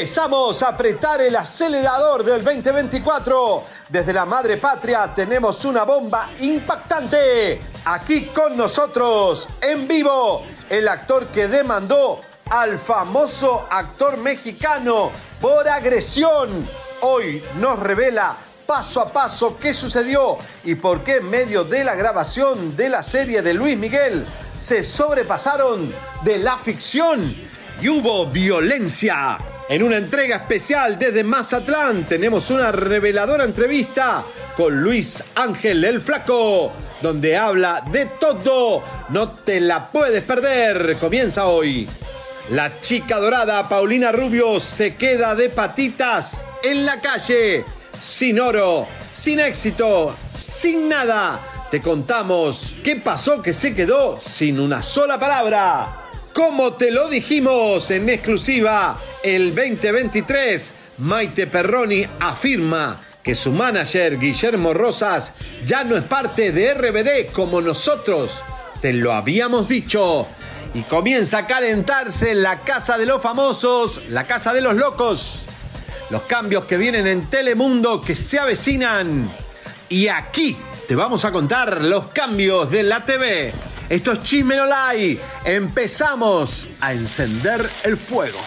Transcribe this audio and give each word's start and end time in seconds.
Empezamos 0.00 0.62
a 0.62 0.68
apretar 0.68 1.20
el 1.20 1.36
acelerador 1.36 2.24
del 2.24 2.42
2024. 2.42 3.62
Desde 3.88 4.12
la 4.12 4.24
madre 4.24 4.56
patria 4.56 5.12
tenemos 5.14 5.64
una 5.64 5.84
bomba 5.84 6.28
impactante. 6.40 7.60
Aquí 7.84 8.26
con 8.26 8.56
nosotros, 8.56 9.48
en 9.60 9.86
vivo, 9.86 10.44
el 10.68 10.88
actor 10.88 11.26
que 11.28 11.48
demandó 11.48 12.20
al 12.50 12.78
famoso 12.78 13.66
actor 13.70 14.16
mexicano 14.16 15.10
por 15.40 15.68
agresión. 15.68 16.66
Hoy 17.02 17.42
nos 17.56 17.78
revela 17.78 18.36
paso 18.66 19.00
a 19.00 19.12
paso 19.12 19.56
qué 19.60 19.74
sucedió 19.74 20.38
y 20.64 20.76
por 20.76 21.02
qué 21.02 21.16
en 21.16 21.28
medio 21.28 21.64
de 21.64 21.84
la 21.84 21.94
grabación 21.94 22.76
de 22.76 22.88
la 22.88 23.02
serie 23.02 23.42
de 23.42 23.54
Luis 23.54 23.76
Miguel 23.76 24.26
se 24.58 24.84
sobrepasaron 24.84 25.92
de 26.22 26.38
la 26.38 26.56
ficción 26.56 27.36
y 27.82 27.88
hubo 27.88 28.26
violencia. 28.26 29.38
En 29.68 29.82
una 29.82 29.96
entrega 29.96 30.36
especial 30.36 30.98
desde 30.98 31.24
Mazatlán 31.24 32.04
tenemos 32.04 32.50
una 32.50 32.72
reveladora 32.72 33.44
entrevista 33.44 34.22
con 34.56 34.82
Luis 34.82 35.22
Ángel 35.34 35.84
el 35.84 36.00
Flaco, 36.00 36.72
donde 37.00 37.36
habla 37.36 37.82
de 37.90 38.06
todo. 38.06 38.82
No 39.10 39.30
te 39.30 39.60
la 39.60 39.84
puedes 39.90 40.22
perder. 40.22 40.96
Comienza 40.98 41.46
hoy. 41.46 41.88
La 42.50 42.80
chica 42.80 43.18
dorada 43.18 43.68
Paulina 43.68 44.10
Rubio 44.10 44.58
se 44.58 44.96
queda 44.96 45.34
de 45.34 45.50
patitas 45.50 46.44
en 46.62 46.84
la 46.84 47.00
calle, 47.00 47.64
sin 47.98 48.40
oro, 48.40 48.88
sin 49.12 49.38
éxito, 49.38 50.16
sin 50.34 50.88
nada. 50.88 51.40
Te 51.70 51.80
contamos 51.80 52.74
qué 52.82 52.96
pasó 52.96 53.40
que 53.40 53.52
se 53.52 53.74
quedó 53.74 54.20
sin 54.20 54.58
una 54.58 54.82
sola 54.82 55.20
palabra. 55.20 56.09
Como 56.32 56.74
te 56.74 56.90
lo 56.90 57.08
dijimos 57.08 57.90
en 57.90 58.08
exclusiva, 58.08 58.98
el 59.22 59.54
2023, 59.54 60.72
Maite 60.98 61.46
Perroni 61.46 62.06
afirma 62.20 63.00
que 63.22 63.34
su 63.34 63.52
manager 63.52 64.18
Guillermo 64.18 64.72
Rosas 64.72 65.34
ya 65.66 65.84
no 65.84 65.96
es 65.96 66.04
parte 66.04 66.52
de 66.52 66.74
RBD 66.74 67.32
como 67.32 67.60
nosotros 67.60 68.40
te 68.80 68.92
lo 68.92 69.12
habíamos 69.12 69.68
dicho. 69.68 70.26
Y 70.72 70.82
comienza 70.82 71.38
a 71.38 71.46
calentarse 71.46 72.34
la 72.34 72.60
casa 72.60 72.96
de 72.96 73.06
los 73.06 73.20
famosos, 73.20 74.00
la 74.08 74.24
casa 74.24 74.52
de 74.52 74.60
los 74.60 74.74
locos. 74.74 75.46
Los 76.10 76.22
cambios 76.22 76.64
que 76.64 76.76
vienen 76.76 77.06
en 77.06 77.28
Telemundo 77.28 78.00
que 78.02 78.16
se 78.16 78.38
avecinan. 78.38 79.34
Y 79.88 80.08
aquí 80.08 80.56
te 80.88 80.94
vamos 80.94 81.24
a 81.24 81.32
contar 81.32 81.82
los 81.82 82.06
cambios 82.08 82.70
de 82.70 82.82
la 82.84 83.04
TV. 83.04 83.52
Esto 83.90 84.12
es 84.12 84.22
Chismenolay. 84.22 85.20
Empezamos 85.44 86.68
a 86.80 86.92
encender 86.92 87.68
el 87.82 87.96
fuego. 87.96 88.38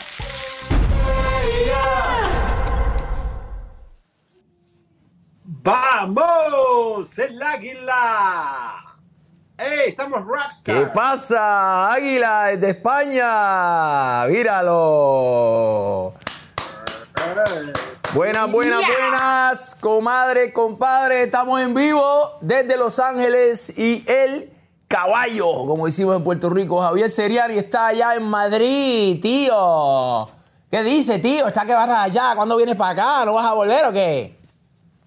¡Vamos! 5.43 7.19
¡El 7.19 7.43
águila! 7.43 8.95
¡Ey! 9.57 9.89
Estamos 9.89 10.25
rockstar. 10.25 10.79
¿Qué 10.79 10.85
pasa, 10.87 11.91
Águila 11.91 12.55
de 12.55 12.69
España? 12.69 14.25
Míralo. 14.27 16.13
Buenas, 18.13 18.49
buenas, 18.49 18.81
buenas, 18.87 19.75
comadre, 19.75 20.53
compadre. 20.53 21.23
Estamos 21.23 21.59
en 21.59 21.73
vivo 21.73 22.37
desde 22.39 22.77
Los 22.77 22.97
Ángeles 22.97 23.77
y 23.77 24.05
el 24.07 24.52
caballo, 24.93 25.51
como 25.65 25.87
decimos 25.87 26.15
en 26.15 26.23
Puerto 26.23 26.51
Rico. 26.51 26.79
Javier 26.79 27.09
Seriani 27.09 27.57
está 27.57 27.87
allá 27.87 28.13
en 28.13 28.21
Madrid, 28.27 29.19
tío. 29.19 30.29
¿Qué 30.69 30.83
dice, 30.83 31.17
tío? 31.17 31.47
¿Está 31.47 31.65
que 31.65 31.73
vas 31.73 31.89
allá? 31.89 32.33
¿Cuándo 32.35 32.55
vienes 32.57 32.75
para 32.75 32.91
acá? 32.91 33.25
¿No 33.25 33.33
vas 33.33 33.47
a 33.47 33.53
volver 33.53 33.87
o 33.87 33.91
qué? 33.91 34.37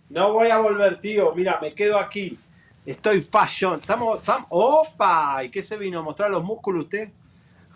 No 0.08 0.32
voy 0.32 0.48
a 0.48 0.58
volver, 0.58 0.98
tío. 0.98 1.32
Mira, 1.36 1.60
me 1.62 1.72
quedo 1.72 1.98
aquí. 1.98 2.36
Estoy 2.84 3.22
fashion. 3.22 3.76
Estamos, 3.76 4.19
estamos. 4.19 4.47
¡Opa! 4.48 5.44
¿Y 5.44 5.50
qué 5.50 5.62
se 5.62 5.76
vino 5.76 6.00
a 6.00 6.03
mostrar 6.03 6.32
los 6.32 6.42
músculos 6.42 6.86
usted? 6.86 7.10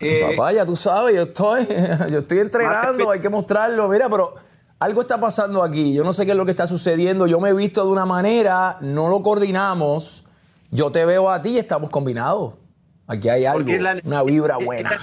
Eh, 0.01 0.35
Papá, 0.35 0.51
ya 0.51 0.65
tú 0.65 0.75
sabes, 0.75 1.15
yo 1.15 1.21
estoy, 1.21 1.65
yo 2.11 2.19
estoy 2.19 2.39
entrenando, 2.39 3.09
hay 3.09 3.21
que 3.21 3.29
mostrarlo. 3.29 3.87
Mira, 3.87 4.09
pero 4.09 4.35
algo 4.79 4.99
está 4.99 5.17
pasando 5.17 5.63
aquí. 5.63 5.93
Yo 5.93 6.03
no 6.03 6.11
sé 6.11 6.25
qué 6.25 6.31
es 6.31 6.37
lo 6.37 6.43
que 6.43 6.51
está 6.51 6.67
sucediendo. 6.67 7.25
Yo 7.25 7.39
me 7.39 7.51
he 7.51 7.53
visto 7.53 7.85
de 7.85 7.89
una 7.89 8.05
manera, 8.05 8.79
no 8.81 9.07
lo 9.07 9.21
coordinamos. 9.21 10.25
Yo 10.71 10.91
te 10.91 11.05
veo 11.05 11.29
a 11.29 11.41
ti 11.41 11.49
y 11.49 11.57
estamos 11.57 11.89
combinados. 11.89 12.53
Aquí 13.07 13.27
hay 13.29 13.45
algo, 13.45 13.69
la- 13.73 13.99
una 14.03 14.23
vibra 14.23 14.57
buena. 14.57 14.97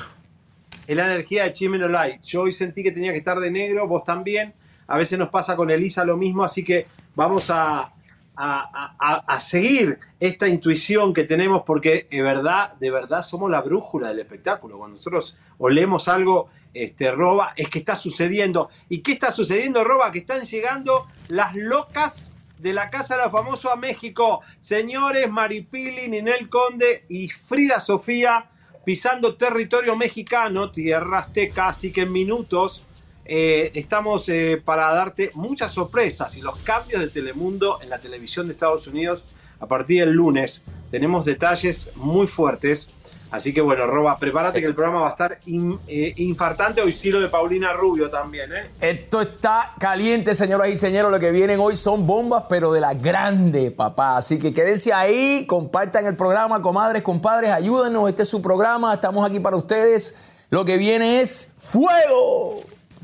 Es 0.87 0.97
la 0.97 1.05
energía 1.05 1.45
de 1.45 1.53
Chimeno 1.53 1.89
Light. 1.89 2.23
Yo 2.23 2.43
hoy 2.43 2.53
sentí 2.55 2.83
que 2.83 2.93
tenía 2.93 3.13
que 3.13 3.19
estar 3.19 3.39
de 3.39 3.51
negro, 3.51 3.87
vos 3.87 4.03
también. 4.05 4.55
A 4.87 4.97
veces 4.97 5.19
nos 5.19 5.29
pasa 5.29 5.55
con 5.57 5.71
Elisa 5.71 6.05
lo 6.05 6.17
mismo, 6.17 6.43
así 6.43 6.65
que 6.65 6.87
vamos 7.15 7.51
a, 7.51 7.81
a- 7.81 7.93
a- 8.37 8.97
a- 8.99 9.25
a 9.27 9.41
seguir 9.41 9.99
esta 10.19 10.49
intuición 10.49 11.13
que 11.13 11.25
tenemos 11.25 11.63
porque 11.67 12.07
de 12.11 12.23
verdad, 12.23 12.73
de 12.81 12.91
verdad 12.91 13.23
somos 13.23 13.51
la 13.51 13.61
brújula 13.61 14.09
del 14.09 14.21
espectáculo. 14.21 14.79
Cuando 14.79 14.97
nosotros 14.97 15.37
olemos 15.59 16.09
algo, 16.09 16.49
este, 16.73 17.11
Roba, 17.11 17.53
es 17.55 17.69
que 17.69 17.81
está 17.81 17.95
sucediendo. 17.95 18.71
¿Y 18.89 19.01
qué 19.03 19.13
está 19.13 19.31
sucediendo, 19.33 19.85
Roba? 19.85 20.11
Que 20.11 20.21
están 20.21 20.41
llegando 20.45 21.07
las 21.29 21.55
locas 21.55 22.31
de 22.61 22.73
la 22.73 22.91
Casa 22.91 23.17
de 23.17 23.23
la 23.23 23.31
Famoso 23.31 23.71
a 23.71 23.77
México. 23.77 24.41
Señores, 24.61 25.31
Maripili, 25.31 26.09
Ninel 26.09 26.49
Conde 26.49 27.05
y 27.09 27.29
Frida 27.29 27.81
Sofía 27.81 28.51
pisando 28.85 29.37
territorio 29.37 29.97
mexicano, 29.97 30.71
tierra 30.71 31.19
azteca, 31.19 31.69
así 31.69 31.93
que 31.93 32.03
en 32.03 32.13
minutos 32.13 32.83
eh, 33.27 33.71
estamos 33.75 34.27
eh, 34.31 34.63
para 34.65 34.91
darte 34.95 35.31
muchas 35.35 35.73
sorpresas 35.73 36.35
y 36.39 36.41
los 36.41 36.57
cambios 36.61 37.03
de 37.03 37.09
Telemundo 37.09 37.81
en 37.83 37.91
la 37.91 37.99
televisión 37.99 38.47
de 38.47 38.55
Estados 38.55 38.87
Unidos 38.87 39.25
a 39.61 39.67
partir 39.67 40.01
del 40.01 40.15
lunes. 40.15 40.63
Tenemos 40.91 41.27
detalles 41.27 41.91
muy 41.97 42.27
fuertes. 42.27 42.89
Así 43.31 43.53
que 43.53 43.61
bueno, 43.61 43.87
Roba, 43.87 44.19
prepárate 44.19 44.59
que 44.61 44.67
el 44.67 44.75
programa 44.75 45.01
va 45.03 45.09
a 45.09 45.11
estar 45.11 45.39
in- 45.47 45.79
eh, 45.87 46.15
infartante. 46.17 46.81
Hoy 46.81 46.93
sí 46.93 47.11
lo 47.11 47.21
de 47.21 47.29
Paulina 47.29 47.75
Rubio 47.75 48.09
también, 48.09 48.51
¿eh? 48.53 48.71
Esto 48.81 49.21
está 49.21 49.75
caliente, 49.79 50.35
señoras 50.35 50.69
y 50.69 50.77
señores. 50.77 51.11
Lo 51.11 51.21
que 51.21 51.31
vienen 51.31 51.61
hoy 51.61 51.77
son 51.77 52.07
bombas, 52.07 52.45
pero 52.49 52.73
de 52.73 52.81
la 52.81 52.95
grande, 52.95 53.71
papá. 53.71 54.17
Así 54.17 54.39
que 54.39 54.55
quédense 54.55 54.95
ahí, 54.95 55.45
compartan 55.47 56.07
el 56.07 56.17
programa, 56.17 56.63
comadres, 56.63 57.03
compadres, 57.03 57.51
ayúdenos. 57.51 58.09
Este 58.09 58.23
es 58.23 58.29
su 58.31 58.41
programa, 58.41 58.95
estamos 58.95 59.29
aquí 59.29 59.41
para 59.41 59.57
ustedes. 59.57 60.17
Lo 60.49 60.65
que 60.65 60.79
viene 60.79 61.21
es 61.21 61.53
fuego. 61.59 62.57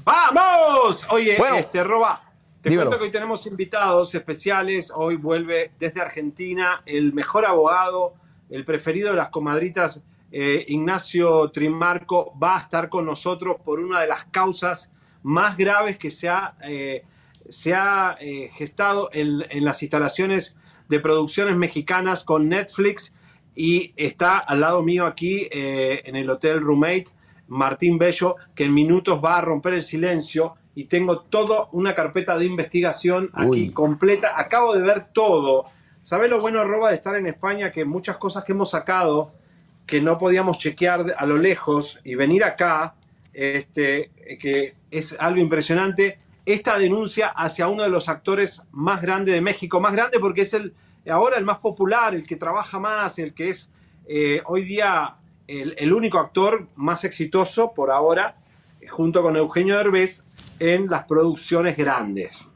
¡Vamos! 0.04 1.04
Oye, 1.10 1.36
Bueno, 1.38 1.56
este 1.56 1.84
Roba, 1.84 2.22
te 2.62 2.70
dímelo. 2.70 2.88
cuento 2.90 2.98
que 3.00 3.06
hoy 3.06 3.12
tenemos 3.12 3.46
invitados 3.46 4.14
especiales. 4.14 4.90
Hoy 4.94 5.16
vuelve 5.16 5.72
desde 5.78 6.00
Argentina 6.00 6.82
el 6.86 7.12
mejor 7.12 7.44
abogado, 7.46 8.14
el 8.50 8.64
preferido 8.64 9.10
de 9.10 9.16
las 9.16 9.28
comadritas, 9.28 10.00
eh, 10.36 10.64
Ignacio 10.66 11.48
Trimarco, 11.52 12.36
va 12.36 12.56
a 12.56 12.60
estar 12.62 12.88
con 12.88 13.06
nosotros 13.06 13.58
por 13.64 13.78
una 13.78 14.00
de 14.00 14.08
las 14.08 14.24
causas 14.24 14.90
más 15.22 15.56
graves 15.56 15.96
que 15.96 16.10
se 16.10 16.28
ha, 16.28 16.56
eh, 16.64 17.04
se 17.48 17.72
ha 17.72 18.16
eh, 18.20 18.50
gestado 18.52 19.10
en, 19.12 19.44
en 19.48 19.64
las 19.64 19.80
instalaciones 19.80 20.56
de 20.88 20.98
producciones 20.98 21.54
mexicanas 21.54 22.24
con 22.24 22.48
Netflix 22.48 23.14
y 23.54 23.94
está 23.96 24.38
al 24.38 24.58
lado 24.58 24.82
mío 24.82 25.06
aquí 25.06 25.46
en 25.52 26.16
el 26.16 26.28
Hotel 26.28 26.60
Roommate 26.60 27.12
Martín 27.46 27.96
Bello, 27.96 28.34
que 28.56 28.64
en 28.64 28.74
minutos 28.74 29.20
va 29.24 29.38
a 29.38 29.40
romper 29.40 29.74
el 29.74 29.82
silencio 29.82 30.56
y 30.74 30.86
tengo 30.86 31.20
toda 31.20 31.68
una 31.70 31.94
carpeta 31.94 32.36
de 32.36 32.46
investigación 32.46 33.30
aquí 33.34 33.70
completa. 33.70 34.32
Acabo 34.36 34.74
de 34.74 34.82
ver 34.82 35.12
todo. 35.12 35.66
¿Sabes 36.02 36.28
lo 36.28 36.40
bueno, 36.40 36.64
Roba, 36.64 36.88
de 36.88 36.96
estar 36.96 37.14
en 37.14 37.28
España? 37.28 37.70
Que 37.70 37.84
muchas 37.84 38.16
cosas 38.16 38.42
que 38.42 38.50
hemos 38.50 38.70
sacado 38.70 39.43
que 39.86 40.00
no 40.00 40.18
podíamos 40.18 40.58
chequear 40.58 41.14
a 41.16 41.26
lo 41.26 41.38
lejos 41.38 41.98
y 42.04 42.14
venir 42.14 42.44
acá, 42.44 42.94
este, 43.32 44.10
que 44.40 44.74
es 44.90 45.16
algo 45.18 45.40
impresionante. 45.40 46.18
Esta 46.46 46.78
denuncia 46.78 47.28
hacia 47.28 47.68
uno 47.68 47.82
de 47.82 47.90
los 47.90 48.08
actores 48.08 48.62
más 48.70 49.02
grandes 49.02 49.34
de 49.34 49.40
México, 49.40 49.80
más 49.80 49.92
grande 49.92 50.18
porque 50.18 50.42
es 50.42 50.54
el 50.54 50.74
ahora 51.10 51.36
el 51.36 51.44
más 51.44 51.58
popular, 51.58 52.14
el 52.14 52.26
que 52.26 52.36
trabaja 52.36 52.78
más, 52.78 53.18
el 53.18 53.34
que 53.34 53.50
es 53.50 53.70
eh, 54.06 54.42
hoy 54.46 54.64
día 54.64 55.16
el, 55.46 55.74
el, 55.78 55.92
único 55.92 56.18
actor 56.18 56.66
más 56.76 57.04
exitoso 57.04 57.72
por 57.74 57.90
ahora, 57.90 58.36
junto 58.88 59.22
con 59.22 59.36
Eugenio 59.36 59.76
Derbez, 59.76 60.24
en 60.58 60.86
las 60.86 61.04
producciones 61.04 61.76
grandes. 61.76 62.46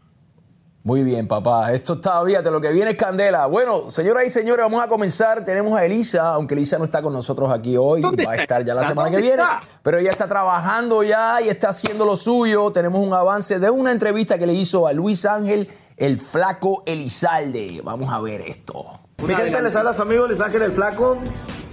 Muy 0.89 1.03
bien, 1.05 1.29
papá. 1.29 1.75
Esto 1.75 2.01
todavía 2.01 2.41
de 2.41 2.51
lo 2.51 2.63
que 2.63 2.73
viene 2.73 2.93
es 2.93 2.97
candela. 2.97 3.45
Bueno, 3.45 3.91
señoras 3.91 4.25
y 4.25 4.31
señores, 4.31 4.65
vamos 4.65 4.83
a 4.83 4.89
comenzar. 4.89 5.45
Tenemos 5.45 5.79
a 5.79 5.85
Elisa, 5.85 6.31
aunque 6.31 6.55
Elisa 6.55 6.79
no 6.79 6.85
está 6.85 7.03
con 7.03 7.13
nosotros 7.13 7.53
aquí 7.53 7.77
hoy, 7.77 8.01
va 8.01 8.33
a 8.33 8.37
estar 8.37 8.65
ya 8.65 8.73
la 8.73 8.89
semana 8.89 9.11
que 9.11 9.21
viene. 9.21 9.43
Pero 9.83 9.99
ella 9.99 10.11
está 10.11 10.27
trabajando 10.27 11.03
ya 11.03 11.43
y 11.43 11.51
está 11.51 11.69
haciendo 11.69 12.07
lo 12.07 12.17
suyo. 12.17 12.71
Tenemos 12.71 13.07
un 13.07 13.13
avance 13.13 13.59
de 13.59 13.69
una 13.69 13.93
entrevista 13.93 14.39
que 14.39 14.47
le 14.47 14.55
hizo 14.55 14.87
a 14.89 14.95
Luis 14.95 15.27
Ángel, 15.27 15.69
el 15.99 16.19
flaco 16.19 16.85
Elizalde. 16.87 17.83
Vamos 17.85 18.11
a 18.11 18.19
ver 18.21 18.41
esto. 18.41 18.87
Mi 19.23 19.35
gente, 19.35 19.61
les 19.61 19.77
habla 19.77 19.93
su 19.93 20.01
amigo 20.01 20.27
Luis 20.27 20.41
Ángel, 20.41 20.63
el 20.63 20.73
flaco, 20.73 21.19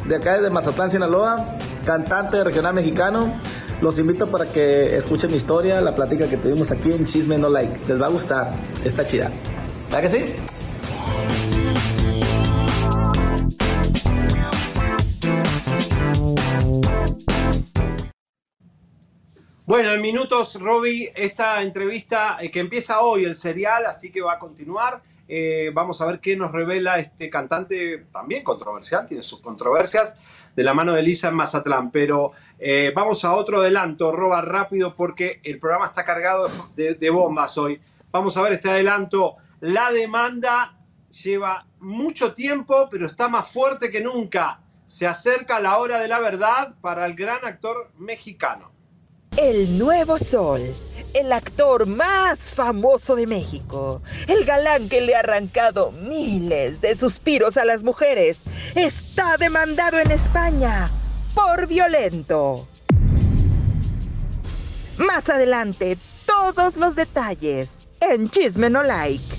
de 0.10 0.18
acá 0.18 0.34
desde 0.34 0.50
Mazatlán, 0.50 0.92
Sinaloa, 0.92 1.56
cantante 1.86 2.36
de 2.36 2.44
regional 2.44 2.74
mexicano. 2.74 3.32
Los 3.82 4.00
invito 4.00 4.32
para 4.32 4.46
que 4.52 4.96
escuchen 4.96 5.30
mi 5.30 5.38
historia, 5.38 5.82
la 5.82 5.94
plática 5.94 6.30
que 6.30 6.38
tuvimos 6.38 6.72
aquí 6.72 6.92
en 6.92 7.06
Chisme 7.06 7.38
No 7.38 7.50
Like. 7.50 7.88
Les 7.88 8.02
va 8.02 8.08
a 8.08 8.10
gustar, 8.10 8.52
está 8.84 9.06
chida. 9.06 9.32
¿Verdad 9.92 10.02
que 10.02 10.10
sí? 10.10 10.36
Bueno, 19.68 19.92
en 19.92 20.02
minutos, 20.02 20.60
Robbie, 20.62 21.12
esta 21.16 21.62
entrevista 21.62 22.38
eh, 22.40 22.50
que 22.50 22.60
empieza 22.60 23.02
hoy, 23.02 23.26
el 23.26 23.36
serial, 23.36 23.88
así 23.88 24.12
que 24.12 24.22
va 24.22 24.34
a 24.34 24.40
continuar. 24.40 25.02
Eh, 25.28 25.72
vamos 25.74 26.02
a 26.02 26.06
ver 26.06 26.20
qué 26.20 26.38
nos 26.38 26.52
revela 26.52 27.00
este 27.00 27.32
cantante 27.32 28.06
también 28.12 28.44
controversial, 28.44 29.08
tiene 29.08 29.24
sus 29.24 29.42
controversias, 29.42 30.14
de 30.56 30.64
la 30.64 30.74
mano 30.74 30.94
de 30.94 31.04
Lisa 31.04 31.30
en 31.30 31.36
Mazatlán. 31.36 31.92
Pero 31.92 32.32
eh, 32.60 32.92
vamos 32.96 33.26
a 33.26 33.34
otro 33.34 33.62
adelanto, 33.62 34.12
roba 34.12 34.42
rápido 34.42 34.96
porque 34.96 35.40
el 35.44 35.60
programa 35.60 35.86
está 35.86 36.06
cargado 36.06 36.48
de, 36.76 36.96
de 36.96 37.10
bombas 37.10 37.58
hoy. 37.58 37.82
Vamos 38.12 38.38
a 38.38 38.42
ver 38.42 38.54
este 38.54 38.70
adelanto. 38.70 39.38
La 39.60 39.92
demanda 39.92 40.78
lleva 41.24 41.66
mucho 41.80 42.34
tiempo, 42.34 42.88
pero 42.90 43.06
está 43.06 43.28
más 43.28 43.52
fuerte 43.52 43.92
que 43.92 44.02
nunca. 44.02 44.60
Se 44.86 45.08
acerca 45.08 45.60
la 45.60 45.78
hora 45.78 46.00
de 46.00 46.08
la 46.08 46.20
verdad 46.20 46.76
para 46.82 47.06
el 47.06 47.16
gran 47.16 47.46
actor 47.46 47.92
mexicano. 47.98 48.75
El 49.38 49.78
nuevo 49.78 50.18
sol, 50.18 50.62
el 51.14 51.34
actor 51.34 51.88
más 51.88 52.54
famoso 52.54 53.18
de 53.18 53.28
México, 53.28 54.02
el 54.28 54.46
galán 54.46 54.88
que 54.88 55.02
le 55.02 55.14
ha 55.14 55.20
arrancado 55.20 55.92
miles 55.92 56.80
de 56.80 56.96
suspiros 56.96 57.58
a 57.58 57.66
las 57.66 57.84
mujeres, 57.84 58.40
está 58.76 59.36
demandado 59.36 60.00
en 60.00 60.10
España 60.10 60.90
por 61.34 61.68
violento. 61.68 62.66
Más 64.98 65.28
adelante, 65.28 65.98
todos 66.26 66.78
los 66.78 66.96
detalles 66.96 67.90
en 68.00 68.30
Chisme 68.30 68.70
No 68.70 68.84
Like. 68.84 69.36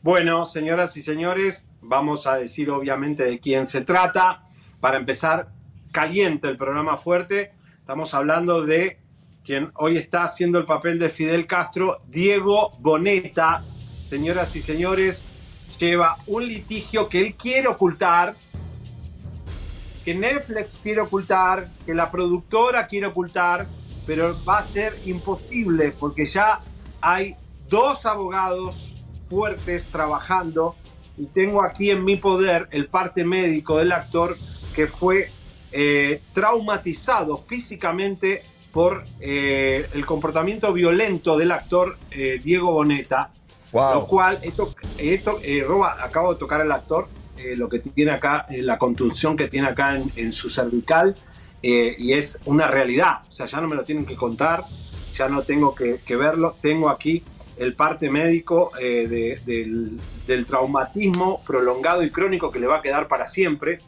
Bueno, 0.00 0.46
señoras 0.46 0.96
y 0.96 1.02
señores, 1.02 1.66
vamos 1.82 2.26
a 2.26 2.36
decir 2.36 2.70
obviamente 2.70 3.24
de 3.24 3.40
quién 3.40 3.66
se 3.66 3.82
trata. 3.82 4.42
Para 4.80 4.98
empezar, 4.98 5.55
caliente 5.96 6.46
el 6.46 6.58
programa 6.58 6.98
fuerte. 6.98 7.52
Estamos 7.78 8.12
hablando 8.12 8.66
de 8.66 8.98
quien 9.42 9.72
hoy 9.76 9.96
está 9.96 10.24
haciendo 10.24 10.58
el 10.58 10.66
papel 10.66 10.98
de 10.98 11.08
Fidel 11.08 11.46
Castro, 11.46 12.02
Diego 12.06 12.72
Boneta. 12.80 13.64
Señoras 14.04 14.54
y 14.56 14.60
señores, 14.60 15.24
lleva 15.80 16.18
un 16.26 16.46
litigio 16.46 17.08
que 17.08 17.22
él 17.22 17.34
quiere 17.34 17.68
ocultar, 17.68 18.36
que 20.04 20.14
Netflix 20.14 20.78
quiere 20.82 21.00
ocultar, 21.00 21.70
que 21.86 21.94
la 21.94 22.10
productora 22.10 22.86
quiere 22.86 23.06
ocultar, 23.06 23.66
pero 24.06 24.36
va 24.46 24.58
a 24.58 24.62
ser 24.62 24.92
imposible 25.06 25.94
porque 25.98 26.26
ya 26.26 26.60
hay 27.00 27.36
dos 27.70 28.04
abogados 28.04 28.92
fuertes 29.30 29.86
trabajando 29.86 30.76
y 31.16 31.24
tengo 31.24 31.64
aquí 31.64 31.90
en 31.90 32.04
mi 32.04 32.16
poder 32.16 32.68
el 32.70 32.86
parte 32.86 33.24
médico 33.24 33.78
del 33.78 33.92
actor 33.92 34.36
que 34.74 34.86
fue 34.88 35.30
eh, 35.78 36.22
traumatizado 36.32 37.36
físicamente 37.36 38.42
por 38.72 39.04
eh, 39.20 39.86
el 39.92 40.06
comportamiento 40.06 40.72
violento 40.72 41.36
del 41.36 41.52
actor 41.52 41.98
eh, 42.10 42.40
Diego 42.42 42.72
Boneta. 42.72 43.30
Lo 43.74 44.06
cual, 44.06 44.38
esto, 44.40 44.74
esto 44.96 45.38
Roba, 45.66 46.02
acabo 46.02 46.32
de 46.32 46.38
tocar 46.38 46.62
al 46.62 46.72
actor, 46.72 47.08
lo 47.56 47.68
que 47.68 47.80
tiene 47.80 48.12
acá, 48.12 48.46
la 48.48 48.78
contusión 48.78 49.36
que 49.36 49.48
tiene 49.48 49.68
acá 49.68 49.96
en, 49.96 50.32
su 50.32 50.48
cervical, 50.48 51.14
y 51.60 52.12
es 52.14 52.38
una 52.46 52.68
realidad. 52.68 53.18
O 53.28 53.32
sea, 53.32 53.44
ya 53.44 53.60
no 53.60 53.68
me 53.68 53.76
lo 53.76 53.84
tienen 53.84 54.06
que 54.06 54.16
contar, 54.16 54.64
ya 55.14 55.28
no 55.28 55.42
tengo 55.42 55.74
que, 55.74 56.00
que 56.06 56.16
verlo. 56.16 56.56
Tengo 56.62 56.88
aquí 56.88 57.22
el 57.58 57.74
parte 57.74 58.08
médico 58.08 58.72
de, 58.78 59.38
del, 59.44 60.00
del 60.26 60.46
traumatismo 60.46 61.42
prolongado 61.44 62.02
y 62.02 62.10
crónico 62.10 62.50
que 62.50 62.60
le 62.60 62.66
va 62.66 62.78
a 62.78 62.82
quedar 62.82 63.08
para 63.08 63.28
siempre 63.28 63.78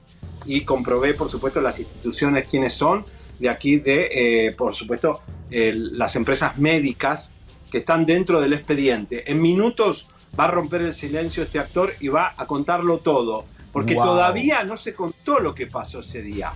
y 0.48 0.62
comprobé, 0.62 1.12
por 1.12 1.30
supuesto, 1.30 1.60
las 1.60 1.78
instituciones 1.78 2.48
quiénes 2.48 2.72
son, 2.72 3.04
de 3.38 3.50
aquí 3.50 3.76
de, 3.76 4.46
eh, 4.46 4.54
por 4.56 4.74
supuesto, 4.74 5.20
las 5.50 6.16
empresas 6.16 6.58
médicas 6.58 7.30
que 7.70 7.78
están 7.78 8.06
dentro 8.06 8.40
del 8.40 8.54
expediente. 8.54 9.30
En 9.30 9.40
minutos 9.42 10.08
va 10.38 10.44
a 10.44 10.50
romper 10.50 10.82
el 10.82 10.94
silencio 10.94 11.42
este 11.42 11.58
actor 11.58 11.92
y 12.00 12.08
va 12.08 12.34
a 12.36 12.46
contarlo 12.46 12.98
todo, 12.98 13.44
porque 13.72 13.94
todavía 13.94 14.64
no 14.64 14.78
se 14.78 14.94
contó 14.94 15.38
lo 15.38 15.54
que 15.54 15.66
pasó 15.66 16.00
ese 16.00 16.22
día. 16.22 16.52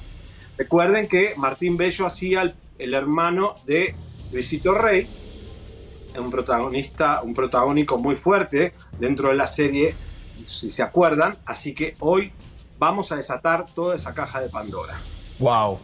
Recuerden 0.56 1.06
que 1.06 1.34
Martín 1.36 1.76
Bello 1.76 2.06
hacía 2.06 2.54
el, 2.78 2.94
hermano 2.94 3.54
de 3.66 3.94
Luisito 4.32 4.72
Rey, 4.72 5.06
un 6.18 6.30
protagonista, 6.30 7.20
un 7.22 7.34
protagónico 7.34 7.98
muy 7.98 8.16
fuerte 8.16 8.72
dentro 8.98 9.28
de 9.28 9.34
la 9.34 9.46
serie, 9.46 9.94
si 10.46 10.70
se 10.70 10.82
acuerdan, 10.82 11.36
así 11.44 11.74
que 11.74 11.94
hoy 12.00 12.32
vamos 12.82 13.12
a 13.12 13.16
desatar 13.16 13.64
toda 13.64 13.94
esa 13.94 14.12
caja 14.12 14.40
de 14.40 14.48
Pandora. 14.48 14.94
Wow. 15.38 15.78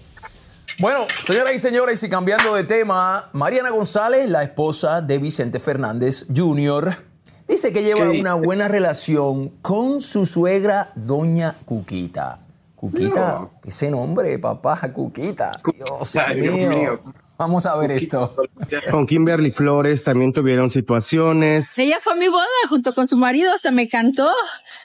Bueno, 0.81 1.07
señoras 1.21 1.55
y 1.55 1.61
señores, 1.61 2.03
y 2.03 2.09
cambiando 2.09 2.57
de 2.57 2.65
tema, 2.65 3.31
Mariana 3.33 3.71
González, 3.71 4.29
la 4.29 4.43
esposa 4.43 5.01
de 5.01 5.19
Vicente 5.19 5.61
Fernández 5.61 6.27
Jr., 6.35 6.97
dice 7.47 7.73
que 7.73 7.85
lleva 7.85 8.11
una 8.11 8.35
buena 8.35 8.67
relación 8.67 9.51
con 9.63 10.01
su 10.01 10.27
suegra, 10.27 10.91
doña 10.97 11.55
Cuquita. 11.65 12.41
Cuquita, 12.75 13.49
ese 13.65 13.93
nombre, 13.93 14.37
papá, 14.41 14.81
Cuquita. 14.93 15.61
Dios, 15.73 16.17
mío. 16.35 16.99
Vamos 17.39 17.67
a 17.67 17.77
ver 17.77 17.93
esto. 17.93 18.35
Con 18.91 19.07
Kimberly 19.07 19.53
Flores 19.53 20.03
también 20.03 20.33
tuvieron 20.33 20.71
situaciones. 20.71 21.79
Ella 21.79 21.99
fue 22.01 22.15
a 22.15 22.17
mi 22.17 22.27
boda 22.27 22.45
junto 22.69 22.95
con 22.95 23.07
su 23.07 23.17
marido, 23.17 23.53
hasta 23.53 23.71
me 23.71 23.89
cantó. 23.89 24.29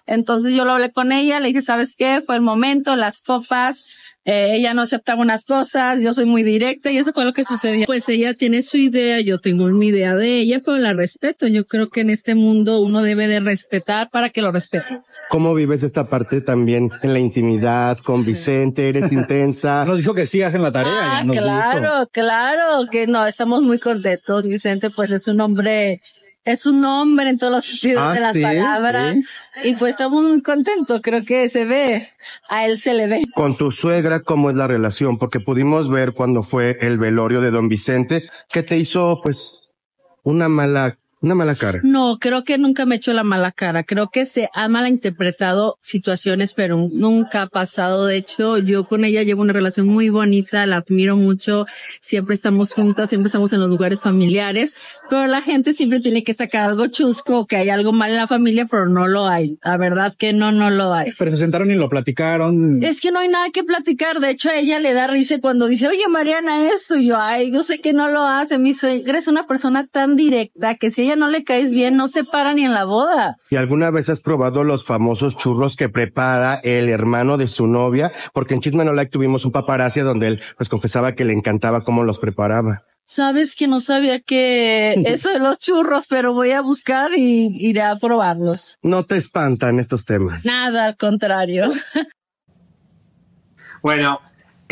Entonces 0.06 0.54
yo 0.54 0.64
lo 0.64 0.74
hablé 0.74 0.92
con 0.92 1.12
ella, 1.12 1.40
le 1.40 1.48
dije, 1.48 1.62
¿sabes 1.62 1.96
qué? 1.96 2.22
Fue 2.24 2.36
el 2.36 2.42
momento, 2.42 2.96
las 2.96 3.22
copas, 3.22 3.86
eh, 4.26 4.56
ella 4.56 4.74
no 4.74 4.82
aceptaba 4.84 5.22
unas 5.22 5.44
cosas, 5.44 6.02
yo 6.02 6.14
soy 6.14 6.26
muy 6.26 6.44
directa 6.44 6.92
y 6.92 6.98
eso 6.98 7.12
fue 7.12 7.26
lo 7.26 7.34
que 7.34 7.44
sucedió. 7.44 7.86
Pues 7.86 8.08
ella 8.08 8.34
tiene 8.34 8.62
su 8.62 8.78
idea, 8.78 9.20
yo 9.20 9.40
tengo 9.40 9.66
mi 9.66 9.88
idea 9.88 10.16
de 10.16 10.40
ella, 10.40 10.62
pero 10.64 10.78
la 10.78 10.94
respeto. 10.94 11.48
Yo 11.48 11.66
creo 11.66 11.90
que 11.90 12.02
en 12.02 12.10
este 12.10 12.34
mundo 12.34 12.80
uno 12.80 13.02
debe 13.02 13.28
de 13.28 13.42
respetar 13.42 14.10
para 14.10 14.30
que 14.30 14.42
lo 14.42 14.52
respete. 14.52 15.02
¿Cómo 15.30 15.54
vives 15.54 15.84
esta 15.84 16.10
parte 16.10 16.40
también 16.40 16.90
en 17.02 17.14
la 17.14 17.20
intimidad 17.20 17.98
con 17.98 18.24
Vicente? 18.24 18.88
¿Eres 18.88 19.12
intensa? 19.12 19.84
Nos 19.86 19.98
dijo 19.98 20.14
que 20.14 20.26
sí 20.26 20.42
hacen 20.42 20.62
la 20.62 20.72
tarea. 20.72 21.20
Ah, 21.20 21.26
claro, 21.30 22.10
claro, 22.12 22.88
que 22.90 23.08
no, 23.08 23.26
estamos 23.26 23.62
muy 23.62 23.80
contentos. 23.80 24.46
Vicente 24.46 24.90
pues 24.90 25.12
es 25.12 25.28
un 25.28 25.42
hombre 25.42 26.02
es 26.46 26.66
un 26.66 26.84
hombre 26.84 27.30
en 27.30 27.38
todos 27.38 27.54
los 27.54 27.66
sentidos 27.66 28.04
ah, 28.06 28.14
de 28.14 28.20
la 28.20 28.34
palabra. 28.34 29.16
Y 29.64 29.76
pues 29.76 29.92
estamos 29.92 30.24
muy 30.24 30.42
contentos. 30.42 31.02
Creo 31.02 31.24
que 31.24 31.48
se 31.48 31.66
ve, 31.66 32.10
a 32.50 32.66
él 32.66 32.78
se 32.78 32.94
le 32.94 33.08
ve. 33.08 33.24
Con 33.34 33.56
tu 33.56 33.72
suegra, 33.72 34.22
¿cómo 34.22 34.50
es 34.50 34.56
la 34.56 34.68
relación? 34.68 35.18
Porque 35.18 35.40
pudimos 35.40 35.90
ver 35.90 36.14
cuando 36.14 36.44
fue 36.44 36.78
el 36.82 36.98
velorio 36.98 37.42
de 37.42 37.52
don 37.52 37.70
Vicente 37.70 38.30
que 38.52 38.64
te 38.64 38.78
hizo, 38.78 39.20
pues, 39.24 39.56
una 40.24 40.50
mala 40.50 40.98
Una 41.24 41.36
mala 41.36 41.56
cara. 41.56 41.80
No, 41.84 42.18
creo 42.20 42.44
que 42.44 42.58
nunca 42.58 42.86
me 42.86 42.96
echó 42.96 43.14
la 43.14 43.24
mala 43.24 43.54
cara. 43.54 43.86
Creo 43.86 44.10
que 44.10 44.26
se 44.26 44.50
ha 44.54 44.68
malinterpretado 44.68 45.78
situaciones, 45.80 46.54
pero 46.54 46.90
nunca 46.92 47.44
ha 47.44 47.48
pasado. 47.48 48.08
De 48.08 48.18
hecho, 48.18 48.58
yo 48.58 48.84
con 48.84 49.06
ella 49.06 49.24
llevo 49.24 49.42
una 49.42 49.54
relación 49.54 49.88
muy 49.88 50.10
bonita, 50.10 50.66
la 50.66 50.78
admiro 50.78 51.16
mucho. 51.16 51.66
Siempre 52.02 52.36
estamos 52.36 52.74
juntas, 52.74 53.08
siempre 53.08 53.28
estamos 53.28 53.54
en 53.54 53.62
los 53.62 53.70
lugares 53.70 54.02
familiares, 54.02 54.76
pero 55.10 55.26
la 55.28 55.42
gente 55.42 55.72
siempre 55.72 56.02
tiene 56.02 56.26
que 56.26 56.34
sacar 56.34 56.70
algo 56.70 56.88
chusco, 56.88 57.46
que 57.46 57.56
hay 57.56 57.70
algo 57.70 57.94
mal 57.94 58.10
en 58.10 58.18
la 58.18 58.28
familia, 58.28 58.68
pero 58.70 58.90
no 58.90 59.08
lo 59.08 59.26
hay. 59.26 59.58
La 59.64 59.78
verdad 59.78 60.14
que 60.18 60.34
no, 60.34 60.52
no 60.52 60.72
lo 60.72 60.94
hay. 60.94 61.14
Pero 61.18 61.32
se 61.32 61.38
sentaron 61.38 61.72
y 61.72 61.76
lo 61.76 61.88
platicaron. 61.88 62.84
Es 62.84 63.00
que 63.00 63.14
no 63.14 63.20
hay 63.20 63.30
nada 63.30 63.50
que 63.54 63.64
platicar. 63.64 64.20
De 64.20 64.30
hecho, 64.30 64.50
a 64.50 64.56
ella 64.58 64.78
le 64.80 64.92
da 64.92 65.08
risa 65.08 65.40
cuando 65.40 65.68
dice, 65.68 65.88
oye, 65.88 66.06
Mariana, 66.10 66.68
esto. 66.68 66.98
Y 66.98 67.08
yo, 67.08 67.16
ay, 67.18 67.50
yo 67.50 67.64
sé 67.64 67.80
que 67.80 67.94
no 67.94 68.10
lo 68.10 68.24
hace. 68.24 68.58
Mi 68.58 68.74
suegra 68.74 69.18
es 69.18 69.30
una 69.30 69.48
persona 69.48 69.88
tan 69.88 70.18
directa 70.18 70.76
que 70.76 70.90
si 70.90 71.04
ella 71.04 71.13
no 71.16 71.28
le 71.28 71.44
caes 71.44 71.72
bien, 71.72 71.96
no 71.96 72.08
se 72.08 72.24
para 72.24 72.54
ni 72.54 72.66
en 72.66 72.74
la 72.74 72.86
boda. 72.86 73.36
¿Y 73.50 73.56
alguna 73.56 73.92
vez 73.92 74.10
has 74.10 74.22
probado 74.22 74.64
los 74.64 74.86
famosos 74.86 75.38
churros 75.38 75.76
que 75.76 75.90
prepara 75.90 76.60
el 76.64 76.90
hermano 76.90 77.38
de 77.38 77.48
su 77.48 77.68
novia? 77.68 78.12
Porque 78.34 78.54
en 78.54 78.62
Chisme 78.62 78.86
No 78.86 78.94
Like 78.94 79.12
tuvimos 79.12 79.46
un 79.46 79.52
paparazzi 79.52 80.02
donde 80.02 80.28
él 80.28 80.42
pues 80.58 80.70
confesaba 80.70 81.14
que 81.14 81.26
le 81.26 81.34
encantaba 81.34 81.84
cómo 81.84 82.04
los 82.04 82.20
preparaba. 82.20 82.84
Sabes 83.06 83.56
que 83.56 83.68
no 83.68 83.80
sabía 83.80 84.22
que 84.22 84.94
eso 85.06 85.30
de 85.30 85.40
los 85.40 85.60
churros, 85.60 86.08
pero 86.08 86.34
voy 86.34 86.52
a 86.52 86.62
buscar 86.62 87.12
y 87.16 87.48
iré 87.60 87.82
a 87.82 87.96
probarlos. 87.96 88.78
No 88.82 89.04
te 89.04 89.18
espantan 89.18 89.80
estos 89.80 90.06
temas. 90.06 90.46
Nada, 90.46 90.86
al 90.86 90.98
contrario. 90.98 91.72
Bueno, 93.82 94.22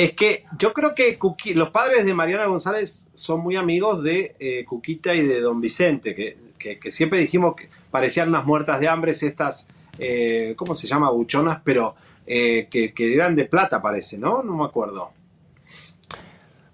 es 0.03 0.13
que 0.13 0.45
yo 0.57 0.73
creo 0.73 0.93
que 0.95 1.17
los 1.55 1.69
padres 1.69 2.05
de 2.05 2.13
Mariana 2.13 2.45
González 2.45 3.07
son 3.13 3.41
muy 3.41 3.55
amigos 3.55 4.03
de 4.03 4.35
eh, 4.39 4.65
Cuquita 4.65 5.13
y 5.15 5.21
de 5.25 5.41
Don 5.41 5.59
Vicente, 5.61 6.15
que, 6.15 6.37
que- 6.79 6.91
siempre 6.91 7.19
dijimos 7.19 7.55
que 7.55 7.69
parecían 7.89 8.29
unas 8.29 8.45
muertas 8.45 8.79
de 8.79 8.87
hambre, 8.87 9.11
estas, 9.11 9.65
eh, 9.99 10.53
¿cómo 10.55 10.75
se 10.75 10.87
llama? 10.87 11.09
Buchonas, 11.11 11.59
pero 11.63 11.95
eh, 12.27 12.67
que 12.71 12.93
eran 13.13 13.35
de 13.35 13.45
plata, 13.45 13.81
parece, 13.81 14.17
¿no? 14.17 14.43
No 14.43 14.55
me 14.55 14.65
acuerdo. 14.65 15.11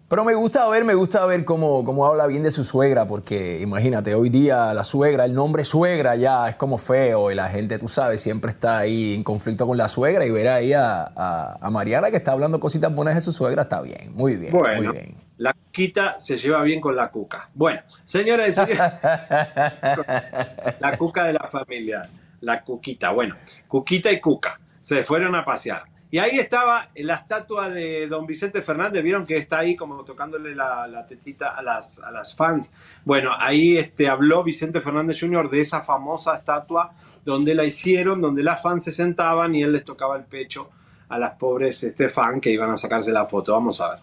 Pero 0.09 0.23
me 0.23 0.35
gusta 0.35 0.65
ver, 0.69 0.85
me 0.85 0.93
gusta 0.93 1.25
ver 1.25 1.43
cómo, 1.43 1.83
cómo 1.83 2.05
habla 2.05 2.27
bien 2.27 2.41
de 2.41 2.49
su 2.51 2.63
suegra, 2.63 3.05
porque 3.07 3.59
imagínate, 3.59 4.15
hoy 4.15 4.29
día 4.29 4.73
la 4.73 4.85
suegra, 4.85 5.25
el 5.25 5.33
nombre 5.33 5.65
suegra 5.65 6.15
ya 6.15 6.47
es 6.47 6.55
como 6.55 6.77
feo 6.77 7.29
y 7.29 7.35
la 7.35 7.49
gente, 7.49 7.77
tú 7.77 7.89
sabes, 7.89 8.21
siempre 8.21 8.51
está 8.51 8.77
ahí 8.77 9.15
en 9.15 9.23
conflicto 9.23 9.67
con 9.67 9.77
la 9.77 9.89
suegra 9.89 10.25
y 10.25 10.31
ver 10.31 10.47
ahí 10.47 10.71
a, 10.71 11.01
a- 11.13 11.57
a 11.59 11.69
Mariana 11.69 12.09
que 12.09 12.15
está 12.15 12.31
hablando 12.31 12.57
cositas 12.61 12.95
buenas 12.95 13.15
de 13.15 13.21
su 13.21 13.33
suegra 13.33 13.63
está 13.63 13.81
bien, 13.81 14.13
muy 14.15 14.37
bien, 14.37 14.53
Bueno, 14.53 14.93
muy 14.93 14.97
bien. 14.97 15.15
la 15.39 15.51
Cuquita 15.51 16.21
se 16.21 16.37
lleva 16.37 16.63
bien 16.63 16.79
con 16.79 16.95
la 16.95 17.11
Cuca. 17.11 17.49
Bueno, 17.53 17.81
señoras 18.05 18.47
y 18.47 18.51
señores, 18.53 18.79
la 20.79 20.97
Cuca 20.97 21.25
de 21.25 21.33
la 21.33 21.49
familia, 21.51 22.01
la 22.39 22.63
Cuquita. 22.63 23.09
Bueno, 23.11 23.35
Cuquita 23.67 24.09
y 24.09 24.21
Cuca 24.21 24.57
se 24.79 25.03
fueron 25.03 25.35
a 25.35 25.43
pasear. 25.43 25.83
Y 26.09 26.19
ahí 26.19 26.39
estaba 26.39 26.89
la 26.95 27.15
estatua 27.15 27.69
de 27.69 28.07
don 28.07 28.25
Vicente 28.25 28.61
Fernández, 28.61 29.03
vieron 29.03 29.25
que 29.25 29.35
está 29.35 29.59
ahí 29.59 29.75
como 29.75 30.03
tocándole 30.05 30.55
la, 30.55 30.87
la 30.87 31.05
tetita 31.05 31.49
a 31.49 31.61
las, 31.61 31.99
a 31.99 32.11
las 32.11 32.33
fans. 32.33 32.69
Bueno, 33.03 33.31
ahí 33.37 33.77
este, 33.77 34.07
habló 34.07 34.43
Vicente 34.43 34.79
Fernández 34.79 35.19
Jr. 35.19 35.49
de 35.49 35.61
esa 35.61 35.81
famosa 35.81 36.35
estatua 36.35 36.93
donde 37.25 37.53
la 37.53 37.65
hicieron, 37.65 38.21
donde 38.21 38.41
las 38.41 38.61
fans 38.61 38.85
se 38.85 38.93
sentaban 38.93 39.53
y 39.53 39.63
él 39.63 39.73
les 39.73 39.83
tocaba 39.83 40.15
el 40.15 40.23
pecho 40.23 40.69
a 41.09 41.19
las 41.19 41.31
pobres 41.35 41.83
este, 41.83 42.07
fans 42.07 42.39
que 42.41 42.51
iban 42.51 42.69
a 42.69 42.77
sacarse 42.77 43.11
la 43.11 43.25
foto. 43.25 43.51
Vamos 43.51 43.81
a 43.81 43.89
ver. 43.89 43.99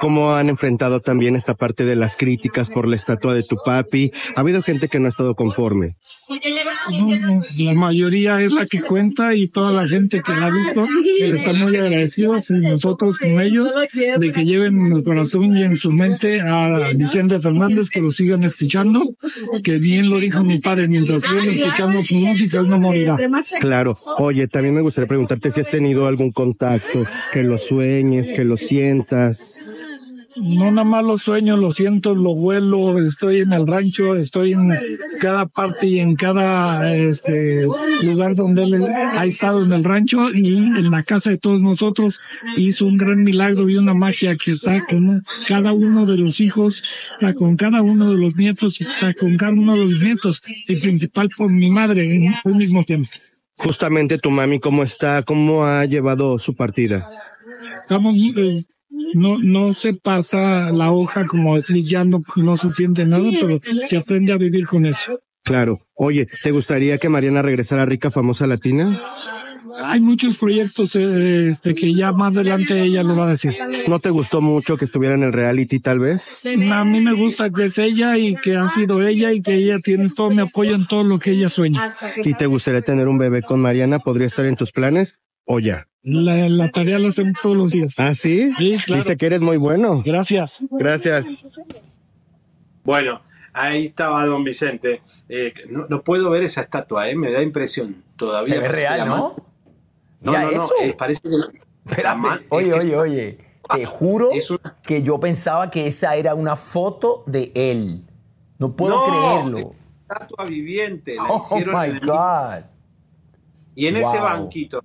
¿Cómo 0.00 0.34
han 0.34 0.48
enfrentado 0.48 1.00
también 1.00 1.34
esta 1.34 1.54
parte 1.54 1.84
de 1.84 1.96
las 1.96 2.16
críticas 2.16 2.70
por 2.70 2.86
la 2.86 2.94
estatua 2.96 3.34
de 3.34 3.42
tu 3.42 3.56
papi? 3.64 4.12
Ha 4.36 4.40
habido 4.40 4.62
gente 4.62 4.88
que 4.88 4.98
no 4.98 5.06
ha 5.06 5.08
estado 5.08 5.34
conforme. 5.34 5.96
La 7.56 7.74
mayoría 7.74 8.40
es 8.42 8.52
la 8.52 8.66
que 8.66 8.82
cuenta 8.82 9.34
y 9.34 9.48
toda 9.48 9.72
la 9.72 9.88
gente 9.88 10.22
que 10.22 10.32
la 10.32 10.46
ha 10.46 10.50
visto 10.50 10.86
están 11.20 11.58
muy 11.58 11.76
agradecidos 11.76 12.50
y 12.50 12.60
nosotros 12.60 13.18
con 13.18 13.40
ellos 13.40 13.74
de 14.18 14.32
que 14.32 14.44
lleven 14.44 14.86
en 14.86 14.92
el 14.92 15.02
corazón 15.02 15.56
y 15.56 15.62
en 15.62 15.76
su 15.76 15.90
mente 15.90 16.40
a 16.42 16.90
Vicente 16.94 17.40
Fernández, 17.40 17.88
que 17.88 18.00
lo 18.00 18.10
sigan 18.10 18.44
escuchando, 18.44 19.02
que 19.64 19.78
bien 19.78 20.10
lo 20.10 20.18
dijo 20.18 20.44
mi 20.44 20.58
padre, 20.58 20.86
mientras 20.88 21.22
sigan 21.22 21.48
escuchando 21.48 22.02
su 22.02 22.14
música, 22.16 22.60
él 22.60 22.68
no 22.68 22.78
morirá. 22.78 23.16
Claro. 23.60 23.96
Oye, 24.18 24.48
también 24.48 24.74
me 24.74 24.80
gustaría 24.80 25.08
preguntarte 25.08 25.50
si 25.50 25.60
has 25.60 25.68
tenido 25.68 26.06
algún 26.06 26.30
contacto, 26.30 27.04
que 27.32 27.42
lo 27.42 27.58
sueñes, 27.58 28.32
que 28.32 28.44
lo 28.44 28.56
sientas. 28.56 29.64
No 30.36 30.70
nada 30.70 30.84
más 30.84 31.04
lo 31.04 31.18
sueño, 31.18 31.56
lo 31.56 31.72
siento, 31.72 32.14
lo 32.14 32.34
vuelo, 32.34 33.00
estoy 33.00 33.40
en 33.40 33.52
el 33.52 33.66
rancho, 33.66 34.14
estoy 34.14 34.52
en 34.52 34.72
cada 35.20 35.46
parte 35.46 35.86
y 35.86 36.00
en 36.00 36.16
cada 36.16 36.94
este, 36.94 37.66
lugar 38.02 38.34
donde 38.34 38.62
él 38.64 38.86
ha 38.86 39.24
estado 39.24 39.64
en 39.64 39.72
el 39.72 39.84
rancho 39.84 40.30
y 40.32 40.56
en 40.56 40.90
la 40.90 41.02
casa 41.02 41.30
de 41.30 41.38
todos 41.38 41.62
nosotros 41.62 42.20
hizo 42.56 42.86
un 42.86 42.98
gran 42.98 43.24
milagro 43.24 43.68
y 43.68 43.76
una 43.76 43.94
magia 43.94 44.36
que 44.36 44.52
está 44.52 44.84
con 44.86 45.24
cada 45.46 45.72
uno 45.72 46.04
de 46.04 46.18
los 46.18 46.40
hijos, 46.40 46.82
está 47.14 47.32
con 47.32 47.56
cada 47.56 47.82
uno 47.82 48.10
de 48.10 48.18
los 48.18 48.36
nietos 48.36 48.78
está 48.80 49.14
con 49.14 49.36
cada 49.36 49.52
uno 49.52 49.74
de 49.74 49.84
los 49.84 50.00
nietos, 50.00 50.42
y 50.66 50.76
principal 50.76 51.28
por 51.36 51.50
mi 51.50 51.70
madre 51.70 52.14
en 52.14 52.34
el 52.44 52.54
mismo 52.54 52.82
tiempo. 52.84 53.08
Justamente 53.56 54.18
tu 54.18 54.30
mami, 54.30 54.60
¿cómo 54.60 54.82
está? 54.82 55.22
¿Cómo 55.22 55.64
ha 55.64 55.84
llevado 55.84 56.38
su 56.38 56.54
partida? 56.54 57.08
Estamos, 57.82 58.14
no, 59.14 59.38
no 59.38 59.74
se 59.74 59.94
pasa 59.94 60.70
la 60.70 60.92
hoja 60.92 61.24
como 61.26 61.56
decir 61.56 61.84
ya 61.84 62.04
no, 62.04 62.22
no 62.36 62.56
se 62.56 62.70
siente 62.70 63.04
nada, 63.04 63.24
pero 63.40 63.60
se 63.88 63.96
aprende 63.96 64.32
a 64.32 64.36
vivir 64.36 64.66
con 64.66 64.86
eso. 64.86 65.20
Claro. 65.44 65.78
Oye, 65.94 66.26
¿te 66.42 66.50
gustaría 66.50 66.98
que 66.98 67.08
Mariana 67.08 67.42
regresara 67.42 67.86
rica, 67.86 68.10
famosa 68.10 68.46
latina? 68.46 69.00
Hay 69.80 70.00
muchos 70.00 70.36
proyectos 70.36 70.96
eh, 70.96 71.48
este, 71.50 71.74
que 71.74 71.94
ya 71.94 72.12
más 72.12 72.36
adelante 72.36 72.82
ella 72.82 73.02
lo 73.02 73.16
va 73.16 73.26
a 73.26 73.30
decir. 73.30 73.56
¿No 73.86 73.98
te 73.98 74.10
gustó 74.10 74.40
mucho 74.40 74.76
que 74.76 74.84
estuviera 74.84 75.14
en 75.14 75.22
el 75.22 75.32
reality, 75.32 75.78
tal 75.78 76.00
vez? 76.00 76.44
A 76.70 76.84
mí 76.84 77.00
me 77.00 77.12
gusta 77.12 77.50
que 77.50 77.66
es 77.66 77.78
ella 77.78 78.18
y 78.18 78.34
que 78.34 78.56
ha 78.56 78.68
sido 78.68 79.06
ella 79.06 79.32
y 79.32 79.40
que 79.40 79.54
ella 79.54 79.78
tiene 79.78 80.08
todo 80.10 80.30
mi 80.30 80.40
apoyo 80.40 80.74
en 80.74 80.86
todo 80.86 81.04
lo 81.04 81.18
que 81.18 81.30
ella 81.30 81.48
sueña. 81.48 81.90
¿Y 82.24 82.34
te 82.34 82.46
gustaría 82.46 82.82
tener 82.82 83.08
un 83.08 83.18
bebé 83.18 83.42
con 83.42 83.60
Mariana? 83.60 84.00
¿Podría 84.00 84.26
estar 84.26 84.46
en 84.46 84.56
tus 84.56 84.72
planes? 84.72 85.18
¿O 85.48 85.58
ya? 85.58 85.86
La, 86.02 86.48
la 86.48 86.70
tarea 86.70 86.98
la 86.98 87.08
hacemos 87.08 87.38
todos 87.42 87.56
los 87.56 87.72
días. 87.72 87.98
¿Ah, 87.98 88.14
sí? 88.14 88.52
Sí, 88.56 88.76
claro. 88.86 89.02
Dice 89.02 89.16
que 89.16 89.26
eres 89.26 89.40
muy 89.40 89.56
bueno. 89.56 90.02
Gracias. 90.04 90.58
Gracias. 90.70 91.58
Bueno, 92.84 93.20
ahí 93.52 93.86
estaba 93.86 94.24
don 94.26 94.44
Vicente. 94.44 95.02
Eh, 95.28 95.52
no, 95.68 95.86
no 95.88 96.02
puedo 96.02 96.30
ver 96.30 96.44
esa 96.44 96.62
estatua, 96.62 97.08
¿eh? 97.10 97.16
me 97.16 97.32
da 97.32 97.42
impresión 97.42 98.02
todavía. 98.16 98.54
Se 98.54 98.60
ve 98.60 98.68
real, 98.68 99.08
¿no? 99.08 99.36
No, 100.20 100.32
no, 100.32 100.50
no, 100.50 100.68
eh, 100.80 100.94
parece 100.96 101.22
que 101.22 101.28
Espérate, 101.90 102.46
oye, 102.50 102.72
oye, 102.74 102.96
oye. 102.96 103.38
Te 103.74 103.84
juro 103.84 104.30
una- 104.30 104.76
que 104.82 105.02
yo 105.02 105.20
pensaba 105.20 105.70
que 105.70 105.86
esa 105.86 106.16
era 106.16 106.34
una 106.34 106.56
foto 106.56 107.22
de 107.26 107.52
él. 107.54 108.04
No 108.58 108.74
puedo 108.74 108.96
No, 108.96 109.04
creerlo. 109.04 109.58
es 109.58 109.64
una 109.64 109.74
estatua 110.14 110.44
viviente. 110.46 111.16
La 111.16 111.24
Oh 111.24 111.38
hicieron 111.38 111.74
my 111.78 111.86
en 111.90 111.96
el- 111.96 112.00
God. 112.00 112.64
Y 113.74 113.86
en 113.86 113.96
ese 113.98 114.18
banquito 114.18 114.82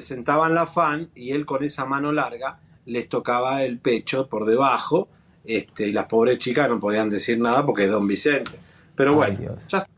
se 0.00 0.08
sentaban 0.08 0.54
la 0.54 0.66
fan 0.66 1.10
y 1.14 1.30
él 1.32 1.46
con 1.46 1.62
esa 1.64 1.84
mano 1.84 2.12
larga 2.12 2.60
les 2.86 3.08
tocaba 3.08 3.62
el 3.64 3.78
pecho 3.78 4.28
por 4.28 4.44
debajo 4.46 5.08
este, 5.44 5.88
y 5.88 5.92
las 5.92 6.06
pobres 6.06 6.38
chicas 6.38 6.68
no 6.68 6.78
podían 6.80 7.10
decir 7.10 7.38
nada 7.38 7.64
porque 7.64 7.84
es 7.84 7.90
don 7.90 8.06
Vicente. 8.06 8.52
Pero 8.94 9.10
Ay, 9.22 9.36
bueno, 9.36 9.56
ya 9.68 9.78
está 9.78 9.88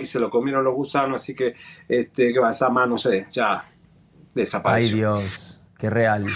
y 0.00 0.06
se 0.06 0.20
lo 0.20 0.30
comieron 0.30 0.64
los 0.64 0.74
gusanos, 0.74 1.22
así 1.22 1.34
que, 1.34 1.54
este, 1.88 2.32
que 2.32 2.38
va, 2.38 2.50
esa 2.50 2.68
mano, 2.70 2.92
no 2.92 2.98
sé, 2.98 3.26
ya 3.32 3.54
Ay, 3.56 3.64
desapareció. 4.34 4.96
Dios. 5.16 5.60
Qué 5.78 5.90
real. 5.90 6.26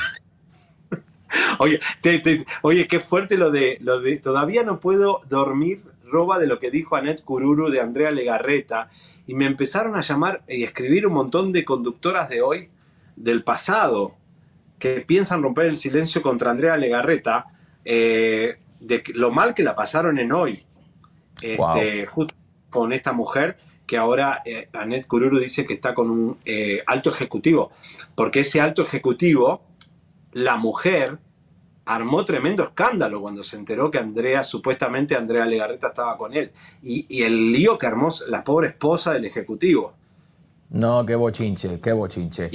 Oye, 1.58 1.78
te- 2.00 2.18
te- 2.18 2.44
oye, 2.62 2.86
qué 2.86 3.00
fuerte 3.00 3.36
lo 3.36 3.50
de, 3.50 3.78
lo 3.80 4.00
de. 4.00 4.18
Todavía 4.18 4.62
no 4.64 4.80
puedo 4.80 5.20
dormir, 5.28 5.82
roba 6.04 6.38
de 6.38 6.46
lo 6.46 6.58
que 6.58 6.70
dijo 6.70 6.96
Anet 6.96 7.22
Cururu 7.24 7.70
de 7.70 7.80
Andrea 7.80 8.10
Legarreta. 8.10 8.90
Y 9.26 9.34
me 9.34 9.46
empezaron 9.46 9.94
a 9.96 10.02
llamar 10.02 10.42
y 10.48 10.62
escribir 10.64 11.06
un 11.06 11.14
montón 11.14 11.52
de 11.52 11.64
conductoras 11.64 12.28
de 12.28 12.42
hoy, 12.42 12.68
del 13.16 13.44
pasado, 13.44 14.16
que 14.78 15.00
piensan 15.02 15.42
romper 15.42 15.66
el 15.66 15.76
silencio 15.76 16.22
contra 16.22 16.50
Andrea 16.50 16.76
Legarreta, 16.76 17.46
eh, 17.84 18.58
de 18.80 19.04
lo 19.14 19.30
mal 19.30 19.54
que 19.54 19.62
la 19.62 19.76
pasaron 19.76 20.18
en 20.18 20.32
hoy. 20.32 20.64
Este, 21.40 22.06
justo 22.06 22.34
con 22.70 22.92
esta 22.92 23.12
mujer 23.12 23.58
que 23.86 23.96
ahora 23.96 24.42
eh, 24.44 24.68
Anet 24.72 25.06
Cururu 25.06 25.38
dice 25.38 25.66
que 25.66 25.74
está 25.74 25.94
con 25.94 26.10
un 26.10 26.38
eh, 26.44 26.82
alto 26.86 27.10
ejecutivo, 27.10 27.72
porque 28.14 28.40
ese 28.40 28.60
alto 28.60 28.82
ejecutivo, 28.82 29.62
la 30.32 30.56
mujer 30.56 31.18
armó 31.84 32.24
tremendo 32.24 32.62
escándalo 32.62 33.20
cuando 33.20 33.42
se 33.44 33.56
enteró 33.56 33.90
que 33.90 33.98
Andrea, 33.98 34.44
supuestamente 34.44 35.16
Andrea 35.16 35.44
Legarreta 35.46 35.88
estaba 35.88 36.16
con 36.16 36.34
él, 36.34 36.52
y, 36.82 37.06
y 37.08 37.22
el 37.22 37.52
lío 37.52 37.78
que 37.78 37.86
armó 37.86 38.08
la 38.28 38.44
pobre 38.44 38.68
esposa 38.68 39.12
del 39.12 39.24
ejecutivo. 39.24 39.94
No, 40.72 41.04
qué 41.06 41.14
bochinche, 41.14 41.80
qué 41.80 41.92
bochinche. 41.92 42.50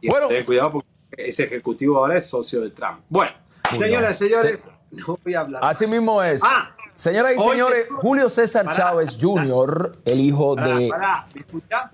Y 0.00 0.08
Bueno. 0.08 0.28
ten 0.28 0.44
cuidado 0.44 0.72
porque 0.72 0.88
ese 1.16 1.44
ejecutivo 1.44 1.98
ahora 1.98 2.18
es 2.18 2.26
socio 2.28 2.60
de 2.60 2.70
Trump. 2.70 3.00
Bueno, 3.08 3.32
señoras 3.70 4.14
y 4.20 4.24
señores, 4.24 4.70
no 4.90 5.18
voy 5.24 5.34
a 5.34 5.40
hablar. 5.40 5.64
Así 5.64 5.84
más. 5.84 5.92
mismo 5.92 6.22
es. 6.22 6.42
Ah, 6.44 6.74
Señoras 6.94 7.32
y 7.34 7.38
señores, 7.38 7.86
Julio 8.02 8.28
César 8.28 8.68
Chávez 8.70 9.16
Jr., 9.18 9.92
el 10.04 10.20
hijo 10.20 10.54
Pará, 10.54 10.76
de... 10.76 10.88
pará, 10.90 11.26
¿Me 11.34 11.40
escuchás? 11.40 11.90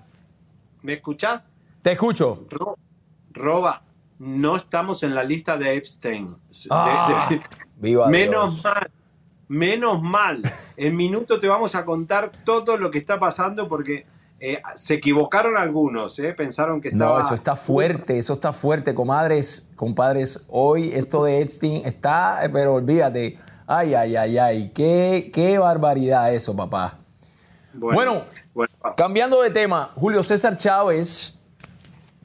¿Me 0.81 0.93
escuchás? 0.93 1.41
Te 1.81 1.91
escucho. 1.93 2.45
Ro- 2.49 2.77
Roba, 3.31 3.81
no 4.19 4.57
estamos 4.57 5.01
en 5.03 5.15
la 5.15 5.23
lista 5.23 5.57
de 5.57 5.75
Epstein. 5.75 6.33
De- 6.33 6.67
Ah, 6.69 7.27
de- 7.29 7.41
viva 7.77 8.09
menos 8.09 8.55
Dios. 8.55 8.63
mal, 8.65 8.91
menos 9.47 10.01
mal. 10.01 10.41
En 10.75 10.95
minuto 10.97 11.39
te 11.39 11.47
vamos 11.47 11.73
a 11.75 11.85
contar 11.85 12.29
todo 12.43 12.77
lo 12.77 12.91
que 12.91 12.97
está 12.97 13.17
pasando 13.17 13.69
porque 13.69 14.05
eh, 14.39 14.61
se 14.75 14.95
equivocaron 14.95 15.57
algunos, 15.57 16.17
eh, 16.19 16.33
pensaron 16.33 16.79
que 16.79 16.89
estaba... 16.89 17.19
No, 17.19 17.25
eso 17.25 17.33
está 17.33 17.55
fuerte, 17.55 18.17
eso 18.17 18.33
está 18.33 18.53
fuerte, 18.53 18.93
comadres, 18.93 19.69
compadres. 19.75 20.45
Hoy 20.49 20.91
esto 20.93 21.25
de 21.25 21.41
Epstein 21.41 21.85
está, 21.85 22.43
eh, 22.45 22.49
pero 22.49 22.75
olvídate. 22.75 23.37
Ay, 23.67 23.93
ay, 23.93 24.15
ay, 24.15 24.37
ay, 24.37 24.71
qué, 24.73 25.29
qué 25.33 25.57
barbaridad 25.57 26.33
eso, 26.33 26.55
papá. 26.55 26.99
Bueno, 27.73 28.21
bueno, 28.53 28.71
cambiando 28.95 29.41
de 29.41 29.51
tema, 29.51 29.91
Julio 29.95 30.23
César 30.23 30.57
Chávez, 30.57 31.37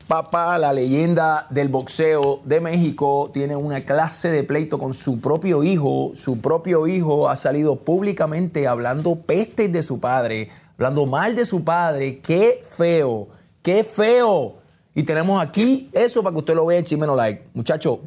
papá, 0.07 0.57
la 0.59 0.73
leyenda 0.73 1.47
del 1.51 1.69
boxeo 1.69 2.41
de 2.45 2.61
México, 2.61 3.31
tiene 3.33 3.57
una 3.57 3.85
clase 3.85 4.31
de 4.31 4.43
pleito 4.45 4.79
con 4.79 4.95
su 4.95 5.21
propio 5.21 5.65
hijo. 5.65 6.13
Su 6.15 6.41
propio 6.41 6.87
hijo 6.87 7.29
ha 7.29 7.37
salido 7.37 7.77
públicamente 7.77 8.69
hablando 8.69 9.17
pestes 9.17 9.73
de 9.73 9.83
su 9.83 10.01
padre, 10.01 10.51
hablando 10.77 11.07
mal 11.07 11.35
de 11.35 11.45
su 11.45 11.63
padre. 11.65 12.21
Qué 12.21 12.65
feo, 12.69 13.29
qué 13.63 13.85
feo. 13.85 14.59
Y 14.95 15.03
tenemos 15.03 15.43
aquí 15.45 15.91
eso 15.93 16.23
para 16.23 16.35
que 16.35 16.39
usted 16.39 16.55
lo 16.55 16.67
vea 16.67 16.79
en 16.79 16.85
Chimeno 16.85 17.17
Like. 17.17 17.49
Muchacho, 17.55 18.01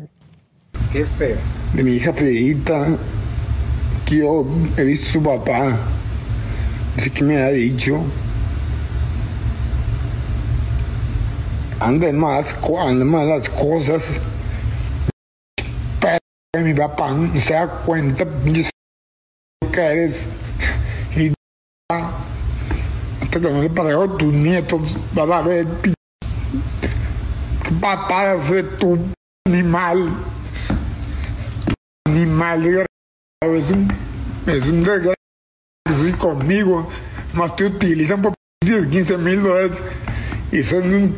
Qué 0.92 1.06
feo. 1.06 1.38
de 1.74 1.84
mi 1.84 1.92
hija 1.94 2.14
Fredita, 2.14 2.98
que 4.06 4.18
yo 4.20 4.46
he 4.78 4.84
visto 4.84 5.08
su 5.08 5.22
papá, 5.24 5.78
así 6.98 7.10
que 7.10 7.24
me 7.26 7.42
ha 7.42 7.50
dicho, 7.50 8.00
anda 11.80 12.12
más, 12.14 12.56
anda 12.80 13.04
más 13.06 13.26
las 13.28 13.50
cosas, 13.50 14.20
pero 16.00 16.20
mi 16.66 16.74
papá 16.74 17.12
no 17.12 17.38
se 17.40 17.54
da 17.54 17.68
cuenta 17.86 18.26
que 19.74 19.82
eres 19.82 20.30
y 21.16 21.34
que 23.40 24.18
tus 24.18 24.34
nietos 24.34 24.98
vas 25.14 25.30
a 25.30 25.42
ver 25.42 25.68
papá 27.82 28.36
de 28.36 28.64
tu 28.64 28.98
animal 29.46 30.12
animal 32.18 32.86
es 33.42 33.72
un, 33.72 33.94
es 34.48 34.68
un 34.68 34.84
sí, 36.04 36.12
conmigo, 36.14 36.88
más 37.34 37.56
te 37.56 37.66
utilizan 37.66 38.22
por 38.22 38.34
10, 38.64 38.88
15 38.88 39.18
mil 39.18 39.42
dólares 39.42 39.78
y 40.52 40.64
son 40.64 40.94
un 40.94 41.18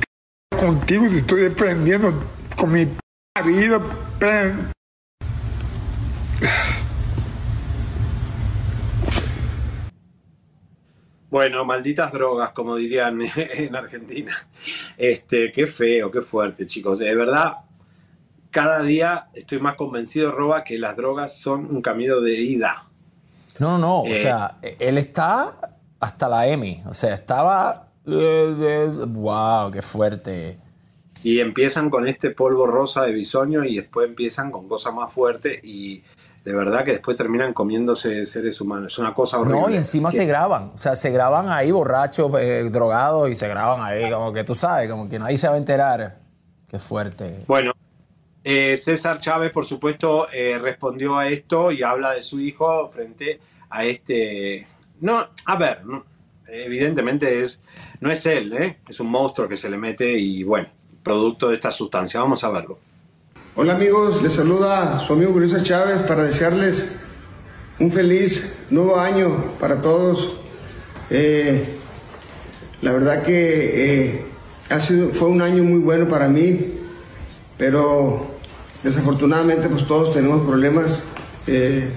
contigo, 0.57 1.07
te 1.09 1.19
estoy 1.19 1.41
defendiendo 1.43 2.11
con 2.55 2.71
mi 2.71 2.85
vida. 3.45 3.79
Bueno, 11.29 11.63
malditas 11.65 12.11
drogas, 12.11 12.51
como 12.51 12.75
dirían 12.75 13.21
en 13.35 13.75
Argentina. 13.75 14.33
Este, 14.97 15.51
qué 15.51 15.67
feo, 15.67 16.09
qué 16.11 16.21
fuerte, 16.21 16.65
chicos. 16.65 16.97
De 16.99 17.13
verdad, 17.15 17.57
cada 18.51 18.81
día 18.83 19.29
estoy 19.33 19.59
más 19.59 19.75
convencido, 19.75 20.31
Roba, 20.31 20.63
que 20.63 20.79
las 20.79 20.97
drogas 20.97 21.37
son 21.39 21.65
un 21.67 21.81
camino 21.81 22.19
de 22.21 22.41
ida. 22.41 22.85
no, 23.59 23.71
no, 23.71 23.77
no. 23.79 24.01
O 24.01 24.07
Eh. 24.07 24.21
sea, 24.21 24.57
él 24.79 24.97
está 24.97 25.59
hasta 25.99 26.29
la 26.29 26.47
M. 26.47 26.83
O 26.87 26.93
sea, 26.93 27.13
estaba. 27.13 27.87
eh, 28.07 28.55
eh, 28.59 29.05
wow, 29.07 29.69
qué 29.71 29.81
fuerte. 29.81 30.57
Y 31.21 31.39
empiezan 31.41 31.89
con 31.89 32.07
este 32.07 32.31
polvo 32.31 32.65
rosa 32.65 33.03
de 33.05 33.11
bisoño 33.13 33.63
y 33.65 33.75
después 33.75 34.07
empiezan 34.07 34.51
con 34.51 34.67
cosas 34.69 34.93
más 34.93 35.11
fuertes 35.11 35.59
y 35.63 36.01
de 36.43 36.53
verdad 36.53 36.83
que 36.83 36.91
después 36.91 37.17
terminan 37.17 37.53
comiéndose 37.53 38.25
seres 38.25 38.59
humanos. 38.61 38.93
Es 38.93 38.99
una 38.99 39.13
cosa 39.13 39.39
horrible. 39.39 39.61
No, 39.61 39.69
y 39.69 39.75
encima 39.75 40.11
se 40.11 40.25
graban. 40.25 40.71
O 40.73 40.77
sea, 40.77 40.95
se 40.95 41.11
graban 41.11 41.49
ahí 41.49 41.71
borrachos, 41.71 42.31
eh, 42.39 42.69
drogados 42.71 43.29
y 43.29 43.35
se 43.35 43.47
graban 43.47 43.81
ahí, 43.81 44.09
como 44.09 44.31
que 44.31 44.43
tú 44.43 44.55
sabes, 44.55 44.89
como 44.89 45.09
que 45.09 45.19
nadie 45.19 45.37
se 45.37 45.47
va 45.47 45.55
a 45.55 45.57
enterar. 45.57 46.17
Qué 46.67 46.79
fuerte. 46.79 47.43
Bueno, 47.47 47.73
eh, 48.43 48.77
César 48.77 49.19
Chávez, 49.19 49.51
por 49.51 49.65
supuesto, 49.65 50.27
eh, 50.31 50.57
respondió 50.59 51.17
a 51.17 51.27
esto 51.27 51.71
y 51.71 51.83
habla 51.83 52.11
de 52.11 52.21
su 52.21 52.39
hijo 52.39 52.87
frente 52.89 53.39
a 53.69 53.85
este. 53.85 54.65
No, 55.01 55.27
a 55.45 55.55
ver, 55.55 55.85
no, 55.85 56.03
evidentemente 56.47 57.41
es, 57.41 57.59
no 57.99 58.11
es 58.11 58.25
él, 58.25 58.53
¿eh? 58.53 58.79
es 58.87 58.99
un 58.99 59.07
monstruo 59.07 59.47
que 59.47 59.57
se 59.57 59.69
le 59.69 59.77
mete 59.77 60.17
y 60.17 60.43
bueno, 60.43 60.67
producto 61.03 61.49
de 61.49 61.55
esta 61.55 61.71
sustancia. 61.71 62.21
Vamos 62.21 62.43
a 62.43 62.49
verlo. 62.49 62.79
Hola 63.61 63.73
amigos, 63.73 64.23
les 64.23 64.31
saluda 64.31 65.01
su 65.05 65.11
amigo 65.11 65.33
Julio 65.33 65.61
Chávez 65.61 66.01
para 66.03 66.23
desearles 66.23 66.93
un 67.77 67.91
feliz 67.91 68.55
nuevo 68.69 68.97
año 68.97 69.35
para 69.59 69.81
todos. 69.81 70.39
Eh, 71.09 71.65
la 72.81 72.93
verdad 72.93 73.21
que 73.21 74.11
eh, 74.11 74.25
ha 74.69 74.79
sido, 74.79 75.09
fue 75.09 75.27
un 75.27 75.41
año 75.41 75.65
muy 75.65 75.79
bueno 75.79 76.07
para 76.07 76.29
mí, 76.29 76.75
pero 77.57 78.27
desafortunadamente 78.81 79.67
pues 79.67 79.85
todos 79.85 80.13
tenemos 80.13 80.47
problemas. 80.47 81.03
Eh, 81.45 81.89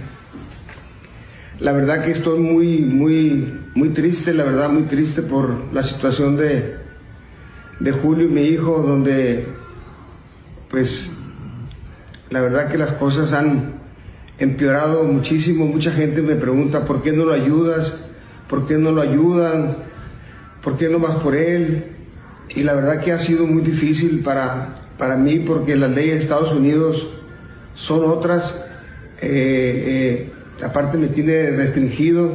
la 1.61 1.71
verdad 1.71 2.05
que 2.05 2.11
estoy 2.11 2.41
muy, 2.41 2.79
muy, 2.79 3.69
muy 3.77 3.91
triste, 3.91 4.35
la 4.35 4.43
verdad 4.43 4.69
muy 4.69 4.83
triste 4.83 5.23
por 5.23 5.73
la 5.73 5.85
situación 5.85 6.37
de, 6.37 6.75
de 7.79 7.93
Julio 7.93 8.27
y 8.27 8.31
mi 8.31 8.43
hijo, 8.47 8.83
donde 8.85 9.47
pues 10.69 11.13
la 12.33 12.41
verdad 12.41 12.71
que 12.71 12.79
las 12.79 12.93
cosas 12.93 13.35
han 13.35 13.75
empeorado 14.39 15.05
muchísimo. 15.05 15.67
Mucha 15.67 15.91
gente 15.91 16.23
me 16.23 16.35
pregunta 16.35 16.87
por 16.87 17.03
qué 17.03 17.13
no 17.13 17.27
lo 17.27 17.35
ayudas, 17.35 17.93
por 18.49 18.67
qué 18.67 18.79
no 18.79 18.91
lo 18.91 19.03
ayudan, 19.03 19.77
por 20.63 20.79
qué 20.79 20.89
no 20.89 20.99
vas 20.99 21.17
por 21.17 21.37
él. 21.37 21.85
Y 22.49 22.63
la 22.63 22.73
verdad 22.73 23.03
que 23.03 23.13
ha 23.13 23.19
sido 23.19 23.47
muy 23.47 23.63
difícil 23.63 24.23
para, 24.23 24.77
para 24.97 25.17
mí 25.17 25.41
porque 25.41 25.77
las 25.77 25.91
leyes 25.91 26.15
de 26.15 26.21
Estados 26.21 26.53
Unidos 26.53 27.07
son 27.75 28.03
otras. 28.07 28.65
Eh, 29.21 30.31
eh, 30.31 30.33
aparte 30.65 30.97
me 30.97 31.09
tiene 31.09 31.51
restringido. 31.51 32.33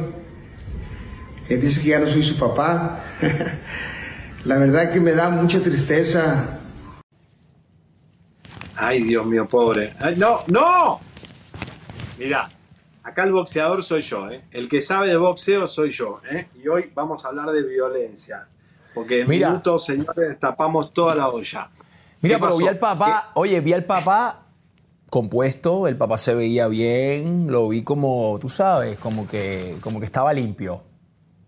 Eh, 1.48 1.56
dice 1.56 1.80
que 1.80 1.88
ya 1.88 1.98
no 1.98 2.06
soy 2.06 2.22
su 2.22 2.38
papá. 2.38 3.00
la 4.44 4.58
verdad 4.58 4.92
que 4.92 5.00
me 5.00 5.10
da 5.10 5.28
mucha 5.30 5.58
tristeza 5.58 6.57
Ay, 8.80 9.02
Dios 9.02 9.26
mío, 9.26 9.46
pobre. 9.48 9.92
Ay, 9.98 10.14
no, 10.16 10.40
no. 10.46 11.00
Mira, 12.16 12.48
acá 13.02 13.24
el 13.24 13.32
boxeador 13.32 13.82
soy 13.82 14.02
yo, 14.02 14.30
¿eh? 14.30 14.44
El 14.52 14.68
que 14.68 14.80
sabe 14.80 15.08
de 15.08 15.16
boxeo 15.16 15.66
soy 15.66 15.90
yo, 15.90 16.20
¿eh? 16.30 16.46
Y 16.62 16.68
hoy 16.68 16.92
vamos 16.94 17.24
a 17.24 17.28
hablar 17.28 17.50
de 17.50 17.64
violencia. 17.64 18.46
Porque 18.94 19.22
en 19.22 19.28
Mira. 19.28 19.48
minutos, 19.48 19.84
señores, 19.84 20.28
destapamos 20.28 20.92
toda 20.92 21.16
la 21.16 21.28
olla. 21.28 21.70
Mira, 22.20 22.36
¿Qué 22.36 22.40
pero 22.40 22.56
vi 22.56 22.68
al 22.68 22.78
papá, 22.78 23.32
oye, 23.34 23.60
vi 23.60 23.72
al 23.72 23.84
papá 23.84 24.46
compuesto, 25.10 25.88
el 25.88 25.96
papá 25.96 26.16
se 26.16 26.34
veía 26.34 26.68
bien, 26.68 27.50
lo 27.50 27.68
vi 27.68 27.82
como, 27.82 28.38
tú 28.40 28.48
sabes, 28.48 28.96
como 28.98 29.26
que, 29.26 29.76
como 29.80 29.98
que 29.98 30.06
estaba 30.06 30.32
limpio, 30.32 30.84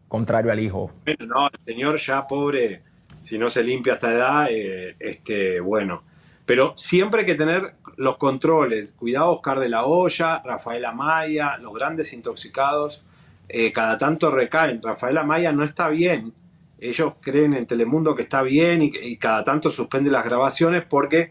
contrario 0.08 0.50
al 0.50 0.58
hijo. 0.58 0.90
Bueno, 1.04 1.26
no, 1.26 1.46
el 1.46 1.60
señor 1.64 1.96
ya 1.96 2.26
pobre, 2.26 2.82
si 3.20 3.38
no 3.38 3.48
se 3.50 3.62
limpia 3.62 3.92
a 3.92 3.96
esta 3.96 4.10
edad, 4.12 4.46
eh, 4.50 4.96
este, 4.98 5.60
bueno. 5.60 6.09
Pero 6.50 6.72
siempre 6.76 7.20
hay 7.20 7.26
que 7.26 7.36
tener 7.36 7.74
los 7.96 8.16
controles. 8.16 8.92
Cuidado, 8.96 9.32
Oscar 9.36 9.60
de 9.60 9.68
la 9.68 9.84
Hoya, 9.84 10.42
Rafael 10.44 10.84
Amaya, 10.84 11.56
los 11.58 11.72
grandes 11.72 12.12
intoxicados, 12.12 13.02
eh, 13.48 13.70
cada 13.72 13.96
tanto 13.98 14.30
recaen. 14.32 14.82
Rafael 14.82 15.16
Amaya 15.18 15.52
no 15.52 15.62
está 15.62 15.88
bien. 15.88 16.32
Ellos 16.80 17.12
creen 17.20 17.54
en 17.54 17.66
Telemundo 17.66 18.14
que 18.16 18.22
está 18.22 18.42
bien 18.42 18.82
y, 18.82 18.90
y 19.00 19.16
cada 19.16 19.44
tanto 19.44 19.70
suspende 19.70 20.10
las 20.10 20.24
grabaciones 20.24 20.82
porque 20.88 21.30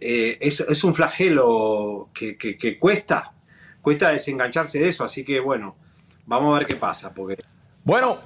eh, 0.00 0.36
es, 0.40 0.60
es 0.60 0.84
un 0.84 0.94
flagelo 0.94 2.08
que, 2.12 2.36
que- 2.36 2.58
que 2.58 2.78
cuesta, 2.78 3.32
cuesta 3.80 4.10
desengancharse 4.10 4.80
de 4.80 4.88
eso. 4.90 5.02
Así 5.04 5.24
que 5.24 5.40
bueno, 5.40 5.76
vamos 6.26 6.54
a 6.54 6.58
ver 6.58 6.66
qué 6.66 6.74
pasa. 6.76 7.14
Porque 7.14 7.38
Bueno, 7.84 8.18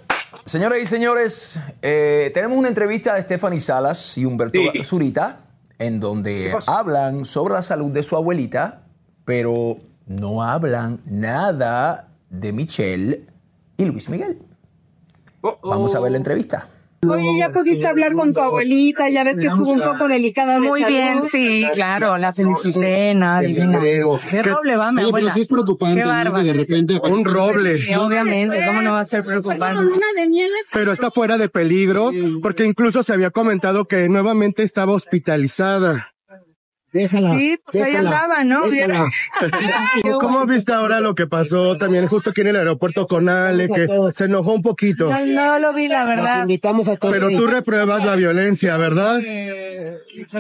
señoras 0.45 0.81
y 0.81 0.87
señores, 0.87 1.57
eh, 1.83 2.31
tenemos 2.35 2.59
una 2.59 2.69
entrevista 2.69 3.15
de 3.15 3.23
Stephanie 3.23 3.61
Salas 3.61 4.17
y 4.19 4.25
Humberto 4.25 4.59
Sí. 4.73 4.83
Zurita, 4.83 5.41
en 5.79 5.95
¿Qué 5.95 6.01
donde 6.01 6.55
hablan 6.67 7.25
sobre 7.25 7.55
la 7.55 7.63
salud 7.63 7.91
de 7.91 8.03
su 8.03 8.17
abuelita, 8.17 8.83
pero 9.25 9.79
no 10.07 10.43
hablan 10.43 11.01
nada 11.07 12.09
de 12.31 12.53
Michelle 12.53 13.27
y 13.77 13.85
Luis 13.85 14.09
Miguel. 14.09 14.39
Oh, 15.43 15.59
oh. 15.61 15.71
Vamos 15.71 15.95
a 15.95 16.01
ver 16.01 16.13
la 16.13 16.19
entrevista. 16.19 16.69
Oye, 17.09 17.27
ya 17.37 17.51
pudiste 17.51 17.89
hablar 17.89 18.13
con 18.13 18.33
tu 18.33 18.41
abuelita, 18.41 19.09
ya 19.11 19.25
ves 19.25 19.37
que 19.37 19.49
estuvo 19.49 19.73
un 19.73 19.81
poco 19.81 20.07
delicada 20.07 20.55
de 20.55 20.61
Muy 20.61 20.83
salud. 20.83 20.95
bien, 20.97 21.23
sí, 21.25 21.67
claro, 21.75 22.17
la 22.17 22.33
felicité, 22.33 23.13
no, 23.17 23.41
divina. 23.41 23.81
Qué 24.31 24.41
roble 24.45 24.77
va, 24.77 24.93
mi 24.93 24.99
Oye, 25.03 25.07
pero 25.07 25.17
abuela. 25.17 25.35
sí 25.35 25.41
es 25.41 25.49
preocupante, 25.49 26.01
¿no? 26.05 26.35
Que 26.35 26.43
de 26.45 26.53
repente 26.53 27.01
Un 27.03 27.25
roble. 27.25 27.83
Sí, 27.83 27.93
obviamente, 27.97 28.65
¿cómo 28.65 28.83
no 28.83 28.93
va 28.93 29.01
a 29.01 29.05
ser 29.05 29.25
preocupante? 29.25 29.83
Pero 30.73 30.93
está 30.93 31.11
fuera 31.11 31.39
de 31.39 31.49
peligro 31.49 32.13
porque 32.41 32.65
incluso 32.67 33.03
se 33.03 33.13
había 33.13 33.31
comentado 33.31 33.85
que 33.85 34.09
nuevamente 34.09 34.63
estaba 34.63 34.93
hospitalizada. 34.93 36.12
Déjala. 36.93 37.35
Sí, 37.35 37.59
pues 37.65 37.83
ahí 37.83 37.97
andaba, 37.97 38.45
¿no? 38.45 38.69
Déjala. 38.69 39.11
¿Cómo 40.21 40.45
viste 40.47 40.73
ahora 40.73 41.01
lo 41.01 41.15
que 41.15 41.27
pasó 41.27 41.79
también 41.79 42.07
justo 42.07 42.31
aquí 42.31 42.43
en 42.43 42.49
el 42.49 42.57
aeropuerto 42.57 43.07
con 43.07 43.29
Ale, 43.29 43.69
que 43.69 43.89
se 44.15 44.25
enojó 44.25 44.53
un 44.53 44.63
poquito? 44.63 45.11
No, 45.11 45.27
no 45.27 45.59
lo 45.59 45.73
vi, 45.73 45.89
la 45.89 46.05
verdad. 46.05 46.43
invitamos 46.43 46.89
a 46.89 46.97
todos. 46.97 47.15
Pero 47.15 47.31
tú 47.31 47.47
repruebas 47.47 48.05
la 48.05 48.15
violencia, 48.17 48.77
¿verdad? 48.77 49.21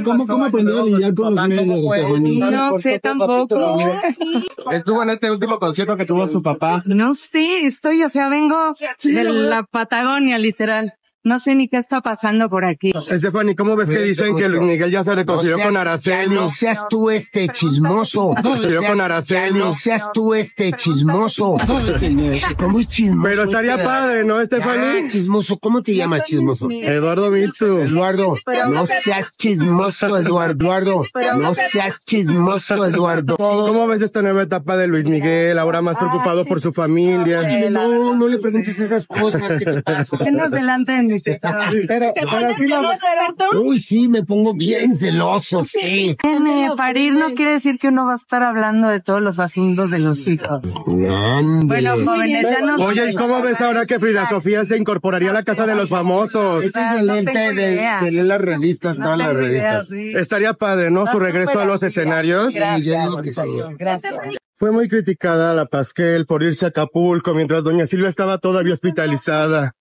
¿Cómo, 0.04 0.26
cómo 0.26 0.44
aprendió 0.46 0.82
a 0.82 0.84
lidiar 0.84 1.14
con 1.14 1.34
los 1.34 1.48
medios? 1.48 2.20
No 2.52 2.78
sé 2.78 2.98
tampoco. 2.98 3.90
Estuvo 4.72 5.02
en 5.02 5.10
este 5.10 5.30
último 5.30 5.58
concierto 5.58 5.96
que 5.96 6.04
tuvo 6.04 6.26
su 6.26 6.42
papá. 6.42 6.82
No 6.84 7.14
sé, 7.14 7.66
estoy, 7.66 8.02
o 8.02 8.08
sea, 8.08 8.28
vengo 8.28 8.74
de 9.02 9.24
la 9.24 9.62
Patagonia, 9.64 10.38
literal. 10.38 10.92
No 11.24 11.38
sé 11.38 11.54
ni 11.54 11.68
qué 11.68 11.76
está 11.76 12.00
pasando 12.00 12.48
por 12.48 12.64
aquí. 12.64 12.92
Stephanie, 13.06 13.54
¿cómo 13.54 13.76
ves 13.76 13.88
que 13.88 13.98
dicen 13.98 14.36
que 14.36 14.48
Luis 14.48 14.62
Miguel 14.62 14.90
ya 14.90 15.04
se 15.04 15.14
reconcilió 15.14 15.58
con 15.60 15.76
Araceli? 15.76 16.34
No 16.34 16.48
seas 16.48 16.86
tú 16.88 17.10
este 17.10 17.48
chismoso. 17.48 18.34
Yo 18.68 18.82
con 18.84 19.00
Araceli. 19.00 19.58
No 19.58 19.72
seas 19.72 20.10
tú 20.12 20.34
este 20.34 20.72
chismoso. 20.72 21.56
¿Cómo 22.58 22.80
es 22.80 22.88
chismoso? 22.88 23.28
Pero 23.28 23.44
estaría 23.44 23.74
este? 23.74 23.84
padre, 23.84 24.24
¿no, 24.24 24.44
Stephanie? 24.44 25.08
Chismoso. 25.08 25.58
¿Cómo 25.58 25.82
te 25.82 25.94
llamas 25.94 26.24
chismoso? 26.24 26.68
Eduardo 26.70 27.30
Mitsu. 27.30 27.78
Eduardo, 27.78 28.36
no 28.70 28.86
seas 28.86 29.36
chismoso, 29.36 30.18
Eduardo. 30.18 30.62
Eduardo, 30.62 31.04
no 31.38 31.54
seas 31.54 32.04
chismoso, 32.04 32.84
Eduardo. 32.84 33.36
¿Cómo 33.36 33.86
ves 33.86 34.02
esta 34.02 34.22
nueva 34.22 34.42
etapa 34.42 34.76
de 34.76 34.88
Luis 34.88 35.06
Miguel, 35.06 35.58
ahora 35.58 35.82
más 35.82 35.96
preocupado 35.96 36.44
por 36.44 36.60
su 36.60 36.72
familia? 36.72 37.42
No, 37.70 38.14
no 38.16 38.28
le 38.28 38.38
preguntes 38.38 38.78
esas 38.80 39.06
cosas. 39.06 39.42
¿Qué 39.58 39.64
te 39.64 39.82
pasa? 39.82 40.18
Que 40.22 40.30
nos 40.30 40.50
delante 40.50 40.92
de 41.20 41.80
mi 41.80 41.86
Pero, 41.86 42.12
pero 42.14 42.54
sí 42.56 42.68
lo- 42.68 43.60
Uy, 43.62 43.78
sí, 43.78 44.08
me 44.08 44.22
pongo 44.24 44.54
bien 44.54 44.94
celoso, 44.94 45.64
sí. 45.64 46.16
Déjenme, 46.22 46.70
parir 46.76 47.12
no 47.12 47.34
quiere 47.34 47.52
decir 47.52 47.78
que 47.78 47.88
uno 47.88 48.06
va 48.06 48.12
a 48.12 48.16
estar 48.16 48.42
hablando 48.42 48.88
de 48.88 49.00
todos 49.00 49.20
los 49.20 49.38
asuntos 49.38 49.90
de 49.90 49.98
los 49.98 50.26
hijos. 50.28 50.60
Ande. 50.86 51.64
Bueno, 51.66 51.92
jóvenes, 52.04 52.42
ya 52.42 52.60
no 52.60 52.76
Oye, 52.76 53.10
¿y 53.10 53.14
cómo 53.14 53.40
ves 53.42 53.60
ahora 53.60 53.86
que 53.86 53.98
Frida 53.98 54.28
Sofía 54.28 54.64
se 54.64 54.76
incorporaría 54.76 55.30
a 55.30 55.34
la 55.34 55.42
Casa 55.42 55.66
de 55.66 55.74
los 55.74 55.88
Famosos? 55.88 56.64
Es 56.64 56.72
el 56.74 57.06
No 57.06 57.14
lente 57.14 57.32
tengo 57.32 57.60
de, 57.60 57.72
idea. 57.72 58.00
que 58.00 58.10
lee 58.10 58.22
las 58.22 58.40
revistas, 58.40 58.96
todas 58.96 59.18
las 59.18 59.34
revistas. 59.34 59.88
Estaría 59.90 60.54
padre, 60.54 60.90
¿no? 60.90 61.06
Su 61.06 61.18
regreso 61.18 61.58
a 61.58 61.64
los 61.64 61.82
escenarios. 61.82 62.52
Sí, 62.54 62.60
yo 62.84 62.92
digo 63.00 63.22
que 63.22 63.32
sí. 63.32 63.40
Gracias. 63.78 64.14
Fue 64.56 64.70
muy 64.70 64.86
criticada 64.88 65.54
la 65.54 65.66
Pasquel 65.66 66.24
por 66.24 66.42
irse 66.44 66.64
a 66.64 66.68
Acapulco 66.68 67.34
mientras 67.34 67.64
doña 67.64 67.86
Silvia 67.86 68.08
estaba 68.08 68.38
todavía 68.38 68.74
hospitalizada. 68.74 69.72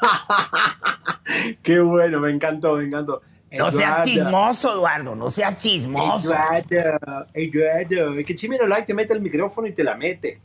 Qué 1.62 1.78
bueno, 1.80 2.20
me 2.20 2.30
encantó, 2.30 2.76
me 2.76 2.84
encantó. 2.84 3.20
No 3.50 3.70
seas 3.70 4.04
chismoso, 4.04 4.72
Eduardo, 4.74 5.14
no 5.16 5.30
seas 5.30 5.58
chismoso. 5.58 6.32
Eduardo, 6.34 7.26
Eduardo. 7.32 8.14
Es 8.18 8.26
que 8.26 8.34
Chimeno 8.34 8.66
Light 8.66 8.86
te 8.86 8.94
mete 8.94 9.14
el 9.14 9.20
micrófono 9.22 9.66
y 9.66 9.72
te 9.72 9.82
la 9.84 9.94
mete. 9.94 10.40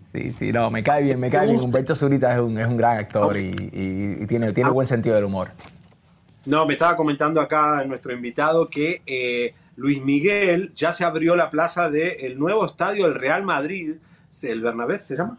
Sí, 0.00 0.32
sí, 0.32 0.50
no, 0.52 0.70
me 0.72 0.82
cae 0.82 1.04
bien, 1.04 1.20
me 1.20 1.30
cae 1.30 1.46
bien. 1.46 1.60
Humberto 1.60 1.94
Zurita 1.94 2.32
es 2.34 2.40
un, 2.40 2.58
es 2.58 2.66
un 2.66 2.76
gran 2.76 2.98
actor 2.98 3.36
y, 3.36 3.50
y- 3.72 4.22
y 4.22 4.26
tiene, 4.26 4.52
tiene 4.52 4.70
buen 4.70 4.86
sentido 4.86 5.14
del 5.14 5.24
humor. 5.24 5.50
No, 6.46 6.66
me 6.66 6.72
estaba 6.72 6.96
comentando 6.96 7.40
acá 7.40 7.84
nuestro 7.84 8.12
invitado 8.12 8.68
que 8.68 9.02
eh, 9.06 9.54
Luis 9.76 10.02
Miguel 10.02 10.72
ya 10.74 10.92
se 10.92 11.04
abrió 11.04 11.36
la 11.36 11.48
plaza 11.50 11.88
del 11.90 12.38
nuevo 12.40 12.64
estadio 12.66 13.04
del 13.04 13.14
Real 13.14 13.44
Madrid, 13.44 13.96
el 14.42 14.60
Bernabé 14.62 15.00
se 15.00 15.16
llama. 15.16 15.38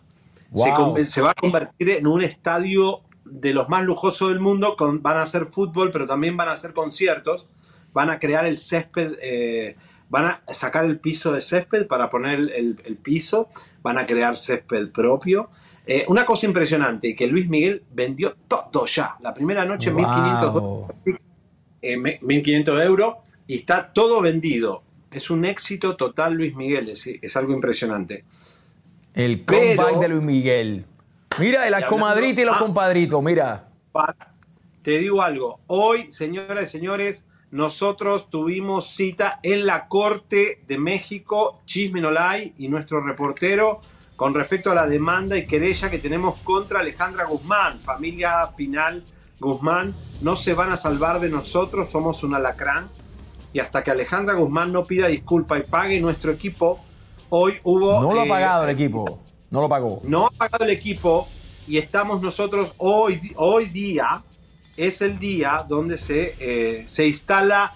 Wow. 0.51 1.03
se 1.05 1.21
va 1.21 1.31
a 1.31 1.33
convertir 1.33 1.89
en 1.91 2.07
un 2.07 2.21
estadio 2.21 3.01
de 3.31 3.53
los 3.53 3.69
más 3.69 3.83
lujosos 3.83 4.29
del 4.29 4.39
mundo, 4.39 4.75
con, 4.77 5.01
van 5.01 5.17
a 5.17 5.21
hacer 5.23 5.47
fútbol, 5.47 5.89
pero 5.91 6.05
también 6.05 6.35
van 6.37 6.49
a 6.49 6.51
hacer 6.51 6.73
conciertos, 6.73 7.47
van 7.93 8.09
a 8.09 8.19
crear 8.19 8.45
el 8.45 8.57
césped, 8.57 9.13
eh, 9.21 9.75
van 10.09 10.25
a 10.25 10.41
sacar 10.53 10.83
el 10.85 10.99
piso 10.99 11.31
de 11.31 11.39
césped 11.41 11.87
para 11.87 12.09
poner 12.09 12.39
el, 12.39 12.81
el- 12.85 12.97
piso, 12.97 13.47
van 13.81 13.97
a 13.97 14.05
crear 14.05 14.35
césped 14.37 14.91
propio. 14.91 15.49
Eh, 15.87 16.05
una 16.09 16.25
cosa 16.25 16.45
impresionante, 16.45 17.15
que 17.15 17.25
Luis 17.27 17.47
Miguel 17.49 17.83
vendió 17.93 18.35
todo 18.47 18.85
ya. 18.85 19.15
La 19.21 19.33
primera 19.33 19.65
noche, 19.65 19.91
1500 19.91 20.53
Wow. 20.53 20.87
eh, 21.81 21.97
me- 21.97 22.19
1.500 22.21 22.83
euros 22.85 23.15
y 23.47 23.55
está 23.55 23.91
todo 23.93 24.21
vendido. 24.21 24.83
Es 25.11 25.29
un 25.29 25.43
éxito 25.45 25.95
total 25.95 26.33
Luis 26.33 26.55
Miguel, 26.55 26.89
es, 26.89 27.07
es 27.07 27.35
algo 27.37 27.53
impresionante. 27.53 28.25
El 29.13 29.41
Pero- 29.41 29.61
comeback 29.83 29.99
de 29.99 30.07
Luis 30.09 30.23
Miguel. 30.23 30.85
Mira, 31.39 31.67
y 31.67 31.71
las 31.71 31.85
comadritas 31.85 32.43
y 32.43 32.45
los 32.45 32.55
Ah. 32.55 32.59
compadritos, 32.59 33.23
mira. 33.23 33.67
Te 34.81 34.97
digo 34.97 35.21
algo, 35.21 35.59
hoy, 35.67 36.11
señoras 36.11 36.63
y 36.63 36.67
señores, 36.67 37.25
nosotros 37.51 38.29
tuvimos 38.29 38.87
cita 38.87 39.39
en 39.43 39.65
la 39.65 39.87
Corte 39.87 40.63
de 40.67 40.77
México, 40.77 41.61
Chisme 41.65 42.01
no 42.01 42.09
la 42.09 42.31
hay, 42.31 42.53
y 42.57 42.67
nuestro 42.67 43.01
reportero 43.01 43.81
con 44.15 44.33
respecto 44.33 44.71
a 44.71 44.75
la 44.75 44.87
demanda 44.87 45.37
y 45.37 45.45
querella 45.45 45.89
que 45.89 45.97
tenemos 45.97 46.39
contra 46.41 46.79
Alejandra 46.79 47.25
Guzmán, 47.25 47.79
familia 47.79 48.51
Pinal 48.55 49.03
Guzmán, 49.39 49.95
no 50.21 50.35
se 50.35 50.53
van 50.53 50.71
a 50.71 50.77
salvar 50.77 51.19
de 51.19 51.29
nosotros, 51.29 51.89
somos 51.89 52.23
un 52.23 52.35
alacrán, 52.35 52.89
y 53.51 53.59
hasta 53.59 53.83
que 53.83 53.91
Alejandra 53.91 54.35
Guzmán 54.35 54.71
no 54.71 54.85
pida 54.85 55.07
disculpa 55.07 55.57
y 55.57 55.63
pague 55.63 55.99
nuestro 55.99 56.31
equipo, 56.31 56.79
hoy 57.29 57.55
hubo... 57.63 58.01
No 58.01 58.13
lo 58.13 58.21
ha 58.21 58.25
eh, 58.25 58.29
pagado 58.29 58.63
el 58.65 58.69
equipo. 58.69 59.19
No 59.51 59.59
lo 59.61 59.69
pagó. 59.69 60.01
no 60.05 60.27
ha 60.27 60.31
pagado 60.31 60.63
el 60.63 60.71
equipo 60.71 61.27
y 61.67 61.77
estamos 61.77 62.21
nosotros 62.21 62.73
hoy, 62.77 63.21
hoy 63.35 63.65
día, 63.65 64.23
es 64.77 65.01
el 65.01 65.19
día 65.19 65.65
donde 65.67 65.97
se, 65.97 66.35
eh, 66.39 66.83
se 66.87 67.05
instala, 67.05 67.73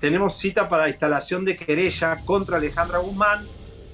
tenemos 0.00 0.36
cita 0.36 0.68
para 0.68 0.88
instalación 0.88 1.46
de 1.46 1.56
querella 1.56 2.18
contra 2.26 2.58
Alejandra 2.58 2.98
Guzmán 2.98 3.46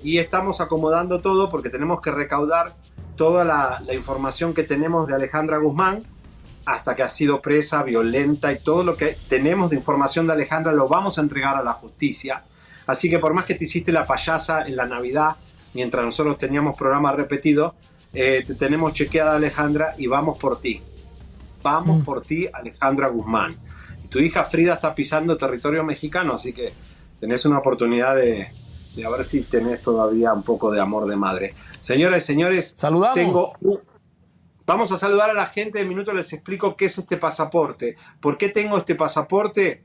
y 0.03 0.19
estamos 0.19 0.61
acomodando 0.61 1.21
todo 1.21 1.51
porque 1.51 1.71
tenemos 1.71 2.01
que 2.01 2.11
recaudar 2.11 2.75
toda 3.17 3.45
la, 3.45 3.81
la 3.87 3.95
información 3.95 4.53
que 4.53 4.65
tenemos 4.65 5.07
de 5.07 5.15
Alejandra 5.15 5.59
Guzmán 5.59 6.03
hasta 6.67 6.97
que 6.97 7.05
ha 7.05 7.09
sido 7.09 7.41
presa, 7.41 7.85
violenta 7.85 8.53
y 8.53 8.59
todo 8.59 8.83
lo 8.83 8.97
que 8.97 9.17
tenemos 9.29 9.71
de 9.71 9.77
información 9.77 10.27
de 10.27 10.33
Alejandra 10.33 10.73
lo 10.73 10.89
vamos 10.89 11.19
a 11.19 11.23
entregar 11.23 11.57
a 11.57 11.63
la 11.63 11.75
justicia. 11.75 12.43
Así 12.87 13.09
que 13.09 13.21
por 13.21 13.35
más 13.35 13.45
que 13.45 13.55
te 13.55 13.65
hiciste 13.65 13.93
la 13.93 14.05
payasa 14.05 14.67
en 14.67 14.75
la 14.75 14.87
Navidad, 14.87 15.37
mientras 15.75 16.05
nosotros 16.05 16.39
teníamos 16.39 16.77
programas 16.77 17.15
repetidos, 17.17 17.75
eh, 18.13 18.43
te 18.47 18.55
tenemos 18.55 18.93
chequeada 18.93 19.37
Alejandra 19.37 19.95
y 19.99 20.07
vamos 20.07 20.39
por 20.39 20.61
ti. 20.61 20.83
Vamos 21.63 22.05
por 22.05 22.23
ti, 22.23 22.49
Alejandra 22.53 23.09
Guzmán. 23.09 23.55
Y 24.05 24.09
tu 24.09 24.19
hija 24.19 24.45
Frida 24.45 24.75
está 24.75 24.95
pisando 24.95 25.37
territorio 25.37 25.85
mexicano, 25.85 26.35
así 26.35 26.53
que 26.53 26.73
tenés 27.21 27.45
una 27.45 27.59
oportunidad 27.59 28.17
de, 28.17 28.49
de 28.97 29.05
a 29.05 29.11
ver 29.11 29.25
si 29.25 29.43
tenés 29.43 29.83
todavía 29.83 30.33
un 30.33 30.43
poco 30.43 30.71
de 30.71 30.81
amor 30.81 31.07
de 31.07 31.17
madre. 31.17 31.55
Señoras 31.81 32.25
y 32.25 32.27
señores, 32.27 32.75
Saludamos. 32.77 33.15
tengo 33.15 33.53
un- 33.61 33.81
Vamos 34.67 34.93
a 34.93 34.97
saludar 34.97 35.31
a 35.31 35.35
la 35.35 35.47
gente 35.47 35.81
de 35.81 35.85
minuto, 35.85 36.13
les 36.13 36.33
explico 36.33 36.77
qué 36.77 36.85
es 36.85 36.97
este 36.97 37.17
pasaporte. 37.17 37.97
¿Por 38.21 38.39
qué 38.39 38.51
tengo 38.51 38.77
este 38.79 38.95
pasaporte? 38.95 39.83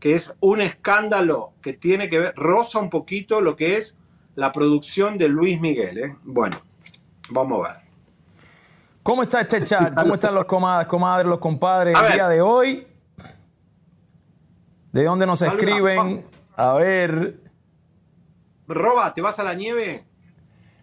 Que 0.00 0.14
es 0.14 0.34
un 0.40 0.62
escándalo 0.62 1.52
que 1.60 1.74
tiene 1.74 2.08
que 2.08 2.18
ver, 2.18 2.34
roza 2.34 2.78
un 2.78 2.88
poquito 2.88 3.42
lo 3.42 3.54
que 3.54 3.76
es 3.76 3.96
la 4.36 4.52
producción 4.52 5.16
de 5.18 5.28
Luis 5.28 5.60
Miguel. 5.60 5.98
¿eh? 5.98 6.16
Bueno, 6.24 6.56
vamos 7.30 7.64
a 7.66 7.72
ver. 7.72 7.80
¿Cómo 9.02 9.22
está 9.22 9.40
este 9.42 9.62
chat? 9.62 9.94
¿Cómo 9.94 10.14
están 10.14 10.34
los 10.34 10.44
comadres, 10.46 10.86
comadres, 10.88 11.26
los 11.28 11.38
compadres 11.38 11.94
A 11.94 11.98
el 12.00 12.04
ver. 12.04 12.12
día 12.14 12.28
de 12.28 12.40
hoy? 12.40 12.86
¿De 14.92 15.04
dónde 15.04 15.26
nos 15.26 15.42
escriben? 15.42 16.24
A 16.56 16.74
ver, 16.74 17.40
Roba, 18.68 19.12
¿te 19.12 19.20
vas 19.20 19.38
a 19.38 19.44
la 19.44 19.54
nieve? 19.54 20.04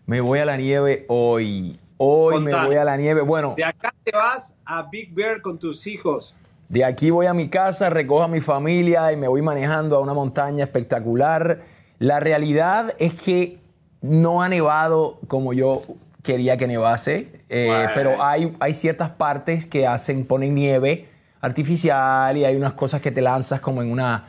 me 0.05 0.19
voy 0.19 0.39
a 0.39 0.45
la 0.45 0.57
nieve 0.57 1.05
hoy. 1.07 1.79
Hoy 1.97 2.41
me 2.41 2.53
voy 2.65 2.75
a 2.75 2.83
la 2.83 2.97
nieve. 2.97 3.21
Bueno, 3.21 3.53
De 3.55 3.63
acá 3.63 3.93
te 4.03 4.11
vas 4.11 4.53
a 4.65 4.83
Big 4.91 5.13
Bear 5.13 5.41
con 5.41 5.57
tus 5.57 5.87
hijos. 5.87 6.37
de 6.67 6.83
aquí 6.83 7.09
voy 7.11 7.27
a 7.27 7.33
mi 7.33 7.47
casa, 7.49 7.89
recojo 7.89 8.23
a 8.23 8.27
mi 8.27 8.41
familia 8.41 9.11
y 9.13 9.17
me 9.17 9.27
voy 9.27 9.41
manejando 9.41 9.95
a 9.95 9.99
una 9.99 10.13
montaña 10.13 10.63
espectacular. 10.65 11.61
La 12.01 12.19
realidad 12.19 12.95
es 12.97 13.13
que 13.13 13.59
no 14.01 14.41
ha 14.41 14.49
nevado 14.49 15.19
como 15.27 15.53
yo 15.53 15.83
quería 16.23 16.57
que 16.57 16.65
nevase, 16.65 17.43
eh, 17.47 17.65
Bueno. 17.67 17.91
pero 17.93 18.23
hay, 18.23 18.51
hay 18.59 18.73
ciertas 18.73 19.11
partes 19.11 19.67
que 19.67 19.85
hacen, 19.85 20.25
ponen 20.25 20.55
nieve 20.55 21.07
artificial 21.41 22.35
y 22.37 22.43
hay 22.43 22.55
unas 22.55 22.73
cosas 22.73 23.01
que 23.01 23.11
te 23.11 23.21
lanzas 23.21 23.61
como 23.61 23.83
en 23.83 23.91
una, 23.91 24.25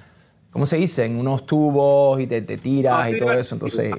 ¿cómo 0.51 0.67
se 0.67 0.77
dice? 0.77 1.07
En 1.07 1.17
unos 1.17 1.47
tubos 1.47 2.21
y 2.21 2.27
te, 2.27 2.43
te 2.43 2.59
tiras 2.59 3.09
y 3.09 3.15
sí, 3.15 3.19
todo 3.19 3.33
eso. 3.33 3.55
Entonces, 3.55 3.95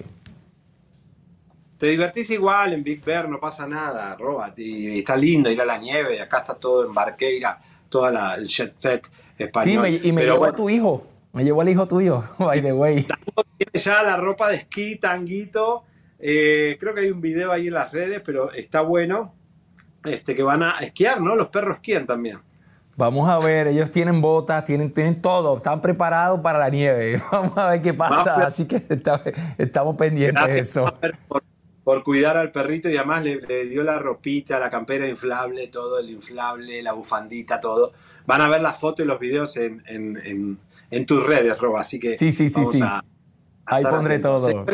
te 1.80 1.88
divertís 1.88 2.30
igual 2.30 2.74
en 2.74 2.84
Big 2.84 3.04
Bear, 3.04 3.28
no 3.28 3.40
pasa 3.40 3.68
nada, 3.68 4.16
Roba. 4.18 4.54
Y, 4.56 4.88
y 4.90 5.00
está 5.00 5.16
lindo 5.16 5.50
ir 5.52 5.60
a 5.60 5.66
la 5.66 5.80
nieve. 5.80 6.22
Acá 6.22 6.40
está 6.40 6.54
todo 6.56 6.86
en 6.86 6.94
Barqueira, 6.94 7.60
toda 7.90 8.12
la, 8.12 8.36
el 8.36 8.48
jet 8.48 8.76
set 8.76 9.08
Sí, 9.08 9.44
español. 9.44 9.82
me- 9.82 9.90
y 9.90 10.12
me 10.12 10.24
llevó 10.24 10.38
bueno, 10.38 10.54
a 10.54 10.56
tu 10.56 10.70
hijo. 10.70 11.08
Me 11.34 11.44
llevó 11.44 11.62
al 11.62 11.70
hijo 11.70 11.88
tuyo, 11.88 12.24
by 12.40 12.62
the 12.62 12.74
way. 12.74 13.06
tiene 13.58 13.72
ya 13.84 14.04
la 14.04 14.16
ropa 14.18 14.50
de 14.50 14.56
esquí, 14.56 14.98
tanguito. 14.98 15.84
Eh, 16.20 16.78
creo 16.80 16.94
que 16.94 17.02
hay 17.02 17.12
un 17.12 17.22
video 17.22 17.52
ahí 17.52 17.68
en 17.68 17.74
las 17.74 17.92
redes, 17.92 18.22
pero 18.24 18.52
está 18.54 18.82
bueno. 18.82 19.34
Este, 20.06 20.36
que 20.36 20.44
van 20.44 20.64
a 20.64 20.80
esquiar, 20.80 21.22
¿no? 21.22 21.36
Los 21.36 21.48
perros 21.48 21.76
esquían 21.76 22.06
también. 22.06 22.38
Vamos 22.98 23.28
a 23.28 23.40
ver, 23.40 23.68
ellos 23.68 23.90
tienen 23.90 24.22
botas, 24.22 24.64
tienen, 24.66 24.94
tienen 24.94 25.22
todo, 25.22 25.58
están 25.58 25.82
preparados 25.82 26.40
para 26.42 26.60
la 26.60 26.70
nieve. 26.70 27.20
Vamos 27.32 27.58
a 27.58 27.70
ver 27.72 27.82
qué 27.82 27.94
pasa. 27.94 28.32
Vamos 28.34 28.48
Así 28.48 28.66
que 28.66 28.76
está- 28.88 29.24
estamos 29.58 29.96
pendientes 29.96 30.54
de 30.54 30.60
eso. 30.60 30.94
Por, 31.28 31.44
por 31.84 32.04
cuidar 32.04 32.38
al 32.38 32.52
perrito 32.52 32.90
y 32.90 32.98
además 32.98 33.24
le, 33.24 33.38
le 33.38 33.66
dio 33.66 33.84
la 33.84 33.98
ropita, 33.98 34.60
la 34.60 34.70
campera 34.70 35.08
inflable, 35.08 35.68
todo 35.70 35.98
el 36.00 36.10
inflable, 36.12 36.84
la 36.84 36.94
bufandita, 36.94 37.60
todo. 37.60 37.94
Van 38.28 38.42
a 38.42 38.48
ver 38.50 38.62
las 38.62 38.80
fotos 38.80 39.04
y 39.06 39.08
los 39.08 39.20
videos 39.20 39.58
en, 39.58 39.82
en- 39.88 40.18
en- 40.24 40.60
en 40.96 41.06
tus 41.06 41.26
redes, 41.26 41.58
Rob. 41.60 41.76
Así 41.78 42.00
que 42.00 42.18
Sí, 42.18 42.32
sí, 42.32 42.50
sí, 42.50 42.56
vamos 42.56 42.74
sí. 42.76 42.82
a- 42.82 42.98
a 42.98 43.04
Ahí 43.66 43.84
pondré 43.84 44.16
atentos. 44.16 44.44
todo. 44.48 44.66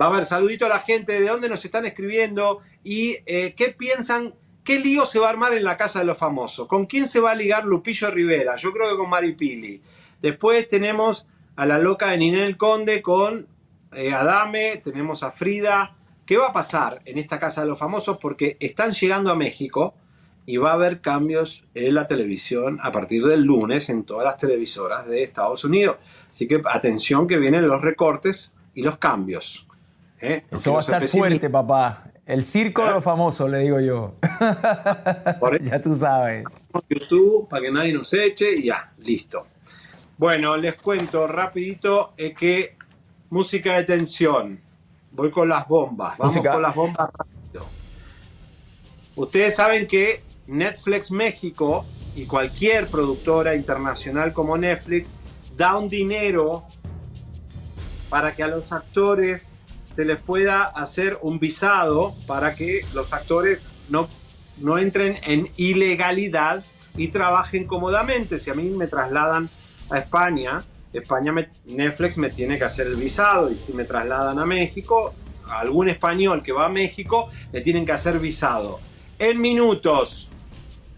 Va 0.00 0.06
a 0.06 0.08
haber 0.08 0.24
saludito 0.24 0.66
a 0.66 0.68
la 0.68 0.80
gente, 0.80 1.20
de 1.20 1.28
dónde 1.28 1.48
nos 1.48 1.64
están 1.64 1.84
escribiendo 1.86 2.60
y 2.82 3.18
eh, 3.26 3.54
qué 3.56 3.68
piensan, 3.68 4.34
qué 4.64 4.78
lío 4.80 5.06
se 5.06 5.18
va 5.18 5.28
a 5.28 5.30
armar 5.30 5.52
en 5.54 5.62
la 5.64 5.76
casa 5.76 6.00
de 6.00 6.04
los 6.06 6.18
famosos. 6.18 6.66
¿Con 6.66 6.86
quién 6.86 7.06
se 7.06 7.20
va 7.20 7.32
a 7.32 7.34
ligar 7.34 7.64
Lupillo 7.64 8.10
Rivera? 8.10 8.56
Yo 8.56 8.72
creo 8.72 8.90
que 8.90 8.96
con 8.96 9.08
Mari 9.10 9.34
Pili. 9.34 9.80
Después 10.20 10.68
tenemos 10.68 11.26
a 11.56 11.66
la 11.66 11.78
loca 11.78 12.10
de 12.10 12.18
Ninel 12.18 12.56
Conde 12.56 13.02
con 13.02 13.46
eh, 13.94 14.12
Adame, 14.12 14.78
tenemos 14.82 15.22
a 15.22 15.30
Frida. 15.30 15.94
¿Qué 16.24 16.36
va 16.36 16.48
a 16.48 16.52
pasar 16.52 17.02
en 17.04 17.18
esta 17.18 17.38
casa 17.38 17.60
de 17.60 17.66
los 17.68 17.78
famosos? 17.78 18.16
Porque 18.18 18.56
están 18.58 18.92
llegando 18.92 19.30
a 19.30 19.34
México 19.36 19.94
y 20.44 20.56
va 20.56 20.70
a 20.70 20.74
haber 20.74 21.00
cambios 21.00 21.64
en 21.74 21.94
la 21.94 22.06
televisión 22.06 22.78
a 22.82 22.90
partir 22.90 23.24
del 23.24 23.42
lunes 23.42 23.88
en 23.88 24.04
todas 24.04 24.24
las 24.24 24.38
televisoras 24.38 25.06
de 25.06 25.22
Estados 25.22 25.64
Unidos. 25.64 25.96
Así 26.30 26.48
que 26.48 26.60
atención 26.64 27.26
que 27.26 27.38
vienen 27.38 27.66
los 27.66 27.80
recortes 27.80 28.52
y 28.74 28.82
los 28.82 28.98
cambios. 28.98 29.66
¿eh? 30.20 30.44
Eso 30.50 30.72
va 30.72 30.78
a 30.78 30.82
estar 30.82 31.08
fuerte, 31.08 31.50
papá. 31.50 32.04
El 32.24 32.44
circo 32.44 32.84
de 32.84 32.92
los 32.92 33.04
famosos, 33.04 33.50
le 33.50 33.58
digo 33.58 33.80
yo. 33.80 34.14
ya 35.62 35.80
tú 35.80 35.94
sabes. 35.94 36.44
YouTube 36.88 37.48
para 37.48 37.62
que 37.62 37.70
nadie 37.70 37.92
nos 37.92 38.12
eche 38.14 38.56
y 38.56 38.64
ya, 38.64 38.92
listo. 38.98 39.46
Bueno, 40.16 40.56
les 40.56 40.76
cuento 40.76 41.26
rapidito 41.26 42.14
eh, 42.16 42.32
que 42.32 42.76
música 43.30 43.74
de 43.74 43.84
tensión. 43.84 44.60
Voy 45.10 45.30
con 45.30 45.48
las 45.48 45.66
bombas. 45.66 46.16
Vamos 46.16 46.34
Música. 46.34 46.52
con 46.52 46.62
las 46.62 46.74
bombas 46.74 47.10
rápido. 47.12 47.66
Ustedes 49.16 49.56
saben 49.56 49.86
que 49.86 50.22
Netflix 50.46 51.10
México 51.10 51.84
y 52.14 52.26
cualquier 52.26 52.88
productora 52.88 53.54
internacional 53.54 54.32
como 54.32 54.56
Netflix 54.58 55.14
da 55.56 55.76
un 55.76 55.88
dinero 55.88 56.64
para 58.08 58.34
que 58.34 58.42
a 58.42 58.48
los 58.48 58.72
actores 58.72 59.54
se 59.84 60.04
les 60.04 60.20
pueda 60.20 60.64
hacer 60.64 61.18
un 61.22 61.38
visado 61.38 62.14
para 62.26 62.54
que 62.54 62.84
los 62.94 63.12
actores 63.12 63.60
no, 63.88 64.08
no 64.58 64.78
entren 64.78 65.18
en 65.24 65.50
ilegalidad 65.56 66.64
y 66.96 67.08
trabajen 67.08 67.66
cómodamente. 67.66 68.38
Si 68.38 68.50
a 68.50 68.54
mí 68.54 68.64
me 68.70 68.86
trasladan 68.86 69.48
a 69.90 69.98
España, 69.98 70.62
España 70.92 71.34
Netflix 71.66 72.18
me 72.18 72.30
tiene 72.30 72.58
que 72.58 72.64
hacer 72.64 72.86
el 72.86 72.96
visado 72.96 73.50
y 73.50 73.54
si 73.56 73.72
me 73.72 73.84
trasladan 73.84 74.38
a 74.38 74.46
México, 74.46 75.14
a 75.46 75.60
algún 75.60 75.88
español 75.88 76.42
que 76.42 76.52
va 76.52 76.66
a 76.66 76.68
México 76.68 77.30
le 77.52 77.60
tienen 77.60 77.84
que 77.84 77.92
hacer 77.92 78.18
visado. 78.18 78.80
En 79.18 79.40
minutos, 79.40 80.28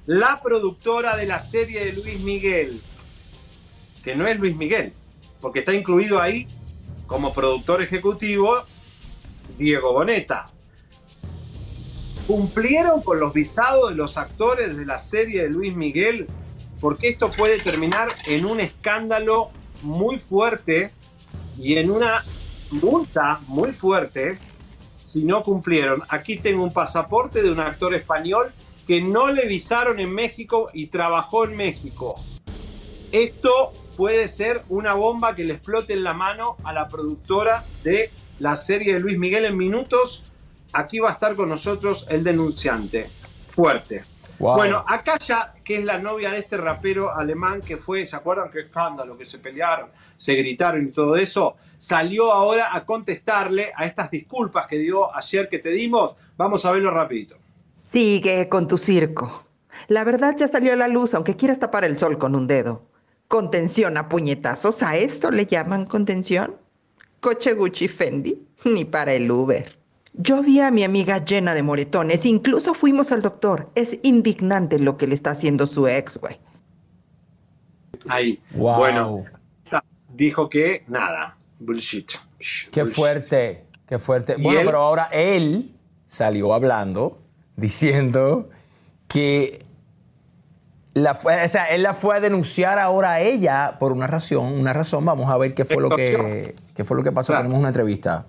la 0.07 0.41
productora 0.43 1.17
de 1.17 1.27
la 1.27 1.39
serie 1.39 1.85
de 1.87 1.93
Luis 1.93 2.21
Miguel, 2.21 2.81
que 4.03 4.15
no 4.15 4.27
es 4.27 4.39
Luis 4.39 4.55
Miguel, 4.55 4.93
porque 5.41 5.61
está 5.61 5.73
incluido 5.73 6.21
ahí 6.21 6.47
como 7.07 7.33
productor 7.33 7.83
ejecutivo 7.83 8.65
Diego 9.59 9.93
Boneta. 9.93 10.47
¿Cumplieron 12.27 13.03
con 13.03 13.21
los 13.21 13.33
visados 13.35 13.91
de 13.91 13.97
los 13.97 14.17
actores 14.17 14.77
de 14.77 14.87
la 14.87 14.99
serie 14.99 15.43
de 15.43 15.51
Luis 15.51 15.75
Miguel? 15.75 16.27
Porque 16.81 17.09
esto 17.09 17.31
puede 17.31 17.59
terminar 17.59 18.09
en 18.27 18.47
un 18.47 18.61
escándalo 18.61 19.51
muy 19.83 20.19
fuerte 20.19 20.93
y 21.59 21.77
en 21.77 21.91
una 21.91 22.25
multa 22.71 23.41
muy 23.47 23.73
fuerte 23.73 24.39
si 24.99 25.25
no 25.25 25.43
cumplieron. 25.43 26.03
Aquí 26.09 26.39
tengo 26.39 26.65
un 26.65 26.73
pasaporte 26.73 27.43
de 27.43 27.51
un 27.51 27.61
actor 27.61 27.95
español 27.95 28.53
que 28.87 29.01
no 29.01 29.31
le 29.31 29.47
visaron 29.47 29.99
en 30.01 30.13
México 30.13 30.69
y 30.73 30.87
trabajó 30.87 31.45
en 31.45 31.57
México. 31.57 32.15
Esto 33.13 33.73
puede 33.97 34.29
ser 34.29 34.63
una 34.69 34.95
bomba 34.95 35.35
que 35.35 35.45
le 35.45 35.55
explote 35.55 35.93
en 35.93 36.03
la 36.03 36.15
mano 36.15 36.57
a 36.65 36.73
la 36.73 36.89
productora 36.89 37.65
de 37.83 38.11
la 38.39 38.57
serie 38.57 38.95
de 38.95 39.01
Luis 39.01 39.19
Miguel 39.19 39.45
en 39.45 39.57
minutos. 39.57 40.25
Aquí 40.73 40.99
va 40.99 41.11
a 41.11 41.13
estar 41.13 41.37
con 41.37 41.49
nosotros 41.49 42.07
el 42.09 42.25
denunciante. 42.25 43.09
Fuerte. 43.49 44.03
Wow. 44.41 44.57
Bueno, 44.57 44.85
ya, 45.25 45.55
que 45.63 45.77
es 45.79 45.85
la 45.85 45.99
novia 45.99 46.33
de 46.33 46.39
este 46.39 46.57
rapero 46.57 47.15
alemán 47.15 47.61
que 47.61 47.77
fue, 47.77 48.05
¿se 48.05 48.17
acuerdan 48.17 48.51
qué 48.51 48.63
escándalo? 48.63 49.17
Que 49.17 49.25
se 49.25 49.39
pelearon, 49.39 49.91
se 50.17 50.35
gritaron 50.35 50.89
y 50.89 50.91
todo 50.91 51.15
eso. 51.15 51.55
Salió 51.79 52.33
ahora 52.33 52.75
a 52.75 52.85
contestarle 52.85 53.73
a 53.77 53.87
estas 53.87 54.11
disculpas 54.11 54.67
que 54.67 54.79
dio 54.79 55.15
ayer 55.15 55.49
que 55.49 55.61
te 55.61 55.69
dimos. 55.69 56.17
Vamos 56.37 56.65
a 56.65 56.73
verlo 56.73 56.91
rapidito. 56.91 57.44
Sigue 57.95 58.49
con 58.49 58.67
tu 58.67 58.77
circo. 58.77 59.45
La 59.87 60.03
verdad 60.03 60.35
ya 60.37 60.49
salió 60.49 60.73
a 60.73 60.77
la 60.77 60.89
luz, 60.89 61.15
aunque 61.15 61.37
quieras 61.37 61.61
tapar 61.61 61.85
el 61.85 61.97
sol 61.97 62.19
con 62.19 62.35
un 62.35 62.49
dedo. 62.49 62.83
Contención 63.29 63.97
a 63.97 64.09
puñetazos, 64.09 64.83
¿a 64.83 64.97
esto 64.97 65.31
le 65.31 65.47
llaman 65.47 65.87
contención? 65.87 66.57
Coche 67.21 67.53
Gucci 67.55 67.87
Fendi, 67.87 68.49
ni 68.65 68.85
para 68.85 69.15
el 69.15 69.31
Uber. 69.31 69.79
Yo 70.13 70.43
vi 70.43 70.59
a 70.59 70.73
mi 70.73 70.83
amiga 70.83 71.25
llena 71.25 71.55
de 71.55 71.63
moretones, 71.63 72.27
incluso 72.27 72.75
fuimos 72.75 73.13
al 73.13 73.23
doctor. 73.23 73.71
Es 73.77 73.97
indignante 74.03 74.81
lo 74.81 74.97
que 74.97 75.07
le 75.07 75.15
está 75.15 75.31
haciendo 75.31 75.65
su 75.69 75.87
ex, 75.87 76.17
güey. 76.17 76.41
Ahí. 78.09 78.43
Wow. 78.57 78.77
Bueno, 78.77 79.25
dijo 80.13 80.49
que 80.49 80.83
nada. 80.89 81.37
Bullshit. 81.61 82.11
Qué 82.73 82.83
Bullshit. 82.83 82.97
fuerte, 82.97 83.65
qué 83.87 84.01
fuerte. 84.01 84.35
¿Y 84.37 84.43
Bueno, 84.43 84.59
él? 84.59 84.67
pero 84.67 84.79
ahora 84.79 85.09
él 85.13 85.77
salió 86.07 86.53
hablando, 86.53 87.21
diciendo 87.57 88.49
que 89.09 89.65
la 90.95 91.15
fue, 91.15 91.43
o 91.45 91.49
sea, 91.49 91.65
él 91.67 91.83
la 91.83 91.95
fue 91.95 92.17
a 92.17 92.21
denunciar 92.21 92.79
ahora 92.79 93.13
a 93.15 93.21
ella 93.21 93.77
por 93.81 93.93
una 93.93 94.07
razón, 94.07 94.53
una 94.53 94.73
razón. 94.73 95.05
Vamos 95.05 95.31
a 95.31 95.37
ver 95.37 95.55
qué 95.55 95.65
fue 95.65 95.83
lo 95.83 95.91
que, 95.91 96.55
qué 96.75 96.85
fue 96.85 96.97
lo 96.97 97.03
que 97.03 97.13
pasó. 97.13 97.33
Tenemos 97.35 97.59
una 97.59 97.69
entrevista. 97.69 98.27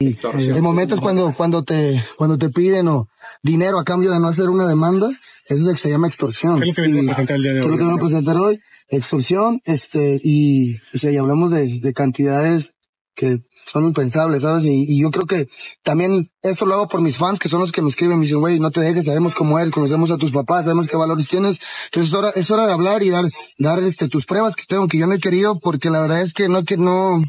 El 0.00 0.60
momento 0.60 0.94
es 0.96 1.00
cuando, 1.00 1.32
cuando 1.34 1.62
te, 1.62 2.04
cuando 2.18 2.36
te 2.36 2.50
piden 2.50 2.88
o 2.88 3.08
dinero 3.42 3.78
a 3.78 3.84
cambio 3.84 4.10
de 4.10 4.20
no 4.20 4.28
hacer 4.28 4.50
una 4.50 4.66
demanda, 4.68 5.08
eso 5.46 5.54
es 5.54 5.60
lo 5.60 5.72
que 5.72 5.78
se 5.78 5.88
llama 5.90 6.08
extorsión. 6.08 6.60
¿Qué 6.60 6.62
es 6.64 6.68
lo 6.68 6.74
que 6.74 6.80
venimos 6.90 7.00
a 7.18 7.22
Y- 7.22 7.26
presentar 7.26 7.36
el 7.36 7.42
día 7.42 7.52
de 7.52 7.58
¿qué 7.60 7.64
es 7.64 7.66
hoy? 7.66 7.70
lo 7.72 7.78
que 7.78 7.84
vamos 7.84 7.98
a 7.98 8.06
presentar 8.06 8.36
hoy? 8.36 8.60
Extorsión, 8.88 9.62
este, 9.64 10.20
y, 10.22 10.76
o 10.94 10.98
sea, 10.98 11.10
y 11.10 11.16
hablamos 11.16 11.50
de, 11.52 11.80
de 11.80 11.92
cantidades 11.94 12.74
que 13.14 13.40
son 13.64 13.84
impensables, 13.86 14.42
¿sabes? 14.42 14.64
Y, 14.64 14.84
y 14.88 15.00
yo 15.00 15.10
creo 15.10 15.26
que 15.26 15.48
también 15.82 16.30
eso 16.42 16.66
lo 16.66 16.74
hago 16.74 16.88
por 16.88 17.00
mis 17.00 17.16
fans, 17.16 17.38
que 17.38 17.48
son 17.48 17.60
los 17.60 17.72
que 17.72 17.82
me 17.82 17.88
escriben, 17.88 18.18
me 18.18 18.24
dicen, 18.24 18.40
güey, 18.40 18.60
no 18.60 18.70
te 18.70 18.80
dejes, 18.80 19.06
sabemos 19.06 19.34
cómo 19.34 19.58
eres, 19.58 19.72
conocemos 19.72 20.10
a 20.10 20.18
tus 20.18 20.32
papás, 20.32 20.64
sabemos 20.64 20.86
qué 20.88 20.96
valores 20.96 21.28
tienes. 21.28 21.58
Entonces 21.86 22.08
es 22.12 22.14
hora, 22.14 22.30
es 22.34 22.50
hora 22.50 22.66
de 22.66 22.72
hablar 22.72 23.02
y 23.02 23.10
dar, 23.10 23.24
dar 23.58 23.78
este, 23.80 24.08
tus 24.08 24.26
pruebas 24.26 24.54
que 24.56 24.64
tengo, 24.68 24.86
que 24.88 24.98
yo 24.98 25.06
no 25.06 25.14
he 25.14 25.18
querido, 25.20 25.58
porque 25.58 25.90
la 25.90 26.00
verdad 26.00 26.20
es 26.20 26.32
que 26.34 26.48
no, 26.48 26.64
que 26.64 26.76
no, 26.76 27.22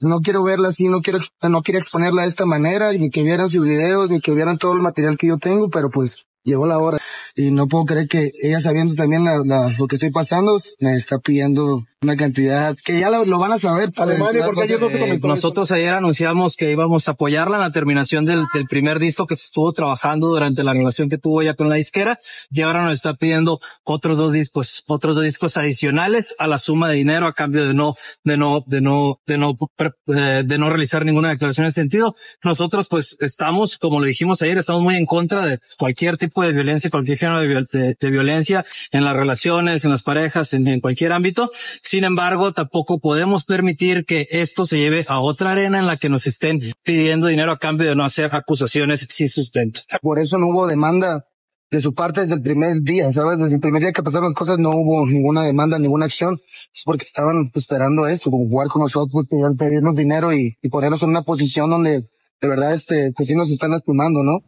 no 0.00 0.20
quiero 0.20 0.42
verla 0.42 0.68
así, 0.68 0.88
no 0.88 1.02
quiero, 1.02 1.20
no 1.42 1.62
quiero 1.62 1.78
exponerla 1.78 2.22
de 2.22 2.28
esta 2.28 2.46
manera, 2.46 2.92
ni 2.92 3.10
que 3.10 3.22
vieran 3.22 3.50
sus 3.50 3.64
videos, 3.66 4.10
ni 4.10 4.20
que 4.20 4.32
vieran 4.32 4.58
todo 4.58 4.72
el 4.72 4.80
material 4.80 5.16
que 5.18 5.26
yo 5.26 5.38
tengo, 5.38 5.68
pero 5.68 5.90
pues 5.90 6.18
llegó 6.42 6.66
la 6.66 6.78
hora. 6.78 6.98
Y 7.36 7.50
no 7.50 7.68
puedo 7.68 7.84
creer 7.84 8.08
que 8.08 8.30
ella 8.42 8.60
sabiendo 8.60 8.94
también 8.94 9.24
la, 9.24 9.38
la- 9.44 9.68
lo 9.78 9.86
que 9.86 9.96
estoy 9.96 10.10
pasando, 10.10 10.58
me 10.80 10.96
está 10.96 11.18
pidiendo 11.18 11.84
una 12.02 12.16
cantidad 12.16 12.74
que 12.82 12.98
ya 12.98 13.10
lo, 13.10 13.26
lo 13.26 13.38
van 13.38 13.52
a 13.52 13.58
saber. 13.58 13.90
Alemania, 13.96 14.46
¿por 14.46 14.54
qué 14.54 14.62
ayer 14.62 14.80
no 14.80 14.88
se 14.88 14.96
Eh, 14.96 15.00
comentó? 15.00 15.28
Nosotros 15.28 15.70
ayer 15.70 15.90
anunciamos 15.90 16.56
que 16.56 16.70
íbamos 16.70 17.06
a 17.08 17.10
apoyarla 17.10 17.56
en 17.58 17.62
la 17.62 17.72
terminación 17.72 18.24
del, 18.24 18.46
del 18.54 18.64
primer 18.66 18.98
disco 18.98 19.26
que 19.26 19.36
se 19.36 19.44
estuvo 19.44 19.70
trabajando 19.74 20.28
durante 20.28 20.64
la 20.64 20.72
relación 20.72 21.10
que 21.10 21.18
tuvo 21.18 21.42
ella 21.42 21.52
con 21.52 21.68
la 21.68 21.74
disquera 21.74 22.18
y 22.50 22.62
ahora 22.62 22.84
nos 22.84 22.94
está 22.94 23.12
pidiendo 23.14 23.60
otros 23.84 24.16
dos 24.16 24.32
discos, 24.32 24.82
otros 24.86 25.14
dos 25.14 25.24
discos 25.26 25.58
adicionales 25.58 26.34
a 26.38 26.46
la 26.46 26.56
suma 26.56 26.88
de 26.88 26.94
dinero 26.96 27.26
a 27.26 27.34
cambio 27.34 27.66
de 27.66 27.74
no, 27.74 27.92
de 28.24 28.38
no, 28.38 28.64
de 28.66 28.80
no, 28.80 29.20
de 29.26 29.36
no, 29.36 29.54
pre- 29.76 29.92
eh, 30.06 30.42
de 30.46 30.58
no 30.58 30.70
realizar 30.70 31.04
ninguna 31.04 31.28
declaración 31.28 31.66
en 31.66 31.68
ese 31.68 31.82
sentido. 31.82 32.16
Nosotros 32.42 32.88
pues 32.88 33.18
estamos, 33.20 33.76
como 33.76 34.00
lo 34.00 34.06
dijimos 34.06 34.40
ayer, 34.40 34.56
estamos 34.56 34.80
muy 34.82 34.96
en 34.96 35.04
contra 35.04 35.44
de 35.44 35.58
cualquier 35.76 36.16
tipo 36.16 36.42
de 36.42 36.52
violencia, 36.52 36.88
cualquier 36.88 37.18
género 37.18 37.42
de, 37.42 37.46
viol- 37.48 37.68
de- 37.70 37.94
de 38.00 38.10
violencia 38.10 38.64
en 38.90 39.04
las 39.04 39.14
relaciones, 39.14 39.84
en 39.84 39.90
las 39.90 40.02
parejas, 40.02 40.54
en, 40.54 40.66
en 40.66 40.80
cualquier 40.80 41.12
ámbito. 41.12 41.50
Sin 41.90 42.04
embargo, 42.04 42.52
tampoco 42.52 43.00
podemos 43.00 43.44
permitir 43.44 44.04
que 44.04 44.28
esto 44.30 44.64
se 44.64 44.78
lleve 44.78 45.04
a 45.08 45.18
otra 45.18 45.50
arena 45.50 45.80
en 45.80 45.86
la 45.86 45.96
que 45.96 46.08
nos 46.08 46.24
estén 46.28 46.60
pidiendo 46.84 47.26
dinero 47.26 47.50
a 47.50 47.58
cambio 47.58 47.88
de 47.88 47.96
no 47.96 48.04
hacer 48.04 48.30
acusaciones 48.32 49.08
sin 49.10 49.28
sustento. 49.28 49.80
Por 50.00 50.20
eso 50.20 50.38
no 50.38 50.46
hubo 50.46 50.68
demanda 50.68 51.24
de 51.68 51.80
su 51.80 51.92
parte 51.92 52.20
desde 52.20 52.36
el 52.36 52.42
primer 52.42 52.82
día, 52.82 53.10
¿sabes? 53.12 53.40
Desde 53.40 53.54
el 53.56 53.60
primer 53.60 53.82
día 53.82 53.90
que 53.90 54.04
pasaron 54.04 54.28
las 54.28 54.36
cosas 54.36 54.60
no 54.60 54.70
hubo 54.70 55.04
ninguna 55.04 55.42
demanda, 55.42 55.80
ninguna 55.80 56.04
acción. 56.04 56.38
Es 56.72 56.84
porque 56.84 57.04
estaban 57.04 57.50
esperando 57.52 58.06
esto, 58.06 58.30
como 58.30 58.48
jugar 58.48 58.68
con 58.68 58.82
nosotros, 58.82 59.24
pedir- 59.28 59.56
pedirnos 59.58 59.96
dinero 59.96 60.32
y, 60.32 60.56
y 60.62 60.68
ponernos 60.68 61.02
en 61.02 61.08
una 61.08 61.22
posición 61.22 61.70
donde 61.70 62.02
de 62.40 62.48
verdad 62.48 62.72
este, 62.72 63.10
pues 63.16 63.26
sí 63.28 63.34
nos 63.34 63.50
están 63.50 63.72
lastimando, 63.72 64.22
¿no? 64.22 64.44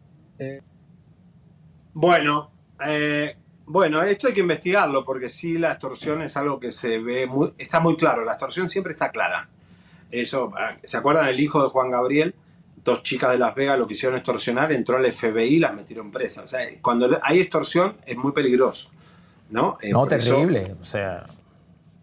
Bueno, 1.92 2.52
eh, 2.86 3.34
bueno, 3.72 4.02
esto 4.02 4.26
hay 4.28 4.32
que 4.34 4.40
investigarlo 4.40 5.04
porque 5.04 5.28
sí 5.28 5.56
la 5.58 5.72
extorsión 5.72 6.22
es 6.22 6.36
algo 6.36 6.60
que 6.60 6.72
se 6.72 6.98
ve 6.98 7.26
muy, 7.26 7.52
está 7.58 7.80
muy 7.80 7.96
claro. 7.96 8.24
La 8.24 8.32
extorsión 8.32 8.68
siempre 8.68 8.92
está 8.92 9.10
clara. 9.10 9.48
Eso, 10.10 10.52
ah, 10.58 10.76
¿se 10.82 10.96
acuerdan 10.96 11.26
del 11.26 11.40
hijo 11.40 11.62
de 11.62 11.70
Juan 11.70 11.90
Gabriel? 11.90 12.34
Dos 12.84 13.02
chicas 13.02 13.30
de 13.32 13.38
Las 13.38 13.54
Vegas 13.54 13.78
lo 13.78 13.86
quisieron 13.86 14.16
extorsionar, 14.18 14.72
entró 14.72 14.96
al 14.98 15.10
FBI 15.10 15.54
y 15.54 15.58
las 15.58 15.72
metieron 15.74 16.10
presas. 16.10 16.44
O 16.44 16.48
sea, 16.48 16.60
cuando 16.82 17.08
hay 17.22 17.40
extorsión 17.40 17.96
es 18.04 18.16
muy 18.16 18.32
peligroso, 18.32 18.90
¿no? 19.50 19.78
Eh, 19.80 19.90
No, 19.90 20.06
eso- 20.06 20.08
terrible. 20.34 20.74
O 20.80 20.84
sea, 20.84 21.24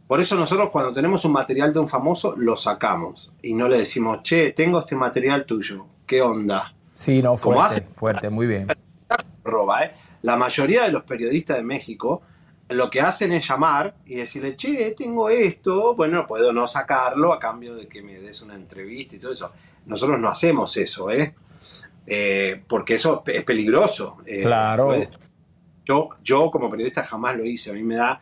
por 0.08 0.19
eso 0.21 0.36
nosotros 0.38 0.69
cuando 0.71 0.93
tenemos 0.93 1.23
un 1.25 1.34
material 1.34 1.71
de 1.73 1.79
un 1.79 1.88
famoso 1.88 2.34
lo 2.36 2.55
sacamos 2.55 3.32
y 3.43 3.53
no 3.53 3.67
le 3.67 3.77
decimos, 3.77 4.23
che, 4.23 4.51
tengo 4.51 4.79
este 4.79 4.95
material 4.95 5.45
tuyo, 5.45 5.86
¿qué 6.08 6.21
onda? 6.21 6.73
sí, 6.95 7.21
no, 7.21 7.38
fuerte, 7.38 7.62
hace- 7.63 7.82
fuerte, 7.95 8.29
muy 8.29 8.47
bien. 8.47 8.67
roba, 9.43 9.84
¿eh? 9.86 9.91
La 10.23 10.36
mayoría 10.36 10.84
de 10.84 10.91
los 10.91 11.03
periodistas 11.03 11.58
de 11.58 11.63
México 11.63 12.21
lo 12.69 12.89
que 12.89 13.01
hacen 13.01 13.32
es 13.32 13.47
llamar 13.47 13.95
y 14.05 14.15
decirle, 14.15 14.55
che, 14.55 14.91
tengo 14.91 15.29
esto, 15.29 15.95
bueno, 15.95 16.27
puedo 16.27 16.53
no 16.53 16.67
sacarlo 16.67 17.34
a 17.34 17.39
cambio 17.39 17.73
de 17.75 17.88
que 17.88 18.03
me 18.03 18.19
des 18.19 18.41
una 18.43 18.53
entrevista 18.55 19.15
y 19.15 19.19
todo 19.19 19.34
eso. 19.34 19.51
Nosotros 19.88 20.19
no 20.19 20.29
hacemos 20.29 20.77
eso, 20.77 21.10
¿eh? 21.10 21.34
Eh, 22.05 22.62
porque 22.67 22.95
eso 22.95 23.23
es 23.25 23.43
peligroso. 23.43 24.17
Eh, 24.25 24.41
Claro. 24.43 24.88
puede- 24.88 25.10
yo, 25.86 26.10
yo 26.23 26.51
como 26.51 26.69
periodista 26.69 27.03
jamás 27.03 27.36
lo 27.38 27.43
hice, 27.45 27.71
a 27.71 27.73
mí 27.73 27.82
me 27.84 27.95
da, 27.95 28.21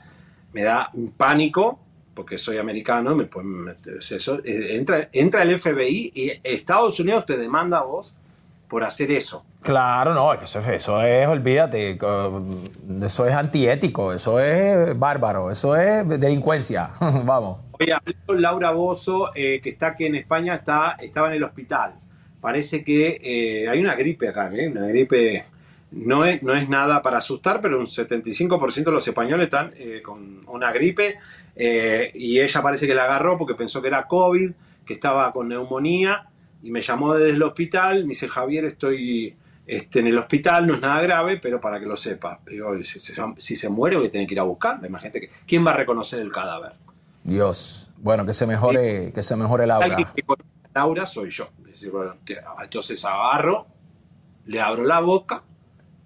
me 0.54 0.64
da 0.64 0.90
un 0.94 1.12
pánico 1.12 1.80
porque 2.14 2.38
soy 2.38 2.58
americano, 2.58 3.14
me 3.16 3.26
pueden 3.26 3.50
meter- 3.52 4.00
eso, 4.00 4.40
eh, 4.44 4.76
entra, 4.78 5.10
entra 5.12 5.44
el 5.44 5.52
FBI 5.60 6.12
y 6.16 6.32
Estados 6.44 7.00
Unidos 7.00 7.26
te 7.26 7.38
demanda 7.38 7.80
a 7.80 7.84
vos 7.84 8.14
por 8.70 8.84
hacer 8.84 9.12
eso. 9.12 9.46
Claro, 9.68 10.14
no, 10.14 10.34
eso, 10.34 10.62
es, 11.02 11.28
olvídate, 11.28 12.00
eso 13.02 13.28
es 13.28 13.34
antiético, 13.34 14.14
eso 14.14 14.40
es 14.40 14.98
bárbaro, 14.98 15.52
eso 15.52 15.76
es 15.76 16.08
delincuencia. 16.08 16.92
Vamos. 17.26 17.60
Con 18.26 18.42
Laura 18.42 18.72
Bozo, 18.72 19.32
eh, 19.36 19.60
que 19.62 19.72
está 19.72 19.88
aquí 19.88 20.06
en 20.06 20.16
España, 20.16 20.54
está, 20.54 20.96
estaba 21.02 21.28
en 21.28 21.34
el 21.34 21.44
hospital. 21.44 21.96
Parece 22.40 22.82
que 22.82 23.20
eh, 23.22 23.68
hay 23.68 23.82
una 23.82 23.96
gripe 23.96 24.30
acá, 24.30 24.50
¿eh? 24.54 24.70
una 24.70 24.88
gripe. 24.88 25.44
No 25.92 26.24
es, 26.24 26.42
no 26.44 26.56
es 26.56 26.70
nada 26.70 27.02
para 27.02 27.18
asustar, 27.18 27.60
pero 27.60 27.78
un 27.78 27.88
75% 27.88 28.86
de 28.86 28.92
los 28.94 29.06
españoles 29.06 29.48
están 29.48 29.74
eh, 29.76 30.02
con 30.02 30.48
una 30.48 30.72
gripe 30.72 31.18
y 32.14 32.40
ella 32.40 32.62
parece 32.62 32.88
que 32.88 32.96
la 32.96 33.04
agarró 33.04 33.38
porque 33.38 33.54
pensó 33.54 33.82
que 33.82 33.90
era 33.90 34.08
COVID, 34.08 34.50
que 34.86 34.94
estaba 34.94 35.34
con 35.34 35.50
neumonía 35.50 36.30
y 36.64 36.72
me 36.72 36.80
llamó 36.80 37.16
desde 37.16 37.36
el 37.36 37.44
hospital. 37.44 38.04
Me 38.04 38.10
dice, 38.10 38.30
Javier, 38.30 38.64
estoy 38.64 39.36
este, 39.68 40.00
en 40.00 40.08
el 40.08 40.18
hospital, 40.18 40.66
no 40.66 40.76
es 40.76 40.82
nada 40.82 41.02
grave, 41.02 41.38
pero 41.38 41.60
para 41.62 41.80
que 41.80 41.86
lo 41.86 41.98
sepa. 41.98 42.40
Digo, 42.48 42.76
si, 42.84 43.00
se- 43.00 43.14
si 43.38 43.56
se 43.56 43.70
muere 43.70 43.98
voy 43.98 44.08
a 44.08 44.12
tener 44.12 44.26
que 44.28 44.34
ir 44.34 44.40
a 44.40 44.44
buscar. 44.44 44.80
Imagínate 44.84 45.20
que, 45.22 45.30
¿quién 45.46 45.66
va 45.66 45.72
a 45.72 45.76
reconocer 45.76 46.20
el 46.20 46.32
cadáver? 46.32 46.74
Dios. 47.24 47.90
Bueno, 47.98 48.26
que 48.26 48.34
se 48.34 48.46
mejore, 48.48 49.12
que 49.14 49.22
se 49.24 49.36
mejore 49.36 49.68
Laura. 49.68 49.98
Que 50.16 50.24
Laura 50.74 51.06
soy 51.06 51.30
yo. 51.30 51.50
Es 51.66 51.66
decir, 51.72 51.92
bueno, 51.92 52.16
entonces 52.62 53.04
agarro, 53.06 53.68
le 54.46 54.62
abro 54.62 54.84
la 54.86 55.00
boca 55.02 55.44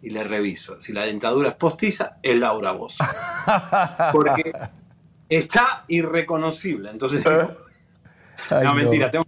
y 0.02 0.10
le 0.10 0.24
reviso. 0.24 0.80
Si 0.80 0.94
la 0.94 1.04
dentadura 1.04 1.50
es 1.50 1.56
postiza, 1.56 2.18
es 2.24 2.36
Laura 2.38 2.72
Vos. 2.72 2.98
Porque 4.12 4.52
está 5.30 5.84
irreconocible. 5.88 6.90
Entonces, 6.90 7.24
digo, 7.24 7.58
Ay, 8.50 8.64
no, 8.64 8.70
no. 8.70 8.74
mentira, 8.76 9.12
tengo, 9.12 9.26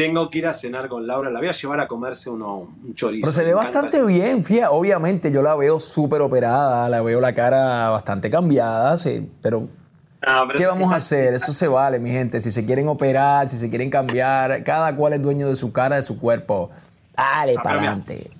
tengo 0.00 0.30
que 0.30 0.38
ir 0.38 0.46
a 0.46 0.54
cenar 0.54 0.88
con 0.88 1.06
Laura. 1.06 1.28
La 1.30 1.40
voy 1.40 1.48
a 1.48 1.52
llevar 1.52 1.78
a 1.78 1.86
comerse 1.86 2.30
uno, 2.30 2.74
un 2.82 2.94
chorizo. 2.94 3.20
Pero 3.20 3.32
se 3.34 3.44
ve 3.44 3.52
bastante 3.52 4.02
bien, 4.02 4.42
fíjate, 4.42 4.68
obviamente 4.68 5.30
yo 5.30 5.42
la 5.42 5.54
veo 5.54 5.78
súper 5.78 6.22
operada, 6.22 6.88
la 6.88 7.02
veo 7.02 7.20
la 7.20 7.34
cara 7.34 7.90
bastante 7.90 8.30
cambiada, 8.30 8.96
sí, 8.96 9.30
pero 9.42 9.60
No, 9.60 10.46
pero 10.46 10.58
¿qué 10.58 10.66
vamos 10.66 10.90
a 10.90 10.96
hacer? 10.96 11.34
Eso 11.34 11.52
se 11.52 11.68
vale, 11.68 11.98
mi 11.98 12.08
gente, 12.08 12.40
si 12.40 12.50
se 12.50 12.64
quieren 12.64 12.88
operar, 12.88 13.46
si 13.46 13.58
se 13.58 13.68
quieren 13.68 13.90
cambiar, 13.90 14.64
cada 14.64 14.96
cual 14.96 15.12
es 15.12 15.20
dueño 15.20 15.48
de 15.48 15.56
su 15.56 15.70
cara, 15.70 15.96
de 15.96 16.02
su 16.02 16.18
cuerpo. 16.18 16.70
Dale, 17.14 17.56
Ah, 17.58 17.62
para 17.62 17.76
adelante. 17.80 18.30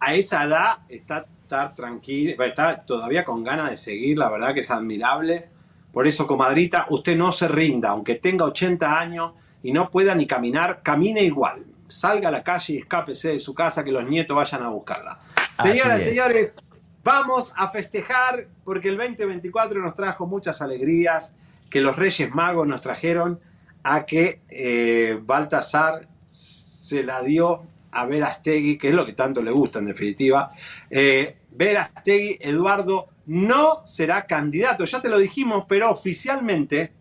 a 0.00 0.14
esa 0.14 0.44
edad 0.44 0.72
está 0.90 1.24
estar 1.42 1.74
tranquilo, 1.74 2.44
está 2.44 2.84
todavía 2.84 3.24
con 3.24 3.42
ganas 3.42 3.70
de 3.70 3.78
seguir, 3.78 4.18
la 4.18 4.28
verdad 4.28 4.52
que 4.52 4.60
es 4.60 4.70
admirable. 4.70 5.48
Por 5.90 6.06
eso, 6.06 6.26
comadrita, 6.26 6.84
usted 6.90 7.16
no 7.16 7.32
se 7.32 7.48
rinda, 7.48 7.88
aunque 7.88 8.16
tenga 8.16 8.44
80 8.44 9.00
años 9.00 9.32
y 9.62 9.72
no 9.72 9.90
pueda 9.90 10.14
ni 10.14 10.26
caminar, 10.26 10.82
camine 10.82 11.22
igual. 11.22 11.64
Salga 11.88 12.28
a 12.28 12.32
la 12.32 12.42
calle 12.42 12.74
y 12.74 12.76
escápese 12.78 13.28
de 13.28 13.40
su 13.40 13.54
casa, 13.54 13.82
que 13.82 13.90
los 13.90 14.08
nietos 14.08 14.36
vayan 14.36 14.62
a 14.62 14.68
buscarla. 14.68 15.20
Así 15.56 15.70
Señoras, 15.70 16.00
es. 16.00 16.06
señores, 16.06 16.54
vamos 17.02 17.52
a 17.56 17.68
festejar 17.68 18.46
porque 18.64 18.88
el 18.90 18.96
2024 18.96 19.80
nos 19.80 19.94
trajo 19.94 20.26
muchas 20.26 20.60
alegrías 20.60 21.32
que 21.70 21.80
los 21.80 21.96
Reyes 21.96 22.30
Magos 22.34 22.66
nos 22.66 22.80
trajeron 22.80 23.40
a 23.82 24.04
que 24.04 24.40
eh, 24.48 25.18
Baltasar 25.22 26.06
se 26.26 27.02
la 27.02 27.22
dio 27.22 27.64
a 27.90 28.06
Verastegui, 28.06 28.76
que 28.76 28.88
es 28.88 28.94
lo 28.94 29.06
que 29.06 29.12
tanto 29.14 29.42
le 29.42 29.50
gusta 29.50 29.78
en 29.78 29.86
definitiva. 29.86 30.50
Eh, 30.90 31.38
Verastegui, 31.50 32.38
Eduardo, 32.40 33.08
no 33.26 33.82
será 33.86 34.26
candidato, 34.26 34.84
ya 34.84 35.00
te 35.02 35.08
lo 35.08 35.18
dijimos, 35.18 35.64
pero 35.68 35.90
oficialmente 35.90 36.92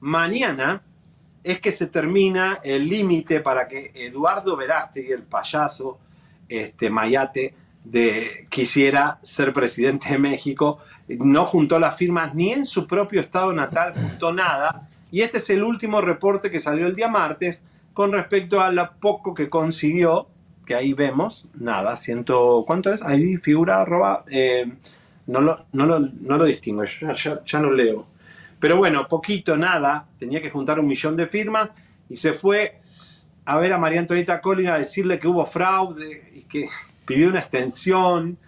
mañana 0.00 0.82
es 1.44 1.60
que 1.60 1.72
se 1.72 1.86
termina 1.86 2.60
el 2.62 2.88
límite 2.88 3.40
para 3.40 3.66
que 3.66 3.92
Eduardo 3.94 4.56
Verástegui, 4.56 5.12
el 5.12 5.22
payaso, 5.22 5.98
este 6.48 6.90
Mayate, 6.90 7.54
de, 7.84 8.46
quisiera 8.48 9.18
ser 9.22 9.52
presidente 9.52 10.10
de 10.10 10.18
México. 10.18 10.78
No 11.08 11.44
juntó 11.46 11.78
las 11.78 11.96
firmas 11.96 12.34
ni 12.34 12.52
en 12.52 12.64
su 12.64 12.86
propio 12.86 13.20
estado 13.20 13.52
natal, 13.52 13.94
juntó 13.94 14.32
nada. 14.32 14.88
Y 15.10 15.22
este 15.22 15.38
es 15.38 15.50
el 15.50 15.62
último 15.62 16.00
reporte 16.00 16.50
que 16.50 16.60
salió 16.60 16.86
el 16.86 16.94
día 16.94 17.08
martes 17.08 17.64
con 17.92 18.12
respecto 18.12 18.60
a 18.60 18.70
lo 18.70 18.92
poco 19.00 19.34
que 19.34 19.50
consiguió, 19.50 20.28
que 20.64 20.74
ahí 20.74 20.94
vemos, 20.94 21.46
nada, 21.54 21.96
ciento, 21.96 22.64
¿cuánto 22.66 22.92
es? 22.92 23.02
Ahí 23.02 23.36
figura 23.36 23.82
arroba, 23.82 24.24
eh, 24.30 24.72
no, 25.26 25.40
lo, 25.40 25.66
no, 25.72 25.86
lo, 25.86 25.98
no 25.98 26.36
lo 26.38 26.44
distingo, 26.44 26.84
ya, 26.84 27.12
ya, 27.12 27.42
ya 27.44 27.60
no 27.60 27.70
leo. 27.70 28.06
Pero 28.62 28.76
bueno, 28.76 29.08
poquito, 29.08 29.56
nada, 29.56 30.06
tenía 30.20 30.40
que 30.40 30.48
juntar 30.48 30.78
un 30.78 30.86
millón 30.86 31.16
de 31.16 31.26
firmas 31.26 31.70
y 32.08 32.14
se 32.14 32.32
fue 32.32 32.74
a 33.44 33.58
ver 33.58 33.72
a 33.72 33.78
María 33.78 33.98
Antonieta 33.98 34.40
Colina 34.40 34.74
a 34.74 34.78
decirle 34.78 35.18
que 35.18 35.26
hubo 35.26 35.44
fraude 35.44 36.30
y 36.32 36.42
que 36.42 36.68
pidió 37.04 37.28
una 37.28 37.40
extensión. 37.40 38.38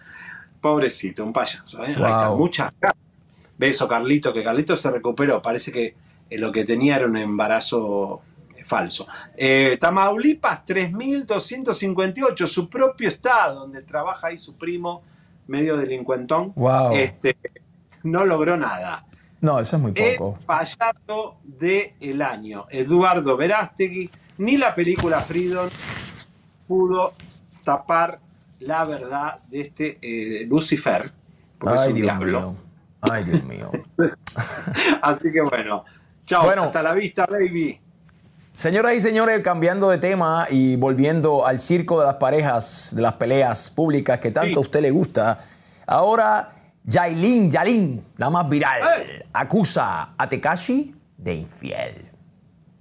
Pobrecito, 0.61 1.21
un 1.21 1.33
payaso, 1.33 1.83
¿eh? 1.83 1.97
Wow. 1.97 2.37
muchas 2.37 2.71
gracias. 2.79 3.03
Beso, 3.57 3.89
Carlito, 3.89 4.31
que 4.31 4.41
Carlito 4.41 4.77
se 4.77 4.89
recuperó. 4.89 5.41
Parece 5.41 5.73
que 5.73 5.95
eh, 6.29 6.37
lo 6.37 6.49
que 6.49 6.63
tenía 6.63 6.95
era 6.95 7.07
un 7.07 7.17
embarazo 7.17 8.21
eh, 8.55 8.63
falso. 8.63 9.05
Eh, 9.35 9.75
Tamaulipas, 9.77 10.65
3.258, 10.65 12.47
su 12.47 12.69
propio 12.69 13.09
estado, 13.09 13.59
donde 13.59 13.81
trabaja 13.81 14.27
ahí 14.27 14.37
su 14.37 14.55
primo, 14.55 15.03
medio 15.47 15.75
delincuentón. 15.75 16.53
Wow. 16.55 16.93
Este, 16.93 17.35
no 18.03 18.23
logró 18.23 18.55
nada. 18.55 19.05
No, 19.41 19.59
eso 19.59 19.75
es 19.75 19.81
muy 19.81 19.91
El 19.95 20.17
poco. 20.17 20.39
payaso 20.45 21.37
del 21.43 22.21
año, 22.21 22.65
Eduardo 22.69 23.37
Verástegui, 23.37 24.09
ni 24.37 24.57
la 24.57 24.73
película 24.73 25.19
Freedom 25.19 25.69
pudo 26.67 27.13
tapar 27.63 28.19
la 28.59 28.83
verdad 28.85 29.39
de 29.49 29.61
este 29.61 29.97
eh, 30.01 30.45
Lucifer, 30.47 31.11
porque 31.59 31.75
es 31.75 31.81
Ay, 31.81 31.89
un 31.89 31.95
Dios 31.95 32.05
diablo. 32.05 32.39
mío. 32.39 32.55
Ay, 33.01 33.23
Dios 33.23 33.43
mío. 33.43 33.71
Así 35.01 35.31
que 35.31 35.41
bueno, 35.41 35.83
chao, 36.25 36.45
Bueno. 36.45 36.63
hasta 36.63 36.81
la 36.81 36.93
vista, 36.93 37.25
baby. 37.27 37.79
Señoras 38.55 38.93
y 38.95 39.01
señores, 39.01 39.41
cambiando 39.41 39.89
de 39.89 39.97
tema 39.97 40.47
y 40.49 40.77
volviendo 40.77 41.45
al 41.45 41.59
circo 41.59 41.99
de 41.99 42.05
las 42.07 42.15
parejas, 42.15 42.93
de 42.95 43.01
las 43.01 43.13
peleas 43.13 43.69
públicas 43.69 44.19
que 44.19 44.31
tanto 44.31 44.59
a 44.59 44.61
usted 44.61 44.81
le 44.81 44.91
gusta, 44.91 45.43
ahora 45.85 46.54
Yailin 46.87 47.49
Yalin, 47.49 48.05
la 48.17 48.29
más 48.29 48.47
viral, 48.47 48.81
acusa 49.33 50.13
a 50.17 50.29
Tekashi 50.29 50.93
de 51.17 51.33
infiel. 51.33 52.11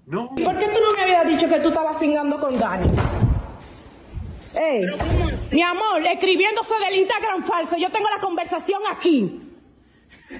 No. 0.07 0.29
¿Por 0.29 0.59
qué 0.59 0.67
tú 0.67 0.79
no 0.83 0.93
me 0.95 1.03
habías 1.03 1.27
dicho 1.27 1.49
que 1.49 1.61
tú 1.61 1.69
estabas 1.69 1.99
cingando 1.99 2.39
con 2.39 2.59
Dani? 2.59 2.91
Ey, 4.55 4.87
mi 5.51 5.63
amor, 5.63 6.07
escribiéndose 6.07 6.75
del 6.79 6.97
Instagram 7.01 7.45
falso, 7.45 7.77
yo 7.77 7.91
tengo 7.91 8.09
la 8.11 8.21
conversación 8.21 8.83
aquí. 8.93 9.41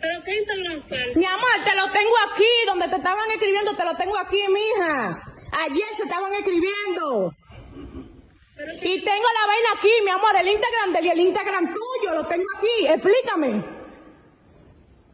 ¿Pero 0.00 0.22
qué 0.24 0.36
Instagram 0.36 0.82
falso? 0.82 1.18
Mi 1.18 1.24
amor, 1.24 1.48
te 1.64 1.74
lo 1.74 1.86
tengo 1.90 2.14
aquí, 2.30 2.50
donde 2.66 2.88
te 2.88 2.96
estaban 2.96 3.30
escribiendo, 3.32 3.74
te 3.74 3.84
lo 3.84 3.96
tengo 3.96 4.16
aquí, 4.18 4.38
mija. 4.48 5.34
Ayer 5.66 5.86
se 5.96 6.02
estaban 6.02 6.32
escribiendo. 6.34 7.34
Y 8.56 9.00
tengo 9.00 9.26
la 9.40 9.46
vaina 9.48 9.68
aquí, 9.76 9.90
mi 10.04 10.10
amor, 10.10 10.30
el 10.40 10.46
Instagram 10.48 10.92
de 10.92 10.98
él 11.00 11.06
y 11.06 11.08
el 11.10 11.20
Instagram 11.20 11.74
tuyo, 11.74 12.14
lo 12.14 12.26
tengo 12.26 12.44
aquí. 12.56 12.86
Explícame. 12.86 13.64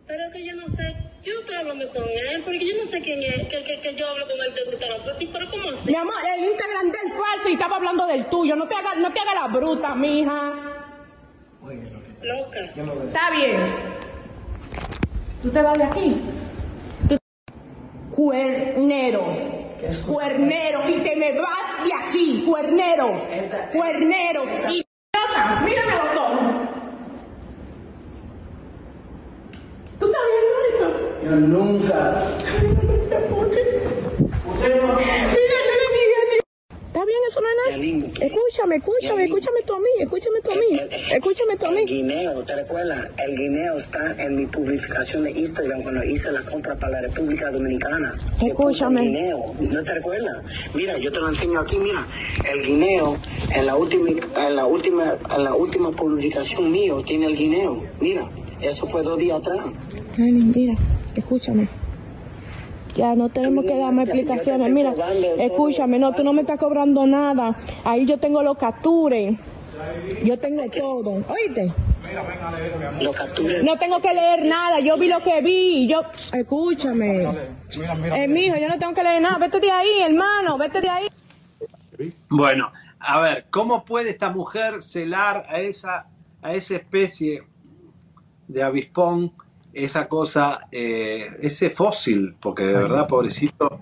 Pero 0.07 0.31
que 0.31 0.45
yo 0.45 0.55
no 0.57 0.69
sé, 0.69 0.95
yo 1.23 1.35
no 1.35 1.41
estoy 1.41 1.55
hablando 1.57 1.89
con 1.91 2.03
él, 2.03 2.43
porque 2.45 2.67
yo 2.67 2.77
no 2.79 2.85
sé 2.85 3.01
quién 3.01 3.23
es, 3.23 3.49
que, 3.49 3.63
que, 3.65 3.81
que 3.81 3.95
yo 3.95 4.07
hablo 4.09 4.27
con 4.27 4.37
él 4.45 4.53
de 4.55 4.65
gusta 4.71 4.87
otro. 4.95 5.15
Sí, 5.15 5.31
pero 5.33 5.49
¿cómo 5.51 5.71
así? 5.71 5.91
Mi 5.91 5.97
amor, 5.97 6.15
el 6.37 6.45
Instagram 6.45 6.91
del 6.91 7.13
falso 7.13 7.49
y 7.49 7.53
estaba 7.55 7.77
hablando 7.77 8.07
del 8.07 8.27
tuyo. 8.27 8.57
No 8.57 8.67
te 8.69 8.75
hagas 8.75 8.97
no 8.99 9.13
te 9.13 9.21
haga 9.21 9.35
la 9.35 9.47
bruta, 9.49 9.95
mija. 9.95 10.53
Loca. 12.23 12.61
Está 12.61 13.31
bien. 13.31 13.57
¿Tú 15.43 15.51
te 15.51 15.63
vas 15.63 15.79
de 15.79 15.85
aquí? 15.85 16.17
Tú- 17.09 17.17
Cuernero. 18.15 19.70
Cuernero. 20.07 20.89
Y 20.89 21.01
te 21.01 21.17
me 21.17 21.33
vas 21.33 21.85
de 21.85 21.91
aquí. 21.95 22.45
Cuernero. 22.47 23.27
Cuernero. 23.73 24.45
Idiota. 24.45 25.63
Mírame 25.65 25.93
los 25.97 26.17
ojos. 26.17 26.41
¿Tú 29.99 30.07
estás 30.07 30.23
bien? 30.31 30.45
Yo 31.23 31.37
nunca. 31.37 32.25
Mira, 34.61 35.59
yo 35.67 35.75
le 35.81 35.87
dije 35.97 36.17
a 36.17 36.25
Dios. 36.31 36.45
¿Está 36.87 37.00
bien? 37.11 37.21
Eso 37.29 37.41
no 37.41 37.49
es 37.51 37.57
nada. 37.61 38.27
Escúchame, 38.27 38.77
escúchame, 38.77 39.25
escúchame 39.25 39.61
tú 39.67 39.75
a 39.75 39.79
mí, 39.79 39.93
escúchame 40.01 40.41
tú 40.43 40.51
a 40.51 40.55
mí, 40.55 40.81
escúchame 41.13 41.57
tú 41.57 41.67
a 41.67 41.71
mí. 41.73 41.81
El 41.81 41.87
guineo, 41.87 42.43
¿te 42.45 42.57
recuerdas? 42.57 43.11
El 43.27 43.37
guineo 43.37 43.79
está 43.79 44.23
en 44.23 44.37
mi 44.37 44.47
publicación 44.47 45.25
de 45.25 45.31
Instagram 45.33 45.83
cuando 45.83 46.05
hice 46.05 46.31
la 46.33 46.43
compra 46.43 46.77
para 46.77 46.93
la 47.01 47.09
República 47.09 47.51
Dominicana. 47.51 48.15
Escúchame. 48.41 49.03
guineo, 49.03 49.55
¿no 49.59 49.85
te 49.85 49.95
recuerdas? 49.95 50.45
Mira, 50.75 50.99
yo 50.99 51.11
te 51.13 51.19
lo 51.21 51.29
enseño 51.29 51.61
aquí, 51.61 51.79
mira. 51.79 52.07
El 52.53 52.63
guineo, 52.63 53.17
en 53.55 53.67
la 53.67 53.77
última, 53.77 54.11
en 54.11 54.57
la 54.57 54.67
última, 54.67 55.19
en 55.37 55.45
la 55.45 55.55
última 55.55 55.91
publicación 55.91 56.71
mío, 56.71 57.03
tiene 57.05 57.27
el 57.27 57.37
guineo. 57.37 57.83
Mira, 58.01 58.29
eso 58.61 58.87
fue 58.87 59.03
dos 59.03 59.19
días 59.19 59.39
atrás. 59.41 59.61
Ay, 60.19 60.33
mira, 60.33 60.75
escúchame. 61.17 61.69
Ya 62.95 63.15
no 63.15 63.29
tenemos 63.29 63.65
que 63.65 63.77
darme 63.77 64.03
explicaciones. 64.03 64.71
Mira, 64.71 64.95
escúchame, 65.39 65.99
no, 65.99 66.13
tú 66.13 66.25
no 66.25 66.33
me 66.33 66.43
estás 66.43 66.59
cobrando 66.59 67.07
nada. 67.07 67.57
Ahí 67.85 68.07
yo 68.07 68.19
tengo 68.19 68.43
los 68.43 68.57
captures. 68.57 69.39
Yo 70.25 70.39
tengo 70.39 70.65
todo. 70.71 71.25
¿Oíste? 71.29 71.73
No 73.63 73.79
tengo 73.79 74.01
que 74.01 74.13
leer 74.13 74.45
nada. 74.45 74.81
Yo 74.81 74.99
vi 74.99 75.09
lo 75.09 75.23
que 75.23 75.41
vi. 75.41 75.89
Yo, 75.89 76.03
escúchame. 76.33 77.25
Eh, 77.25 78.29
mijo, 78.29 78.57
yo 78.57 78.69
no 78.69 78.79
tengo 78.79 78.95
que 78.95 79.03
leer 79.03 79.23
nada. 79.23 79.39
Vete 79.39 79.61
de 79.61 79.71
ahí, 79.71 80.03
hermano. 80.03 80.59
Vete 80.59 80.81
de 80.81 80.89
ahí. 80.89 81.09
Bueno, 82.29 82.71
a 82.99 83.21
ver, 83.21 83.47
¿cómo 83.51 83.85
puede 83.85 84.11
esta 84.11 84.31
mujer 84.31 84.83
celar 84.83 85.45
a 85.49 85.61
esa, 85.61 86.09
a 86.43 86.55
esa 86.55 86.77
especie 86.77 87.43
de 88.49 88.63
avispón, 88.63 89.33
esa 89.73 90.09
cosa, 90.09 90.59
eh, 90.73 91.27
ese 91.41 91.71
fósil? 91.71 92.37
Porque 92.41 92.65
de 92.65 92.75
verdad, 92.75 93.07
pobrecito, 93.07 93.81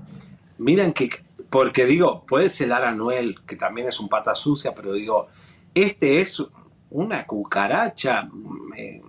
miren 0.59 0.93
que, 0.93 1.09
porque 1.51 1.85
digo, 1.87 2.25
puede 2.27 2.49
celar 2.51 2.85
a 2.85 2.93
Noel, 2.93 3.37
que 3.47 3.57
también 3.57 3.89
es 3.89 3.99
un 4.01 4.09
pata 4.09 4.35
sucia, 4.35 4.75
pero 4.75 4.93
digo, 4.93 5.29
este 5.75 6.21
es 6.21 6.43
una 6.91 7.27
cucaracha, 7.27 8.29
eh, 8.77 9.01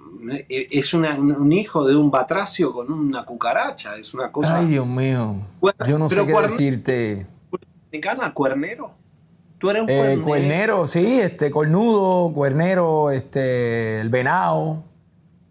es 0.49 0.93
una- 0.93 1.15
un 1.15 1.51
hijo 1.51 1.85
de 1.85 1.95
un 1.95 2.11
batracio 2.11 2.73
con 2.73 2.91
una 2.91 3.23
cucaracha, 3.25 3.95
es 3.95 4.13
una 4.13 4.31
cosa... 4.31 4.57
Ay, 4.59 4.67
Dios 4.67 4.85
mío. 4.85 5.35
Yo 5.87 5.97
no 5.97 6.09
sé 6.09 6.25
qué 6.25 6.33
cuern- 6.33 6.43
decirte. 6.49 7.25
¿Mexicana? 7.91 8.33
¿Cuernero? 8.33 8.91
Tú 9.57 9.69
eres 9.69 9.83
un 9.83 9.89
Eh, 9.89 9.95
cuernero. 9.97 10.23
cuernero, 10.23 10.87
sí, 10.87 11.19
este, 11.19 11.49
cornudo, 11.51 12.31
cuernero, 12.33 13.11
este, 13.11 13.99
el 14.01 14.09
venado. 14.09 14.83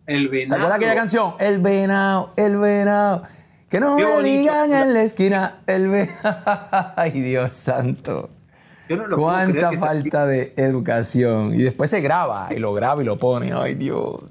El 0.09 0.31
¿Te 0.31 0.39
venado. 0.39 0.57
acuerdas 0.57 0.77
aquella 0.79 0.95
canción? 0.95 1.35
El 1.39 1.59
venado, 1.59 2.33
el 2.37 2.57
venado. 2.57 3.23
Que 3.69 3.79
no 3.79 3.97
Qué 3.97 4.05
me 4.05 4.11
bonito. 4.11 4.39
digan 4.41 4.73
en 4.73 4.95
la 4.95 5.03
esquina, 5.03 5.59
el 5.67 5.89
venado. 5.89 6.93
Ay, 6.97 7.11
Dios 7.21 7.53
santo. 7.53 8.31
Yo 8.89 8.97
no 8.97 9.07
lo 9.07 9.19
Cuánta 9.19 9.71
falta 9.73 10.25
de 10.25 10.55
educación. 10.57 11.55
Y 11.55 11.59
después 11.59 11.91
se 11.91 12.01
graba, 12.01 12.49
y 12.51 12.59
lo 12.59 12.73
graba 12.73 13.03
y 13.03 13.05
lo 13.05 13.19
pone. 13.19 13.53
Ay, 13.53 13.75
Dios. 13.75 14.23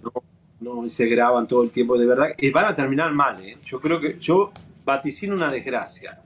No, 0.59 0.83
y 0.83 0.89
se 0.89 1.05
graban 1.05 1.47
todo 1.47 1.61
el 1.61 1.69
tiempo, 1.69 1.95
de 1.95 2.07
verdad. 2.07 2.29
Y 2.39 2.49
van 2.49 2.65
a 2.65 2.73
terminar 2.73 3.11
mal, 3.13 3.39
¿eh? 3.45 3.59
Yo 3.63 3.79
creo 3.79 4.01
que 4.01 4.17
yo 4.19 4.51
vaticino 4.83 5.35
una 5.35 5.51
desgracia. 5.51 6.19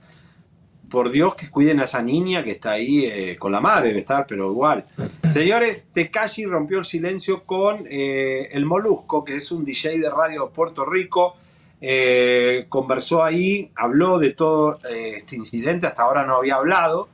Por 0.92 1.10
Dios 1.10 1.34
que 1.36 1.48
cuiden 1.48 1.80
a 1.80 1.84
esa 1.84 2.02
niña 2.02 2.44
que 2.44 2.50
está 2.50 2.72
ahí 2.72 3.06
eh, 3.06 3.38
con 3.38 3.50
la 3.50 3.62
madre, 3.62 3.88
debe 3.88 4.00
estar, 4.00 4.26
pero 4.28 4.50
igual. 4.50 4.84
Señores, 5.26 5.88
Tekashi 5.90 6.44
rompió 6.44 6.80
el 6.80 6.84
silencio 6.84 7.44
con 7.44 7.86
eh, 7.88 8.50
el 8.52 8.66
Molusco, 8.66 9.24
que 9.24 9.36
es 9.36 9.50
un 9.52 9.64
DJ 9.64 9.98
de 9.98 10.10
radio 10.10 10.44
de 10.44 10.50
Puerto 10.50 10.84
Rico. 10.84 11.34
Eh, 11.80 12.66
conversó 12.68 13.24
ahí, 13.24 13.72
habló 13.74 14.18
de 14.18 14.34
todo 14.34 14.80
este 14.84 15.34
incidente, 15.34 15.86
hasta 15.86 16.02
ahora 16.02 16.26
no 16.26 16.36
había 16.36 16.56
hablado. 16.56 17.08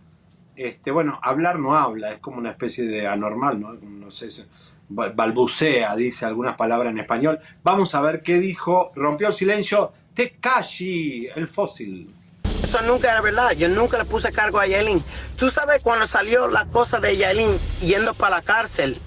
Este, 0.56 0.90
bueno, 0.90 1.20
hablar 1.22 1.60
no 1.60 1.76
habla, 1.76 2.10
es 2.10 2.18
como 2.18 2.38
una 2.38 2.50
especie 2.50 2.82
de 2.82 3.06
anormal, 3.06 3.60
¿no? 3.60 3.74
No 3.74 4.10
sé, 4.10 4.26
balbucea, 4.88 5.94
dice 5.94 6.26
algunas 6.26 6.56
palabras 6.56 6.90
en 6.90 6.98
español. 6.98 7.38
Vamos 7.62 7.94
a 7.94 8.00
ver 8.00 8.22
qué 8.22 8.40
dijo, 8.40 8.90
rompió 8.96 9.28
el 9.28 9.34
silencio 9.34 9.92
Tekashi, 10.14 11.28
el 11.32 11.46
fósil. 11.46 12.12
Eso 12.68 12.82
nunca 12.82 13.10
era 13.10 13.20
verdad. 13.22 13.52
Yo 13.52 13.68
nunca 13.70 13.96
le 13.98 14.04
puse 14.04 14.30
cargo 14.30 14.58
a 14.60 14.66
Yailin. 14.66 15.02
Tú 15.36 15.50
sabes 15.50 15.80
cuando 15.82 16.06
salió 16.06 16.48
la 16.48 16.66
cosa 16.66 17.00
de 17.00 17.16
Yailin 17.16 17.58
yendo 17.80 18.12
para 18.14 18.36
la 18.36 18.42
cárcel. 18.42 19.00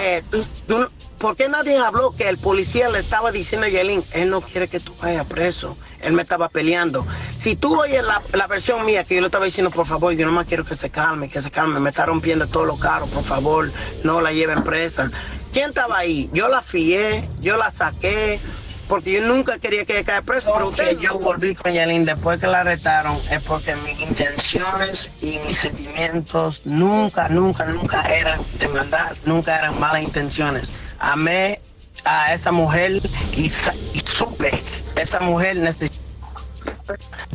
eh, 0.00 0.22
tú- 0.30 0.46
tú 0.68 0.78
no- 0.78 0.88
¿Por 1.18 1.34
qué 1.36 1.48
nadie 1.48 1.76
habló 1.78 2.14
que 2.14 2.28
el 2.28 2.38
policía 2.38 2.88
le 2.88 3.00
estaba 3.00 3.32
diciendo 3.32 3.66
a 3.66 3.70
Yailin, 3.70 4.04
él 4.12 4.30
no 4.30 4.40
quiere 4.40 4.68
que 4.68 4.78
tú 4.78 4.94
vayas 5.02 5.26
preso? 5.26 5.76
Él 6.00 6.12
me 6.12 6.22
estaba 6.22 6.48
peleando. 6.48 7.04
Si 7.36 7.56
tú 7.56 7.80
oyes 7.80 8.04
la, 8.04 8.22
la 8.34 8.46
versión 8.46 8.84
mía 8.86 9.02
que 9.04 9.16
yo 9.16 9.20
le 9.20 9.26
estaba 9.26 9.46
diciendo, 9.46 9.70
por 9.70 9.86
favor, 9.86 10.12
yo 10.12 10.26
nomás 10.26 10.46
quiero 10.46 10.64
que 10.64 10.74
se 10.76 10.90
calme, 10.90 11.28
que 11.28 11.40
se 11.40 11.50
calme, 11.50 11.80
me 11.80 11.90
está 11.90 12.06
rompiendo 12.06 12.46
todos 12.46 12.66
los 12.66 12.78
carros, 12.78 13.08
por 13.10 13.24
favor, 13.24 13.72
no 14.04 14.20
la 14.20 14.32
lleven 14.32 14.62
presa. 14.64 15.10
¿Quién 15.52 15.70
estaba 15.70 15.98
ahí? 15.98 16.30
Yo 16.32 16.48
la 16.48 16.60
fié, 16.62 17.28
yo 17.40 17.56
la 17.56 17.70
saqué, 17.72 18.38
porque 18.88 19.12
yo 19.12 19.22
nunca 19.22 19.58
quería 19.58 19.84
que 19.84 20.04
caiga 20.04 20.22
preso, 20.22 20.52
pero 20.52 20.68
usted 20.68 20.98
yo 20.98 21.18
volví 21.18 21.54
con 21.54 21.72
Yelin 21.72 22.04
después 22.04 22.40
que 22.40 22.46
la 22.46 22.60
arrestaron 22.60 23.16
es 23.30 23.42
porque 23.42 23.74
mis 23.76 24.00
intenciones 24.00 25.12
y 25.20 25.38
mis 25.38 25.58
sentimientos 25.58 26.62
nunca, 26.64 27.28
nunca, 27.28 27.64
nunca 27.66 28.02
eran 28.02 28.40
de 28.58 28.68
maldad, 28.68 29.16
nunca 29.24 29.58
eran 29.58 29.78
malas 29.78 30.02
intenciones. 30.02 30.68
Amé 30.98 31.60
a 32.04 32.34
esa 32.34 32.52
mujer 32.52 33.00
y, 33.36 33.46
y 33.46 34.00
supe, 34.00 34.62
esa 34.96 35.20
mujer 35.20 35.56
necesita 35.56 36.04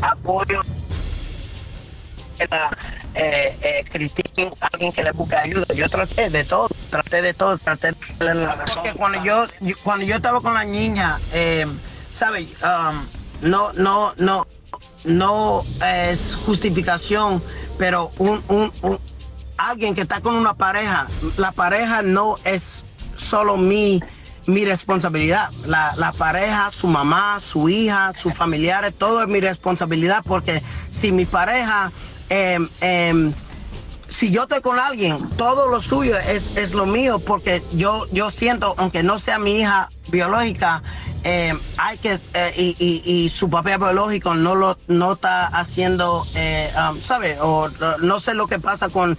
apoyo. 0.01 0.61
Era, 2.39 2.69
eh, 3.15 3.57
eh, 3.61 3.85
Cristín, 3.91 4.49
alguien 4.71 4.91
que 4.91 5.03
le 5.03 5.11
busque 5.11 5.35
ayuda. 5.35 5.65
Yo 5.75 5.89
traté 5.89 6.29
de 6.29 6.43
todo, 6.43 6.67
traté 6.89 7.21
de 7.21 7.33
todo, 7.33 7.57
traté 7.57 7.87
de 7.91 7.95
darle 8.25 8.45
la 8.45 8.55
razón. 8.55 8.75
Porque 8.75 8.93
cuando 8.97 9.23
yo, 9.23 9.45
yo- 9.59 9.75
cuando 9.83 10.05
yo 10.05 10.15
estaba 10.15 10.39
con 10.41 10.53
la 10.53 10.63
niña, 10.63 11.19
eh, 11.33 11.65
¿sabes? 12.11 12.47
Um, 12.63 13.05
no, 13.49 13.73
no, 13.73 14.13
no, 14.17 14.47
no 15.03 15.63
es 15.85 16.35
justificación, 16.45 17.43
pero 17.77 18.11
un, 18.17 18.41
un, 18.47 18.71
un- 18.83 18.99
alguien 19.57 19.93
que 19.95 20.01
está 20.01 20.21
con 20.21 20.35
una 20.35 20.53
pareja, 20.53 21.07
la 21.37 21.51
pareja 21.51 22.01
no 22.01 22.37
es 22.45 22.83
solo 23.17 23.57
mi, 23.57 24.01
mi 24.45 24.63
responsabilidad. 24.65 25.49
La, 25.65 25.93
la 25.97 26.11
pareja, 26.13 26.71
su 26.71 26.87
mamá, 26.87 27.39
su 27.41 27.67
hija, 27.69 28.13
sus 28.13 28.33
familiares, 28.33 28.93
todo 28.97 29.21
es 29.23 29.27
mi 29.27 29.41
responsabilidad 29.41 30.23
porque 30.25 30.61
si 30.91 31.11
mi 31.11 31.25
pareja, 31.25 31.91
em, 32.29 32.69
em, 32.81 33.33
si 34.07 34.31
yo 34.31 34.43
estoy 34.43 34.61
con 34.61 34.79
alguien, 34.79 35.29
todo 35.37 35.67
lo 35.67 35.81
suyo 35.81 36.17
es, 36.17 36.55
es 36.57 36.71
lo 36.73 36.85
mío 36.85 37.19
porque 37.19 37.61
yo, 37.73 38.05
yo 38.11 38.31
siento, 38.31 38.73
aunque 38.77 39.03
no 39.03 39.19
sea 39.19 39.37
mi 39.39 39.59
hija 39.59 39.89
biológica, 40.09 40.81
eh, 41.23 41.53
hay 41.77 41.97
que, 41.99 42.19
eh, 42.33 42.53
y, 42.57 43.01
y- 43.05 43.29
su 43.29 43.49
papá 43.49 43.77
biológico 43.77 44.33
no 44.35 44.55
lo 44.55 44.77
no 44.87 45.13
está 45.13 45.45
haciendo, 45.47 46.25
eh, 46.35 46.71
um, 46.89 46.99
¿sabe? 47.01 47.37
O 47.41 47.69
no 48.01 48.19
sé 48.19 48.33
lo 48.33 48.47
que 48.47 48.57
pasa 48.59 48.89
con 48.89 49.17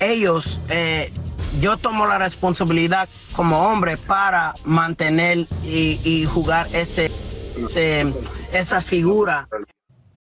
ellos. 0.00 0.60
eh, 0.68 1.12
yo 1.60 1.76
tomo 1.78 2.06
la 2.06 2.18
responsabilidad 2.18 3.08
como 3.34 3.62
hombre 3.68 3.96
para 3.96 4.54
mantener 4.64 5.46
y, 5.64 5.98
y 6.04 6.24
jugar 6.26 6.68
ese, 6.74 7.10
ese- 7.56 8.12
esa 8.52 8.80
figura 8.82 9.48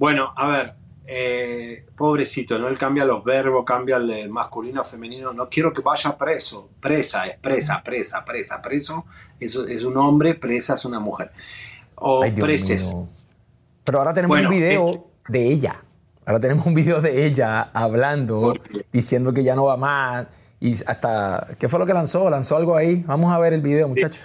Bueno, 0.00 0.32
a 0.34 0.46
ver, 0.46 0.74
eh, 1.06 1.84
pobrecito, 1.94 2.58
¿no? 2.58 2.68
Él 2.68 2.78
cambia 2.78 3.04
los 3.04 3.22
verbos, 3.22 3.66
cambia 3.66 3.96
el 3.96 4.10
eh, 4.10 4.28
masculino, 4.30 4.82
femenino. 4.82 5.34
No 5.34 5.50
quiero 5.50 5.74
que 5.74 5.82
vaya 5.82 6.16
preso. 6.16 6.70
Presa 6.80 7.26
es 7.26 7.36
presa, 7.36 7.82
presa, 7.82 8.24
presa. 8.24 8.62
Preso 8.62 9.04
es, 9.38 9.54
es 9.56 9.84
un 9.84 9.98
hombre, 9.98 10.36
presa 10.36 10.76
es 10.76 10.86
una 10.86 11.00
mujer. 11.00 11.32
O 11.96 12.22
Ay, 12.22 12.32
preses. 12.32 12.94
mío. 12.94 13.08
Pero 13.84 13.98
ahora 13.98 14.14
tenemos 14.14 14.38
Bueno, 14.38 14.48
un 14.48 14.54
video 14.54 15.06
de 15.28 15.48
ella. 15.48 15.84
Ahora 16.24 16.40
tenemos 16.40 16.64
un 16.64 16.72
video 16.72 17.02
de 17.02 17.26
ella 17.26 17.68
hablando, 17.74 18.54
diciendo 18.90 19.34
que 19.34 19.44
ya 19.44 19.54
no 19.54 19.64
va 19.64 19.76
más. 19.76 20.28
Y 20.60 20.82
hasta, 20.86 21.46
¿qué 21.58 21.68
fue 21.68 21.78
lo 21.78 21.84
que 21.84 21.92
lanzó? 21.92 22.30
Lanzó 22.30 22.56
algo 22.56 22.74
ahí. 22.74 23.04
Vamos 23.06 23.30
a 23.30 23.38
ver 23.38 23.52
el 23.52 23.60
video, 23.60 23.86
muchachos. 23.86 24.22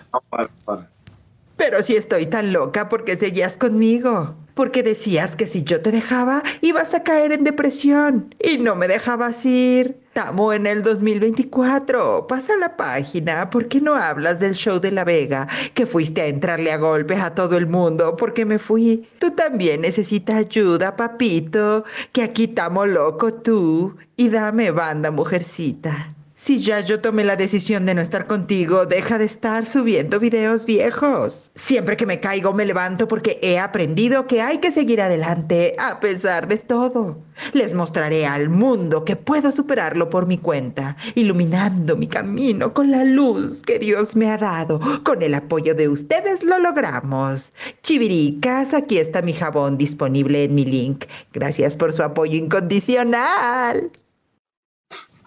Pero 1.58 1.82
si 1.84 1.96
estoy 1.96 2.26
tan 2.26 2.52
loca, 2.52 2.90
¿por 2.90 3.06
qué 3.06 3.16
seguías 3.16 3.58
conmigo? 3.58 4.36
Porque 4.56 4.84
decías 4.84 5.36
que 5.36 5.48
si 5.48 5.64
yo 5.64 5.82
te 5.82 5.92
dejaba, 5.92 6.44
ibas 6.62 6.94
a 6.94 7.04
caer 7.04 7.32
en 7.32 7.44
depresión. 7.44 8.34
Y 8.42 8.58
no 8.58 8.76
me 8.76 8.88
dejabas 8.88 9.46
ir. 9.46 9.98
Estamos 10.08 10.56
en 10.56 10.66
el 10.66 10.82
2024. 10.82 12.28
Pasa 12.28 12.56
la 12.58 12.78
página. 12.78 13.50
¿Por 13.50 13.68
qué 13.68 13.82
no 13.82 13.96
hablas 13.96 14.40
del 14.40 14.54
show 14.54 14.80
de 14.80 14.92
La 14.92 15.04
Vega? 15.04 15.48
Que 15.74 15.86
fuiste 15.86 16.22
a 16.22 16.28
entrarle 16.28 16.72
a 16.72 16.78
golpes 16.78 17.20
a 17.20 17.36
todo 17.36 17.58
el 17.58 17.68
mundo 17.68 18.16
porque 18.18 18.46
me 18.46 18.60
fui. 18.60 19.08
Tú 19.20 19.32
también 19.32 19.82
necesitas 19.82 20.38
ayuda, 20.38 20.96
papito. 20.96 21.84
Que 22.14 22.24
aquí 22.24 22.46
estamos 22.46 22.88
loco 22.88 23.34
tú. 23.34 23.96
Y 24.16 24.30
dame 24.30 24.72
banda, 24.72 25.12
mujercita. 25.12 26.16
Si 26.46 26.60
ya 26.60 26.80
yo 26.82 27.02
tomé 27.02 27.24
la 27.24 27.38
decisión 27.38 27.88
de 27.88 27.96
no 27.96 28.02
estar 28.02 28.28
contigo, 28.28 28.86
deja 28.86 29.18
de 29.18 29.26
estar 29.26 29.66
subiendo 29.66 30.20
videos 30.20 30.68
viejos. 30.68 31.50
Siempre 31.56 31.98
que 31.98 32.06
me 32.06 32.20
caigo 32.20 32.54
me 32.54 32.68
levanto 32.68 33.08
porque 33.08 33.40
he 33.42 33.58
aprendido 33.58 34.28
que 34.28 34.44
hay 34.44 34.60
que 34.60 34.72
seguir 34.72 35.02
adelante 35.02 35.76
a 35.80 36.00
pesar 36.00 36.48
de 36.48 36.58
todo. 36.58 37.18
Les 37.54 37.74
mostraré 37.74 38.28
al 38.28 38.50
mundo 38.50 39.06
que 39.06 39.16
puedo 39.16 39.52
superarlo 39.52 40.12
por 40.12 40.28
mi 40.28 40.38
cuenta, 40.38 40.96
iluminando 41.16 41.98
mi 41.98 42.06
camino 42.06 42.76
con 42.76 42.92
la 42.92 43.04
luz 43.06 43.64
que 43.64 43.80
Dios 43.80 44.16
me 44.16 44.30
ha 44.30 44.38
dado. 44.38 44.80
Con 45.04 45.24
el 45.24 45.34
apoyo 45.34 45.74
de 45.74 45.90
ustedes 45.90 46.44
lo 46.44 46.60
logramos. 46.60 47.54
Chiviricas, 47.82 48.72
aquí 48.76 49.00
está 49.00 49.24
mi 49.24 49.34
jabón 49.34 49.80
disponible 49.80 50.44
en 50.44 50.54
mi 50.54 50.64
link. 50.66 51.06
Gracias 51.34 51.76
por 51.76 51.92
su 51.92 52.04
apoyo 52.04 52.38
incondicional. 52.38 53.90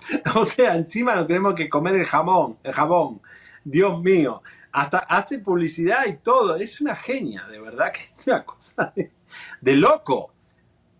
O 0.34 0.44
sea, 0.44 0.76
encima 0.76 1.14
nos 1.16 1.26
tenemos 1.26 1.54
que 1.54 1.68
comer 1.68 1.94
el 1.96 2.06
jamón, 2.06 2.56
el 2.62 2.72
jabón. 2.72 3.20
Dios 3.64 4.00
mío. 4.02 4.42
Hasta 4.72 4.98
hace 4.98 5.38
publicidad 5.40 6.06
y 6.06 6.14
todo. 6.14 6.56
Es 6.56 6.80
una 6.80 6.94
genia, 6.96 7.44
de 7.50 7.60
verdad 7.60 7.92
que 7.92 8.00
es 8.18 8.26
una 8.26 8.44
cosa 8.44 8.92
de, 8.94 9.10
de 9.60 9.76
loco. 9.76 10.32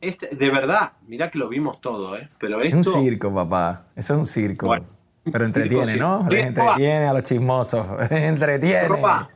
Este, 0.01 0.29
de 0.37 0.51
verdad, 0.51 0.93
mira 1.07 1.29
que 1.29 1.39
lo 1.39 1.49
vimos 1.49 1.81
todo, 1.81 2.17
¿eh? 2.17 2.29
Pero 2.39 2.61
Es 2.61 2.73
un 2.73 2.81
esto. 2.81 2.93
circo, 3.01 3.35
papá. 3.35 3.87
Eso 3.97 4.15
es 4.15 4.21
un 4.21 4.27
circo. 4.27 4.77
Pero 5.31 5.45
entretiene, 5.45 5.87
circo. 5.87 6.07
¿no? 6.07 6.27
Les 6.31 6.45
entretiene 6.47 7.07
a 7.07 7.13
los 7.13 7.23
chismosos. 7.25 7.87
Les 8.11 8.13
entretiene. 8.23 8.89
Ropa. 8.89 9.29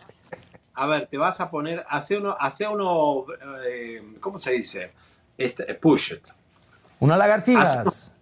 A 0.75 0.87
ver, 0.87 1.07
te 1.07 1.19
vas 1.19 1.41
a 1.41 1.51
poner, 1.51 1.85
hace 1.89 2.17
uno, 2.17 2.35
hace 2.39 2.67
uno, 2.67 3.27
eh, 3.69 4.03
¿cómo 4.21 4.39
se 4.39 4.53
dice? 4.53 4.93
Este, 5.37 5.75
push 5.75 6.13
it. 6.15 6.29
Unas 7.01 7.19
lagartijas. 7.19 8.15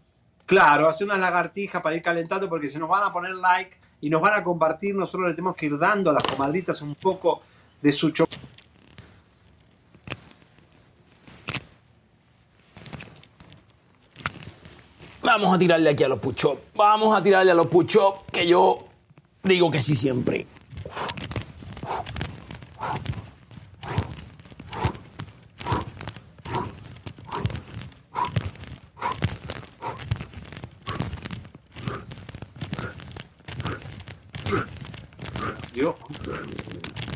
Claro, 0.51 0.89
hace 0.89 1.05
unas 1.05 1.21
lagartijas 1.21 1.81
para 1.81 1.95
ir 1.95 2.03
calentando 2.03 2.49
porque 2.49 2.69
se 2.69 2.77
nos 2.81 2.89
van 2.89 3.05
a 3.05 3.13
poner 3.13 3.35
like 3.35 3.79
y 4.01 4.11
nos 4.11 4.21
van 4.21 4.35
a 4.35 4.43
compartir. 4.43 4.97
Nosotros 4.97 5.29
le 5.29 5.35
tenemos 5.35 5.55
que 5.55 5.67
ir 5.67 5.79
dando 5.79 6.11
a 6.11 6.13
las 6.13 6.25
comadritas 6.25 6.83
un 6.83 6.97
poco 6.97 7.43
de 7.81 7.93
su 7.93 8.11
chocolate. 8.11 8.49
Vamos 15.23 15.55
a 15.55 15.59
tirarle 15.61 15.91
aquí 15.91 16.03
a 16.03 16.09
los 16.09 16.19
puchos. 16.19 16.59
Vamos 16.75 17.17
a 17.17 17.23
tirarle 17.23 17.53
a 17.53 17.55
los 17.55 17.69
puchos, 17.69 18.15
que 18.33 18.45
yo 18.45 18.89
digo 19.45 19.71
que 19.71 19.81
sí 19.81 19.95
siempre. 19.95 20.49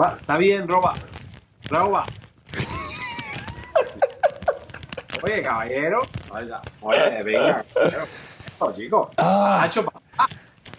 Va, 0.01 0.17
está 0.21 0.37
bien, 0.37 0.67
roba. 0.69 0.95
Roba. 1.69 2.05
Oye, 5.23 5.43
caballero. 5.43 6.01
Oiga, 6.31 6.61
Oye, 6.81 7.23
venga. 7.23 7.65
caballero. 7.75 8.05
Chico. 8.77 9.11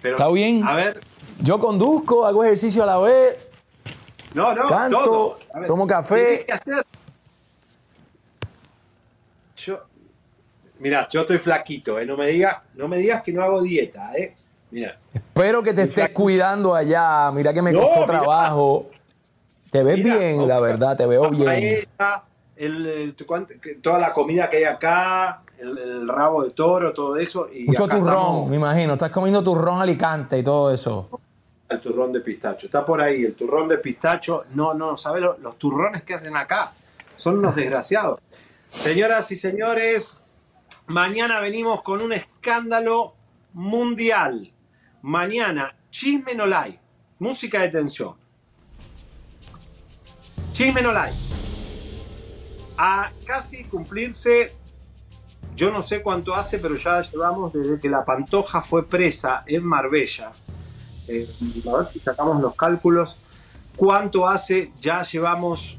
Pero, 0.01 0.15
¿Está 0.17 0.29
bien? 0.31 0.63
A 0.67 0.73
ver. 0.75 1.01
Yo 1.39 1.59
conduzco, 1.59 2.25
hago 2.25 2.43
ejercicio 2.43 2.83
a 2.83 2.86
la 2.86 2.97
vez, 2.99 3.38
No, 4.33 4.53
no, 4.53 4.67
canto, 4.67 5.03
todo. 5.03 5.39
Ver, 5.55 5.67
tomo 5.67 5.86
café. 5.88 6.15
tienes 6.25 6.45
que 6.45 6.51
hacer. 6.53 6.86
Yo, 9.57 9.83
mira, 10.79 11.07
yo 11.09 11.21
estoy 11.21 11.39
flaquito, 11.39 11.99
¿eh? 11.99 12.05
No 12.05 12.15
me 12.15 12.27
digas, 12.27 12.57
no 12.75 12.88
me 12.88 12.97
digas 12.97 13.21
que 13.23 13.33
no 13.33 13.43
hago 13.43 13.61
dieta, 13.61 14.13
¿eh? 14.15 14.36
Mira. 14.72 14.97
Espero 15.13 15.63
que 15.63 15.74
te 15.74 15.84
estés 15.84 16.09
cuidando 16.09 16.76
allá. 16.76 17.32
Mira 17.32 17.53
que 17.53 17.61
me 17.61 17.72
No, 17.72 17.82
costó 17.82 18.01
mira. 18.01 18.20
trabajo. 18.20 18.89
Te 19.72 19.84
ves 19.84 19.97
Mira, 19.97 20.16
bien, 20.18 20.47
la 20.47 20.59
verdad, 20.59 20.95
te 20.97 21.05
veo 21.05 21.30
bien. 21.30 21.45
paella, 21.45 22.24
el- 22.55 22.86
el- 22.86 23.16
cuánto- 23.26 23.53
que- 23.61 23.76
toda 23.76 23.99
la 23.99 24.13
comida 24.13 24.49
que 24.49 24.57
hay 24.57 24.63
acá, 24.63 25.41
el, 25.57 25.78
el 25.78 26.07
rabo 26.07 26.43
de 26.43 26.51
toro, 26.51 26.93
todo 26.93 27.18
eso. 27.18 27.47
Y 27.53 27.66
Mucho 27.66 27.84
turrón, 27.88 28.07
estamos- 28.07 28.49
me 28.49 28.55
imagino. 28.55 28.93
Estás 28.93 29.11
comiendo 29.11 29.43
turrón 29.43 29.82
alicante 29.82 30.38
y 30.38 30.43
todo 30.43 30.74
eso. 30.74 31.09
El 31.68 31.82
turrón 31.82 32.13
de 32.13 32.22
pistacho. 32.22 32.68
Está 32.68 32.86
por 32.86 33.01
ahí, 33.01 33.24
el 33.24 33.34
turrón 33.36 33.68
de 33.68 33.78
pistacho. 33.80 34.45
No, 34.53 34.74
no, 34.74 34.95
¿sabes 34.97 35.22
lo- 35.22 35.38
los 35.39 35.57
turrones 35.57 36.03
que 36.03 36.13
hacen 36.13 36.36
acá? 36.38 36.72
Son 37.18 37.38
unos 37.39 37.55
desgraciados. 37.55 38.20
Señoras 38.68 39.32
y 39.32 39.38
señores, 39.38 40.16
mañana 40.88 41.39
venimos 41.39 41.82
con 41.82 42.01
un 42.01 42.13
escándalo 42.13 43.13
mundial. 43.53 44.51
Mañana, 45.05 45.71
Chisme 45.91 46.33
no 46.33 46.47
like. 46.47 46.79
Música 47.19 47.61
de 47.61 47.69
tensión. 47.69 48.15
Chisme 50.51 50.81
no 50.81 50.91
like. 50.91 51.15
A 52.75 53.11
casi 53.23 53.65
cumplirse, 53.65 54.55
yo 55.55 55.69
no 55.69 55.83
sé 55.83 56.01
cuánto 56.01 56.33
hace, 56.33 56.57
pero 56.57 56.75
ya 56.75 57.01
llevamos 57.01 57.53
desde 57.53 57.79
que 57.79 57.87
la 57.87 58.03
Pantoja 58.03 58.63
fue 58.63 58.87
presa 58.87 59.43
en 59.45 59.63
Marbella. 59.63 60.33
Eh, 61.07 61.29
a 61.71 61.77
ver 61.77 61.87
si 61.93 61.99
sacamos 61.99 62.41
los 62.41 62.55
cálculos. 62.55 63.19
¿Cuánto 63.75 64.27
hace? 64.27 64.71
Ya 64.81 65.03
llevamos 65.03 65.77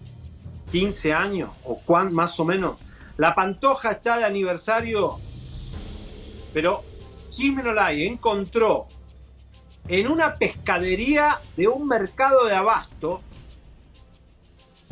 15 0.71 1.13
años 1.13 1.51
o 1.65 1.81
cuán, 1.81 2.15
más 2.15 2.39
o 2.39 2.45
menos. 2.45 2.77
La 3.17 3.35
Pantoja 3.35 3.91
está 3.91 4.19
de 4.19 4.25
aniversario, 4.25 5.19
pero 6.55 6.85
Chimenolay 7.31 8.07
encontró 8.07 8.87
en 9.89 10.09
una 10.09 10.37
pescadería 10.37 11.41
de 11.57 11.69
un 11.69 11.87
mercado 11.87 12.47
de 12.47 12.55
abasto 12.55 13.23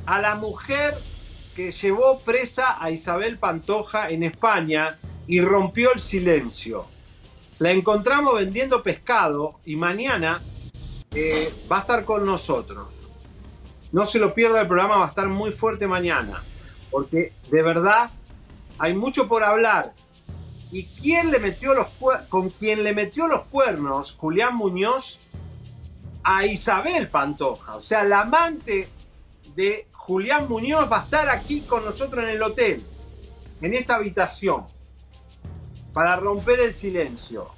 a 0.06 0.20
la 0.20 0.34
mujer 0.34 0.94
que 1.56 1.72
llevó 1.72 2.18
presa 2.18 2.82
a 2.82 2.90
Isabel 2.90 3.38
Pantoja 3.38 4.10
en 4.10 4.22
España 4.22 4.98
y 5.26 5.40
rompió 5.40 5.92
el 5.92 6.00
silencio. 6.00 6.86
La 7.58 7.70
encontramos 7.70 8.34
vendiendo 8.34 8.82
pescado 8.82 9.60
y 9.64 9.76
mañana 9.76 10.42
eh, 11.12 11.52
va 11.70 11.78
a 11.78 11.80
estar 11.80 12.04
con 12.04 12.24
nosotros. 12.24 13.04
No 13.92 14.06
se 14.06 14.18
lo 14.18 14.34
pierda, 14.34 14.60
el 14.60 14.66
programa 14.66 14.96
va 14.96 15.06
a 15.06 15.08
estar 15.08 15.28
muy 15.28 15.52
fuerte 15.52 15.86
mañana, 15.86 16.42
porque 16.90 17.32
de 17.48 17.62
verdad 17.62 18.10
hay 18.78 18.94
mucho 18.94 19.28
por 19.28 19.44
hablar. 19.44 19.92
¿Y 20.74 20.86
quién 20.86 21.30
le 21.30 21.38
metió 21.38 21.72
los 21.72 21.86
con 22.28 22.50
quien 22.50 22.82
le 22.82 22.92
metió 22.92 23.28
los 23.28 23.44
cuernos 23.44 24.16
Julián 24.18 24.56
Muñoz 24.56 25.20
a 26.24 26.46
Isabel 26.46 27.06
Pantoja? 27.06 27.76
O 27.76 27.80
sea, 27.80 28.02
la 28.02 28.22
amante 28.22 28.88
de 29.54 29.86
Julián 29.92 30.48
Muñoz 30.48 30.90
va 30.90 31.02
a 31.02 31.04
estar 31.04 31.28
aquí 31.28 31.60
con 31.60 31.84
nosotros 31.84 32.24
en 32.24 32.30
el 32.30 32.42
hotel, 32.42 32.84
en 33.60 33.72
esta 33.72 33.94
habitación, 33.94 34.66
para 35.92 36.16
romper 36.16 36.58
el 36.58 36.74
silencio 36.74 37.52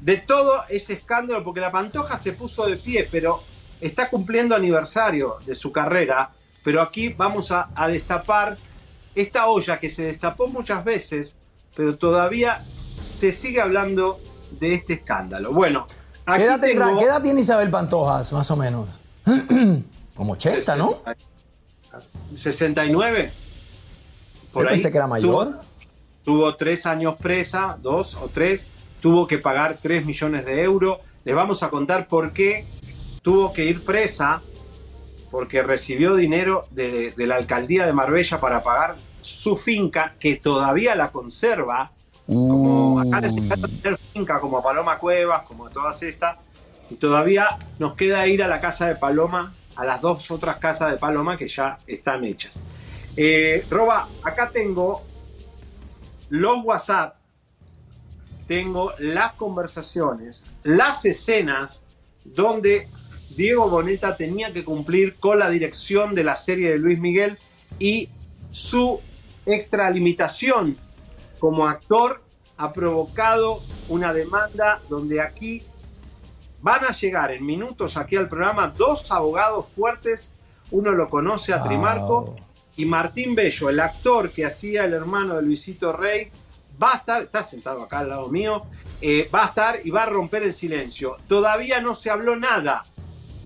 de 0.00 0.16
todo 0.16 0.64
ese 0.68 0.94
escándalo, 0.94 1.44
porque 1.44 1.60
la 1.60 1.70
Pantoja 1.70 2.16
se 2.16 2.32
puso 2.32 2.66
de 2.66 2.78
pie, 2.78 3.06
pero 3.08 3.44
está 3.80 4.10
cumpliendo 4.10 4.56
aniversario 4.56 5.36
de 5.46 5.54
su 5.54 5.70
carrera, 5.70 6.32
pero 6.64 6.82
aquí 6.82 7.10
vamos 7.10 7.52
a 7.52 7.86
destapar 7.86 8.56
esta 9.14 9.46
olla 9.46 9.78
que 9.78 9.88
se 9.88 10.02
destapó 10.02 10.48
muchas 10.48 10.84
veces, 10.84 11.36
pero 11.78 11.96
todavía 11.96 12.64
se 13.00 13.30
sigue 13.30 13.60
hablando 13.60 14.18
de 14.58 14.74
este 14.74 14.94
escándalo. 14.94 15.52
Bueno, 15.52 15.86
aquí 16.26 16.40
¿Qué 16.40 16.44
edad, 16.48 16.58
tendrá- 16.60 16.86
tengo- 16.88 16.98
qué 16.98 17.04
edad 17.04 17.22
tiene 17.22 17.40
Isabel 17.40 17.70
Pantojas, 17.70 18.32
más 18.32 18.50
o 18.50 18.56
menos? 18.56 18.88
Como 20.16 20.32
80, 20.32 20.74
¿no? 20.74 20.98
69. 22.34 23.30
Yo 24.52 24.60
pensé 24.64 24.90
que 24.90 24.96
era 24.96 25.06
mayor. 25.06 25.46
Tuvo, 25.52 25.60
tuvo 26.24 26.56
tres 26.56 26.84
años 26.84 27.14
presa, 27.14 27.78
dos 27.80 28.16
o 28.16 28.28
tres. 28.28 28.66
Tuvo 29.00 29.28
que 29.28 29.38
pagar 29.38 29.78
3 29.80 30.04
millones 30.04 30.44
de 30.46 30.60
euros. 30.60 30.98
Les 31.24 31.32
vamos 31.36 31.62
a 31.62 31.70
contar 31.70 32.08
por 32.08 32.32
qué 32.32 32.66
tuvo 33.22 33.52
que 33.52 33.66
ir 33.66 33.84
presa. 33.84 34.42
Porque 35.30 35.62
recibió 35.62 36.16
dinero 36.16 36.64
de, 36.72 37.12
de 37.12 37.26
la 37.28 37.36
alcaldía 37.36 37.86
de 37.86 37.92
Marbella 37.92 38.40
para 38.40 38.64
pagar 38.64 38.96
su 39.28 39.56
finca, 39.56 40.14
que 40.18 40.36
todavía 40.36 40.94
la 40.94 41.10
conserva. 41.10 41.92
Como 42.26 43.00
acá 43.00 43.22
les 43.22 43.32
encanta 43.32 43.68
tener 43.68 43.98
finca, 44.12 44.38
como 44.38 44.58
a 44.58 44.62
Paloma 44.62 44.98
Cuevas, 44.98 45.42
como 45.42 45.66
a 45.66 45.70
todas 45.70 46.02
estas. 46.02 46.36
Y 46.90 46.96
todavía 46.96 47.58
nos 47.78 47.94
queda 47.94 48.26
ir 48.26 48.42
a 48.42 48.48
la 48.48 48.60
casa 48.60 48.86
de 48.86 48.96
Paloma, 48.96 49.54
a 49.76 49.84
las 49.84 50.00
dos 50.00 50.30
otras 50.30 50.56
casas 50.56 50.90
de 50.90 50.98
Paloma 50.98 51.36
que 51.38 51.48
ya 51.48 51.78
están 51.86 52.24
hechas. 52.24 52.62
Eh, 53.16 53.64
Roba, 53.70 54.08
acá 54.22 54.50
tengo 54.50 55.02
los 56.28 56.64
WhatsApp, 56.64 57.16
tengo 58.46 58.92
las 58.98 59.32
conversaciones, 59.32 60.44
las 60.62 61.04
escenas 61.04 61.82
donde 62.24 62.88
Diego 63.36 63.68
Boneta 63.68 64.16
tenía 64.16 64.52
que 64.52 64.64
cumplir 64.64 65.14
con 65.16 65.38
la 65.38 65.48
dirección 65.48 66.14
de 66.14 66.24
la 66.24 66.36
serie 66.36 66.70
de 66.70 66.78
Luis 66.78 66.98
Miguel 66.98 67.38
y 67.78 68.08
su 68.50 69.00
extralimitación 69.54 70.76
como 71.38 71.66
actor 71.66 72.22
ha 72.56 72.72
provocado 72.72 73.60
una 73.88 74.12
demanda 74.12 74.80
donde 74.88 75.20
aquí 75.20 75.62
van 76.60 76.84
a 76.84 76.92
llegar 76.92 77.32
en 77.32 77.46
minutos 77.46 77.96
aquí 77.96 78.16
al 78.16 78.28
programa 78.28 78.68
dos 78.68 79.10
abogados 79.10 79.66
fuertes. 79.74 80.36
Uno 80.70 80.92
lo 80.92 81.08
conoce 81.08 81.52
a 81.52 81.62
Trimarco 81.62 82.36
y 82.76 82.84
Martín 82.84 83.34
Bello, 83.34 83.70
el 83.70 83.80
actor 83.80 84.30
que 84.30 84.44
hacía 84.44 84.84
el 84.84 84.92
hermano 84.92 85.36
de 85.36 85.42
Luisito 85.42 85.92
Rey, 85.92 86.30
va 86.80 86.92
a 86.92 86.96
estar, 86.96 87.22
está 87.22 87.42
sentado 87.42 87.82
acá 87.82 88.00
al 88.00 88.10
lado 88.10 88.28
mío, 88.28 88.62
eh, 89.00 89.28
va 89.34 89.44
a 89.44 89.46
estar 89.46 89.80
y 89.84 89.90
va 89.90 90.04
a 90.04 90.06
romper 90.06 90.42
el 90.42 90.52
silencio. 90.52 91.16
Todavía 91.26 91.80
no 91.80 91.94
se 91.94 92.10
habló 92.10 92.36
nada 92.36 92.84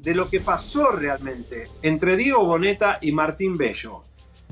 de 0.01 0.15
lo 0.15 0.29
que 0.29 0.41
pasó 0.41 0.91
realmente 0.91 1.69
entre 1.83 2.17
Diego 2.17 2.45
Boneta 2.45 2.99
y 3.01 3.13
Martín 3.13 3.57
Bello. 3.57 4.03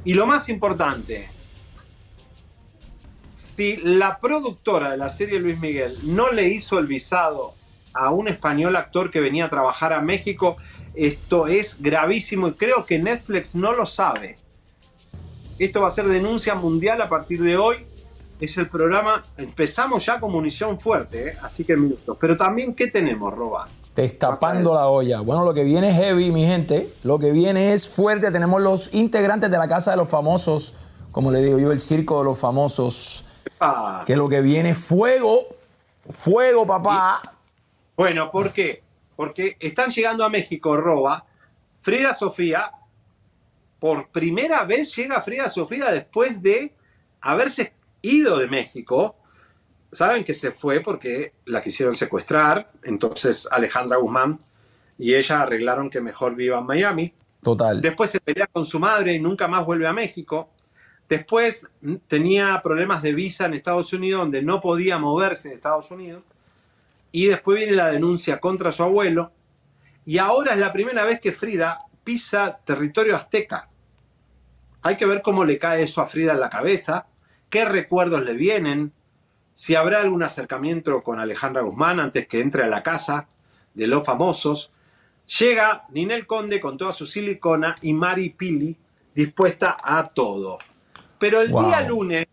Y 0.04 0.14
lo 0.14 0.26
más 0.26 0.48
importante, 0.48 1.28
si 3.60 3.76
la 3.76 4.18
productora 4.20 4.90
de 4.90 4.96
la 4.96 5.10
serie 5.10 5.38
Luis 5.38 5.60
Miguel 5.60 5.94
no 6.04 6.30
le 6.30 6.48
hizo 6.48 6.78
el 6.78 6.86
visado 6.86 7.52
a 7.92 8.10
un 8.10 8.26
español 8.26 8.74
actor 8.74 9.10
que 9.10 9.20
venía 9.20 9.44
a 9.44 9.50
trabajar 9.50 9.92
a 9.92 10.00
México, 10.00 10.56
esto 10.94 11.46
es 11.46 11.76
gravísimo 11.78 12.48
y 12.48 12.52
creo 12.54 12.86
que 12.86 12.98
Netflix 12.98 13.54
no 13.54 13.74
lo 13.74 13.84
sabe. 13.84 14.38
Esto 15.58 15.82
va 15.82 15.88
a 15.88 15.90
ser 15.90 16.06
denuncia 16.06 16.54
mundial 16.54 17.02
a 17.02 17.10
partir 17.10 17.42
de 17.42 17.58
hoy. 17.58 17.84
Es 18.40 18.56
el 18.56 18.66
programa, 18.66 19.22
empezamos 19.36 20.06
ya 20.06 20.18
con 20.18 20.32
munición 20.32 20.80
fuerte, 20.80 21.28
¿eh? 21.28 21.38
así 21.42 21.64
que 21.64 21.76
minutos. 21.76 22.16
Pero 22.18 22.38
también, 22.38 22.74
¿qué 22.74 22.86
tenemos, 22.86 23.34
Roba? 23.34 23.68
Destapando 23.94 24.72
la 24.72 24.86
olla. 24.86 25.20
Bueno, 25.20 25.44
lo 25.44 25.52
que 25.52 25.64
viene 25.64 25.90
es 25.90 25.96
heavy, 25.96 26.30
mi 26.30 26.46
gente. 26.46 26.94
Lo 27.02 27.18
que 27.18 27.30
viene 27.30 27.74
es 27.74 27.86
fuerte. 27.86 28.30
Tenemos 28.30 28.62
los 28.62 28.94
integrantes 28.94 29.50
de 29.50 29.58
la 29.58 29.68
Casa 29.68 29.90
de 29.90 29.98
los 29.98 30.08
Famosos, 30.08 30.76
como 31.10 31.30
le 31.30 31.42
digo 31.42 31.58
yo, 31.58 31.72
el 31.72 31.80
Circo 31.80 32.20
de 32.20 32.24
los 32.24 32.38
Famosos. 32.38 33.26
Ah. 33.60 34.04
Que 34.06 34.16
lo 34.16 34.28
que 34.28 34.40
viene 34.40 34.70
es 34.70 34.78
fuego. 34.78 35.46
Fuego, 36.12 36.66
papá. 36.66 37.20
Bueno, 37.96 38.30
¿por 38.30 38.52
qué? 38.52 38.82
Porque 39.16 39.56
están 39.60 39.90
llegando 39.90 40.24
a 40.24 40.30
México, 40.30 40.76
Roba. 40.76 41.24
Frida 41.78 42.12
Sofía, 42.12 42.70
por 43.78 44.08
primera 44.08 44.64
vez 44.64 44.94
llega 44.94 45.20
Frida 45.22 45.48
Sofía 45.48 45.90
después 45.90 46.40
de 46.42 46.74
haberse 47.22 47.72
ido 48.02 48.38
de 48.38 48.46
México. 48.46 49.16
Saben 49.90 50.22
que 50.22 50.34
se 50.34 50.52
fue 50.52 50.80
porque 50.80 51.32
la 51.46 51.62
quisieron 51.62 51.96
secuestrar. 51.96 52.70
Entonces 52.84 53.48
Alejandra 53.50 53.96
Guzmán 53.96 54.38
y 54.98 55.14
ella 55.14 55.42
arreglaron 55.42 55.88
que 55.88 56.00
mejor 56.00 56.34
viva 56.34 56.58
en 56.58 56.66
Miami. 56.66 57.14
Total. 57.42 57.80
Después 57.80 58.10
se 58.10 58.20
pelea 58.20 58.46
con 58.46 58.66
su 58.66 58.78
madre 58.78 59.14
y 59.14 59.18
nunca 59.18 59.48
más 59.48 59.64
vuelve 59.64 59.86
a 59.86 59.92
México. 59.94 60.50
Después 61.10 61.68
tenía 62.06 62.60
problemas 62.62 63.02
de 63.02 63.12
visa 63.12 63.46
en 63.46 63.54
Estados 63.54 63.92
Unidos 63.92 64.20
donde 64.20 64.42
no 64.42 64.60
podía 64.60 64.96
moverse 64.96 65.48
de 65.48 65.56
Estados 65.56 65.90
Unidos. 65.90 66.22
Y 67.10 67.26
después 67.26 67.58
viene 67.58 67.72
la 67.72 67.90
denuncia 67.90 68.38
contra 68.38 68.70
su 68.70 68.84
abuelo. 68.84 69.32
Y 70.04 70.18
ahora 70.18 70.52
es 70.52 70.58
la 70.58 70.72
primera 70.72 71.02
vez 71.02 71.20
que 71.20 71.32
Frida 71.32 71.78
pisa 72.04 72.60
territorio 72.64 73.16
azteca. 73.16 73.68
Hay 74.82 74.96
que 74.96 75.04
ver 75.04 75.20
cómo 75.20 75.44
le 75.44 75.58
cae 75.58 75.82
eso 75.82 76.00
a 76.00 76.06
Frida 76.06 76.30
en 76.30 76.38
la 76.38 76.48
cabeza, 76.48 77.08
qué 77.50 77.64
recuerdos 77.64 78.22
le 78.22 78.34
vienen, 78.34 78.92
si 79.52 79.74
habrá 79.74 80.02
algún 80.02 80.22
acercamiento 80.22 81.02
con 81.02 81.18
Alejandra 81.18 81.62
Guzmán 81.62 81.98
antes 81.98 82.28
que 82.28 82.40
entre 82.40 82.62
a 82.62 82.68
la 82.68 82.84
casa 82.84 83.26
de 83.74 83.88
los 83.88 84.06
famosos. 84.06 84.70
Llega 85.40 85.86
Ninel 85.90 86.28
Conde 86.28 86.60
con 86.60 86.76
toda 86.76 86.92
su 86.92 87.04
silicona 87.04 87.74
y 87.82 87.94
Mari 87.94 88.30
Pili 88.30 88.76
dispuesta 89.12 89.76
a 89.82 90.08
todo. 90.08 90.58
Pero 91.20 91.42
el 91.42 91.50
Wow. 91.52 91.66
día 91.66 91.82
lunes, 91.82 92.26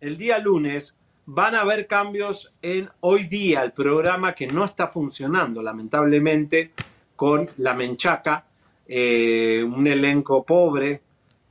el 0.00 0.16
día 0.16 0.38
lunes 0.38 0.96
van 1.26 1.54
a 1.54 1.60
haber 1.60 1.86
cambios 1.86 2.54
en 2.62 2.88
hoy 3.00 3.24
día, 3.24 3.62
el 3.62 3.72
programa 3.72 4.32
que 4.32 4.46
no 4.46 4.64
está 4.64 4.88
funcionando, 4.88 5.62
lamentablemente, 5.62 6.70
con 7.16 7.50
La 7.58 7.74
Menchaca, 7.74 8.46
eh, 8.88 9.62
un 9.62 9.86
elenco 9.86 10.42
pobre, 10.42 11.02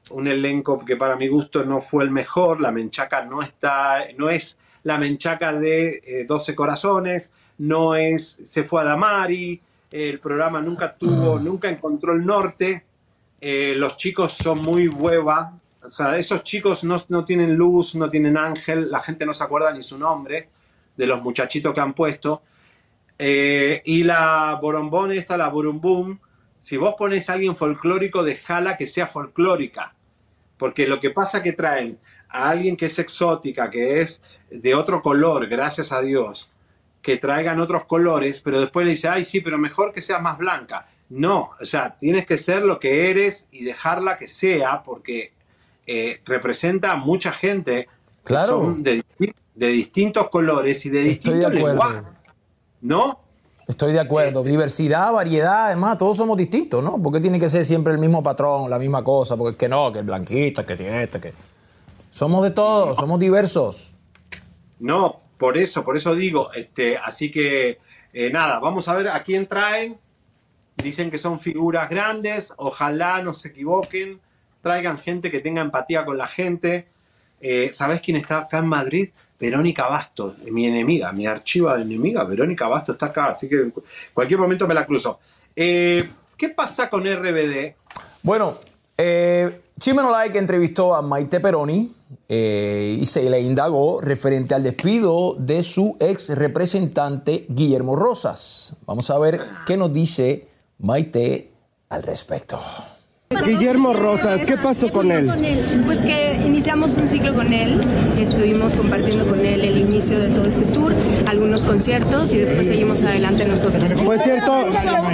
un 0.10 0.28
elenco 0.28 0.84
que 0.84 0.98
para 0.98 1.16
mi 1.16 1.28
gusto 1.28 1.64
no 1.64 1.80
fue 1.80 2.04
el 2.06 2.10
mejor, 2.10 2.60
La 2.60 2.72
Menchaca 2.72 3.24
no 3.24 3.44
está, 3.44 4.08
no 4.18 4.32
es 4.32 4.58
la 4.82 4.98
Menchaca 4.98 5.54
de 5.54 6.02
eh, 6.04 6.26
12 6.28 6.56
Corazones, 6.56 7.32
no 7.60 7.96
es 7.96 8.40
Se 8.44 8.64
fue 8.64 8.82
a 8.82 8.86
Damari, 8.86 9.62
el 9.92 10.20
programa 10.20 10.60
nunca 10.60 10.96
tuvo, 10.96 11.38
nunca 11.40 11.70
encontró 11.70 12.14
el 12.14 12.26
norte, 12.26 12.84
eh, 13.40 13.76
los 13.78 13.96
chicos 13.96 14.34
son 14.34 14.60
muy 14.62 14.88
hueva, 14.88 15.54
o 15.86 15.90
sea, 15.90 16.18
esos 16.18 16.44
chicos 16.44 16.84
no, 16.84 17.04
no 17.10 17.26
tienen 17.26 17.56
luz, 17.56 17.96
no 17.96 18.10
tienen 18.10 18.38
ángel, 18.38 18.90
la 18.90 19.02
gente 19.02 19.26
no 19.26 19.34
se 19.34 19.44
acuerda 19.44 19.74
ni 19.74 19.84
su 19.84 19.98
nombre 19.98 20.50
de 20.96 21.08
los 21.08 21.22
muchachitos 21.22 21.74
que 21.74 21.82
han 21.82 21.94
puesto. 21.94 22.44
Eh, 23.18 23.82
y 23.86 24.04
la 24.04 24.58
borombón 24.62 25.12
esta, 25.12 25.38
la 25.38 25.50
burumbum, 25.50 26.18
si 26.60 26.78
vos 26.78 26.96
pones 26.98 27.30
a 27.30 27.34
alguien 27.34 27.56
folclórico, 27.56 28.24
dejala 28.24 28.78
que 28.78 28.88
sea 28.88 29.08
folclórica. 29.08 29.96
Porque 30.58 30.88
lo 30.88 31.00
que 31.00 31.10
pasa 31.10 31.44
que 31.44 31.54
traen 31.54 32.00
a 32.30 32.50
alguien 32.50 32.78
que 32.78 32.86
es 32.86 32.98
exótica, 33.00 33.70
que 33.70 34.00
es 34.02 34.22
de 34.50 34.74
otro 34.76 35.02
color, 35.02 35.48
gracias 35.48 35.92
a 35.92 36.02
Dios, 36.02 36.52
que 37.02 37.18
traigan 37.18 37.60
otros 37.60 37.86
colores, 37.86 38.40
pero 38.42 38.60
después 38.60 38.86
le 38.86 38.92
dice, 38.92 39.10
ay, 39.10 39.26
sí, 39.26 39.42
pero 39.42 39.58
mejor 39.58 39.94
que 39.94 40.02
sea 40.02 40.20
más 40.20 40.38
blanca. 40.38 40.88
No, 41.10 41.52
o 41.60 41.66
sea, 41.66 41.96
tienes 41.98 42.26
que 42.26 42.38
ser 42.38 42.64
lo 42.64 42.80
que 42.80 43.10
eres 43.10 43.48
y 43.52 43.66
dejarla 43.66 44.18
que 44.18 44.28
sea, 44.28 44.82
porque 44.84 45.34
eh, 45.88 46.22
representa 46.26 46.92
a 46.92 46.96
mucha 46.96 47.32
gente 47.32 47.88
que 48.24 48.34
Claro. 48.34 48.60
son 48.60 48.84
de, 48.84 49.04
de 49.56 49.68
distintos 49.68 50.30
colores 50.30 50.86
y 50.86 50.90
de 50.90 51.10
Estoy 51.12 51.34
de 51.34 51.40
distintos 51.40 51.70
lenguajes. 51.70 52.04
¿No? 52.82 53.20
Estoy 53.68 53.94
de 53.94 54.00
acuerdo. 54.00 54.44
Diversidad, 54.44 55.14
variedad, 55.14 55.68
además, 55.68 55.98
todos 55.98 56.18
somos 56.18 56.38
distintos, 56.38 56.84
¿no? 56.84 57.02
¿Por 57.02 57.14
qué 57.14 57.20
tiene 57.22 57.40
que 57.40 57.48
ser 57.50 57.66
siempre 57.66 57.94
el 57.94 58.00
mismo 58.00 58.22
patrón, 58.22 58.70
la 58.70 58.78
misma 58.78 59.04
cosa? 59.04 59.38
Porque 59.38 59.54
es 59.54 59.58
que 59.58 59.70
no, 59.70 59.92
que 59.92 60.00
el 60.00 60.06
blanquito, 60.06 60.66
que 60.66 60.76
tiene 60.76 61.04
este, 61.04 61.20
que. 61.20 61.34
Somos 62.10 62.44
de 62.44 62.52
todos, 62.52 62.98
somos 62.98 63.20
diversos. 63.20 63.92
No, 64.80 65.22
por 65.38 65.58
eso, 65.58 65.84
por 65.84 65.96
eso 65.96 66.14
digo, 66.14 66.52
este, 66.54 66.98
así 66.98 67.32
que 67.32 67.80
eh, 68.12 68.30
nada, 68.32 68.60
vamos 68.60 68.88
a 68.88 68.96
ver 68.96 69.08
a 69.08 69.24
quién 69.24 69.48
traen. 69.48 69.98
Dicen 70.76 71.10
que 71.10 71.18
son 71.18 71.40
figuras 71.40 71.90
grandes, 71.90 72.54
ojalá 72.58 73.22
no 73.22 73.34
se 73.34 73.48
equivoquen, 73.50 74.20
traigan 74.64 74.98
gente 74.98 75.30
que 75.30 75.42
tenga 75.42 75.62
empatía 75.62 76.04
con 76.06 76.18
la 76.18 76.26
gente. 76.26 76.88
Eh, 77.42 77.70
¿Sabés 77.74 78.02
quién 78.02 78.18
está 78.18 78.40
acá 78.40 78.60
en 78.60 78.68
Madrid? 78.68 79.10
Verónica 79.40 79.88
Bastos, 79.88 80.38
mi 80.38 80.66
enemiga, 80.66 81.12
mi 81.12 81.28
archiva 81.28 81.80
enemiga, 81.80 82.24
Verónica 82.24 82.66
Bastos 82.68 82.96
está 82.96 83.08
acá, 83.08 83.26
así 83.28 83.50
que 83.50 83.56
en 83.56 83.74
cualquier 84.14 84.40
momento 84.40 84.66
me 84.66 84.74
la 84.74 84.86
cruzo. 84.86 85.20
Eh, 85.54 86.02
¿Qué 86.38 86.50
pasa 86.50 86.90
con 86.90 87.04
RBD? 87.04 87.74
Bueno, 88.22 88.58
eh, 88.98 89.60
Chimeno 89.78 90.12
Like 90.12 90.38
entrevistó 90.38 90.96
a 90.96 91.02
Maite 91.02 91.42
Peroni 91.42 91.92
eh, 92.30 92.98
y 93.02 93.06
se 93.06 93.30
le 93.30 93.42
indagó 93.42 94.00
referente 94.00 94.56
al 94.56 94.64
despido 94.64 95.36
de 95.38 95.62
su 95.62 95.98
ex 96.00 96.30
representante 96.30 97.46
Guillermo 97.50 97.98
Rosas. 97.98 98.78
Vamos 98.86 99.10
a 99.10 99.20
ver 99.20 99.42
qué 99.66 99.76
nos 99.76 99.92
dice 99.92 100.48
Maite 100.80 101.52
al 101.90 102.04
respecto. 102.04 102.62
Guillermo 103.46 103.94
Rosas, 103.94 104.46
¿qué 104.46 104.58
pasó 104.58 104.90
con 104.90 105.12
él? 105.12 105.30
Pues 105.86 106.02
que 106.02 106.40
iniciamos 106.46 106.98
un 106.98 107.08
ciclo 107.08 107.34
con 107.34 107.52
él, 107.54 107.82
estuvimos 108.20 108.74
compartiendo 108.74 109.26
con 109.26 109.40
él 109.46 109.62
el 109.62 109.78
inicio 109.78 110.20
de 110.20 110.30
todo 110.30 110.46
este 110.48 110.62
tour, 110.74 110.94
algunos 111.28 111.64
conciertos 111.64 112.34
y 112.34 112.38
después 112.38 112.68
seguimos 112.68 113.04
adelante 113.04 113.46
nosotros. 113.46 113.94
¿Fue 113.94 114.18
cierto, 114.20 114.66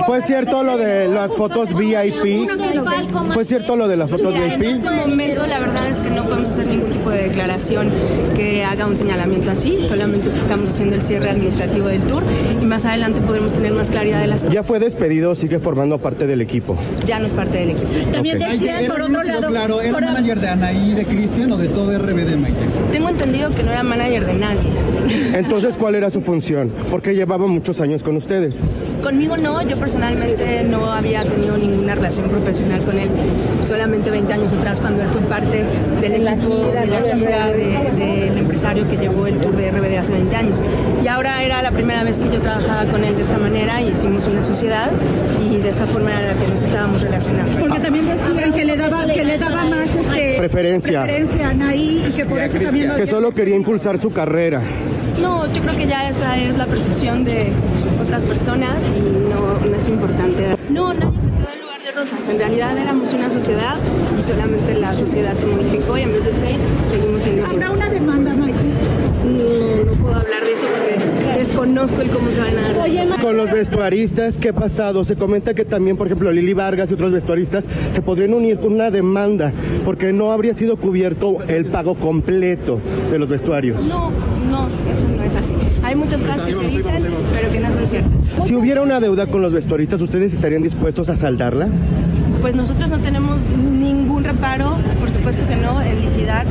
fue 0.06 0.22
cierto 0.22 0.64
lo 0.64 0.78
de 0.78 1.08
las 1.08 1.34
fotos 1.34 1.74
VIP? 1.76 2.50
¿Fue 3.34 3.46
cierto 3.46 3.76
lo 3.76 3.88
de 3.88 3.98
las 3.98 4.10
fotos 4.10 4.36
En 4.36 4.60
VIP? 4.60 4.70
este 4.70 4.90
momento 4.90 5.46
la 5.48 5.60
verdad 5.60 5.88
es 5.90 6.02
que 6.02 6.10
no 6.10 6.24
podemos 6.26 6.50
hacer 6.50 6.68
ningún 6.68 6.92
tipo 6.92 7.10
de 7.10 7.24
declaración 7.24 7.90
que 8.36 8.64
haga 8.64 8.86
un 8.86 8.96
señalamiento 8.96 9.52
así, 9.52 9.82
solamente 9.82 10.28
es 10.28 10.34
que 10.34 10.42
estamos 10.42 10.70
haciendo 10.70 10.96
el 10.96 11.02
cierre 11.02 11.30
administrativo 11.30 11.88
del 11.88 12.02
tour 12.02 12.24
y 12.62 12.66
más 12.66 12.86
adelante 12.86 13.22
podremos 13.22 13.54
tener 13.54 13.74
más 13.74 13.90
claridad 13.90 14.22
de 14.22 14.28
las 14.28 14.42
cosas. 14.42 14.54
Ya 14.54 14.64
fue 14.64 14.80
despedido, 14.80 15.36
sigue 15.36 15.60
formando 15.60 15.98
parte 16.00 16.28
del 16.28 16.42
equipo. 16.42 16.78
Ya 17.06 17.20
no 17.20 17.26
es 17.26 17.34
parte 17.34 17.58
del 17.58 17.72
equipo. 17.72 17.88
También 18.12 18.38
Ok. 18.42 18.50
decían, 18.50 18.86
por 18.88 19.02
otro 19.02 19.24
lado, 19.24 19.48
claro, 19.50 19.82
¿era 19.82 19.94
por- 19.94 20.04
manager 20.04 20.40
de 20.40 20.48
Anaí, 20.50 20.94
de 20.94 21.06
Cristian 21.06 21.52
o 21.52 21.58
de 21.58 21.68
todo 21.70 21.92
RBD, 21.98 22.36
Maite? 22.38 22.60
tengo 22.92 23.10
entendido 23.10 23.50
que 23.56 23.64
no 23.64 23.72
era 23.72 23.84
manager 23.84 24.26
de 24.26 24.34
nadie. 24.34 24.60
Entonces, 25.34 25.78
¿cuál 25.78 25.96
era 25.96 26.10
su 26.10 26.22
función? 26.22 26.72
Porque 26.92 27.14
llevaba 27.16 27.48
muchos 27.48 27.82
años 27.82 28.04
con 28.04 28.16
ustedes. 28.16 28.62
Conmigo 29.04 29.38
no, 29.38 29.62
yo 29.62 29.78
personalmente 29.78 30.64
no 30.64 30.92
había 30.92 31.24
tenido 31.24 31.58
ninguna 31.58 31.96
relación 31.96 32.28
profesional 32.30 32.82
con 32.82 32.98
él, 33.00 33.10
solamente 33.64 34.10
20 34.12 34.34
años 34.34 34.54
atrás 34.54 34.80
cuando 34.82 35.02
él 35.02 35.08
fue 35.10 35.22
parte 35.22 35.64
del 36.02 36.28
equipo 36.28 36.56
de 36.72 36.86
la 36.88 37.16
gira 37.16 37.48
de- 37.48 37.92
del 37.98 38.38
empresario 38.38 38.88
que 38.90 38.98
llevó 38.98 39.28
el 39.28 39.38
tour 39.38 39.56
de 39.56 39.70
RBD 39.72 39.98
hace 39.98 40.12
20 40.14 40.36
años. 40.36 40.62
Y 41.04 41.08
ahora 41.08 41.42
era 41.44 41.62
la 41.62 41.72
primera 41.72 42.04
vez 42.04 42.20
que 42.20 42.30
yo 42.30 42.40
trabajaba 42.42 42.86
con 42.92 43.04
él 43.04 43.16
de 43.16 43.22
esta 43.22 43.38
manera 43.38 43.82
y 43.82 43.90
hicimos 43.90 44.28
una 44.28 44.44
sociedad 44.44 44.90
y 45.50 45.58
de 45.58 45.70
esa 45.70 45.86
forma 45.88 46.12
era 46.12 46.34
la 46.34 46.40
que 46.40 46.48
nos 46.48 46.62
estábamos 46.64 47.02
relacionando. 47.02 47.60
Porque 47.60 47.80
también 47.80 48.06
decían 48.06 48.52
que 48.54 48.66
le 48.66 48.76
daba, 48.78 49.06
que 49.06 49.24
le 49.24 49.38
daba 49.38 49.66
más 49.66 49.96
este, 49.96 50.36
Preferencia. 50.38 51.04
preferencia 51.04 51.48
a 51.48 51.50
Anaí 51.52 52.06
y 52.08 52.12
que 52.12 52.26
por 52.26 52.40
eso 52.42 52.60
también 52.60 52.90
lo 52.90 52.96
Que 52.96 53.08
solo 53.08 53.32
quería 53.32 53.56
impulsar 53.56 53.98
su 53.98 54.12
carrera. 54.12 54.62
No, 55.22 55.52
yo 55.54 55.62
creo 55.62 55.76
que 55.76 55.86
ya 55.88 56.08
esa 56.10 56.38
es 56.38 56.56
la 56.58 56.66
percepción 56.66 57.24
de 57.26 57.48
otras 58.10 58.24
personas 58.24 58.92
y 58.98 59.02
no, 59.02 59.60
no 59.70 59.76
es 59.78 59.88
importante. 59.88 60.58
No, 60.70 60.96
nadie 60.96 61.22
se 61.22 61.30
quedó 61.30 61.54
en 61.54 61.62
lugar 61.62 61.80
de 61.80 61.92
Rosas. 61.92 62.28
En 62.28 62.40
realidad 62.40 62.76
éramos 62.76 63.14
una 63.14 63.30
sociedad 63.30 63.76
y 64.18 64.24
solamente 64.24 64.74
la 64.74 64.96
sociedad 64.96 65.36
se 65.36 65.46
modificó 65.46 65.96
y 65.96 66.02
en 66.02 66.14
vez 66.14 66.26
de 66.26 66.32
seis 66.34 66.58
seguimos 66.90 67.22
siendo 67.22 67.46
cinco. 67.46 67.66
¿Habrá 67.66 67.72
una 67.72 67.90
demanda, 67.90 68.34
Maite? 68.34 68.58
No, 69.26 69.86
no 69.86 69.92
puedo 70.02 70.16
hablar 70.16 70.44
de 70.44 70.54
eso 70.54 70.66
porque 70.76 70.89
desconozco 71.50 72.02
el 72.02 72.10
cómo 72.10 72.32
se 72.32 72.40
van 72.40 72.58
a 72.58 72.74
dar. 72.74 73.22
Con 73.22 73.36
los 73.36 73.52
vestuaristas, 73.52 74.38
¿qué 74.38 74.50
ha 74.50 74.54
pasado? 74.54 75.04
Se 75.04 75.16
comenta 75.16 75.54
que 75.54 75.66
también, 75.66 75.98
por 75.98 76.08
ejemplo, 76.08 76.32
Lili 76.32 76.54
Vargas 76.54 76.92
y 76.92 76.94
otros 76.94 77.12
vestuaristas 77.12 77.66
se 77.92 78.02
podrían 78.02 78.34
unir 78.34 78.60
con 78.60 78.74
una 78.74 78.92
demanda 78.92 79.52
porque 79.84 80.14
no 80.14 80.32
habría 80.32 80.54
sido 80.54 80.78
cubierto 80.78 81.38
el 81.48 81.66
pago 81.66 81.96
completo 81.96 82.80
de 83.12 83.18
los 83.18 83.30
vestuarios. 83.30 83.82
No, 83.82 84.12
no, 84.50 84.68
eso 84.94 85.08
no 85.16 85.24
es 85.24 85.36
así. 85.36 85.56
Hay 85.84 85.96
muchas 85.96 86.22
cosas 86.22 86.44
que 86.44 86.54
se 86.54 86.68
dicen, 86.68 87.04
pero 87.34 87.52
que 87.52 87.60
no 87.60 87.72
son 87.72 87.88
ciertas. 87.88 88.12
Si 88.46 88.56
hubiera 88.56 88.82
una 88.82 89.00
deuda 89.00 89.26
con 89.28 89.42
los 89.42 89.52
vestuaristas, 89.52 90.02
¿ustedes 90.02 90.34
estarían 90.34 90.62
dispuestos 90.62 91.10
a 91.10 91.16
saldarla? 91.16 91.68
Pues 92.42 92.56
nosotros 92.56 92.90
no 92.90 93.00
tenemos 93.00 93.40
ningún 93.58 94.24
reparo, 94.24 94.78
por 95.00 95.12
supuesto 95.12 95.48
que 95.48 95.56
no, 95.56 95.82
en 95.82 96.00
liquidar 96.00 96.46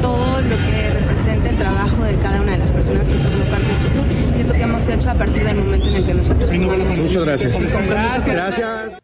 todo 0.00 0.40
lo 0.40 0.56
que 0.56 1.03
representa 1.24 1.50
el 1.50 1.58
trabajo 1.58 2.02
de 2.04 2.16
cada 2.18 2.40
una 2.42 2.52
de 2.52 2.58
las 2.58 2.72
personas 2.72 3.08
que 3.08 3.14
forman 3.14 3.48
parte 3.48 3.66
de 3.66 3.72
este 3.72 3.88
tour. 3.88 4.04
Y 4.36 4.40
es 4.40 4.46
lo 4.46 4.52
que 4.52 4.62
hemos 4.62 4.88
hecho 4.88 5.10
a 5.10 5.14
partir 5.14 5.44
del 5.44 5.56
momento 5.56 5.88
en 5.88 5.94
el 5.94 6.06
que 6.06 6.14
nosotros 6.14 6.52
Muchas 6.52 7.24
gracias. 7.24 7.72
Gracias. 7.86 8.26
Gracias. 8.26 9.02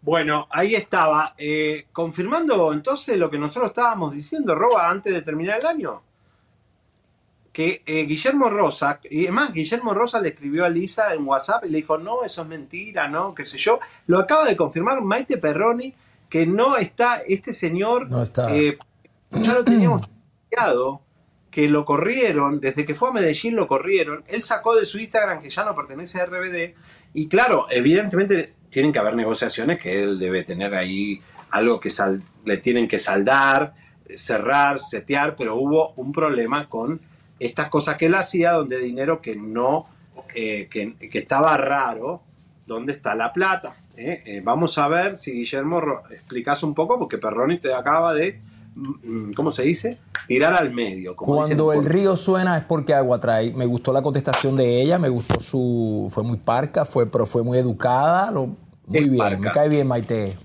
Bueno, 0.00 0.46
ahí 0.50 0.74
estaba. 0.74 1.34
Eh, 1.36 1.86
confirmando 1.92 2.72
entonces 2.72 3.18
lo 3.18 3.30
que 3.30 3.38
nosotros 3.38 3.68
estábamos 3.68 4.14
diciendo, 4.14 4.54
Roba, 4.54 4.88
antes 4.88 5.12
de 5.12 5.22
terminar 5.22 5.60
el 5.60 5.66
año. 5.66 6.02
Que 7.52 7.82
eh, 7.86 8.04
Guillermo 8.04 8.50
Rosa, 8.50 9.00
y 9.10 9.24
además 9.24 9.52
Guillermo 9.52 9.94
Rosa 9.94 10.20
le 10.20 10.28
escribió 10.28 10.64
a 10.64 10.68
Lisa 10.68 11.14
en 11.14 11.26
WhatsApp 11.26 11.64
y 11.64 11.70
le 11.70 11.78
dijo, 11.78 11.96
no, 11.96 12.22
eso 12.22 12.42
es 12.42 12.48
mentira, 12.48 13.08
no, 13.08 13.34
qué 13.34 13.46
sé 13.46 13.56
yo. 13.56 13.80
Lo 14.06 14.18
acaba 14.18 14.44
de 14.44 14.56
confirmar 14.56 15.00
Maite 15.00 15.38
Perroni, 15.38 15.94
que 16.28 16.46
no 16.46 16.76
está, 16.76 17.22
este 17.26 17.54
señor, 17.54 18.10
No 18.10 18.22
está. 18.22 18.54
eh, 18.54 18.76
ya 19.30 19.54
lo 19.54 19.64
teníamos 19.64 20.02
que 21.50 21.68
lo 21.68 21.84
corrieron, 21.84 22.60
desde 22.60 22.84
que 22.84 22.94
fue 22.94 23.10
a 23.10 23.12
Medellín 23.12 23.56
lo 23.56 23.66
corrieron, 23.66 24.24
él 24.26 24.42
sacó 24.42 24.74
de 24.74 24.84
su 24.84 24.98
Instagram 24.98 25.42
que 25.42 25.50
ya 25.50 25.64
no 25.64 25.74
pertenece 25.74 26.20
a 26.20 26.26
RBD, 26.26 26.74
y 27.14 27.28
claro, 27.28 27.66
evidentemente 27.70 28.54
tienen 28.68 28.92
que 28.92 28.98
haber 28.98 29.16
negociaciones 29.16 29.78
que 29.78 30.02
él 30.02 30.18
debe 30.18 30.44
tener 30.44 30.74
ahí 30.74 31.20
algo 31.50 31.80
que 31.80 31.90
le 32.44 32.58
tienen 32.58 32.88
que 32.88 32.98
saldar, 32.98 33.74
cerrar, 34.14 34.80
setear, 34.80 35.34
pero 35.36 35.56
hubo 35.56 35.92
un 35.96 36.12
problema 36.12 36.68
con 36.68 37.00
estas 37.38 37.68
cosas 37.68 37.96
que 37.96 38.06
él 38.06 38.14
hacía, 38.14 38.52
donde 38.52 38.78
dinero 38.78 39.20
que 39.20 39.36
no, 39.36 39.86
eh, 40.34 40.68
que, 40.70 40.94
que 40.96 41.18
estaba 41.18 41.56
raro, 41.56 42.22
¿dónde 42.66 42.92
está 42.92 43.14
la 43.14 43.32
plata? 43.32 43.72
Eh, 43.96 44.22
eh, 44.26 44.40
vamos 44.42 44.76
a 44.78 44.88
ver 44.88 45.18
si 45.18 45.32
Guillermo 45.32 46.02
explicas 46.10 46.62
un 46.62 46.74
poco, 46.74 46.98
porque 46.98 47.18
Perroni 47.18 47.58
te 47.58 47.72
acaba 47.72 48.12
de, 48.12 48.40
¿cómo 49.34 49.50
se 49.50 49.62
dice? 49.62 49.98
Tirar 50.26 50.54
al 50.54 50.72
medio. 50.72 51.16
Como 51.16 51.36
Cuando 51.36 51.72
el 51.72 51.84
río 51.84 52.16
suena 52.16 52.56
es 52.58 52.64
porque 52.64 52.94
agua 52.94 53.18
trae. 53.18 53.52
Me 53.52 53.66
gustó 53.66 53.92
la 53.92 54.02
contestación 54.02 54.56
de 54.56 54.82
ella, 54.82 54.98
me 54.98 55.08
gustó 55.08 55.40
su. 55.40 56.08
Fue 56.12 56.22
muy 56.22 56.36
parca, 56.38 56.84
fue, 56.84 57.06
pero 57.06 57.26
fue 57.26 57.42
muy 57.42 57.58
educada. 57.58 58.30
lo- 58.30 58.46
muy 58.86 58.98
Es 58.98 59.04
bien, 59.10 59.18
parca. 59.18 59.38
me 59.38 59.50
cae 59.50 59.68
bien, 59.68 59.86
Maite. 59.86 60.36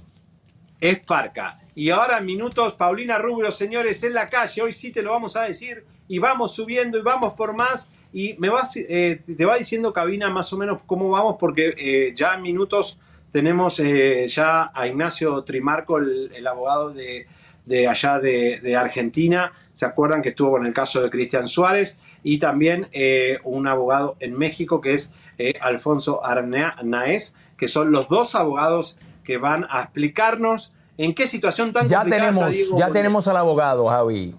es 0.79 0.99
Parca. 0.99 1.59
Y 1.75 1.89
ahora 1.89 2.19
minutos, 2.21 2.73
Paulina 2.73 3.17
Rubio, 3.17 3.51
señores, 3.51 4.01
en 4.03 4.13
la 4.13 4.27
calle. 4.27 4.61
Hoy 4.61 4.73
sí 4.73 4.91
te 4.91 5.01
lo 5.01 5.11
vamos 5.11 5.36
a 5.36 5.43
decir. 5.43 5.86
Y 6.07 6.19
vamos 6.19 6.53
subiendo 6.53 6.97
y 6.97 7.01
vamos 7.01 7.34
por 7.34 7.55
más. 7.55 7.88
Y 8.11 8.36
me 8.39 8.49
vas, 8.49 8.75
eh, 8.75 9.21
te 9.38 9.45
va 9.45 9.57
diciendo 9.57 9.93
cabina 9.93 10.29
más 10.29 10.51
o 10.51 10.57
menos 10.57 10.79
cómo 10.86 11.09
vamos, 11.09 11.38
porque 11.39 11.73
eh, 11.77 12.13
ya 12.15 12.34
en 12.36 12.41
minutos 12.41 12.97
tenemos 13.32 13.79
eh, 13.79 14.27
ya 14.27 14.69
a 14.73 14.88
Ignacio 14.88 15.41
Trimarco, 15.45 15.99
el, 15.99 16.32
el 16.36 16.45
abogado 16.47 16.91
de, 16.91 17.25
de 17.66 17.88
allá 17.88 18.20
de, 18.20 18.59
de 18.59 18.76
Argentina. 18.76 19.53
¿Se 19.74 19.86
acuerdan 19.86 20.22
que 20.22 20.30
estuvo 20.30 20.51
con 20.51 20.66
el 20.66 20.74
caso 20.74 21.01
de 21.01 21.09
Cristian 21.09 21.47
Suárez? 21.47 21.97
Y 22.24 22.38
también 22.38 22.88
eh, 22.91 23.39
un 23.43 23.68
abogado 23.68 24.16
en 24.20 24.38
México 24.38 24.82
que 24.82 24.93
es 24.93 25.12
eh, 25.38 25.53
Alfonso 25.62 26.24
Arnaez, 26.24 27.34
que 27.57 27.68
son 27.68 27.91
los 27.91 28.07
dos 28.09 28.36
abogados 28.36 28.97
que 29.24 29.38
van 29.38 29.66
a 29.70 29.82
explicarnos 29.82 30.74
en 30.97 31.14
qué 31.16 31.26
situación 31.28 31.74
tan 31.74 31.88
Ya 31.88 31.99
complicada 31.99 32.30
está 32.30 32.39
tenemos, 32.39 32.55
Diego 32.55 32.78
ya 32.78 32.91
tenemos 32.91 33.28
al 33.28 33.38
abogado, 33.38 33.88
Javi. 33.88 34.36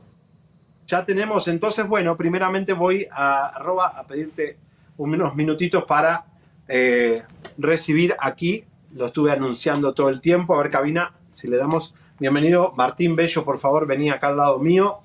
Ya 0.87 1.05
tenemos, 1.05 1.49
entonces, 1.49 1.87
bueno, 1.87 2.17
primeramente 2.17 2.73
voy 2.73 3.07
a 3.11 3.47
arroba 3.47 3.89
a 3.89 4.07
pedirte 4.07 4.59
unos 4.97 5.35
minutitos 5.35 5.85
para 5.85 6.27
eh, 6.69 7.23
recibir 7.57 8.15
aquí, 8.19 8.65
lo 8.93 9.07
estuve 9.07 9.33
anunciando 9.33 9.95
todo 9.95 10.09
el 10.11 10.21
tiempo, 10.21 10.55
a 10.55 10.59
ver, 10.63 10.71
cabina, 10.71 11.15
si 11.31 11.49
le 11.49 11.57
damos 11.57 11.95
bienvenido, 12.27 12.73
Martín 12.77 13.17
Bello, 13.17 13.45
por 13.45 13.59
favor, 13.59 13.85
vení 13.85 14.09
acá 14.09 14.29
al 14.29 14.37
lado 14.37 14.59
mío. 14.61 14.99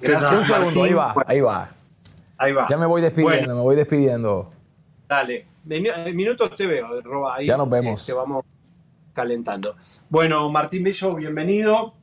Gracias, 0.00 0.32
Un 0.32 0.44
segundo, 0.44 0.82
ahí 0.82 0.92
va, 0.92 1.14
ahí 1.24 1.40
va. 1.40 1.70
Ahí 2.36 2.52
va. 2.52 2.66
Ya 2.68 2.76
me 2.76 2.86
voy 2.86 3.00
despidiendo, 3.00 3.36
Bueno. 3.38 3.54
me 3.54 3.60
voy 3.62 3.76
despidiendo. 3.76 4.52
Dale, 5.08 5.46
en 5.68 6.16
minutos 6.16 6.56
te 6.56 6.66
veo, 6.66 7.00
Roba, 7.02 7.36
ahí 7.36 7.46
Ya 7.46 7.56
nos 7.56 7.70
vemos. 7.70 8.04
Te 8.04 8.12
vamos 8.12 8.44
calentando. 9.14 9.76
Bueno, 10.08 10.48
Martín 10.50 10.82
Bello, 10.82 11.14
bienvenido. 11.14 11.94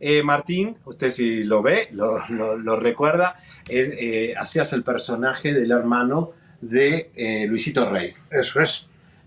Eh, 0.00 0.24
Martín, 0.24 0.76
usted 0.84 1.10
si 1.10 1.44
lo 1.44 1.62
ve, 1.62 1.86
lo, 1.92 2.18
lo- 2.30 2.56
lo 2.56 2.76
recuerda, 2.80 3.36
es, 3.68 3.90
eh, 3.96 4.34
hacías 4.36 4.72
el 4.72 4.82
personaje 4.82 5.52
del 5.54 5.70
hermano 5.70 6.32
de 6.60 7.12
eh, 7.14 7.46
Luisito 7.46 7.88
Rey. 7.88 8.12
Eso 8.28 8.60
es. 8.60 8.86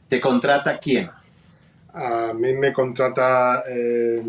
¿Te 0.10 0.20
contrata 0.20 0.78
quién? 0.78 1.10
A 1.96 2.34
mí 2.34 2.54
me 2.54 2.74
contrata 2.74 3.64
eh, 3.68 4.22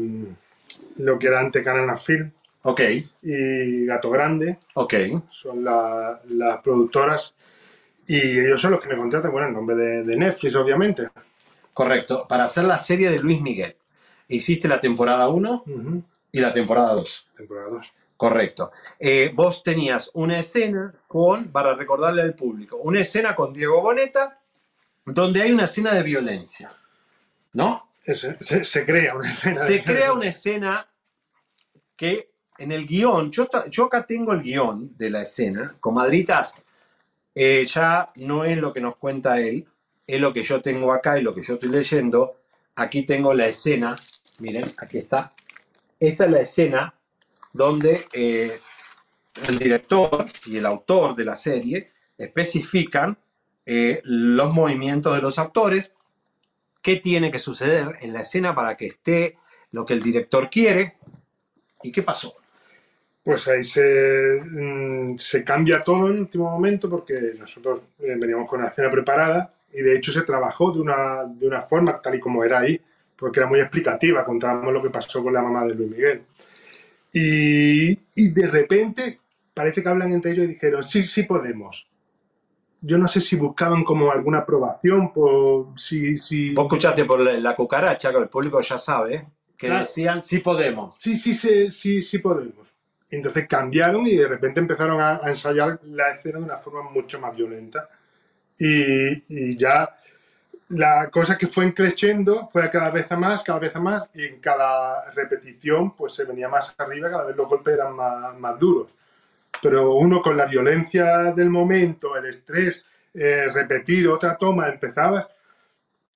lo 0.98 1.18
que 1.18 1.26
era 1.26 1.40
antes 1.40 1.64
Canana 1.64 1.96
Film 1.96 2.30
Ok, 2.62 2.80
y 3.22 3.84
Gato 3.86 4.10
Grande, 4.10 4.58
ok. 4.74 4.94
son 5.30 5.62
la- 5.62 6.20
las 6.30 6.60
productoras 6.62 7.34
y 8.08 8.16
ellos 8.40 8.60
son 8.60 8.72
los 8.72 8.80
que 8.80 8.88
me 8.88 8.96
contratan, 8.96 9.30
bueno, 9.30 9.46
en 9.48 9.54
nombre 9.54 9.76
de, 9.76 10.02
de 10.02 10.16
Netflix, 10.16 10.54
obviamente. 10.56 11.08
Correcto. 11.74 12.26
Para 12.28 12.44
hacer 12.44 12.64
la 12.64 12.78
serie 12.78 13.10
de 13.10 13.18
Luis 13.20 13.40
Miguel. 13.40 13.76
Hiciste 14.28 14.66
la 14.66 14.80
temporada 14.80 15.28
1 15.28 15.62
Ujú, 15.66 16.02
y 16.32 16.40
la 16.40 16.52
temporada 16.52 16.92
2. 16.94 17.28
Temporada 17.36 17.68
2. 17.70 17.92
Correcto. 18.16 18.72
Eh, 18.98 19.30
vos 19.34 19.62
tenías 19.62 20.10
una 20.14 20.38
escena 20.38 20.92
con, 21.06 21.52
para 21.52 21.74
recordarle 21.74 22.22
al 22.22 22.34
público, 22.34 22.78
una 22.78 23.00
escena 23.00 23.36
con 23.36 23.52
Diego 23.52 23.80
Boneta, 23.82 24.40
donde 25.04 25.42
hay 25.42 25.52
una 25.52 25.64
escena 25.64 25.94
de 25.94 26.02
violencia. 26.02 26.72
¿No? 27.56 27.90
Se, 28.04 28.14
se- 28.38 28.64
se 28.64 28.84
crea 28.84 29.14
una 29.16 29.30
escena. 29.32 29.54
Se 29.56 29.82
crea 29.82 30.12
una 30.12 30.26
escena 30.26 30.86
que 31.96 32.30
en 32.58 32.70
el 32.70 32.86
guion, 32.86 33.30
yo 33.30 33.84
acá 33.84 34.06
tengo 34.06 34.32
el 34.32 34.42
guion 34.42 34.94
de 34.96 35.08
la 35.10 35.22
escena, 35.22 35.74
comadritas, 35.80 36.54
eh, 37.34 37.64
ya 37.66 38.08
no 38.16 38.44
es 38.44 38.58
lo 38.58 38.72
que 38.72 38.80
nos 38.80 38.96
cuenta 38.96 39.40
él, 39.40 39.66
es 40.06 40.20
lo 40.20 40.32
que 40.32 40.42
yo 40.42 40.60
tengo 40.60 40.92
acá 40.92 41.18
y 41.18 41.22
lo 41.22 41.34
que 41.34 41.42
yo 41.42 41.54
estoy 41.54 41.70
leyendo. 41.70 42.36
Aquí 42.76 43.02
tengo 43.04 43.32
la 43.32 43.46
escena, 43.46 43.96
miren, 44.40 44.70
aquí 44.76 44.98
está. 44.98 45.32
Esta 45.98 46.26
es 46.26 46.30
la 46.30 46.40
escena 46.40 46.94
donde 47.54 48.06
eh, 48.12 48.60
el 49.48 49.58
director 49.58 50.26
y 50.44 50.58
el 50.58 50.66
autor 50.66 51.16
de 51.16 51.24
la 51.24 51.34
serie 51.34 51.88
especifican 52.18 53.16
eh, 53.64 54.00
los 54.04 54.52
movimientos 54.52 55.14
de 55.16 55.22
los 55.22 55.38
actores, 55.38 55.90
qué 56.86 56.94
tiene 56.94 57.32
que 57.32 57.40
suceder 57.40 57.96
en 58.00 58.12
la 58.12 58.20
escena 58.20 58.54
para 58.54 58.76
que 58.76 58.86
esté 58.86 59.38
lo 59.72 59.84
que 59.84 59.94
el 59.94 60.00
director 60.00 60.48
quiere 60.48 60.94
y 61.82 61.90
qué 61.90 62.02
pasó. 62.02 62.36
Pues 63.24 63.48
ahí 63.48 63.64
se, 63.64 64.40
mm, 64.40 65.18
se 65.18 65.42
cambia 65.42 65.82
todo 65.82 66.06
en 66.06 66.20
último 66.20 66.48
momento 66.48 66.88
porque 66.88 67.14
nosotros 67.40 67.80
eh, 67.98 68.14
veníamos 68.16 68.48
con 68.48 68.62
la 68.62 68.68
escena 68.68 68.88
preparada 68.88 69.52
y 69.72 69.82
de 69.82 69.96
hecho 69.96 70.12
se 70.12 70.22
trabajó 70.22 70.70
de 70.70 70.78
una, 70.78 71.24
de 71.24 71.48
una 71.48 71.62
forma 71.62 72.00
tal 72.00 72.14
y 72.14 72.20
como 72.20 72.44
era 72.44 72.60
ahí, 72.60 72.80
porque 73.16 73.40
era 73.40 73.48
muy 73.48 73.58
explicativa, 73.58 74.24
contábamos 74.24 74.72
lo 74.72 74.80
que 74.80 74.90
pasó 74.90 75.24
con 75.24 75.34
la 75.34 75.42
mamá 75.42 75.66
de 75.66 75.74
Luis 75.74 75.90
Miguel. 75.90 76.22
Y, 77.12 77.98
y 78.14 78.28
de 78.28 78.46
repente 78.46 79.18
parece 79.52 79.82
que 79.82 79.88
hablan 79.88 80.12
entre 80.12 80.30
ellos 80.30 80.44
y 80.44 80.50
dijeron, 80.50 80.84
sí, 80.84 81.02
sí 81.02 81.24
podemos. 81.24 81.88
Yo 82.86 82.98
no 82.98 83.08
sé 83.08 83.20
si 83.20 83.36
buscaban 83.36 83.82
como 83.84 84.12
alguna 84.12 84.38
aprobación, 84.38 85.12
por 85.12 85.78
si... 85.78 86.16
si... 86.18 86.54
Vos 86.54 86.64
escuchaste 86.66 87.04
por 87.04 87.20
la, 87.20 87.32
la 87.32 87.56
cucaracha, 87.56 88.10
que 88.12 88.18
el 88.18 88.28
público 88.28 88.60
ya 88.60 88.78
sabe, 88.78 89.26
que 89.56 89.66
Claro. 89.66 89.80
decían 89.80 90.22
sí 90.22 90.38
podemos. 90.38 90.94
Sí, 90.98 91.16
sí, 91.16 91.34
sí, 91.34 91.70
sí, 91.70 92.00
sí 92.02 92.18
podemos. 92.18 92.66
Entonces 93.10 93.46
cambiaron 93.48 94.06
y 94.06 94.14
de 94.16 94.28
repente 94.28 94.60
empezaron 94.60 95.00
a, 95.00 95.16
a 95.24 95.28
ensayar 95.28 95.78
la 95.84 96.10
escena 96.10 96.38
de 96.38 96.44
una 96.44 96.58
forma 96.58 96.90
mucho 96.90 97.20
más 97.20 97.34
violenta. 97.34 97.88
Y, 98.58 99.24
y 99.28 99.56
ya 99.56 99.96
la 100.68 101.08
cosa 101.10 101.38
que 101.38 101.46
fue 101.46 101.72
creciendo 101.72 102.48
fue 102.52 102.68
cada 102.70 102.90
vez 102.90 103.10
a 103.12 103.16
más, 103.16 103.42
cada 103.42 103.58
vez 103.60 103.74
a 103.76 103.80
más, 103.80 104.08
y 104.14 104.24
en 104.24 104.40
cada 104.40 105.10
repetición 105.12 105.94
pues 105.94 106.14
se 106.14 106.24
venía 106.24 106.48
más 106.48 106.74
arriba, 106.78 107.10
cada 107.10 107.24
vez 107.24 107.36
los 107.36 107.48
golpes 107.48 107.74
eran 107.74 107.94
más, 107.94 108.36
más 108.38 108.58
duros. 108.58 108.88
Pero 109.62 109.94
uno 109.94 110.20
con 110.22 110.36
la 110.36 110.46
violencia 110.46 111.32
del 111.32 111.50
momento, 111.50 112.16
el 112.16 112.26
estrés, 112.26 112.84
eh, 113.14 113.46
repetir 113.52 114.06
otra 114.08 114.36
toma, 114.36 114.68
empezabas, 114.68 115.26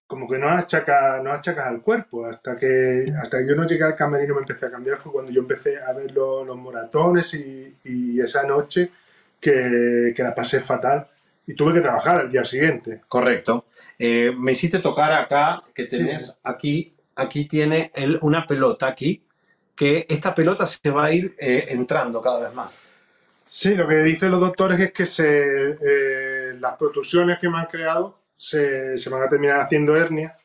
como 0.07 0.29
que 0.29 0.39
no 0.39 0.49
achacas, 0.49 1.23
no 1.23 1.31
achacas 1.33 1.67
al 1.67 1.81
cuerpo. 1.83 2.27
Hasta 2.27 2.57
que, 2.57 3.07
hasta 3.21 3.39
que 3.39 3.49
yo 3.49 3.55
no 3.57 3.67
llegué 3.67 3.85
al 3.85 3.95
camerino 3.97 4.35
me 4.35 4.41
empecé 4.41 4.67
a 4.67 4.71
cambiar, 4.71 4.97
fue 4.99 5.13
cuando 5.13 5.31
yo 5.33 5.41
empecé 5.41 5.81
a 5.81 5.93
ver 5.93 6.11
lo- 6.13 6.45
los 6.45 6.57
moratones 6.57 7.33
y, 7.35 7.77
y 7.85 8.21
esa 8.21 8.43
noche 8.43 8.91
que, 9.41 10.13
que 10.15 10.23
la 10.23 10.35
pasé 10.35 10.61
fatal. 10.61 11.07
Y 11.47 11.55
tuve 11.55 11.75
que 11.75 11.81
trabajar 11.81 12.21
al 12.21 12.31
día 12.31 12.45
siguiente. 12.45 13.01
Correcto. 13.09 13.65
Eh, 13.99 14.33
me 14.37 14.53
hiciste 14.53 14.79
tocar 14.81 15.13
acá, 15.13 15.63
que 15.75 15.85
Sí. 15.89 15.97
tenés 15.99 16.39
aquí, 16.45 16.95
aquí 17.17 17.47
tiene 17.47 17.91
el- 17.95 18.19
una 18.23 18.47
pelota 18.47 18.87
aquí, 18.87 19.23
que 19.75 20.07
esta 20.09 20.35
pelota 20.35 20.67
se 20.67 20.91
va 20.91 21.07
a 21.07 21.13
ir 21.13 21.35
eh, 21.41 21.67
entrando 21.71 22.21
cada 22.21 22.41
vez 22.41 22.55
más. 22.55 22.85
Sí, 23.53 23.75
lo 23.75 23.89
que 23.89 23.97
dicen 24.05 24.31
los 24.31 24.41
doctores 24.41 24.79
es 24.81 24.93
que 24.93 25.05
se, 25.05 25.71
eh, 25.73 26.55
las 26.61 26.77
protusiones 26.77 27.37
que 27.41 27.49
me 27.49 27.59
han 27.59 27.67
creado 27.67 28.21
se, 28.37 28.97
se 28.97 29.11
van 29.11 29.25
a 29.25 29.29
terminar 29.29 29.59
haciendo 29.59 29.97
hernia 29.97 30.37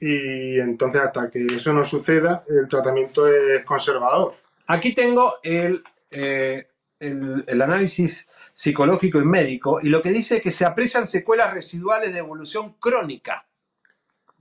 y 0.00 0.58
entonces 0.58 1.02
hasta 1.02 1.30
que 1.30 1.44
eso 1.44 1.74
no 1.74 1.84
suceda 1.84 2.44
el 2.48 2.66
tratamiento 2.66 3.26
es 3.28 3.62
conservador. 3.66 4.36
Aquí 4.66 4.94
tengo 4.94 5.34
el, 5.42 5.84
eh, 6.10 6.68
el, 6.98 7.44
el 7.46 7.62
análisis 7.62 8.26
psicológico 8.54 9.20
y 9.20 9.26
médico 9.26 9.80
y 9.82 9.90
lo 9.90 10.00
que 10.00 10.10
dice 10.10 10.38
es 10.38 10.42
que 10.42 10.50
se 10.50 10.64
aprecian 10.64 11.06
secuelas 11.06 11.52
residuales 11.52 12.14
de 12.14 12.20
evolución 12.20 12.76
crónica, 12.80 13.46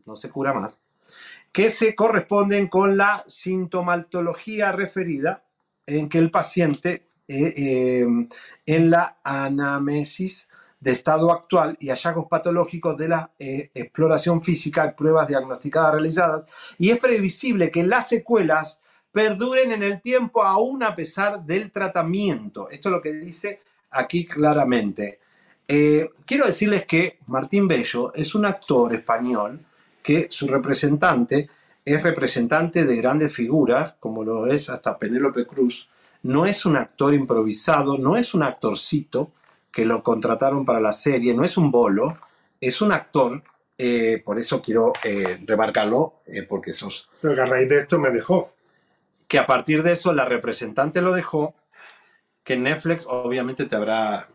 no 0.05 0.16
se 0.16 0.30
cura 0.30 0.53
más, 0.53 0.80
que 1.51 1.70
se 1.70 1.93
corresponden 1.93 2.70
con 2.70 2.95
la 2.95 3.22
sintomatología 3.28 4.72
referida 4.72 5.43
en 5.86 6.08
que 6.08 6.20
el 6.20 6.32
paciente 6.32 7.07
eh, 7.28 7.53
eh, 7.55 8.07
en 8.65 8.89
la 8.89 9.17
anamnesis 9.23 10.49
de 10.80 10.91
estado 10.91 11.32
actual 11.32 11.75
y 11.80 11.89
hallazgos 11.89 12.28
patológicos 12.30 12.97
de 12.97 13.07
la 13.09 13.32
eh, 13.39 13.71
exploración 13.73 14.43
física, 14.43 14.95
pruebas 14.95 15.28
diagnosticadas 15.28 15.93
realizadas, 15.93 16.43
y 16.78 16.91
es 16.91 16.99
previsible 16.99 17.71
que 17.71 17.84
las 17.84 18.09
secuelas 18.09 18.80
perduren 19.11 19.71
en 19.71 19.84
el 19.84 20.01
tiempo 20.01 20.43
aún 20.43 20.84
a 20.84 20.95
pesar 20.95 21.43
del 21.43 21.71
tratamiento. 21.71 22.69
Esto 22.69 22.89
es 22.89 22.93
lo 22.93 23.01
que 23.01 23.13
dice 23.13 23.61
aquí 23.91 24.25
claramente. 24.25 25.19
Eh, 25.67 26.11
quiero 26.25 26.45
decirles 26.45 26.86
que 26.86 27.19
Martín 27.28 27.67
Bello 27.67 28.13
es 28.13 28.36
un 28.36 28.45
actor 28.45 28.93
español 28.93 29.59
que 30.03 30.28
su 30.30 30.47
representante 30.47 31.49
es 31.84 32.03
representante 32.03 32.86
de 32.86 32.95
grandes 32.97 33.34
figuras, 33.34 33.95
como 33.99 34.23
lo 34.23 34.47
es 34.47 34.69
hasta 34.69 34.97
Penélope 34.97 35.45
Cruz. 35.45 35.89
No 36.24 36.45
es 36.45 36.65
un 36.65 36.78
actor 36.78 37.13
improvisado, 37.13 37.97
no 37.97 38.15
es 38.18 38.34
un 38.34 38.43
actorcito 38.43 39.32
que 39.72 39.86
lo 39.86 40.03
contrataron 40.03 40.65
para 40.65 40.80
la 40.80 40.91
serie, 40.91 41.34
no 41.34 41.43
es 41.43 41.57
un 41.57 41.72
bolo, 41.72 42.18
es 42.59 42.82
un 42.82 42.91
actor, 42.91 43.43
eh, 43.78 44.22
por 44.26 44.39
eso 44.39 44.61
quiero 44.61 44.93
eh, 45.03 45.39
remarcarlo, 45.45 46.22
eh, 46.26 46.43
porque 46.43 46.74
sos 46.74 47.09
Pero 47.22 47.36
que 47.36 47.41
a 47.41 47.45
raíz 47.45 47.70
de 47.70 47.78
esto 47.78 47.99
me 47.99 48.09
dejó. 48.09 48.53
que 49.28 49.38
a 49.39 49.45
partir 49.45 49.84
de 49.84 49.91
eso 49.93 50.13
la 50.13 50.26
representante 50.26 51.01
lo 51.01 51.13
dejó, 51.13 51.53
que 52.43 52.57
Netflix 52.57 53.05
obviamente 53.07 53.65
te 53.65 53.76
habrá... 53.76 54.30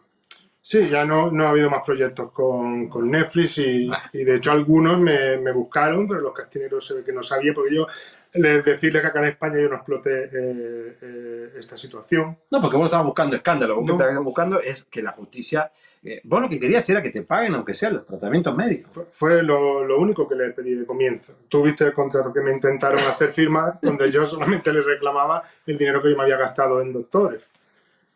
Sí, 0.61 0.89
ya 0.89 1.05
no, 1.05 1.31
no 1.33 1.47
ha 1.47 1.51
habido 1.51 1.71
más 1.71 1.83
proyectos 1.85 2.31
con, 2.31 2.89
con 2.89 3.11
Netflix 3.11 3.59
y, 3.59 3.91
y 4.13 4.25
de 4.25 4.37
hecho 4.37 4.53
algunos 4.53 5.01
me, 5.01 5.37
me 5.39 5.51
buscaron, 5.51 6.07
pero 6.07 6.21
los 6.21 6.33
castineros 6.35 6.87
se 6.87 6.95
ve 6.95 7.05
que 7.05 7.13
no 7.13 7.23
sabía, 7.23 7.53
porque 7.53 7.75
yo 7.75 7.87
les 8.35 8.65
decirles 8.65 9.03
que 9.03 9.09
acá 9.09 9.19
en 9.21 9.27
España 9.27 9.61
yo 9.61 9.69
no 9.69 9.77
exploté 9.77 10.25
eh, 10.33 10.97
eh, 11.03 11.53
esta 11.59 11.77
situación. 11.77 12.39
No, 12.51 12.61
porque 12.61 12.77
vos 12.77 12.87
estabas 12.87 13.05
buscando 13.07 13.37
escándalo, 13.37 13.77
vos 13.77 13.85
No. 13.85 13.97
que 13.99 14.03
estabas 14.05 14.25
buscando 14.25 14.61
es 14.61 14.85
que 14.85 15.03
la 15.03 15.13
justicia... 15.13 15.71
eh, 16.03 16.21
vos 16.25 16.41
lo 16.41 16.49
que 16.49 16.59
querías 16.59 16.89
era 16.89 17.03
que 17.03 17.11
te 17.11 17.23
paguen 17.23 17.55
aunque 17.55 17.75
sean 17.75 17.95
los 17.95 18.07
tratamientos 18.07 18.57
médicos. 18.57 18.93
Fue, 18.93 19.05
fue 19.11 19.43
lo, 19.43 19.85
lo 19.85 19.99
único 19.99 20.27
que 20.29 20.35
le 20.35 20.51
pedí 20.51 20.75
de 20.75 20.87
comienzo. 20.87 21.35
Tú 21.49 21.63
viste 21.63 21.85
el 21.85 21.93
contrato 21.93 22.33
que 22.33 22.41
me 22.41 22.53
intentaron 22.53 22.99
hacer 23.01 23.33
firmar, 23.33 23.79
donde 23.83 24.11
yo 24.11 24.25
solamente 24.25 24.73
les 24.73 24.85
reclamaba 24.85 25.43
el 25.67 25.77
dinero 25.77 26.03
que 26.03 26.11
yo 26.11 26.17
me 26.17 26.23
había 26.23 26.39
gastado 26.39 26.81
en 26.81 26.93
doctores. 26.93 27.43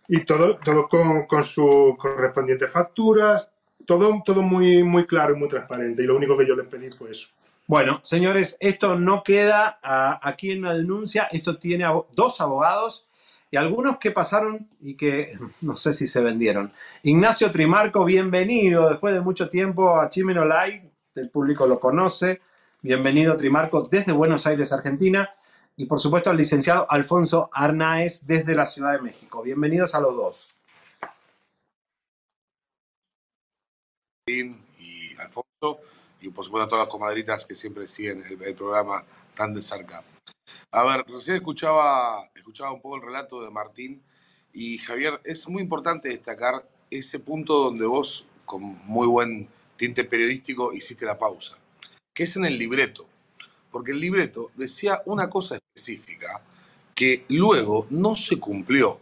Y 0.09 0.21
todo, 0.25 0.57
todo 0.57 0.89
con, 0.89 1.27
con 1.27 1.43
sus 1.45 1.97
correspondientes 1.99 2.71
facturas, 2.71 3.49
todo, 3.85 4.23
todo 4.25 4.41
muy, 4.43 4.83
muy 4.83 5.05
claro 5.07 5.35
y 5.35 5.37
muy 5.39 5.49
transparente. 5.49 6.03
Y 6.03 6.07
lo 6.07 6.17
único 6.17 6.37
que 6.39 6.47
yo 6.47 6.55
les 6.57 6.67
pedí 6.67 6.89
fue 6.91 7.11
eso. 7.11 7.29
Bueno, 7.69 7.99
señores, 8.05 8.57
esto 8.61 8.95
no 8.95 9.25
queda 9.25 9.81
aquí 10.23 10.53
en 10.53 10.61
una 10.61 10.75
denuncia, 10.75 11.25
esto 11.33 11.59
tiene 11.59 11.85
dos 12.13 12.41
abogados 12.41 13.09
y 13.51 13.57
algunos 13.57 13.99
que 13.99 14.13
pasaron 14.13 14.69
y 14.81 14.95
que 14.95 15.37
no 15.63 15.75
sé 15.75 15.93
si 15.93 16.07
se 16.07 16.21
vendieron. 16.21 16.73
Ignacio 17.03 17.51
Trimarco, 17.51 18.05
bienvenido 18.05 18.89
después 18.89 19.15
de 19.15 19.21
mucho 19.21 19.49
tiempo 19.49 20.01
a 20.01 20.09
Chimeno 20.09 20.45
Live, 20.45 20.93
el 21.17 21.29
público 21.29 21.67
lo 21.67 21.81
conoce. 21.81 22.41
Bienvenido 22.83 23.37
Trimarco 23.37 23.83
desde 23.83 24.13
Buenos 24.13 24.47
Aires, 24.47 24.73
Argentina. 24.73 25.29
Y 25.77 25.87
por 25.87 25.99
supuesto 25.99 26.31
al 26.31 26.37
licenciado 26.37 26.87
Alfonso 26.89 27.51
Arnaez 27.53 28.25
desde 28.27 28.55
la 28.55 28.65
Ciudad 28.65 28.93
de 28.93 29.03
México. 29.03 29.43
Bienvenidos 29.43 29.95
a 29.95 30.01
los 30.01 30.15
dos. 30.15 30.49
y 34.29 35.17
Alfonso, 35.19 35.81
y 36.27 36.31
por 36.31 36.45
supuesto 36.45 36.67
a 36.67 36.69
todas 36.69 36.87
las 36.87 36.93
comadritas 36.93 37.45
que 37.45 37.55
siempre 37.55 37.89
siguen 37.89 38.23
el, 38.25 38.43
el 38.43 38.55
programa 38.55 39.05
tan 39.35 39.55
de 39.55 39.63
cerca. 39.63 40.03
A 40.71 40.85
ver, 40.85 41.05
recién 41.09 41.37
escuchaba, 41.37 42.31
escuchaba 42.35 42.73
un 42.73 42.81
poco 42.81 42.97
el 42.97 43.03
relato 43.03 43.43
de 43.43 43.51
Martín 43.51 44.03
y 44.53 44.79
Javier, 44.79 45.21
es 45.25 45.49
muy 45.49 45.63
importante 45.63 46.09
destacar 46.09 46.67
ese 46.91 47.19
punto 47.19 47.65
donde 47.65 47.87
vos 47.87 48.27
con 48.45 48.63
muy 48.87 49.07
buen 49.07 49.49
tinte 49.77 50.05
periodístico 50.05 50.73
hiciste 50.73 51.05
la 51.05 51.19
pausa, 51.19 51.59
que 52.15 52.23
es 52.23 52.37
en 52.37 52.47
el 52.47 52.59
libreto, 52.59 53.07
porque 53.71 53.93
el 53.93 54.01
libreto 54.01 54.51
decía 54.55 55.03
una 55.05 55.29
cosa 55.29 55.57
específica 55.57 56.41
que 56.95 57.25
luego 57.29 57.87
no 57.91 58.15
se 58.15 58.39
cumplió. 58.39 58.99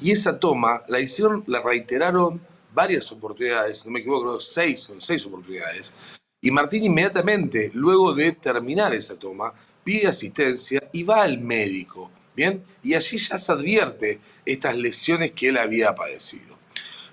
Y 0.00 0.10
esa 0.10 0.38
toma 0.38 0.82
la 0.88 1.00
hicieron, 1.00 1.44
la 1.46 1.60
reiteraron 1.62 2.40
varias 2.72 3.10
oportunidades, 3.12 3.84
no 3.84 3.92
me 3.92 4.00
equivoco, 4.00 4.22
creo 4.22 4.40
seis, 4.40 4.92
seis 4.98 5.26
oportunidades. 5.26 5.96
Y 6.46 6.52
Martín 6.52 6.84
inmediatamente, 6.84 7.72
luego 7.74 8.14
de 8.14 8.30
terminar 8.30 8.94
esa 8.94 9.18
toma, 9.18 9.52
pide 9.82 10.06
asistencia 10.06 10.80
y 10.92 11.02
va 11.02 11.22
al 11.22 11.40
médico, 11.40 12.08
¿bien? 12.36 12.62
Y 12.84 12.94
allí 12.94 13.18
ya 13.18 13.36
se 13.36 13.50
advierte 13.50 14.20
estas 14.44 14.76
lesiones 14.76 15.32
que 15.32 15.48
él 15.48 15.58
había 15.58 15.92
padecido. 15.96 16.54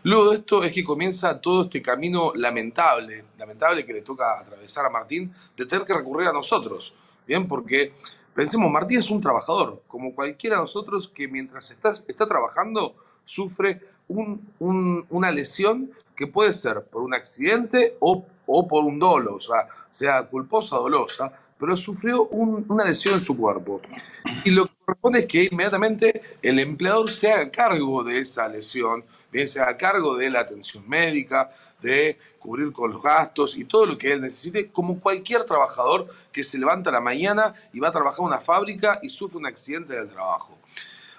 Luego 0.04 0.30
de 0.30 0.38
esto 0.38 0.64
es 0.64 0.72
que 0.72 0.84
comienza 0.84 1.42
todo 1.42 1.64
este 1.64 1.82
camino 1.82 2.32
lamentable, 2.36 3.24
lamentable 3.40 3.84
que 3.84 3.94
le 3.94 4.04
toca 4.04 4.40
atravesar 4.40 4.86
a 4.86 4.92
Martín, 4.92 5.34
de 5.58 5.66
tener 5.66 5.84
que 5.84 5.96
recurrir 5.96 6.28
a 6.28 6.32
nosotros, 6.32 6.94
¿bien? 7.26 7.48
Porque 7.48 7.92
pensemos, 8.36 8.72
Martín 8.72 9.00
es 9.00 9.10
un 9.10 9.20
trabajador, 9.20 9.82
como 9.88 10.14
cualquiera 10.14 10.58
de 10.58 10.62
nosotros 10.62 11.08
que 11.08 11.28
mientras 11.28 11.72
está, 11.72 11.90
está 12.08 12.28
trabajando 12.28 12.96
sufre 13.26 13.82
una 14.08 15.32
lesión 15.32 15.90
que 16.16 16.28
puede 16.28 16.54
ser 16.54 16.84
por 16.84 17.02
un 17.02 17.16
accidente 17.16 17.96
o, 18.00 18.28
por 18.46 18.84
un 18.84 19.00
dolo, 19.00 19.36
o 19.36 19.42
sea, 19.42 19.68
sea 19.90 20.24
culposa 20.24 20.78
o 20.78 20.84
dolosa, 20.84 21.32
pero 21.60 21.78
sufrió 21.78 22.24
una 22.26 22.84
lesión 22.86 23.16
en 23.16 23.22
su 23.22 23.38
cuerpo. 23.38 23.82
Y 24.44 24.50
lo 24.50 24.66
que 24.66 24.74
corresponde 24.86 25.20
es 25.20 25.26
que 25.28 25.48
inmediatamente 25.50 26.22
el 26.42 26.60
empleador 26.60 27.10
se 27.10 27.32
haga 27.32 27.50
cargo 27.50 28.04
de 28.04 28.20
esa 28.20 28.48
lesión, 28.48 29.04
bien 29.32 29.48
se 29.48 29.62
haga 29.62 29.78
cargo 29.78 30.16
de 30.18 30.30
la 30.30 30.42
atención 30.42 30.88
médica, 30.88 31.52
de 31.82 32.18
cubrir 32.40 32.72
con 32.74 32.92
los 32.92 33.02
gastos 33.02 33.58
y 33.58 33.66
todo 33.66 33.86
lo 33.86 33.98
que 33.98 34.12
él 34.12 34.22
necesite, 34.22 34.70
como 34.70 35.00
cualquier 35.00 35.44
trabajador 35.46 36.08
que 36.32 36.44
se 36.44 36.58
levanta 36.58 36.90
a 36.90 36.94
la 36.94 37.02
mañana 37.02 37.54
y 37.72 37.80
va 37.80 37.90
a 37.90 37.92
trabajar 37.92 38.20
en 38.20 38.26
una 38.26 38.40
fábrica 38.40 39.00
y 39.02 39.10
sufre 39.10 39.38
un 39.38 39.46
accidente 39.46 39.94
del 39.94 40.10
trabajo. 40.10 40.58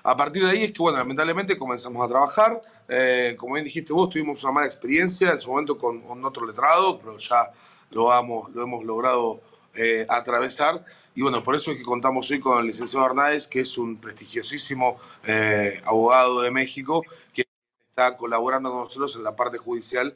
A 0.07 0.15
partir 0.15 0.45
de 0.45 0.51
ahí 0.51 0.65
es 0.65 0.73
que, 0.73 0.83
bueno, 0.83 0.99
lamentablemente 0.99 1.57
comenzamos 1.57 2.05
a 2.05 2.09
trabajar. 2.09 2.61
Eh, 2.89 3.37
como 3.39 3.55
bien 3.55 3.65
dijiste 3.65 3.91
vos, 3.91 4.11
tuvimos 4.11 4.43
una 4.45 4.53
mala 4.53 4.67
experiencia 4.67 5.31
en 5.31 5.39
su 5.39 5.51
momento 5.51 5.79
con, 5.79 6.03
otro 6.23 6.47
letrado, 6.47 6.99
pero 6.99 7.17
ya 7.17 7.51
lo, 7.91 8.49
lo 8.53 8.63
hemos 8.63 8.85
logrado 8.85 9.41
eh, 9.75 10.05
atravesar. 10.07 10.85
Y 11.15 11.23
bueno, 11.23 11.43
por 11.43 11.55
eso 11.55 11.71
es 11.71 11.79
que 11.79 11.83
contamos 11.83 12.31
hoy 12.31 12.39
con 12.39 12.61
el 12.61 12.67
licenciado 12.67 13.07
Hernández, 13.07 13.47
que 13.47 13.61
es 13.61 13.79
un 13.79 13.97
prestigiosísimo 13.97 14.99
eh, 15.25 15.81
abogado 15.87 16.43
de 16.43 16.51
México, 16.51 17.03
que 17.33 17.47
está 17.89 18.15
colaborando 18.19 18.71
con 18.71 18.81
nosotros 18.81 19.17
en 19.17 19.25
la 19.25 19.35
parte 19.35 19.57
judicial 19.57 20.15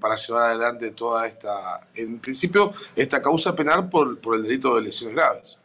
para 0.00 0.16
llevar 0.16 0.50
adelante 0.50 0.90
toda 0.90 1.28
esta, 1.28 1.86
en 1.94 2.18
principio, 2.18 2.72
esta 2.96 3.22
causa 3.22 3.54
penal 3.54 3.88
por, 3.88 4.18
por 4.18 4.34
el 4.34 4.42
delito 4.42 4.74
de 4.74 4.82
lesiones 4.82 5.14
graves. 5.14 5.61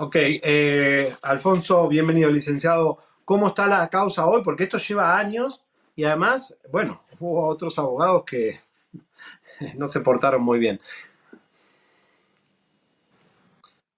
Ok, 0.00 0.14
eh, 0.16 1.12
Alfonso, 1.22 1.88
bienvenido, 1.88 2.30
licenciado. 2.30 2.98
¿Cómo 3.24 3.48
está 3.48 3.66
la 3.66 3.88
causa 3.88 4.26
hoy? 4.28 4.42
Porque 4.44 4.62
esto 4.62 4.78
lleva 4.78 5.18
años 5.18 5.64
y 5.96 6.04
además, 6.04 6.56
bueno, 6.70 7.02
hubo 7.18 7.44
otros 7.44 7.80
abogados 7.80 8.22
que 8.24 8.60
no 9.76 9.88
se 9.88 9.98
portaron 9.98 10.40
muy 10.40 10.60
bien. 10.60 10.80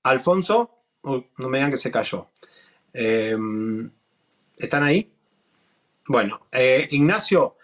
Alfonso, 0.02 0.70
no 1.02 1.48
me 1.50 1.58
digan 1.58 1.70
que 1.70 1.76
se 1.76 1.90
cayó. 1.90 2.28
Em, 2.94 3.90
¿Están 4.56 4.84
ahí? 4.84 5.12
Bueno, 6.06 6.46
eh, 6.50 6.86
Ignacio, 6.92 7.58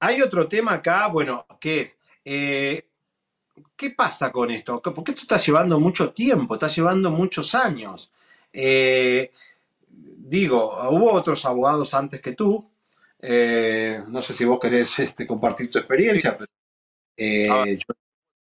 hay 0.00 0.22
otro 0.22 0.48
tema 0.48 0.72
acá, 0.72 1.06
bueno, 1.06 1.46
que 1.60 1.82
es, 1.82 2.00
eh, 2.24 2.87
¿qué 3.78 3.90
pasa 3.90 4.32
con 4.32 4.50
esto? 4.50 4.82
Porque 4.82 5.12
esto 5.12 5.22
está 5.22 5.38
llevando 5.38 5.78
mucho 5.78 6.12
tiempo, 6.12 6.54
está 6.54 6.66
llevando 6.66 7.10
muchos 7.12 7.54
años. 7.54 8.10
Eh, 8.52 9.30
digo, 9.88 10.76
hubo 10.90 11.12
otros 11.12 11.44
abogados 11.46 11.94
antes 11.94 12.20
que 12.20 12.32
tú. 12.32 12.68
Eh, 13.20 14.00
no 14.08 14.20
sé 14.20 14.34
si 14.34 14.44
vos 14.44 14.58
querés 14.60 14.98
este, 14.98 15.26
compartir 15.26 15.70
tu 15.70 15.78
experiencia. 15.78 16.36
Pero, 16.36 16.50
eh, 17.16 17.78
yo 17.78 17.94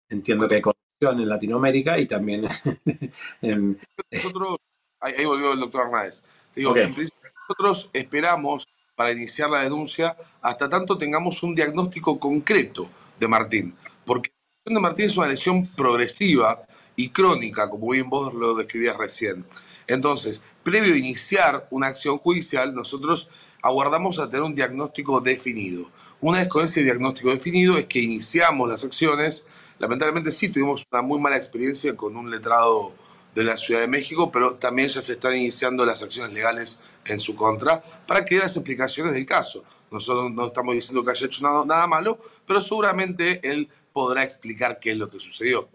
entiendo 0.09 0.49
que 0.49 0.55
hay 0.55 0.61
corrupción 0.61 1.21
en 1.21 1.29
Latinoamérica 1.29 1.99
y 1.99 2.07
también 2.07 2.45
en... 3.41 3.79
Nosotros, 4.11 4.57
ahí, 4.99 5.23
volvió 5.23 5.53
el 5.53 5.59
doctor 5.59 5.85
Arnáez. 5.85 6.23
Digo, 6.55 6.73
nosotros 6.73 7.91
esperamos 7.93 8.67
para 8.95 9.11
iniciar 9.11 9.51
la 9.51 9.61
denuncia 9.61 10.17
hasta 10.41 10.67
tanto 10.67 10.97
tengamos 10.97 11.43
un 11.43 11.53
diagnóstico 11.53 12.19
concreto 12.19 12.89
de 13.19 13.27
Martín. 13.27 13.75
Porque 14.03 14.31
de 14.73 14.79
Martín 14.81 15.05
es 15.05 15.17
una 15.17 15.27
lesión 15.27 15.67
progresiva 15.67 16.63
y 16.95 17.09
crónica, 17.09 17.69
como 17.69 17.91
bien 17.91 18.09
vos 18.09 18.33
lo 18.33 18.55
describías 18.55 18.97
recién. 18.97 19.45
Entonces, 19.87 20.41
previo 20.63 20.93
a 20.93 20.97
iniciar 20.97 21.67
una 21.71 21.87
acción 21.87 22.17
judicial, 22.17 22.73
nosotros 22.73 23.29
aguardamos 23.61 24.19
a 24.19 24.29
tener 24.29 24.43
un 24.43 24.55
diagnóstico 24.55 25.21
definido. 25.21 25.89
Una 26.19 26.39
vez 26.39 26.47
con 26.49 26.65
ese 26.65 26.83
diagnóstico 26.83 27.29
definido 27.29 27.77
es 27.77 27.85
que 27.85 27.99
iniciamos 27.99 28.67
las 28.67 28.83
acciones. 28.83 29.45
Lamentablemente 29.79 30.31
sí 30.31 30.49
tuvimos 30.49 30.85
una 30.91 31.01
muy 31.01 31.19
mala 31.19 31.37
experiencia 31.37 31.95
con 31.95 32.17
un 32.17 32.29
letrado 32.29 32.91
de 33.35 33.43
la 33.43 33.55
Ciudad 33.55 33.81
de 33.81 33.87
México, 33.87 34.31
pero 34.31 34.55
también 34.55 34.89
ya 34.89 35.01
se 35.01 35.13
están 35.13 35.35
iniciando 35.35 35.85
las 35.85 36.01
acciones 36.01 36.33
legales 36.33 36.81
en 37.05 37.19
su 37.19 37.35
contra 37.35 37.81
para 38.07 38.25
que 38.25 38.35
dé 38.35 38.41
las 38.41 38.55
explicaciones 38.57 39.13
del 39.13 39.25
caso. 39.25 39.63
Nosotros 39.91 40.31
no 40.31 40.47
estamos 40.47 40.75
diciendo 40.75 41.05
que 41.05 41.11
haya 41.11 41.27
hecho 41.27 41.63
nada, 41.65 41.87
malo, 41.87 42.19
pero 42.45 42.61
seguramente 42.61 43.39
él 43.47 43.69
podrá 43.97 44.21
explicar 44.21 44.77
qué 44.79 44.91
es 44.91 44.97
lo 44.97 45.09
que 45.09 45.17
sucedió. 45.19 45.69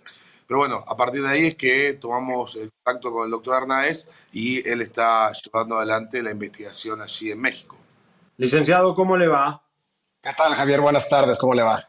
Pero 0.46 0.60
bueno, 0.60 0.84
a 0.86 0.96
partir 0.96 1.22
de 1.22 1.28
ahí 1.28 1.46
es 1.46 1.56
que 1.56 1.94
tomamos 1.94 2.54
el 2.54 2.70
contacto 2.70 3.10
con 3.10 3.24
el 3.24 3.32
doctor 3.32 3.56
Arnaez 3.56 4.08
y 4.32 4.68
él 4.68 4.80
está 4.80 5.32
llevando 5.32 5.76
adelante 5.76 6.22
la 6.22 6.30
investigación 6.30 7.00
allí 7.00 7.32
en 7.32 7.40
México. 7.40 7.76
Licenciado, 8.36 8.94
¿cómo 8.94 9.16
le 9.16 9.26
va? 9.26 9.60
¿Qué 10.22 10.30
tal, 10.36 10.54
Javier? 10.54 10.80
Buenas 10.80 11.08
tardes, 11.08 11.36
¿cómo 11.36 11.52
le 11.52 11.64
va? 11.64 11.84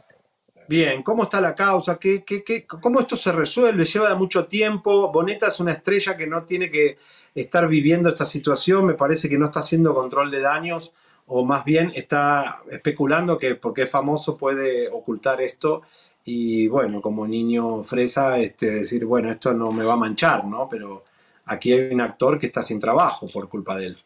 Bien, 0.68 1.04
¿cómo 1.04 1.22
está 1.22 1.40
la 1.40 1.54
causa? 1.54 2.00
¿Qué, 2.00 2.24
qué, 2.26 2.44
qué, 2.44 2.66
¿Cómo 2.66 3.00
esto 3.00 3.16
se 3.16 3.32
resuelve? 3.32 3.86
Lleva 3.86 4.16
mucho 4.16 4.48
tiempo. 4.48 5.12
Boneta 5.12 5.50
es 5.50 5.60
una 5.60 5.74
estrella 5.74 6.18
que 6.18 6.26
no 6.26 6.46
tiene 6.46 6.72
que 6.72 6.98
estar 7.36 7.68
viviendo 7.68 8.10
esta 8.10 8.26
situación. 8.26 8.88
Me 8.88 8.96
parece 8.96 9.30
que 9.30 9.38
no 9.38 9.46
está 9.46 9.60
haciendo 9.60 9.94
control 9.94 10.32
de 10.32 10.42
daños 10.42 10.94
o 11.28 11.46
más 11.46 11.64
bien 11.64 11.92
está 11.96 12.62
especulando 12.70 13.38
que 13.38 13.56
porque 13.56 13.84
es 13.84 13.90
famoso 13.90 14.38
puede 14.38 14.90
ocultar 14.90 15.42
esto 15.42 15.84
y 16.26 16.68
bueno, 16.68 17.02
como 17.02 17.28
niño 17.28 17.84
fresa, 17.84 18.38
este, 18.38 18.72
decir, 18.72 19.06
bueno, 19.06 19.32
esto 19.32 19.54
no 19.54 19.72
me 19.72 19.84
va 19.84 19.94
a 19.94 19.98
manchar, 19.98 20.46
¿no? 20.46 20.70
Pero 20.70 21.04
aquí 21.46 21.74
hay 21.74 21.94
un 21.94 22.02
actor 22.02 22.40
que 22.40 22.48
está 22.48 22.64
sin 22.64 22.80
trabajo 22.80 23.28
por 23.28 23.50
culpa 23.50 23.76
de 23.78 23.88
él. 23.88 24.04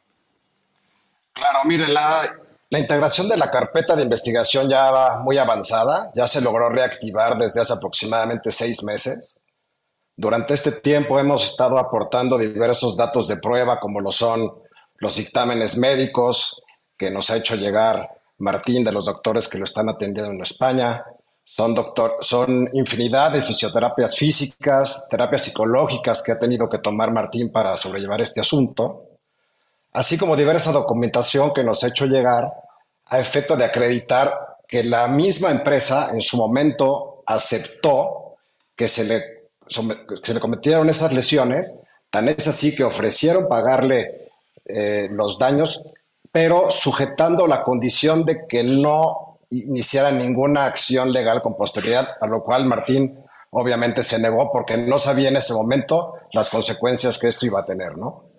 Claro, 1.33 1.59
mire, 1.65 1.87
la, 1.87 2.35
la 2.69 2.79
integración 2.79 3.29
de 3.29 3.37
la 3.37 3.51
carpeta 3.51 3.95
de 3.95 4.03
investigación 4.03 4.67
ya 4.67 4.89
va 4.89 5.19
muy 5.19 5.37
avanzada, 5.37 6.11
ya 6.15 6.27
se 6.27 6.41
logró 6.41 6.69
reactivar 6.69 7.37
desde 7.37 7.61
hace 7.61 7.73
aproximadamente 7.73 8.51
seis 8.51 8.83
meses. 8.83 9.39
Durante 10.15 10.55
este 10.55 10.71
tiempo 10.71 11.19
hemos 11.19 11.45
estado 11.45 11.77
aportando 11.77 12.39
diversos 12.39 12.97
datos 12.97 13.27
de 13.27 13.37
prueba, 13.37 13.79
como 13.79 14.01
lo 14.01 14.11
son 14.11 14.51
los 14.97 15.15
dictámenes 15.17 15.77
médicos 15.77 16.63
que 16.97 17.11
nos 17.11 17.29
ha 17.29 17.37
hecho 17.37 17.55
llegar 17.55 18.09
Martín 18.39 18.83
de 18.83 18.91
los 18.91 19.05
doctores 19.05 19.47
que 19.47 19.59
lo 19.59 19.65
están 19.65 19.89
atendiendo 19.89 20.31
en 20.31 20.41
España, 20.41 21.05
son, 21.49 21.73
doctor, 21.73 22.17
son 22.19 22.69
infinidad 22.73 23.31
de 23.31 23.41
fisioterapias 23.41 24.17
físicas, 24.17 25.07
terapias 25.09 25.43
psicológicas 25.43 26.21
que 26.21 26.33
ha 26.33 26.37
tenido 26.37 26.69
que 26.69 26.79
tomar 26.79 27.13
Martín 27.13 27.53
para 27.53 27.77
sobrellevar 27.77 28.19
este 28.19 28.41
asunto, 28.41 29.05
así 29.93 30.17
como 30.17 30.35
diversa 30.35 30.73
documentación 30.73 31.53
que 31.53 31.63
nos 31.63 31.81
ha 31.83 31.87
hecho 31.87 32.05
llegar 32.05 32.51
a 33.05 33.19
efecto 33.19 33.55
de 33.55 33.63
acreditar 33.63 34.57
que 34.67 34.83
la 34.83 35.07
misma 35.07 35.49
empresa 35.49 36.09
en 36.11 36.21
su 36.21 36.35
momento 36.35 37.23
aceptó 37.25 38.35
que 38.75 38.89
se 38.89 39.05
le, 39.05 39.23
se 40.21 40.33
le 40.33 40.39
cometieron 40.41 40.89
esas 40.89 41.13
lesiones, 41.13 41.79
tan 42.09 42.27
es 42.27 42.45
así 42.49 42.75
que 42.75 42.83
ofrecieron 42.83 43.47
pagarle 43.47 44.27
eh, 44.65 45.07
los 45.11 45.39
daños, 45.39 45.81
pero 46.29 46.71
sujetando 46.71 47.47
la 47.47 47.63
condición 47.63 48.25
de 48.25 48.45
que 48.47 48.65
no 48.65 49.27
iniciara 49.49 50.11
ninguna 50.11 50.65
acción 50.65 51.11
legal 51.11 51.41
con 51.41 51.55
posterioridad, 51.55 52.07
a 52.19 52.27
lo 52.27 52.43
cual 52.43 52.65
Martín 52.65 53.19
obviamente 53.51 54.03
se 54.03 54.19
negó 54.19 54.51
porque 54.51 54.77
no 54.77 54.99
sabía 54.99 55.29
en 55.29 55.37
ese 55.37 55.53
momento 55.53 56.13
las 56.33 56.49
consecuencias 56.49 57.17
que 57.17 57.27
esto 57.27 57.45
iba 57.45 57.61
a 57.61 57.65
tener, 57.65 57.97
¿no? 57.97 58.31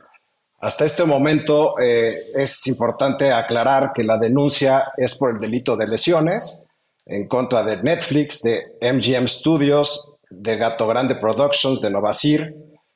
Hasta 0.61 0.85
este 0.85 1.05
momento 1.05 1.79
eh, 1.79 2.33
es 2.35 2.67
importante 2.67 3.33
aclarar 3.33 3.93
que 3.93 4.03
la 4.03 4.19
denuncia 4.19 4.93
es 4.97 5.17
por 5.17 5.31
el 5.31 5.39
delito 5.39 5.77
de 5.77 5.87
lesiones 5.87 6.63
en 7.07 7.29
contra 7.29 7.63
de 7.63 7.81
Netflix, 7.83 8.43
de 8.43 8.63
MGM 8.83 9.29
Studios, 9.29 10.15
de 10.29 10.57
Gato 10.57 10.87
Grande 10.87 11.15
Productions, 11.15 11.81
de 11.81 11.91
Novasir 11.91 12.55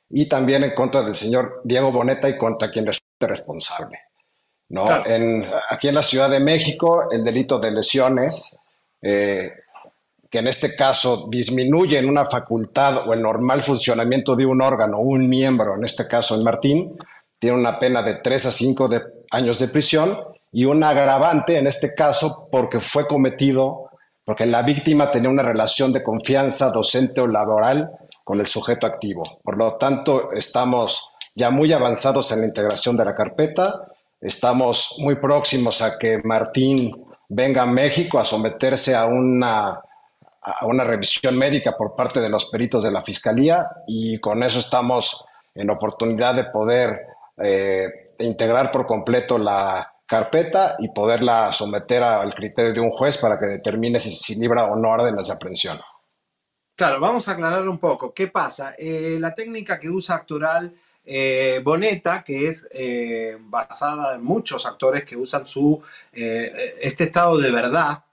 y 0.09 0.27
también 0.27 0.63
en 0.63 0.75
contra 0.75 1.01
del 1.01 1.15
señor 1.15 1.61
Diego 1.63 1.91
Boneta 1.91 2.29
y 2.29 2.37
contra 2.37 2.69
quien 2.69 2.85
resulte 2.85 3.27
responsable. 3.27 3.97
¿No? 4.69 5.05
En, 5.05 5.45
aquí 5.69 5.87
en 5.87 5.95
la 5.95 6.03
Ciudad 6.03 6.29
de 6.29 6.39
México, 6.39 7.07
el 7.11 7.23
delito 7.23 7.59
de 7.59 7.71
lesiones 7.71 8.57
eh, 9.01 9.51
que 10.33 10.39
en 10.39 10.47
este 10.47 10.75
caso 10.75 11.27
disminuyen 11.29 12.09
una 12.09 12.25
facultad 12.25 13.07
o 13.07 13.13
el 13.13 13.21
normal 13.21 13.61
funcionamiento 13.61 14.35
de 14.35 14.47
un 14.47 14.63
órgano, 14.63 14.97
un 14.97 15.29
miembro, 15.29 15.75
en 15.75 15.83
este 15.83 16.07
caso 16.07 16.33
en 16.33 16.43
Martín, 16.43 16.97
tiene 17.37 17.55
una 17.55 17.77
pena 17.77 18.01
de 18.01 18.15
3 18.15 18.47
a 18.47 18.51
5 18.51 18.87
de 18.87 19.01
años 19.29 19.59
de 19.59 19.67
prisión 19.67 20.17
y 20.51 20.65
un 20.65 20.83
agravante 20.83 21.57
en 21.57 21.67
este 21.67 21.93
caso 21.93 22.47
porque 22.51 22.79
fue 22.79 23.05
cometido, 23.05 23.89
porque 24.25 24.47
la 24.47 24.63
víctima 24.63 25.11
tenía 25.11 25.29
una 25.29 25.43
relación 25.43 25.93
de 25.93 26.01
confianza 26.01 26.71
docente 26.71 27.21
o 27.21 27.27
laboral 27.27 27.91
con 28.23 28.39
el 28.39 28.47
sujeto 28.47 28.87
activo. 28.87 29.21
Por 29.43 29.57
lo 29.57 29.75
tanto, 29.75 30.31
estamos 30.31 31.13
ya 31.35 31.51
muy 31.51 31.73
avanzados 31.73 32.31
en 32.31 32.39
la 32.39 32.47
integración 32.47 32.97
de 32.97 33.05
la 33.05 33.13
carpeta, 33.13 33.87
estamos 34.23 34.95
muy 34.99 35.15
próximos 35.15 35.81
a 35.81 35.97
que 35.97 36.21
Martín 36.23 36.91
venga 37.27 37.63
a 37.63 37.67
México 37.67 38.19
a 38.19 38.25
someterse 38.25 38.95
a 38.95 39.05
una, 39.05 39.81
a 40.41 40.65
una 40.65 40.83
revisión 40.83 41.37
médica 41.37 41.75
por 41.77 41.95
parte 41.95 42.21
de 42.21 42.29
los 42.29 42.45
peritos 42.45 42.83
de 42.83 42.91
la 42.91 43.01
Fiscalía 43.01 43.67
y 43.85 44.19
con 44.19 44.41
eso 44.41 44.59
estamos 44.59 45.25
en 45.53 45.69
oportunidad 45.69 46.35
de 46.35 46.45
poder 46.45 47.01
eh, 47.37 48.15
integrar 48.19 48.71
por 48.71 48.85
completo 48.85 49.37
la 49.37 49.93
carpeta 50.05 50.75
y 50.79 50.89
poderla 50.89 51.51
someter 51.51 52.03
al 52.03 52.33
criterio 52.33 52.73
de 52.73 52.79
un 52.79 52.91
juez 52.91 53.17
para 53.17 53.37
que 53.39 53.47
determine 53.47 53.99
si, 53.99 54.11
si 54.11 54.39
libra 54.39 54.65
o 54.65 54.75
no 54.75 54.89
órdenes 54.89 55.27
de 55.27 55.33
aprehensión. 55.33 55.79
Claro, 56.75 56.99
vamos 56.99 57.27
a 57.27 57.33
aclarar 57.33 57.67
un 57.67 57.77
poco. 57.77 58.13
¿Qué 58.13 58.27
pasa? 58.27 58.73
Eh, 58.77 59.17
la 59.19 59.35
técnica 59.35 59.79
que 59.79 59.89
usa 59.89 60.15
actoral 60.15 60.73
eh, 61.05 61.61
Boneta, 61.63 62.23
que 62.23 62.47
es 62.47 62.67
eh, 62.71 63.37
basada 63.39 64.15
en 64.15 64.23
muchos 64.23 64.65
actores 64.65 65.03
que 65.03 65.17
usan 65.17 65.45
su 65.45 65.81
eh, 66.11 66.75
este 66.81 67.05
estado 67.05 67.37
de 67.37 67.51
verdad, 67.51 68.03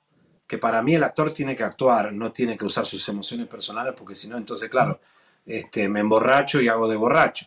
que 0.46 0.58
para 0.58 0.82
mí 0.82 0.94
el 0.94 1.04
actor 1.04 1.32
tiene 1.32 1.54
que 1.54 1.62
actuar, 1.62 2.12
no 2.12 2.32
tiene 2.32 2.56
que 2.56 2.64
usar 2.64 2.84
sus 2.84 3.08
emociones 3.08 3.46
personales, 3.46 3.94
porque 3.96 4.16
si 4.16 4.28
no, 4.28 4.36
entonces, 4.36 4.68
claro, 4.68 5.00
este, 5.46 5.88
me 5.88 6.00
emborracho 6.00 6.60
y 6.60 6.68
hago 6.68 6.88
de 6.88 6.96
borracho. 6.96 7.46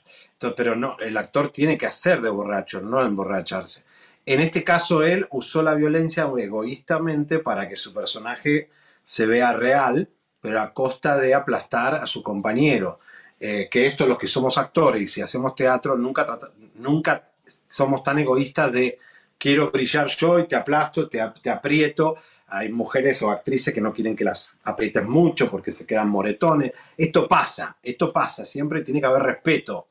Pero 0.55 0.75
no, 0.75 0.97
el 0.99 1.17
actor 1.17 1.51
tiene 1.51 1.77
que 1.77 1.85
hacer 1.85 2.21
de 2.21 2.29
borracho, 2.29 2.81
no 2.81 3.05
emborracharse. 3.05 3.83
En 4.25 4.39
este 4.39 4.63
caso, 4.63 5.03
él 5.03 5.27
usó 5.31 5.61
la 5.61 5.73
violencia 5.73 6.29
egoístamente 6.37 7.39
para 7.39 7.67
que 7.67 7.75
su 7.75 7.93
personaje 7.93 8.69
se 9.03 9.25
vea 9.25 9.51
real, 9.53 10.09
pero 10.39 10.61
a 10.61 10.73
costa 10.73 11.17
de 11.17 11.33
aplastar 11.33 11.95
a 11.95 12.07
su 12.07 12.23
compañero. 12.23 12.99
Eh, 13.45 13.67
que 13.69 13.87
esto, 13.87 14.07
los 14.07 14.17
que 14.17 14.27
somos 14.27 14.57
actores 14.57 15.01
y 15.01 15.07
si 15.07 15.21
hacemos 15.21 15.53
teatro, 15.53 15.97
nunca, 15.97 16.25
trata- 16.25 16.51
nunca 16.75 17.31
somos 17.67 18.01
tan 18.01 18.19
egoístas 18.19 18.71
de 18.71 18.97
quiero 19.37 19.69
brillar 19.69 20.07
yo 20.07 20.39
y 20.39 20.47
te 20.47 20.55
aplasto, 20.55 21.09
te, 21.09 21.19
ap- 21.19 21.39
te 21.41 21.49
aprieto. 21.49 22.15
Hay 22.47 22.69
mujeres 22.71 23.21
o 23.23 23.29
actrices 23.31 23.73
que 23.73 23.81
no 23.81 23.91
quieren 23.91 24.15
que 24.15 24.23
las 24.23 24.55
aprietes 24.63 25.03
mucho 25.05 25.49
porque 25.51 25.71
se 25.73 25.85
quedan 25.85 26.07
moretones. 26.09 26.71
Esto 26.95 27.27
pasa, 27.27 27.75
esto 27.83 28.13
pasa, 28.13 28.45
siempre 28.45 28.81
tiene 28.81 29.01
que 29.01 29.07
haber 29.07 29.23
respeto, 29.23 29.87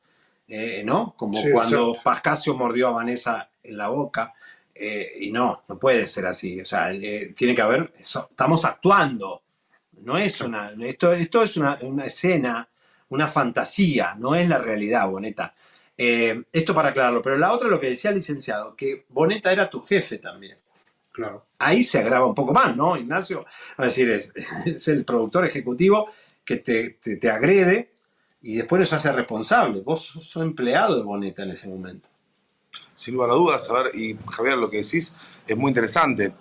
eh, 0.47 0.81
¿no? 0.83 1.13
Como 1.15 1.33
Sí, 1.39 1.49
cuando 1.51 1.89
exacto. 1.91 2.03
Pascasio 2.03 2.55
mordió 2.55 2.87
a 2.87 2.91
Vanessa 2.91 3.49
en 3.61 3.77
la 3.77 3.89
boca. 3.89 4.33
eh, 4.75 5.17
y 5.21 5.31
no, 5.31 5.63
no 5.67 5.77
puede 5.77 6.07
ser 6.07 6.25
así. 6.25 6.59
O 6.59 6.65
sea, 6.65 6.91
eh, 6.91 7.31
tiene 7.35 7.53
que 7.53 7.61
haber, 7.61 7.93
eso- 7.99 8.27
estamos 8.31 8.65
actuando. 8.65 9.43
No 10.01 10.17
es 10.17 10.41
una, 10.41 10.73
esto, 10.81 11.13
esto 11.13 11.43
es 11.43 11.55
una, 11.57 11.77
una 11.83 12.05
escena, 12.05 12.67
una 13.13 13.27
fantasía, 13.27 14.15
no 14.19 14.33
es 14.33 14.49
la 14.49 14.57
realidad, 14.57 15.07
Boneta. 15.07 15.53
Eh, 15.95 16.43
esto 16.51 16.73
para 16.73 16.89
aclararlo. 16.89 17.21
Pero 17.21 17.37
la 17.37 17.53
otra, 17.53 17.69
lo 17.69 17.79
que 17.79 17.89
decía 17.91 18.09
el 18.09 18.17
licenciado, 18.17 18.75
que 18.75 19.05
Boneta 19.09 19.51
era 19.51 19.69
tu 19.69 19.81
jefe 19.81 20.17
también. 20.17 20.57
Claro. 21.11 21.45
Ahí 21.59 21.83
se 21.83 21.99
agrava 21.99 22.25
un 22.25 22.33
poco 22.33 22.53
más, 22.53 22.75
¿no, 22.75 22.97
Ignacio? 22.97 23.45
Es 23.77 23.85
decir, 23.85 24.09
es, 24.09 24.33
es 24.65 24.87
el 24.87 25.05
productor 25.05 25.45
ejecutivo 25.45 26.09
que 26.43 26.57
te, 26.57 26.97
te, 27.01 27.17
te 27.17 27.29
agrede 27.29 27.93
y 28.41 28.55
después 28.55 28.79
los 28.79 28.93
hace 28.93 29.11
responsable. 29.11 29.81
Vos 29.81 30.05
sos 30.05 30.43
empleado 30.43 30.97
de 30.97 31.03
Boneta 31.03 31.43
en 31.43 31.51
ese 31.51 31.67
momento. 31.67 32.09
sin 32.95 33.13
lugar 33.13 33.29
a 33.29 33.33
dudas. 33.35 33.69
A 33.69 33.73
ver, 33.73 33.95
y 33.95 34.17
Javier, 34.31 34.57
lo 34.57 34.71
que 34.71 34.77
decís 34.77 35.15
es 35.45 35.55
muy 35.55 35.69
interesante. 35.69 36.33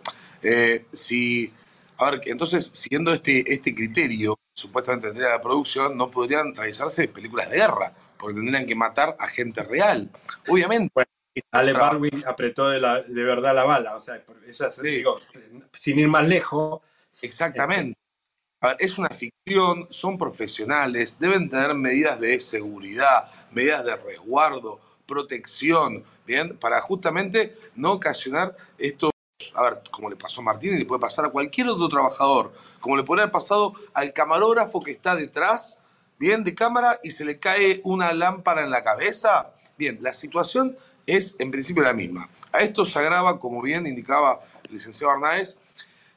Eh, 0.43 0.87
si, 0.91 1.53
a 1.99 2.11
ver, 2.11 2.23
entonces, 2.25 2.71
siguiendo 2.73 3.13
este, 3.13 3.53
este 3.53 3.75
criterio, 3.75 4.39
supuestamente 4.55 5.09
tendría 5.09 5.31
la 5.31 5.41
producción, 5.43 5.97
no 5.97 6.11
podrían 6.11 6.55
realizarse 6.55 7.09
películas 7.09 7.51
de 7.51 7.57
guerra, 7.57 7.93
porque 8.19 8.35
tendrían 8.35 8.67
que 8.67 8.75
matar 8.75 9.17
a 9.19 9.27
gente 9.29 9.63
real. 9.63 10.11
Obviamente. 10.49 11.05
Ale 11.51 11.73
Barwin 11.73 12.23
apretó 12.27 12.69
de, 12.69 12.79
la- 12.79 13.01
de 13.03 13.25
verdad 13.25 13.55
la 13.55 13.65
bala. 13.65 13.97
O 13.97 14.01
sea, 14.01 14.23
digo, 14.83 15.19
sin 15.73 15.99
ir 15.99 16.09
más 16.09 16.29
lejos. 16.29 16.81
Exactamente. 17.23 17.97
A 18.61 18.69
ver, 18.69 18.77
es 18.81 18.99
una 18.99 19.09
ficción, 19.09 19.87
son 19.91 20.19
profesionales, 20.19 21.19
deben 21.19 21.49
tener 21.51 21.75
medidas 21.75 22.21
de 22.21 22.39
seguridad, 22.39 23.29
medidas 23.51 23.85
de 23.85 23.97
resguardo, 23.97 24.79
protección, 25.07 26.05
¿bien? 26.27 26.57
Para 26.59 26.81
justamente 26.81 27.57
no 27.75 27.93
ocasionar 27.93 28.55
estos, 28.79 29.11
a 29.55 29.63
ver, 29.63 29.81
como 29.91 30.09
le 30.11 30.17
pasó 30.17 30.41
a 30.41 30.45
Martín 30.45 30.75
y 30.75 30.79
le 30.79 30.85
puede 30.87 31.01
pasar 31.01 31.25
a 31.25 31.31
cualquier 31.31 31.69
otro 31.69 31.89
trabajador, 31.89 32.53
como 32.81 32.97
le 32.97 33.03
puede 33.03 33.23
haber 33.23 33.33
pasado 33.33 33.75
al 33.95 34.13
camarógrafo 34.13 34.81
que 34.83 34.93
está 34.93 35.17
detrás, 35.17 35.79
¿bien? 36.19 36.45
De 36.45 36.55
cámara 36.55 37.01
y 37.03 37.11
se 37.11 37.25
le 37.25 37.39
cae 37.39 37.81
una 37.85 38.13
lámpara 38.13 38.63
en 38.63 38.71
la 38.71 38.83
cabeza. 38.85 39.51
Bien, 39.77 39.99
la 40.01 40.15
situación 40.15 40.77
es 41.07 41.35
en 41.39 41.51
principio 41.51 41.83
la 41.83 41.95
misma. 41.95 42.29
A 42.53 42.61
esto 42.61 42.85
se 42.85 42.99
agrava, 42.99 43.41
como 43.41 43.61
bien 43.63 43.87
indicaba 43.87 44.41
el 44.69 44.75
licenciado 44.75 45.13
Arnaez, 45.13 45.59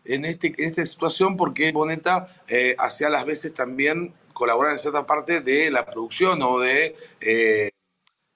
en, 0.04 0.26
este, 0.26 0.54
en 0.58 0.70
esta 0.70 0.86
situación 0.86 1.36
porque 1.36 1.72
Boneta 1.72 2.28
eh, 2.48 2.76
hacía 2.78 3.10
las 3.10 3.26
veces 3.26 3.54
también 3.54 4.14
colaborar 4.34 4.74
en 4.74 4.78
cierta 4.78 5.06
parte 5.06 5.40
de 5.42 5.72
la 5.72 5.86
producción 5.86 6.42
o 6.44 6.60
de, 6.60 6.96
eh, 7.22 7.72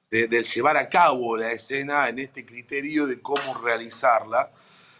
de- 0.09 0.43
llevar 0.43 0.77
a 0.77 0.89
cabo 0.89 1.37
la 1.37 1.51
escena 1.51 2.09
en 2.09 2.17
este 2.17 2.43
criterio 2.45 3.05
de 3.05 3.21
cómo 3.21 3.53
realizarla. 3.61 4.49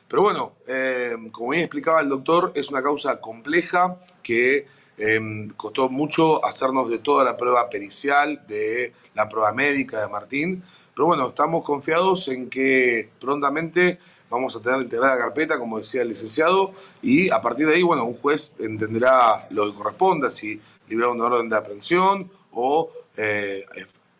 Pero 0.09 0.23
bueno, 0.23 0.53
eh, 0.67 1.15
como 1.31 1.51
bien 1.51 1.63
explicaba 1.63 2.01
el 2.01 2.09
doctor, 2.09 2.51
es 2.55 2.69
una 2.69 2.81
causa 2.81 3.21
compleja 3.21 3.97
que 4.23 4.65
eh, 4.97 5.47
costó 5.55 5.87
mucho 5.89 6.43
hacernos 6.43 6.89
de 6.89 6.97
toda 6.97 7.23
la 7.23 7.37
prueba 7.37 7.69
pericial, 7.69 8.43
de 8.47 8.91
la 9.13 9.29
prueba 9.29 9.53
médica 9.53 10.01
de 10.01 10.09
Martín. 10.09 10.63
Pero 10.95 11.05
bueno, 11.05 11.29
estamos 11.29 11.63
confiados 11.63 12.27
en 12.27 12.49
que 12.49 13.09
prontamente 13.21 13.99
vamos 14.31 14.55
a 14.55 14.61
tener 14.61 14.81
integrada 14.81 15.15
la 15.15 15.21
carpeta, 15.21 15.59
como 15.59 15.77
decía 15.77 16.01
el 16.01 16.09
licenciado, 16.09 16.73
y 17.01 17.29
a 17.29 17.39
partir 17.39 17.67
de 17.67 17.75
ahí, 17.75 17.83
bueno, 17.83 18.03
un 18.03 18.15
juez 18.15 18.53
entenderá 18.59 19.47
lo 19.51 19.71
que 19.71 19.77
corresponda, 19.77 20.31
si 20.31 20.59
librar 20.87 21.09
una 21.09 21.25
orden 21.25 21.49
de 21.49 21.55
aprehensión 21.55 22.31
o, 22.51 22.91
eh, 23.15 23.63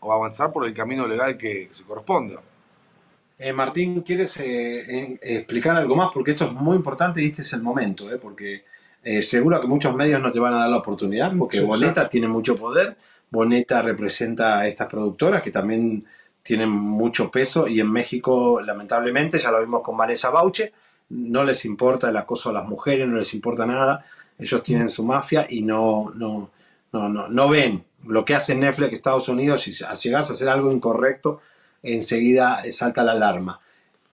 avanzar 0.02 0.52
por 0.52 0.66
el 0.66 0.74
camino 0.74 1.08
legal 1.08 1.38
que 1.38 1.70
se 1.72 1.84
corresponda. 1.84 2.42
Eh, 3.42 3.54
Martín, 3.54 4.02
¿quieres 4.02 4.36
eh, 4.38 5.18
explicar 5.22 5.78
algo 5.78 5.96
más? 5.96 6.10
Porque 6.14 6.32
esto 6.32 6.46
es 6.46 6.52
muy 6.52 6.76
importante 6.76 7.24
y 7.24 7.28
este 7.28 7.42
es 7.42 7.54
el 7.54 7.62
momento, 7.62 8.12
¿eh? 8.12 8.18
porque 8.18 8.66
eh, 9.02 9.22
seguro 9.22 9.62
que 9.62 9.68
muchos 9.68 9.96
medios 9.96 10.22
no 10.22 10.30
te 10.30 10.40
van 10.40 10.54
a 10.54 10.58
dar 10.58 10.70
la 10.70 10.78
oportunidad, 10.80 11.32
porque 11.38 11.62
Boneta 11.62 12.10
tiene 12.10 12.28
mucho 12.28 12.58
poder, 12.58 12.98
Boneta 13.30 13.82
representa 13.82 14.60
a 14.60 14.68
estas 14.68 14.88
productoras 14.88 15.42
que 15.42 15.52
también 15.52 16.06
tienen 16.44 16.70
mucho 16.70 17.32
peso 17.32 17.66
y 17.66 17.80
en 17.80 17.90
México, 17.90 18.60
lamentablemente, 18.62 19.40
ya 19.40 19.52
lo 19.52 19.62
vimos 19.62 19.84
con 19.84 19.96
Vanessa 19.96 20.30
Bauche, 20.32 20.74
no 21.08 21.46
les 21.46 21.64
importa 21.64 22.10
el 22.10 22.18
acoso 22.18 22.50
a 22.50 22.54
las 22.54 22.68
mujeres, 22.68 23.08
no 23.08 23.20
les 23.20 23.34
importa 23.34 23.66
nada, 23.66 24.04
ellos 24.38 24.62
tienen 24.64 24.90
su 24.90 25.06
mafia 25.06 25.48
y 25.50 25.62
no, 25.62 26.12
no, 26.14 26.52
no, 26.92 27.08
no, 27.08 27.30
no 27.30 27.48
ven 27.48 27.86
lo 28.06 28.26
que 28.26 28.36
hace 28.36 28.54
Netflix 28.54 28.96
Estados 28.96 29.30
Unidos, 29.30 29.62
si 29.62 29.72
llegas 29.72 30.30
a 30.30 30.34
hacer 30.34 30.50
algo 30.50 30.74
incorrecto, 30.74 31.40
enseguida 31.84 32.62
salta 32.72 33.04
la 33.04 33.14
alarma. 33.14 33.60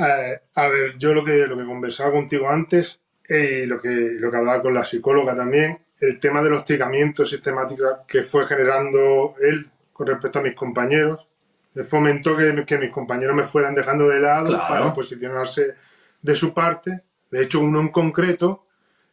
Eh, 0.00 0.38
a 0.54 0.68
ver, 0.68 0.96
yo 0.98 1.12
lo 1.12 1.24
que, 1.24 1.46
lo 1.46 1.56
que 1.58 1.64
conversaba 1.64 2.12
contigo 2.12 2.48
antes 2.48 3.00
eh, 3.28 3.62
y 3.64 3.66
lo, 3.66 3.80
que, 3.80 3.88
lo 4.18 4.30
que 4.30 4.36
hablaba 4.36 4.62
con 4.62 4.72
la 4.74 4.84
psicóloga 4.84 5.36
también, 5.36 5.78
el 6.00 6.18
tema 6.18 6.42
de 6.42 6.50
los 6.50 6.60
hostigamientos 6.60 7.28
sistemáticos 7.28 8.00
que 8.08 8.22
fue 8.22 8.46
generando 8.46 9.34
él 9.40 9.68
con 9.92 10.06
respecto 10.06 10.38
a 10.38 10.42
mis 10.42 10.54
compañeros, 10.54 11.26
él 11.74 11.84
fomentó 11.84 12.36
que, 12.36 12.64
que 12.64 12.78
mis 12.78 12.90
compañeros 12.90 13.36
me 13.36 13.44
fueran 13.44 13.74
dejando 13.74 14.08
de 14.08 14.20
lado 14.20 14.46
Claro. 14.46 14.68
para 14.68 14.94
posicionarse 14.94 15.74
de 16.22 16.34
su 16.34 16.54
parte. 16.54 17.02
De 17.30 17.42
hecho, 17.42 17.60
uno 17.60 17.80
en 17.80 17.88
concreto 17.88 18.66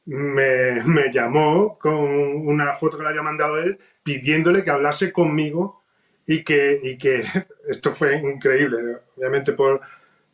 me, 0.05 0.81
me 0.85 1.11
llamó 1.11 1.77
con 1.77 1.93
una 1.95 2.72
foto 2.72 2.97
que 2.97 3.03
le 3.03 3.09
había 3.09 3.22
mandado 3.22 3.57
él 3.57 3.77
pidiéndole 4.01 4.64
que 4.64 4.72
hablase 4.72 5.11
conmigo 5.11 5.84
y 6.26 6.43
que, 6.43 6.80
y 6.81 6.97
que 6.97 7.23
esto 7.68 7.91
fue 7.91 8.15
increíble. 8.15 8.97
Obviamente 9.18 9.51
por, 9.51 9.81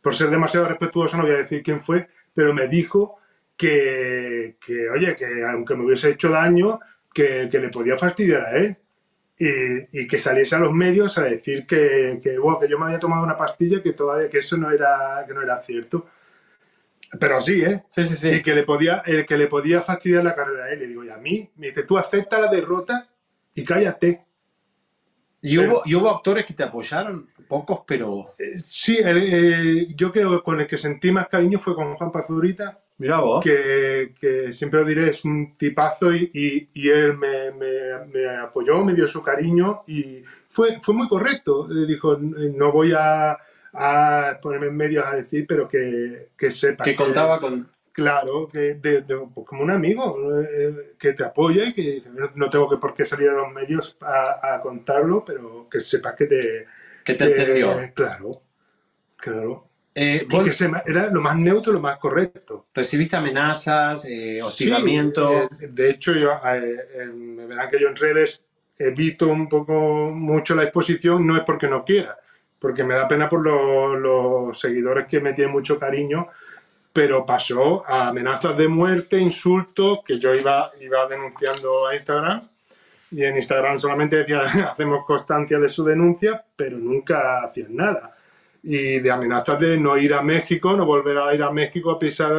por 0.04 0.14
ser 0.14 0.28
demasiado 0.28 0.68
respetuoso 0.68 1.16
no 1.16 1.22
voy 1.22 1.32
a 1.32 1.38
decir 1.38 1.62
quién 1.62 1.80
fue, 1.80 2.06
pero 2.34 2.52
me 2.52 2.68
dijo 2.68 3.16
que, 3.56 4.58
que, 4.60 4.90
oye, 4.90 5.16
que 5.16 5.42
aunque 5.50 5.74
me 5.74 5.86
hubiese 5.86 6.10
hecho 6.10 6.28
daño, 6.28 6.78
que, 7.14 7.48
que 7.50 7.58
le 7.58 7.70
podía 7.70 7.96
fastidiar 7.96 8.42
a 8.42 8.56
él. 8.58 8.76
Y, 9.36 10.02
y 10.02 10.06
que 10.06 10.18
saliese 10.18 10.54
a 10.54 10.58
los 10.60 10.72
medios 10.72 11.16
a 11.18 11.22
decir 11.22 11.66
que, 11.66 12.20
que, 12.22 12.38
bueno, 12.38 12.60
que 12.60 12.68
yo 12.68 12.78
me 12.78 12.84
había 12.84 13.00
tomado 13.00 13.24
una 13.24 13.34
pastilla 13.34 13.82
que 13.82 13.94
todavía 13.94 14.30
que 14.30 14.38
eso 14.38 14.56
no 14.58 14.70
era, 14.70 15.24
que 15.26 15.32
no 15.32 15.42
era 15.42 15.60
cierto. 15.62 16.06
Pero 17.18 17.40
sí, 17.40 17.62
¿eh? 17.62 17.82
Sí, 17.88 18.04
sí, 18.04 18.14
sí. 18.16 18.28
Y 18.28 18.42
que 18.42 18.54
le 18.54 18.62
podía, 18.62 19.02
el 19.06 19.24
que 19.24 19.38
le 19.38 19.46
podía 19.46 19.80
fastidiar 19.80 20.22
la 20.22 20.34
carrera 20.34 20.66
a 20.66 20.70
él. 20.70 20.82
Y 20.82 20.86
digo, 20.86 21.02
y 21.02 21.08
a 21.08 21.16
mí, 21.16 21.50
me 21.56 21.68
dice, 21.68 21.82
tú 21.84 21.96
acepta 21.96 22.38
la 22.38 22.48
derrota 22.48 23.08
y 23.54 23.64
cállate. 23.64 24.24
¿Y 25.40 25.58
hubo, 25.58 25.82
¿Y 25.86 25.94
hubo 25.94 26.10
actores 26.10 26.44
que 26.44 26.54
te 26.54 26.62
apoyaron? 26.62 27.28
Pocos, 27.48 27.80
pero... 27.86 28.26
Sí, 28.56 28.98
el- 28.98 29.18
eh, 29.22 29.86
yo 29.96 30.12
creo 30.12 30.30
que 30.38 30.42
con 30.44 30.60
el 30.60 30.66
que 30.66 30.76
sentí 30.78 31.10
más 31.12 31.28
cariño 31.28 31.58
fue 31.58 31.74
con 31.74 31.94
Juan 31.94 32.12
Pazurita. 32.12 32.80
Mira 32.98 33.18
vos. 33.20 33.42
Que, 33.42 34.14
que 34.20 34.52
siempre 34.52 34.80
lo 34.80 34.86
diré, 34.86 35.10
es 35.10 35.24
un 35.24 35.56
tipazo 35.56 36.14
y, 36.14 36.30
y- 36.32 36.68
y 36.74 36.88
él 36.88 37.16
me, 37.16 37.50
me- 37.50 38.06
me 38.12 38.28
apoyó, 38.36 38.84
me 38.84 38.94
dio 38.94 39.06
su 39.08 39.20
cariño 39.22 39.82
y 39.88 40.22
fue, 40.48 40.78
fue 40.80 40.94
muy 40.94 41.08
correcto. 41.08 41.66
Eh, 41.70 41.86
Dijo, 41.86 42.16
no 42.18 42.70
voy 42.72 42.92
a, 42.96 43.36
a 43.72 44.38
ponerme 44.40 44.68
en 44.68 44.76
medios 44.76 45.04
a 45.04 45.16
decir, 45.16 45.44
pero 45.48 45.68
que, 45.68 46.28
que 46.38 46.50
sepa. 46.50 46.84
Que 46.84 46.94
contaba 46.94 47.40
con... 47.40 47.68
Claro, 47.90 48.48
que 48.48 48.74
de- 48.74 49.02
de- 49.02 49.28
pues 49.32 49.46
como 49.46 49.62
un 49.62 49.70
amigo 49.70 50.16
eh, 50.40 50.94
que 50.98 51.12
te 51.12 51.24
apoya 51.24 51.64
y 51.66 51.72
que 51.74 52.02
no- 52.12 52.30
no 52.34 52.50
tengo 52.50 52.68
que 52.68 52.76
por 52.76 52.92
qué 52.94 53.04
salir 53.06 53.28
a 53.28 53.34
los 53.34 53.52
medios 53.52 53.96
a, 54.00 54.54
a 54.54 54.60
contarlo, 54.60 55.24
pero 55.24 55.68
que 55.70 55.80
sepas 55.80 56.14
que 56.16 56.26
te... 56.26 56.66
Que 57.04 57.14
te 57.14 57.24
entendió. 57.24 57.74
Claro, 57.94 58.42
claro. 59.16 59.68
Eh, 59.96 60.26
Y 60.28 60.42
que 60.42 60.52
se 60.52 60.68
me- 60.68 60.82
era 60.86 61.06
lo 61.08 61.20
más 61.20 61.36
neutro, 61.36 61.72
lo 61.72 61.78
más 61.80 61.98
correcto. 61.98 62.66
¿Recibiste 62.74 63.14
amenazas, 63.16 64.04
eh, 64.06 64.42
hostigamiento? 64.42 65.48
Sí, 65.58 65.64
eh, 65.64 65.68
de 65.68 65.90
hecho, 65.90 66.12
yo, 66.14 66.32
eh, 66.32 66.76
eh, 66.94 67.06
me 67.06 67.46
verán 67.46 67.70
que 67.70 67.78
yo 67.78 67.88
en 67.88 67.96
redes 67.96 68.42
evito 68.76 69.28
un 69.28 69.48
poco 69.48 70.10
mucho 70.10 70.56
la 70.56 70.64
exposición, 70.64 71.24
no 71.24 71.36
es 71.36 71.44
porque 71.46 71.68
no 71.68 71.84
quiera, 71.84 72.18
porque 72.58 72.82
me 72.82 72.94
da 72.94 73.06
pena 73.06 73.28
por 73.28 73.40
lo- 73.40 73.94
los 73.94 74.58
seguidores 74.58 75.06
que 75.06 75.20
me 75.20 75.32
tienen 75.32 75.52
mucho 75.52 75.78
cariño, 75.78 76.26
pero 76.92 77.24
pasó 77.24 77.84
a 77.86 78.08
amenazas 78.08 78.56
de 78.56 78.66
muerte, 78.66 79.18
insultos, 79.18 80.00
que 80.04 80.18
yo 80.18 80.34
iba, 80.34 80.72
iba 80.80 81.06
denunciando 81.06 81.86
a 81.86 81.94
Instagram. 81.94 82.48
Y 83.14 83.24
en 83.24 83.36
Instagram 83.36 83.78
solamente 83.78 84.16
decía, 84.16 84.42
hacemos 84.72 85.04
constancia 85.06 85.58
de 85.58 85.68
su 85.68 85.84
denuncia, 85.84 86.44
pero 86.56 86.78
nunca 86.78 87.44
hacían 87.44 87.76
nada. 87.76 88.14
Y 88.62 88.98
de 89.00 89.10
amenazas 89.10 89.60
de 89.60 89.76
no 89.78 89.96
ir 89.98 90.14
a 90.14 90.22
México, 90.22 90.74
no 90.76 90.86
volver 90.86 91.18
a 91.18 91.34
ir 91.34 91.42
a 91.42 91.50
México 91.50 91.90
a 91.92 91.98
pisar 91.98 92.32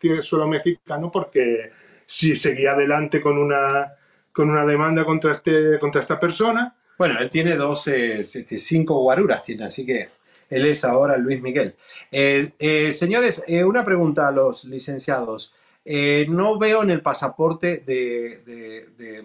el 0.00 0.22
suelo 0.22 0.46
mexicano, 0.46 1.10
porque 1.10 1.70
si 2.06 2.36
seguía 2.36 2.72
adelante 2.72 3.20
con 3.20 3.36
una, 3.36 3.92
con 4.32 4.48
una 4.50 4.64
demanda 4.64 5.04
contra, 5.04 5.32
este, 5.32 5.78
contra 5.78 6.00
esta 6.00 6.18
persona, 6.20 6.74
Bueno, 6.98 7.18
él 7.18 7.28
tiene 7.30 7.56
dos, 7.56 7.88
eh, 7.88 8.20
este, 8.20 8.58
cinco 8.58 9.00
guaruras, 9.02 9.42
tiene, 9.42 9.64
así 9.64 9.84
que 9.84 10.08
él 10.50 10.66
es 10.66 10.84
ahora 10.84 11.16
Luis 11.16 11.42
Miguel. 11.42 11.74
Eh, 12.12 12.52
eh, 12.58 12.92
señores, 12.92 13.42
eh, 13.48 13.64
una 13.64 13.84
pregunta 13.84 14.28
a 14.28 14.32
los 14.32 14.64
licenciados. 14.66 15.52
Eh, 15.84 16.26
no 16.28 16.58
veo 16.58 16.82
en 16.84 16.90
el 16.90 17.00
pasaporte 17.02 17.78
de, 17.78 18.38
de- 18.46 18.86
de- 18.96 19.22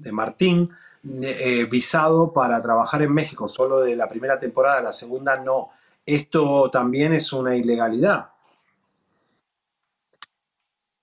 de 0.00 0.12
Martín 0.12 0.70
eh, 1.22 1.64
visado 1.64 2.32
para 2.32 2.62
trabajar 2.62 3.02
en 3.02 3.12
México, 3.12 3.46
solo 3.46 3.80
de 3.80 3.94
la 3.96 4.08
primera 4.08 4.38
temporada, 4.38 4.80
la 4.82 4.92
segunda 4.92 5.36
no. 5.36 5.70
Esto 6.04 6.70
también 6.70 7.14
es 7.14 7.32
una 7.32 7.54
ilegalidad. 7.54 8.30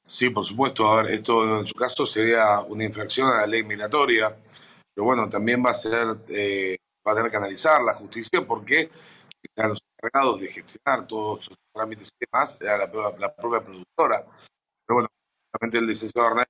Sí, 0.05 0.29
por 0.29 0.43
supuesto. 0.43 0.87
A 0.87 1.03
ver, 1.03 1.13
esto 1.13 1.59
en 1.59 1.65
su 1.67 1.73
caso 1.73 2.05
sería 2.05 2.59
una 2.61 2.83
infracción 2.83 3.29
a 3.29 3.37
la 3.41 3.47
ley 3.47 3.63
migratoria, 3.63 4.35
pero 4.93 5.05
bueno, 5.05 5.29
también 5.29 5.63
va 5.65 5.71
a 5.71 5.73
ser, 5.73 6.17
eh, 6.27 6.77
va 7.07 7.13
a 7.13 7.15
tener 7.15 7.31
que 7.31 7.37
analizar 7.37 7.81
la 7.81 7.93
justicia 7.93 8.45
porque 8.45 8.89
quizá 9.41 9.67
los 9.67 9.79
encargados 9.97 10.41
de 10.41 10.47
gestionar 10.49 11.07
todos 11.07 11.43
esos 11.43 11.57
trámites 11.73 12.11
y 12.19 12.25
demás 12.25 12.59
era 12.59 12.77
la, 12.77 12.91
propia- 12.91 13.63
productora. 13.63 14.25
Pero 14.85 14.95
bueno, 14.95 15.07
realmente 15.53 15.77
el 15.77 15.87
licenciado 15.87 16.27
Hernández 16.27 16.49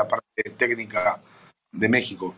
la 0.00 0.08
parte 0.08 0.42
técnica 0.56 1.20
de 1.72 1.88
México. 1.88 2.34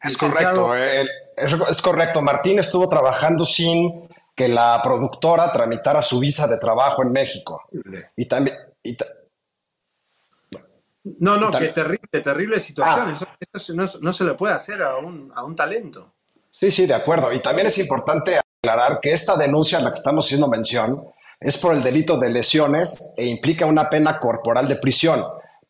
Es 0.00 0.18
correcto, 0.18 0.76
eh, 0.76 1.06
es, 1.36 1.80
correcto. 1.80 2.20
Martín 2.20 2.58
estuvo 2.58 2.88
trabajando 2.88 3.44
sin 3.44 4.06
que 4.34 4.48
la 4.48 4.80
productora 4.82 5.50
tramitara 5.52 6.02
su 6.02 6.18
visa 6.18 6.46
de 6.46 6.58
trabajo 6.58 7.02
en 7.02 7.12
México. 7.12 7.62
Y 8.16 8.26
también, 8.26 8.56
y 8.82 8.96
ta- 8.96 9.06
No, 11.20 11.36
no, 11.36 11.50
qué 11.50 11.68
terrible, 11.68 12.20
terrible 12.22 12.60
situación. 12.60 13.12
Eso, 13.14 13.26
eso 13.52 13.74
no, 13.74 13.84
no 14.00 14.12
se 14.12 14.24
le 14.24 14.34
puede 14.34 14.54
hacer 14.54 14.82
a 14.82 14.96
un, 14.96 15.32
a 15.34 15.44
un 15.44 15.54
talento. 15.56 16.12
Sí, 16.50 16.70
sí, 16.70 16.86
de 16.86 16.94
acuerdo. 16.94 17.32
Y 17.32 17.40
también 17.40 17.66
es 17.66 17.78
importante 17.78 18.38
aclarar 18.62 19.00
que 19.00 19.12
esta 19.12 19.36
denuncia 19.36 19.78
a 19.78 19.82
la 19.82 19.90
que 19.90 19.98
estamos 19.98 20.26
haciendo 20.26 20.48
mención 20.48 21.04
es 21.40 21.58
por 21.58 21.72
el 21.74 21.82
delito 21.82 22.16
de 22.18 22.30
lesiones 22.30 23.12
e 23.16 23.24
implica 23.26 23.66
una 23.66 23.88
pena 23.90 24.18
corporal 24.18 24.68
de 24.68 24.76
prisión. 24.76 25.24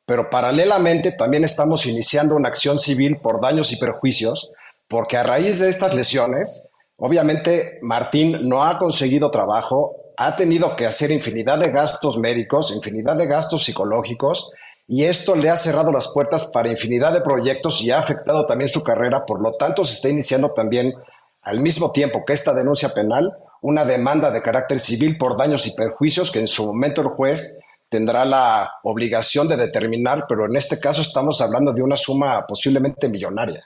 Pero 0.06 0.31
paralelamente 0.31 1.12
también 1.12 1.44
estamos 1.44 1.86
iniciando 1.86 2.36
una 2.36 2.48
acción 2.48 2.78
civil 2.78 3.18
por 3.22 3.40
daños 3.40 3.72
y 3.72 3.76
perjuicios, 3.76 4.52
porque 4.89 5.16
a 5.16 5.22
raíz 5.22 5.60
de 5.60 5.70
estas 5.70 5.94
lesiones, 5.94 6.70
obviamente 6.97 7.78
Martín 7.82 8.48
no 8.48 8.64
ha 8.64 8.78
conseguido 8.78 9.31
trabajo, 9.31 9.97
ha 10.16 10.36
tenido 10.36 10.76
que 10.76 10.86
hacer 10.86 11.10
infinidad 11.10 11.59
de 11.59 11.70
gastos 11.70 12.18
médicos, 12.18 12.72
infinidad 12.72 13.16
de 13.16 13.26
gastos 13.26 13.64
psicológicos, 13.64 14.52
y 14.86 15.05
esto 15.05 15.35
le 15.35 15.48
ha 15.48 15.56
cerrado 15.56 15.90
las 15.90 16.09
puertas 16.09 16.47
para 16.52 16.70
infinidad 16.70 17.12
de 17.12 17.22
proyectos 17.22 17.81
y 17.82 17.90
ha 17.90 17.98
afectado 17.98 18.44
también 18.47 18.68
su 18.68 18.82
carrera. 18.82 19.24
Por 19.24 19.40
lo 19.40 19.52
tanto, 19.52 19.85
se 19.85 19.94
está 19.94 20.10
iniciando 20.10 20.51
también, 20.51 20.93
al 21.40 21.60
mismo 21.60 21.90
tiempo 21.90 22.22
que 22.26 22.35
esta 22.35 22.52
denuncia 22.52 22.90
penal, 22.90 23.35
una 23.62 23.86
demanda 23.86 24.31
de 24.31 24.43
carácter 24.43 24.78
civil 24.78 25.16
por 25.16 25.39
daños 25.39 25.66
y 25.66 25.74
perjuicios 25.74 26.31
que 26.31 26.40
en 26.40 26.48
su 26.48 26.66
momento 26.66 27.01
el 27.01 27.09
juez 27.09 27.60
tendrá 27.95 28.25
la 28.25 28.73
obligación 28.83 29.47
de 29.47 29.57
determinar, 29.57 30.25
pero 30.29 30.47
en 30.47 30.57
este 30.57 30.81
caso 30.81 31.01
estamos 31.01 31.41
hablando 31.41 31.73
de 31.73 31.81
una 31.81 31.97
suma 31.97 32.45
posiblemente 32.45 33.09
millonaria. 33.09 33.65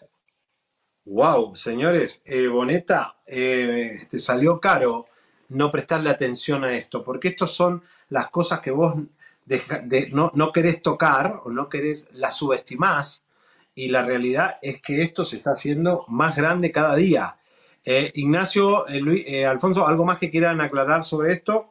Wow, 1.06 1.56
señores, 1.56 2.20
eh, 2.26 2.46
Boneta, 2.46 3.16
eh, 3.26 4.06
te 4.10 4.18
salió 4.20 4.60
caro 4.60 5.06
no 5.48 5.72
prestarle 5.72 6.10
atención 6.10 6.62
a 6.62 6.72
esto, 6.72 7.02
porque 7.02 7.28
estos 7.28 7.54
son 7.54 7.82
las 8.10 8.28
cosas 8.28 8.60
que 8.60 8.70
vos 8.70 8.96
deja- 9.46 9.78
de- 9.78 10.10
no, 10.10 10.30
no 10.34 10.52
querés 10.52 10.82
tocar 10.82 11.40
o 11.44 11.50
no 11.50 11.70
querés, 11.70 12.04
las 12.12 12.36
subestimás, 12.36 13.24
y 13.74 13.88
la 13.88 14.02
realidad 14.02 14.58
es 14.60 14.82
que 14.82 15.00
esto 15.00 15.24
se 15.24 15.36
está 15.36 15.52
haciendo 15.52 16.04
más 16.08 16.36
grande 16.36 16.70
cada 16.70 16.94
día. 16.96 17.38
Eh, 17.82 18.10
Ignacio, 18.16 18.86
eh, 18.88 19.00
Luis, 19.00 19.24
eh, 19.26 19.46
Alfonso, 19.46 19.86
¿algo 19.86 20.04
más 20.04 20.18
que 20.18 20.30
quieran 20.30 20.60
aclarar 20.60 21.02
sobre 21.02 21.32
esto? 21.32 21.70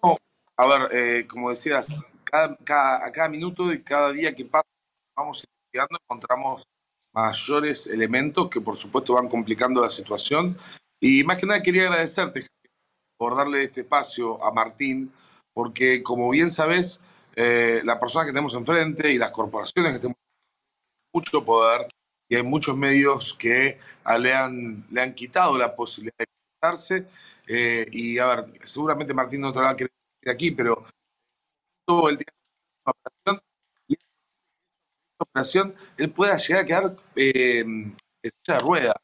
A 0.58 0.66
ver, 0.66 0.90
eh, 0.92 1.28
como 1.28 1.52
decías, 1.52 1.88
cada, 2.32 2.56
cada- 2.58 3.06
a 3.06 3.12
cada 3.12 3.30
minuto 3.30 3.72
y 3.74 3.82
cada 3.84 4.12
día 4.12 4.36
que 4.36 4.45
pasa, 4.45 4.68
vamos 5.16 5.44
investigando, 5.45 5.99
encontramos 6.04 6.66
mayores 7.14 7.88
elementos 7.88 8.49
que 8.49 8.62
por 8.62 8.78
supuesto 8.78 9.14
van 9.14 9.30
complicando 9.30 9.82
la 9.82 9.90
situación. 9.90 10.58
Y 11.02 11.24
más 11.24 11.38
que 11.38 11.45
nada 11.45 11.62
quería 11.64 11.84
agradecerte 11.84 12.48
por 13.18 13.36
darle 13.38 13.64
este 13.64 13.82
espacio 13.82 14.44
a 14.44 14.52
Martín, 14.52 15.12
porque 15.54 16.04
como 16.04 16.30
bien 16.30 16.52
sabes, 16.52 16.99
eh, 17.36 17.82
la 17.84 17.99
persona 17.99 18.26
que 18.26 18.32
tenemos 18.32 18.54
enfrente 18.54 19.12
y 19.12 19.18
las 19.18 19.32
corporaciones 19.32 19.94
que 19.94 19.99
tenemos 19.99 20.18
mucho 21.14 21.44
poder 21.44 21.88
y 22.30 22.36
hay 22.36 22.44
muchos 22.44 22.76
medios 22.78 23.34
que 23.34 23.80
ah, 24.04 24.18
le 24.18 24.34
han, 24.34 24.86
le 24.91 25.02
han 25.02 25.14
quitado 25.16 25.58
la 25.58 25.76
posibilidad 25.76 26.16
de 26.20 26.26
expresarse 26.26 27.08
Eh, 27.49 27.88
y 27.94 28.18
a 28.20 28.26
ver, 28.28 28.68
seguramente 28.68 29.14
Martín 29.14 29.40
no 29.40 29.54
te 29.54 29.60
va 29.62 29.70
a 29.70 29.76
querer 29.78 29.91
aquí, 30.30 30.52
pero 30.52 30.86
todo 31.88 32.09
el 32.09 32.18
día 32.18 32.27
de 32.27 32.91
operación, 32.91 33.41
y 33.88 33.97
operación, 35.18 35.76
él 35.97 36.11
pueda 36.11 36.38
llegar 36.38 36.64
a 36.64 36.65
quedar 36.65 36.95
eh, 37.15 37.64
de 38.22 38.59
ruedas. 38.59 38.95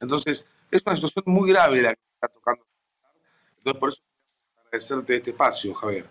Entonces, 0.00 0.46
es 0.70 0.82
una 0.84 0.96
situación 0.96 1.24
muy 1.26 1.50
grave 1.50 1.80
la 1.80 1.94
que 1.94 2.00
está 2.14 2.28
tocando. 2.28 2.66
Entonces, 3.58 3.80
por 3.80 3.88
eso 3.90 4.02
agradecerte 4.66 5.16
este 5.16 5.30
espacio, 5.30 5.72
Javier. 5.74 6.06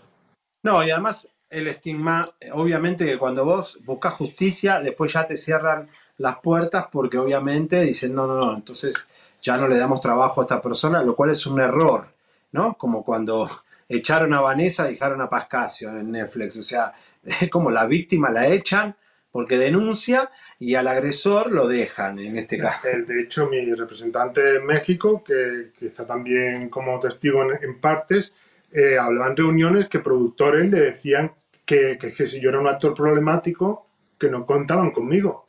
No, 0.64 0.84
y 0.84 0.92
además 0.92 1.28
el 1.50 1.68
estigma, 1.68 2.34
obviamente 2.54 3.06
que 3.06 3.18
cuando 3.18 3.44
vos 3.44 3.80
buscas 3.84 4.14
justicia, 4.14 4.80
después 4.80 5.12
ya 5.12 5.28
te 5.28 5.36
cierran 5.36 5.90
las 6.18 6.40
puertas 6.40 6.88
porque 6.90 7.18
obviamente 7.18 7.82
dicen, 7.82 8.16
no, 8.16 8.26
no, 8.26 8.36
no, 8.36 8.56
entonces 8.56 9.06
ya 9.42 9.58
no 9.58 9.68
le 9.68 9.78
damos 9.78 10.00
trabajo 10.00 10.40
a 10.40 10.44
esta 10.46 10.62
persona, 10.62 11.04
lo 11.04 11.16
cual 11.16 11.32
es 11.32 11.46
un 11.46 11.60
error, 11.60 12.08
¿no? 12.52 12.76
Como 12.76 13.04
cuando 13.04 13.50
echaron 13.98 14.34
a 14.34 14.42
Vanessa 14.42 14.86
dejaron 14.86 15.22
a 15.22 15.30
Pascasio 15.30 15.90
en 15.90 16.12
Netflix, 16.12 16.58
o 16.58 16.64
sea, 16.64 16.94
es 17.24 17.50
como 17.50 17.72
la 17.72 17.86
víctima 17.86 18.32
la 18.32 18.48
echan 18.48 18.96
porque 19.32 19.58
denuncia 19.58 20.30
y 20.60 20.76
al 20.76 20.88
agresor 20.88 21.52
lo 21.52 21.68
dejan, 21.68 22.20
en 22.20 22.38
este 22.38 22.58
caso. 22.58 22.90
De 22.90 23.22
hecho, 23.22 23.48
mi 23.48 23.74
representante 23.74 24.58
en 24.58 24.66
México, 24.66 25.24
que, 25.24 25.72
que 25.78 25.86
está 25.86 26.06
también 26.06 26.70
como 26.70 27.00
testigo 27.00 27.42
en, 27.44 27.64
en 27.64 27.80
partes, 27.80 28.34
eh, 28.74 28.98
hablaba 28.98 29.30
en 29.30 29.38
reuniones 29.38 29.88
que 29.88 30.00
productores 30.00 30.70
le 30.70 30.80
decían 30.80 31.32
que, 31.66 31.98
que, 31.98 32.14
que 32.14 32.26
si 32.26 32.42
yo 32.42 32.50
era 32.50 32.60
un 32.60 32.68
actor 32.68 32.94
problemático, 32.94 33.88
que 34.20 34.30
no 34.30 34.46
contaban 34.46 34.92
conmigo. 34.92 35.48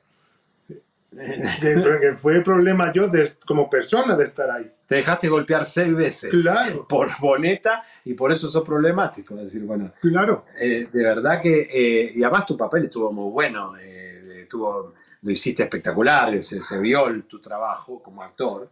Que, 1.61 2.13
fue 2.17 2.41
problema 2.41 2.93
yo 2.93 3.09
de, 3.09 3.29
como 3.47 3.69
persona 3.69 4.17
de 4.17 4.25
estar 4.25 4.51
ahí. 4.51 4.71
Te 4.87 4.97
dejaste 4.97 5.29
golpear 5.29 5.65
seis 5.65 5.95
veces 5.95 6.31
Claro. 6.31 6.87
por 6.89 7.09
boneta 7.21 7.83
y 8.05 8.15
por 8.15 8.33
eso 8.33 8.51
sos 8.51 8.65
problemático. 8.65 9.35
Es 9.37 9.45
decir, 9.45 9.63
bueno, 9.65 9.93
Claro. 10.01 10.45
eh, 10.61 10.89
de 10.91 11.03
verdad 11.03 11.41
que, 11.43 11.69
eh, 11.73 12.13
y 12.15 12.23
además 12.23 12.47
tu 12.47 12.57
papel 12.57 12.85
estuvo 12.85 13.13
muy 13.13 13.31
bueno, 13.31 13.75
eh, 13.79 14.41
estuvo, 14.43 14.95
lo 15.23 15.31
hiciste 15.31 15.63
espectacular, 15.63 16.43
se, 16.43 16.61
se 16.61 16.79
vio 16.79 17.23
tu 17.25 17.41
trabajo 17.41 18.03
como 18.03 18.23
actor, 18.23 18.69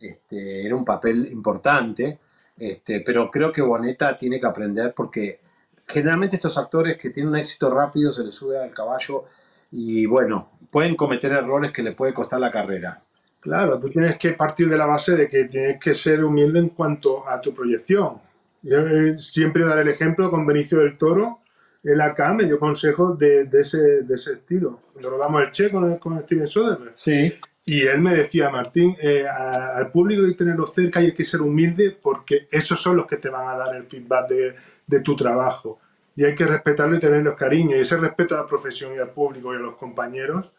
este, 0.00 0.64
era 0.66 0.76
un 0.76 0.84
papel 0.84 1.26
importante, 1.32 2.18
este, 2.56 3.00
pero 3.00 3.30
creo 3.30 3.52
que 3.52 3.62
Boneta 3.62 4.16
tiene 4.16 4.38
que 4.38 4.46
aprender 4.46 4.92
porque 4.94 5.40
generalmente 5.86 6.36
estos 6.36 6.56
actores 6.58 6.98
que 6.98 7.10
tienen 7.10 7.30
un 7.30 7.38
éxito 7.38 7.70
rápido 7.70 8.12
se 8.12 8.22
les 8.24 8.34
sube 8.34 8.58
al 8.62 8.72
caballo 8.72 9.24
y 9.70 10.06
bueno, 10.06 10.50
pueden 10.70 10.94
cometer 10.96 11.32
errores 11.32 11.72
que 11.72 11.82
le 11.82 11.92
puede 11.92 12.14
costar 12.14 12.40
la 12.40 12.50
carrera. 12.50 13.02
Claro, 13.40 13.78
tú 13.78 13.88
tienes 13.88 14.18
que 14.18 14.32
partir 14.32 14.68
de 14.68 14.76
la 14.76 14.86
base 14.86 15.14
de 15.14 15.28
que 15.28 15.44
tienes 15.44 15.78
que 15.80 15.94
ser 15.94 16.24
humilde 16.24 16.58
en 16.58 16.70
cuanto 16.70 17.26
a 17.28 17.40
tu 17.40 17.54
proyección. 17.54 18.14
Yo 18.62 18.78
eh, 18.80 19.16
siempre 19.16 19.64
daré 19.64 19.82
el 19.82 19.88
ejemplo 19.88 20.30
con 20.30 20.44
Benicio 20.46 20.78
del 20.78 20.96
Toro. 20.96 21.40
Él 21.84 22.00
acá 22.00 22.32
me 22.34 22.44
dio 22.44 22.58
consejos 22.58 23.16
de, 23.18 23.44
de 23.44 23.60
ese, 23.60 23.78
de 24.02 24.14
ese 24.16 24.32
estilo. 24.32 24.80
Lo 25.00 25.10
rodamos 25.10 25.42
el 25.42 25.50
Che 25.52 25.70
con, 25.70 25.96
con 25.98 26.18
Steven 26.20 26.48
Soderbergh. 26.48 26.90
Sí. 26.94 27.32
Y 27.64 27.82
él 27.82 28.00
me 28.00 28.14
decía, 28.14 28.50
Martín, 28.50 28.96
eh, 29.00 29.24
a- 29.28 29.76
al 29.76 29.92
público 29.92 30.22
hay 30.24 30.30
que 30.32 30.38
tenerlo 30.38 30.66
cerca 30.66 31.00
y 31.00 31.06
hay 31.06 31.14
que 31.14 31.22
ser 31.24 31.40
humilde 31.40 31.96
porque 32.02 32.48
esos 32.50 32.80
son 32.82 32.96
los 32.96 33.06
que 33.06 33.18
te 33.18 33.28
van 33.28 33.46
a 33.46 33.56
dar 33.56 33.76
el 33.76 33.84
feedback 33.84 34.28
de, 34.28 34.54
de 34.86 35.00
tu 35.00 35.14
trabajo. 35.14 35.78
Y 36.18 36.24
hay 36.24 36.34
que 36.34 36.46
respetarlo 36.46 36.96
y 36.96 36.98
tenerlos 36.98 37.36
cariño. 37.36 37.76
Y 37.76 37.80
ese 37.80 37.96
respeto 37.96 38.34
a 38.34 38.38
la 38.38 38.46
profesión 38.48 38.92
y 38.92 38.98
al 38.98 39.10
público 39.10 39.52
y 39.54 39.56
a 39.56 39.60
los 39.60 39.76
compañeros 39.76 40.50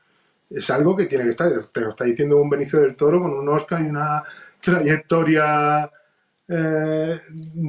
es 0.50 0.70
algo 0.70 0.96
que 0.96 1.06
tiene 1.06 1.26
que 1.26 1.32
estar. 1.32 1.50
Te 1.66 1.82
lo 1.82 1.90
está 1.90 2.06
diciendo 2.06 2.38
un 2.38 2.50
Benicio 2.50 2.80
del 2.80 2.96
Toro 2.96 3.22
con 3.22 3.34
un 3.34 3.50
Oscar 3.50 3.82
y 3.82 3.90
una 3.90 4.24
trayectoria 4.62 5.92
eh, 6.48 7.20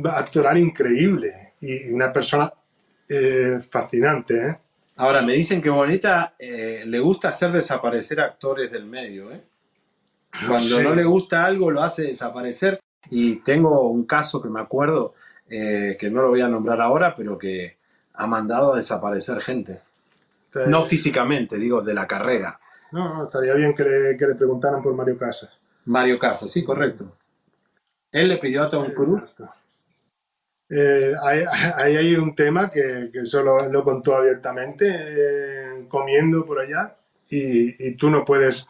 actoral 0.04 0.58
increíble. 0.58 1.54
Y 1.60 1.90
una 1.90 2.12
persona 2.12 2.52
eh, 3.08 3.58
fascinante, 3.68 4.46
¿eh? 4.50 4.58
Ahora, 4.94 5.20
me 5.20 5.32
dicen 5.32 5.60
que 5.60 5.68
Boneta 5.68 6.34
le 6.38 7.00
gusta 7.00 7.30
hacer 7.30 7.50
desaparecer 7.50 8.20
actores 8.20 8.70
del 8.70 8.86
medio, 8.86 9.32
¿eh? 9.32 9.42
Cuando 10.46 10.76
Sí. 10.76 10.80
no 10.84 10.94
le 10.94 11.02
gusta 11.02 11.44
algo, 11.44 11.72
lo 11.72 11.82
hace 11.82 12.02
desaparecer. 12.04 12.78
Y 13.10 13.36
tengo 13.36 13.90
un 13.90 14.04
caso 14.04 14.40
que 14.40 14.48
me 14.48 14.60
acuerdo, 14.60 15.14
que 15.48 16.08
no 16.08 16.22
lo 16.22 16.28
voy 16.28 16.42
a 16.42 16.46
nombrar 16.46 16.80
ahora, 16.80 17.16
pero 17.16 17.36
que 17.36 17.79
ha 18.20 18.26
mandado 18.26 18.72
a 18.72 18.76
desaparecer 18.76 19.40
gente. 19.40 19.80
No 20.66 20.82
físicamente, 20.82 21.56
digo, 21.56 21.80
de 21.80 21.94
la 21.94 22.06
carrera. 22.06 22.58
No, 22.92 23.14
no, 23.14 23.24
estaría 23.24 23.54
bien 23.54 23.74
que 23.74 23.84
le, 23.84 24.16
que 24.16 24.26
le 24.26 24.34
preguntaran 24.34 24.82
por 24.82 24.94
Mario 24.94 25.16
Casas. 25.16 25.50
Mario 25.84 26.18
Casas, 26.18 26.50
sí, 26.50 26.64
correcto. 26.64 27.16
Él 28.12 28.28
le 28.28 28.36
pidió 28.38 28.64
a 28.64 28.70
Tom 28.70 28.90
Cruise. 28.92 29.34
Eh, 30.68 31.14
ahí, 31.22 31.96
hay 31.96 32.14
un 32.16 32.34
tema 32.34 32.70
que, 32.70 33.10
que 33.12 33.20
eso 33.20 33.42
lo, 33.42 33.68
lo 33.68 33.84
contó 33.84 34.16
abiertamente, 34.16 34.86
eh, 34.90 35.86
comiendo 35.88 36.44
por 36.44 36.60
allá, 36.60 36.96
y, 37.28 37.88
y 37.88 37.94
tú 37.96 38.10
no 38.10 38.24
puedes 38.24 38.66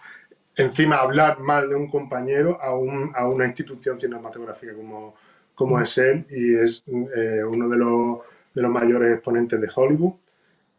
encima 0.56 0.96
hablar 0.98 1.40
mal 1.40 1.68
de 1.70 1.74
un 1.76 1.90
compañero 1.90 2.60
a, 2.60 2.74
un- 2.74 3.12
a 3.14 3.26
una 3.26 3.46
institución 3.46 3.98
cinematográfica 3.98 4.74
como, 4.74 5.14
como 5.54 5.80
es 5.80 5.96
él, 5.98 6.26
y 6.30 6.54
es 6.56 6.84
eh, 7.16 7.42
uno 7.44 7.68
de 7.68 7.76
los, 7.78 8.18
de 8.60 8.62
los 8.62 8.70
mayores 8.70 9.14
exponentes 9.14 9.60
de 9.60 9.68
Hollywood. 9.74 10.14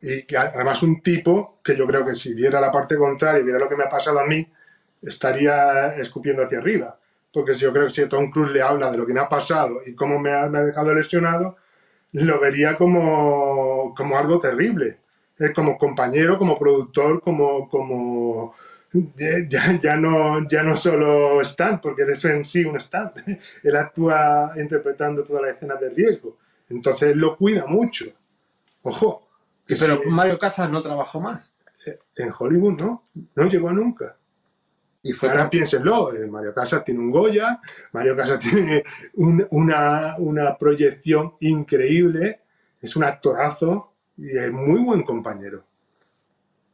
Y 0.01 0.23
que 0.23 0.37
además 0.37 0.81
un 0.83 1.01
tipo 1.01 1.59
que 1.63 1.75
yo 1.75 1.85
creo 1.87 2.05
que 2.05 2.15
si 2.15 2.33
viera 2.33 2.59
la 2.59 2.71
parte 2.71 2.95
contraria 2.95 3.41
y 3.41 3.43
viera 3.43 3.59
lo 3.59 3.69
que 3.69 3.75
me 3.75 3.83
ha 3.83 3.89
pasado 3.89 4.19
a 4.19 4.25
mí, 4.25 4.47
estaría 5.01 5.95
escupiendo 5.95 6.43
hacia 6.43 6.59
arriba. 6.59 6.97
Porque 7.33 7.53
yo 7.53 7.71
creo 7.71 7.85
que 7.85 7.93
si 7.93 8.07
Tom 8.07 8.29
Cruise 8.29 8.51
le 8.51 8.61
habla 8.61 8.91
de 8.91 8.97
lo 8.97 9.05
que 9.05 9.13
me 9.13 9.19
ha 9.19 9.29
pasado 9.29 9.81
y 9.85 9.93
cómo 9.93 10.19
me 10.19 10.33
ha, 10.33 10.47
me 10.47 10.59
ha 10.59 10.63
dejado 10.63 10.93
lesionado, 10.93 11.57
lo 12.13 12.39
vería 12.39 12.77
como, 12.77 13.93
como 13.95 14.17
algo 14.17 14.39
terrible. 14.39 14.97
Como 15.55 15.77
compañero, 15.77 16.37
como 16.37 16.57
productor, 16.57 17.21
como, 17.21 17.67
como 17.67 18.53
ya, 18.93 19.79
ya 19.79 19.95
no, 19.95 20.47
ya 20.47 20.61
no 20.61 20.75
solo 20.77 21.41
stand, 21.41 21.81
porque 21.81 22.03
eso 22.03 22.29
en 22.29 22.45
sí 22.45 22.63
un 22.63 22.75
stand. 22.75 23.13
Él 23.63 23.75
actúa 23.75 24.53
interpretando 24.57 25.23
todas 25.23 25.43
las 25.43 25.57
escenas 25.57 25.79
de 25.79 25.89
riesgo. 25.89 26.37
Entonces 26.71 27.15
lo 27.15 27.37
cuida 27.37 27.65
mucho. 27.67 28.05
Ojo. 28.83 29.27
que 29.67 29.75
Pero 29.75 30.01
Mario 30.09 30.39
Casas 30.39 30.69
no 30.69 30.81
trabajó 30.81 31.19
más. 31.21 31.53
en 32.15 32.31
Hollywood 32.37 32.79
no, 32.79 33.03
no 33.35 33.45
llegó 33.47 33.71
nunca. 33.71 34.15
Y 35.03 35.13
fue 35.13 35.29
Ahora 35.29 35.49
piénsenlo, 35.49 36.13
eh, 36.13 36.27
Mario 36.27 36.53
Casas 36.53 36.83
tiene 36.83 36.99
un 36.99 37.09
Goya, 37.09 37.59
Mario 37.91 38.15
Casas 38.15 38.39
tiene 38.51 38.83
un- 39.15 39.47
una, 39.49 40.15
una 40.19 40.55
proyección 40.57 41.33
increíble, 41.39 42.41
es 42.79 42.95
un 42.95 43.03
actorazo 43.03 43.93
y 44.17 44.29
es 44.37 44.51
muy 44.51 44.79
buen 44.83 45.01
compañero. 45.03 45.63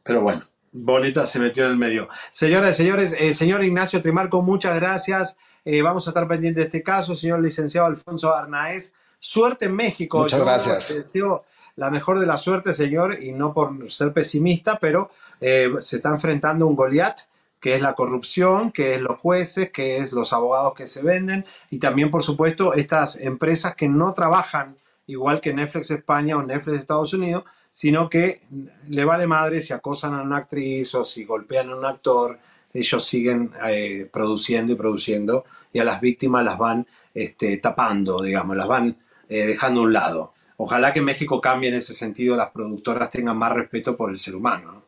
Pero 0.02 0.20
bueno, 0.22 0.42
Boneta 0.72 1.26
se 1.26 1.38
metió 1.38 1.64
en 1.64 1.70
el 1.72 1.76
medio. 1.78 2.06
Señoras 2.30 2.74
y 2.78 2.82
señores, 2.82 3.14
eh, 3.18 3.32
señor 3.32 3.64
Ignacio 3.64 4.02
Trimarco, 4.02 4.42
muchas 4.42 4.78
gracias. 4.78 5.38
Eh, 5.64 5.80
vamos 5.82 6.06
a 6.06 6.10
estar 6.10 6.28
pendientes 6.28 6.60
de 6.62 6.66
este 6.66 6.82
caso. 6.82 7.14
Señor 7.14 7.40
licenciado 7.40 7.86
Alfonso 7.86 8.34
Arnaez, 8.34 8.92
suerte 9.18 9.66
en 9.66 9.74
México. 9.74 10.18
Muchas 10.18 10.38
Yo 10.38 10.44
gracias. 10.44 10.88
te 10.88 11.02
deseo 11.02 11.44
la 11.76 11.90
mejor 11.90 12.18
de 12.18 12.26
la 12.26 12.38
suerte, 12.38 12.74
señor, 12.74 13.22
y 13.22 13.32
no 13.32 13.52
por 13.52 13.90
ser 13.90 14.12
pesimista, 14.12 14.78
pero 14.78 15.10
eh, 15.40 15.70
se 15.80 15.96
está 15.96 16.10
enfrentando 16.10 16.66
un 16.66 16.74
Goliat 16.74 17.20
que 17.60 17.74
es 17.74 17.80
la 17.80 17.94
corrupción, 17.94 18.70
que 18.70 18.94
es 18.94 19.00
los 19.00 19.18
jueces, 19.18 19.70
que 19.70 19.98
es 19.98 20.12
los 20.12 20.32
abogados 20.32 20.74
que 20.74 20.86
se 20.86 21.02
venden 21.02 21.44
y 21.70 21.78
también, 21.78 22.10
por 22.10 22.22
supuesto, 22.22 22.74
estas 22.74 23.16
empresas 23.16 23.74
que 23.74 23.88
no 23.88 24.12
trabajan 24.14 24.76
igual 25.06 25.40
que 25.40 25.52
Netflix 25.52 25.90
España 25.90 26.36
o 26.36 26.42
Netflix 26.42 26.78
Estados 26.78 27.12
Unidos, 27.14 27.44
sino 27.70 28.08
que 28.08 28.42
le 28.84 29.04
vale 29.04 29.26
madre 29.26 29.60
si 29.60 29.72
acosan 29.72 30.14
a 30.14 30.22
una 30.22 30.36
actriz 30.36 30.94
o 30.94 31.04
si 31.04 31.24
golpean 31.24 31.70
a 31.70 31.76
un 31.76 31.84
actor, 31.84 32.38
ellos 32.72 33.04
siguen 33.04 33.50
eh, 33.66 34.08
produciendo 34.12 34.72
y 34.72 34.76
produciendo 34.76 35.44
y 35.72 35.78
a 35.78 35.84
las 35.84 36.00
víctimas 36.00 36.44
las 36.44 36.58
van 36.58 36.86
este, 37.14 37.56
tapando, 37.56 38.20
digamos, 38.22 38.56
las 38.56 38.68
van 38.68 38.96
eh, 39.28 39.46
dejando 39.46 39.80
a 39.80 39.84
un 39.84 39.92
lado. 39.92 40.34
Ojalá 40.56 40.92
que 40.92 41.00
México 41.00 41.40
cambie 41.40 41.68
en 41.68 41.76
ese 41.76 41.94
sentido, 41.94 42.36
las 42.36 42.50
productoras 42.50 43.10
tengan 43.10 43.36
más 43.36 43.52
respeto 43.52 43.96
por 43.96 44.10
el 44.10 44.18
ser 44.18 44.34
humano. 44.34 44.72
¿no? 44.72 44.82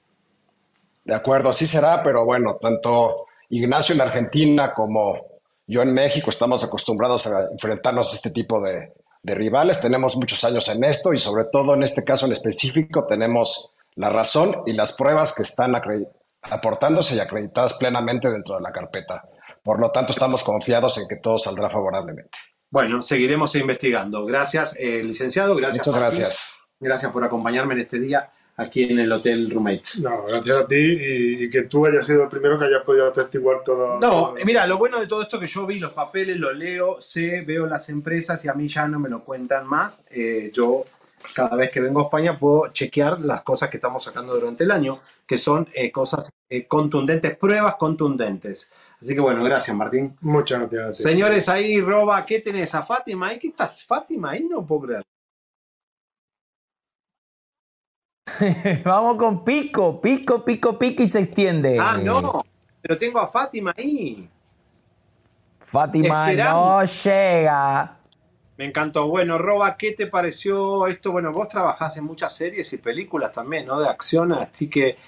De 1.04 1.14
acuerdo, 1.14 1.50
así 1.50 1.66
será, 1.66 2.02
pero 2.02 2.24
bueno, 2.24 2.54
tanto 2.60 3.26
Ignacio 3.48 3.94
en 3.94 4.00
Argentina 4.00 4.72
como 4.72 5.26
yo 5.66 5.82
en 5.82 5.92
México 5.92 6.30
estamos 6.30 6.64
acostumbrados 6.64 7.26
a 7.26 7.48
enfrentarnos 7.52 8.12
a 8.12 8.16
este 8.16 8.30
tipo 8.30 8.60
de, 8.60 8.92
rivales. 9.22 9.80
Tenemos 9.80 10.16
muchos 10.16 10.42
años 10.44 10.68
en 10.68 10.82
esto 10.82 11.12
y 11.12 11.18
sobre 11.18 11.44
todo 11.44 11.74
en 11.74 11.82
este 11.82 12.04
caso 12.04 12.26
en 12.26 12.32
específico 12.32 13.06
tenemos 13.06 13.76
la 13.94 14.08
razón 14.08 14.62
y 14.66 14.72
las 14.72 14.92
pruebas 14.92 15.34
que 15.34 15.42
están 15.42 15.74
aportándose 16.50 17.16
y 17.16 17.20
acreditadas 17.20 17.74
plenamente 17.74 18.30
dentro 18.30 18.56
de 18.56 18.62
la 18.62 18.72
carpeta. 18.72 19.28
Por 19.62 19.78
lo 19.78 19.90
tanto, 19.90 20.12
estamos 20.12 20.42
confiados 20.42 20.98
en 20.98 21.06
que 21.06 21.16
todo 21.16 21.38
saldrá 21.38 21.68
favorablemente. 21.68 22.38
Bueno, 22.70 23.02
seguiremos 23.02 23.54
investigando. 23.56 24.24
Gracias, 24.24 24.76
eh, 24.78 25.02
licenciado. 25.02 25.56
Gracias. 25.56 25.86
Muchas 25.86 26.00
gracias. 26.00 26.68
Gracias 26.78 27.12
por 27.12 27.24
acompañarme 27.24 27.74
en 27.74 27.80
este 27.80 27.98
día 27.98 28.30
aquí 28.56 28.84
en 28.84 28.98
el 28.98 29.10
Hotel 29.10 29.50
Roommates. 29.50 29.98
No, 29.98 30.24
gracias 30.24 30.56
a 30.56 30.66
ti 30.66 30.76
y, 30.76 31.44
y 31.44 31.50
que 31.50 31.62
tú 31.62 31.86
hayas 31.86 32.06
sido 32.06 32.24
el 32.24 32.28
primero 32.28 32.58
que 32.58 32.66
hayas 32.66 32.84
podido 32.84 33.08
atestiguar 33.08 33.62
todo. 33.64 33.98
No, 33.98 34.10
todo. 34.10 34.34
mira, 34.44 34.66
lo 34.66 34.78
bueno 34.78 35.00
de 35.00 35.06
todo 35.06 35.22
esto 35.22 35.36
es 35.36 35.40
que 35.40 35.46
yo 35.48 35.66
vi 35.66 35.78
los 35.78 35.92
papeles, 35.92 36.36
los 36.36 36.54
leo, 36.54 37.00
sé, 37.00 37.42
veo 37.42 37.66
las 37.66 37.88
empresas 37.88 38.44
y 38.44 38.48
a 38.48 38.54
mí 38.54 38.68
ya 38.68 38.86
no 38.86 39.00
me 39.00 39.08
lo 39.08 39.24
cuentan 39.24 39.66
más. 39.66 40.02
Eh, 40.10 40.50
yo 40.54 40.84
cada 41.34 41.56
vez 41.56 41.70
que 41.70 41.80
vengo 41.80 42.00
a 42.00 42.04
España 42.04 42.38
puedo 42.38 42.68
chequear 42.68 43.20
las 43.20 43.42
cosas 43.42 43.68
que 43.68 43.78
estamos 43.78 44.04
sacando 44.04 44.34
durante 44.34 44.64
el 44.64 44.70
año, 44.70 45.00
que 45.30 45.38
son 45.38 45.68
eh, 45.74 45.92
cosas 45.92 46.28
eh, 46.48 46.66
contundentes, 46.66 47.36
pruebas 47.36 47.76
contundentes. 47.76 48.72
Así 49.00 49.14
que 49.14 49.20
bueno, 49.20 49.44
gracias 49.44 49.76
Martín. 49.76 50.16
Muchas 50.22 50.68
gracias. 50.68 50.96
Señores, 50.96 51.48
ahí, 51.48 51.80
Roba, 51.80 52.26
¿qué 52.26 52.40
tenés? 52.40 52.74
¿A 52.74 52.82
Fátima 52.82 53.28
ahí? 53.28 53.38
¿Qué 53.38 53.46
estás? 53.46 53.84
¿Fátima 53.86 54.32
ahí? 54.32 54.48
No 54.50 54.66
puedo 54.66 54.88
creer. 54.88 55.02
Vamos 58.84 59.16
con 59.18 59.44
pico, 59.44 60.00
pico, 60.00 60.44
pico, 60.44 60.76
pico 60.76 61.04
y 61.04 61.06
se 61.06 61.20
extiende. 61.20 61.78
Ah, 61.78 61.96
no, 61.96 62.44
pero 62.82 62.98
tengo 62.98 63.20
a 63.20 63.28
Fátima 63.28 63.72
ahí. 63.76 64.28
Fátima 65.60 66.28
Esperando. 66.32 66.58
no 66.58 66.84
llega. 66.84 67.99
Me 68.60 68.66
encantó. 68.66 69.08
Bueno, 69.08 69.38
Roba, 69.38 69.78
¿qué 69.78 69.92
te 69.92 70.06
pareció 70.06 70.86
esto? 70.86 71.12
Bueno, 71.12 71.32
vos 71.32 71.48
trabajás 71.48 71.96
en 71.96 72.04
muchas 72.04 72.34
series 72.36 72.70
y 72.74 72.76
películas 72.76 73.32
también, 73.32 73.64
¿no? 73.64 73.80
De 73.80 73.88
acción, 73.88 74.32
así 74.32 74.68
que 74.68 74.98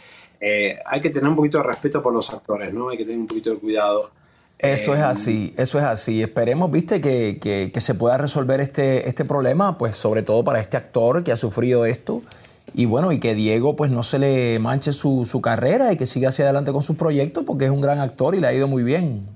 eh, 0.41 0.79
hay 0.87 1.03
que 1.03 1.11
tener 1.11 1.29
un 1.29 1.37
poquito 1.37 1.59
de 1.59 1.65
respeto 1.65 2.01
por 2.03 2.15
los 2.15 2.31
actores, 2.33 2.73
¿no? 2.73 2.89
Hay 2.89 2.97
que 2.97 3.05
tener 3.05 3.19
un 3.19 3.27
poquito 3.27 3.51
de 3.51 3.59
cuidado. 3.59 4.11
Eso 4.59 4.95
es 4.95 5.01
Eh, 5.01 5.03
así, 5.03 5.55
eso 5.59 5.79
es 5.79 5.85
así. 5.85 6.23
Esperemos, 6.23 6.70
viste, 6.70 7.03
que, 7.03 7.39
que- 7.43 7.70
que 7.74 7.81
se 7.83 7.93
pueda 7.93 8.16
resolver 8.16 8.59
este, 8.61 9.07
este 9.07 9.27
problema, 9.27 9.77
pues 9.77 9.97
sobre 9.97 10.23
todo 10.23 10.43
para 10.43 10.59
este 10.59 10.79
actor 10.79 11.23
que 11.23 11.31
ha 11.33 11.37
sufrido 11.37 11.85
esto. 11.85 12.23
Y 12.73 12.87
bueno, 12.87 13.12
y 13.12 13.20
que 13.20 13.35
Diego 13.35 13.77
pues 13.77 13.91
no 13.91 14.03
se 14.03 14.19
le 14.19 14.59
manche 14.61 14.95
su, 14.95 15.27
su 15.27 15.43
carrera 15.43 15.93
y 15.93 15.99
que 15.99 16.07
siga 16.07 16.31
hacia 16.31 16.47
adelante 16.47 16.73
con 16.73 16.83
sus 16.83 16.97
proyectos 16.97 17.45
porque 17.45 17.66
es 17.66 17.70
un 17.70 17.83
gran 17.83 17.99
actor 17.99 18.35
y 18.35 18.41
le 18.41 18.47
ha 18.47 18.55
ido 18.55 18.66
muy 18.66 18.83
bien. 18.83 19.27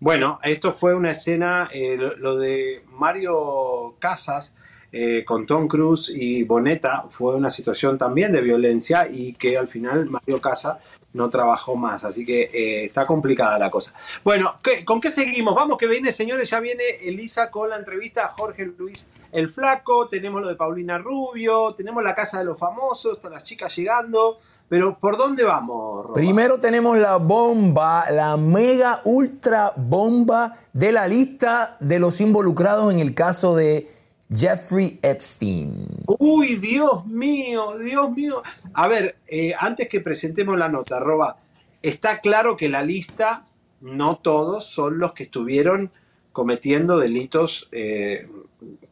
Bueno, 0.00 0.40
esto 0.42 0.72
fue 0.72 0.94
una 0.94 1.10
escena, 1.10 1.68
eh, 1.72 1.96
lo, 2.16 2.36
de 2.36 2.82
Mario 2.92 3.96
Casas 3.98 4.54
eh, 4.92 5.24
con 5.24 5.46
Tom 5.46 5.68
Cruise 5.68 6.10
y 6.14 6.42
Boneta 6.42 7.04
fue 7.10 7.34
una 7.36 7.50
situación 7.50 7.96
también 7.98 8.32
de 8.32 8.40
violencia 8.40 9.06
y 9.08 9.34
que 9.34 9.56
al 9.58 9.68
final 9.68 10.06
Mario 10.06 10.40
Casas 10.40 10.78
no 11.12 11.28
trabajó 11.28 11.76
más, 11.76 12.04
así 12.04 12.24
que 12.24 12.44
eh, 12.52 12.84
está 12.86 13.06
complicada 13.06 13.58
la 13.58 13.70
cosa. 13.70 13.94
Bueno, 14.24 14.54
¿qué- 14.62 14.84
¿con 14.84 15.00
qué 15.00 15.10
seguimos? 15.10 15.54
Vamos 15.54 15.76
que 15.76 15.86
viene, 15.86 16.12
señores, 16.12 16.48
ya 16.50 16.60
viene 16.60 16.82
Elisa 17.02 17.50
con 17.50 17.68
la 17.70 17.76
entrevista 17.76 18.24
a 18.26 18.28
Jorge 18.28 18.64
Luis 18.78 19.06
el 19.32 19.48
Flaco, 19.50 20.08
tenemos 20.08 20.40
lo 20.40 20.48
de 20.48 20.56
Paulina 20.56 20.98
Rubio, 20.98 21.74
tenemos 21.76 22.02
la 22.02 22.14
Casa 22.14 22.38
de 22.38 22.44
los 22.46 22.58
Famosos, 22.58 23.16
están 23.16 23.32
las 23.32 23.44
chicas 23.44 23.76
llegando, 23.76 24.38
pero 24.70 24.96
¿por 24.96 25.16
dónde 25.16 25.42
vamos? 25.42 26.04
Roba? 26.04 26.14
Primero 26.14 26.60
tenemos 26.60 26.96
la 26.96 27.16
bomba, 27.16 28.08
la 28.08 28.36
mega 28.36 29.00
ultra 29.04 29.72
bomba 29.76 30.56
de 30.72 30.92
la 30.92 31.08
lista 31.08 31.76
de 31.80 31.98
los 31.98 32.20
involucrados 32.20 32.92
en 32.92 33.00
el 33.00 33.12
caso 33.12 33.56
de 33.56 33.90
Jeffrey 34.32 35.00
Epstein. 35.02 35.88
Uy, 36.20 36.54
Dios 36.58 37.04
mío, 37.04 37.78
Dios 37.78 38.12
mío. 38.12 38.44
A 38.72 38.86
ver, 38.86 39.16
eh, 39.26 39.54
antes 39.58 39.88
que 39.88 40.00
presentemos 40.00 40.56
la 40.56 40.68
nota, 40.68 41.00
Roba, 41.00 41.38
está 41.82 42.20
claro 42.20 42.56
que 42.56 42.68
la 42.68 42.84
lista, 42.84 43.46
no 43.80 44.18
todos 44.18 44.66
son 44.66 45.00
los 45.00 45.14
que 45.14 45.24
estuvieron 45.24 45.90
cometiendo 46.30 46.96
delitos 47.00 47.68
eh, 47.72 48.28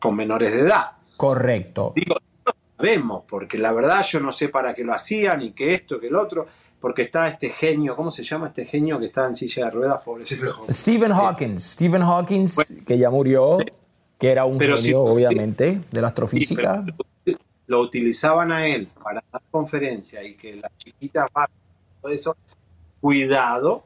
con 0.01 0.17
menores 0.17 0.51
de 0.51 0.63
edad. 0.63 0.91
Correcto. 1.17 1.93
Digo, 1.95 2.17
sabemos, 2.79 3.25
porque 3.29 3.59
la 3.59 3.73
verdad 3.73 4.03
yo 4.05 4.21
no 4.21 4.33
sé 4.33 4.49
para 4.49 4.73
qué 4.75 4.85
lo 4.85 4.95
hacían 4.95 5.43
y 5.43 5.51
que 5.51 5.75
esto, 5.75 5.99
que 5.99 6.07
el 6.07 6.17
otro, 6.17 6.47
porque 6.81 7.03
está 7.03 7.27
este 7.27 7.51
genio, 7.51 7.97
¿cómo 7.97 8.11
se 8.11 8.23
llama 8.23 8.49
este 8.49 8.65
genio 8.65 8.99
que 8.99 9.07
está 9.07 9.27
en 9.27 9.35
silla 9.35 9.67
de 9.67 9.71
ruedas, 9.73 10.03
pobrecito? 10.05 10.55
Stephen 10.71 11.13
Hawking, 11.13 11.59
Stephen 11.59 12.03
Hawking, 12.03 12.47
que 12.87 12.97
ya 12.97 13.11
murió, 13.11 13.59
que 14.19 14.31
era 14.31 14.45
un 14.45 14.61
genio, 14.61 15.03
obviamente, 15.03 15.81
de 15.91 16.01
la 16.01 16.09
astrofísica. 16.09 16.85
lo 17.67 17.81
utilizaban 17.81 18.53
a 18.53 18.67
él 18.67 18.89
para 19.03 19.23
dar 19.31 19.43
conferencia 19.51 20.23
y 20.23 20.35
que 20.35 20.57
las 20.57 20.71
chiquitas 20.79 21.29
va 21.37 21.51
todo 22.01 22.13
eso, 22.13 22.37
cuidado 23.01 23.85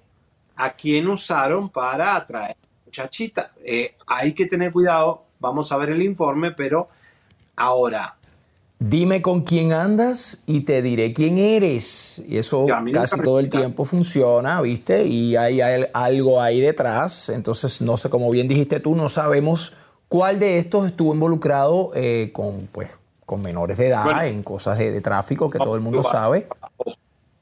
a 0.55 0.71
quién 0.75 1.09
usaron 1.09 1.71
para 1.71 2.15
atraer 2.15 2.57
muchachita. 2.85 3.53
Eh, 3.65 3.97
hay 4.07 4.35
que 4.35 4.47
tener 4.47 4.71
cuidado, 4.71 5.25
vamos 5.41 5.73
a 5.73 5.79
ver 5.79 5.91
el 5.91 6.03
informe, 6.03 6.53
pero 6.53 6.91
ahora, 7.57 8.17
Dime 8.85 9.23
con 9.23 9.43
quién 9.43 9.73
andas 9.73 10.43
y 10.47 10.63
te 10.63 10.83
diré 10.83 11.13
quién 11.13 11.39
eres. 11.39 12.21
Y 12.27 12.39
eso 12.39 12.67
casi 12.93 13.21
todo 13.21 13.39
el 13.39 13.49
tiempo 13.49 13.85
funciona, 13.85 14.61
¿viste? 14.61 15.05
Y 15.05 15.37
hay, 15.37 15.61
al- 15.61 15.91
algo 15.95 16.41
ahí 16.41 16.61
detrás. 16.61 17.29
Entonces, 17.29 17.81
no 17.81 17.97
sé, 17.97 18.11
como 18.11 18.29
bien 18.31 18.49
dijiste 18.49 18.81
tú, 18.81 18.97
no 18.97 19.09
sabemos 19.09 19.75
cuál 20.09 20.41
de 20.41 20.59
estos 20.59 20.87
estuvo 20.87 21.15
involucrado 21.15 21.93
eh, 21.95 22.31
con, 22.33 22.69
pues, 22.73 22.99
con 23.25 23.41
menores 23.43 23.79
de 23.79 23.87
edad, 23.89 24.05
Bueno. 24.05 24.23
en 24.23 24.43
cosas 24.43 24.77
de, 24.79 24.91
de 24.91 25.01
tráfico 25.01 25.49
que 25.49 25.59
todo 25.59 25.77
el 25.77 25.81
mundo 25.81 26.03
sabe. 26.03 26.49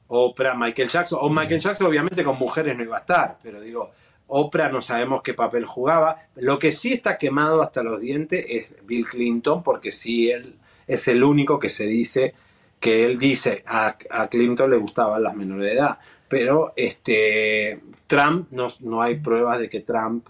Oprah, 0.07 0.53
Michael 0.55 0.89
Jackson, 0.89 1.19
o 1.21 1.29
Michael 1.29 1.59
Jackson 1.59 1.87
obviamente 1.87 2.23
con 2.23 2.37
mujeres 2.37 2.77
no 2.77 2.83
iba 2.83 2.97
a 2.97 2.99
estar, 2.99 3.37
pero 3.41 3.61
digo, 3.61 3.91
Oprah 4.27 4.69
no 4.69 4.81
sabemos 4.81 5.21
qué 5.23 5.33
papel 5.33 5.65
jugaba. 5.65 6.19
Lo 6.35 6.59
que 6.59 6.71
sí 6.71 6.93
está 6.93 7.17
quemado 7.17 7.61
hasta 7.63 7.81
los 7.81 7.99
dientes 7.99 8.45
es 8.47 8.67
Bill 8.85 9.07
Clinton, 9.07 9.63
porque 9.63 9.91
sí 9.91 10.29
él 10.29 10.55
es 10.91 11.07
el 11.07 11.23
único 11.23 11.57
que 11.57 11.69
se 11.69 11.85
dice 11.85 12.33
que 12.79 13.05
él 13.05 13.17
dice 13.17 13.63
a, 13.65 13.95
a 14.09 14.27
Clinton 14.27 14.69
le 14.69 14.77
gustaban 14.77 15.23
las 15.23 15.35
menores 15.35 15.65
de 15.65 15.73
edad. 15.73 15.99
Pero 16.27 16.73
este 16.75 17.81
Trump, 18.07 18.49
no, 18.51 18.67
no 18.81 19.01
hay 19.01 19.15
pruebas 19.15 19.59
de 19.59 19.69
que 19.69 19.79
Trump 19.79 20.27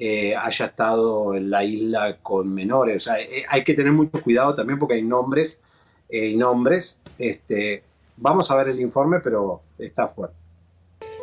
eh, 0.00 0.34
haya 0.34 0.66
estado 0.66 1.34
en 1.36 1.48
la 1.48 1.62
isla 1.62 2.18
con 2.22 2.52
menores. 2.52 3.06
Eh, 3.06 3.44
hay 3.48 3.62
que 3.62 3.74
tener 3.74 3.92
mucho 3.92 4.20
cuidado 4.20 4.54
también 4.54 4.80
porque 4.80 4.94
hay 4.94 5.02
nombres 5.02 5.60
eh, 6.08 6.28
y 6.28 6.36
nombres. 6.36 6.98
Este, 7.16 7.84
vamos 8.16 8.50
a 8.50 8.56
ver 8.56 8.68
el 8.70 8.80
informe, 8.80 9.20
pero 9.20 9.60
está 9.78 10.08
fuerte. 10.08 10.34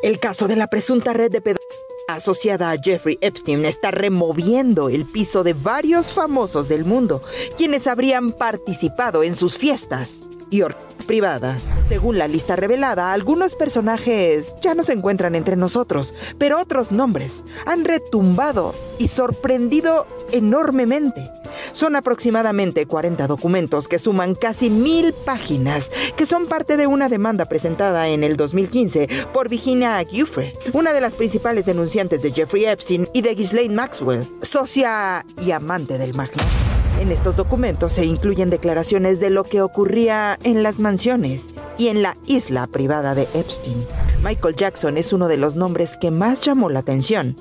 El 0.02 0.20
caso 0.20 0.48
de 0.48 0.56
la 0.56 0.68
presunta 0.68 1.12
red 1.12 1.32
de 1.32 1.42
pedofilia 1.42 1.57
asociada 2.08 2.72
a 2.72 2.78
Jeffrey 2.78 3.18
Epstein 3.20 3.66
está 3.66 3.92
removiendo 3.92 4.88
el 4.88 5.06
piso 5.06 5.44
de 5.44 5.54
varios 5.54 6.14
famosos 6.14 6.70
del 6.70 6.86
mundo, 6.86 7.22
quienes 7.58 7.86
habrían 7.86 8.32
participado 8.32 9.24
en 9.24 9.36
sus 9.36 9.58
fiestas 9.58 10.22
y 10.50 10.64
privadas. 11.08 11.76
Según 11.88 12.18
la 12.18 12.28
lista 12.28 12.56
revelada, 12.56 13.14
algunos 13.14 13.56
personajes 13.56 14.54
ya 14.62 14.76
no 14.76 14.84
se 14.84 14.94
encuentran 14.94 15.36
entre 15.36 15.56
nosotros, 15.56 16.14
pero 16.38 16.60
otros 16.60 16.92
nombres 16.92 17.44
han 17.66 17.86
retumbado 17.86 18.76
y 19.00 19.08
sorprendido 19.08 20.06
enormemente. 20.32 21.30
Son 21.72 21.96
aproximadamente 21.96 22.86
40 22.86 23.26
documentos 23.28 23.88
que 23.88 24.00
suman 24.00 24.36
casi 24.36 24.70
mil 24.70 25.14
páginas, 25.14 25.92
que 26.16 26.26
son 26.26 26.48
parte 26.48 26.78
de 26.78 26.88
una 26.88 27.10
demanda 27.10 27.46
presentada 27.46 28.10
en 28.10 28.24
el 28.24 28.38
2015 28.38 29.08
por 29.34 29.50
Virginia 29.50 30.04
Giuffre, 30.04 30.54
una 30.74 30.94
de 30.94 31.02
las 31.02 31.16
principales 31.16 31.66
denunciantes 31.66 32.22
de 32.22 32.32
Jeffrey 32.32 32.66
Epstein 32.66 33.08
y 33.14 33.22
de 33.22 33.34
Ghislaine 33.34 33.74
Maxwell, 33.74 34.28
socia 34.42 35.26
y 35.42 35.52
amante 35.52 35.98
del 35.98 36.14
magnate. 36.14 36.67
En 37.00 37.12
estos 37.12 37.38
documentos 37.38 37.94
se 37.94 38.06
incluyen 38.06 38.50
declaraciones 38.50 39.20
de 39.20 39.30
lo 39.30 39.44
que 39.44 39.62
ocurría 39.62 40.40
en 40.44 40.64
las 40.64 40.80
mansiones 40.80 41.46
y 41.78 41.90
en 41.90 42.02
la 42.02 42.18
isla 42.26 42.66
privada 42.66 43.14
de 43.14 43.28
Epstein. 43.36 43.86
Michael 44.24 44.56
Jackson 44.56 44.98
es 44.98 45.14
uno 45.14 45.28
de 45.28 45.38
los 45.38 45.56
nombres 45.56 45.96
que 45.96 46.10
más 46.10 46.42
llamó 46.42 46.70
la 46.70 46.80
atención, 46.80 47.36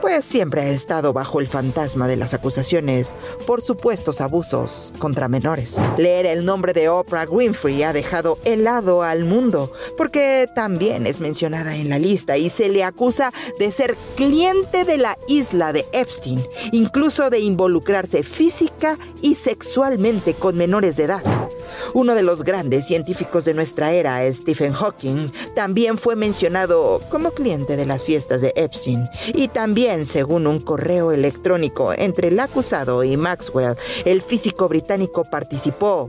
pues 0.00 0.24
siempre 0.24 0.62
ha 0.62 0.68
estado 0.68 1.12
bajo 1.12 1.40
el 1.40 1.46
fantasma 1.46 2.08
de 2.08 2.16
las 2.16 2.32
acusaciones 2.32 3.14
por 3.46 3.60
supuestos 3.60 4.20
abusos 4.20 4.92
contra 4.98 5.28
menores. 5.28 5.78
Leer 5.98 6.26
el 6.26 6.44
nombre 6.44 6.72
de 6.72 6.88
Oprah 6.88 7.28
Winfrey 7.28 7.82
ha 7.82 7.92
dejado 7.92 8.38
helado 8.44 9.02
al 9.02 9.24
mundo, 9.24 9.72
porque 9.96 10.48
también 10.54 11.06
es 11.06 11.20
mencionada 11.20 11.76
en 11.76 11.90
la 11.90 11.98
lista 11.98 12.38
y 12.38 12.48
se 12.48 12.70
le 12.70 12.82
acusa 12.82 13.32
de 13.58 13.70
ser 13.70 13.94
cliente 14.16 14.84
de 14.84 14.98
la 14.98 15.18
isla 15.28 15.72
de 15.72 15.84
Epstein, 15.92 16.42
incluso 16.72 17.28
de 17.28 17.40
involucrarse 17.40 18.22
física 18.22 18.96
y 19.20 19.34
sexualmente 19.34 20.34
con 20.34 20.56
menores 20.56 20.96
de 20.96 21.04
edad. 21.04 21.22
Uno 21.94 22.14
de 22.14 22.22
los 22.22 22.44
grandes 22.44 22.86
científicos 22.86 23.44
de 23.44 23.54
nuestra 23.54 23.92
era, 23.92 24.30
Stephen 24.32 24.72
Hawking, 24.72 25.30
también 25.54 25.98
fue 25.98 26.16
mencionado 26.16 27.00
como 27.08 27.30
cliente 27.30 27.76
de 27.76 27.86
las 27.86 28.04
fiestas 28.04 28.40
de 28.40 28.52
Epstein. 28.56 29.08
Y 29.34 29.48
también, 29.48 30.06
según 30.06 30.46
un 30.46 30.60
correo 30.60 31.12
electrónico 31.12 31.92
entre 31.92 32.28
el 32.28 32.40
acusado 32.40 33.04
y 33.04 33.16
Maxwell, 33.16 33.76
el 34.04 34.22
físico 34.22 34.68
británico 34.68 35.24
participó 35.24 36.08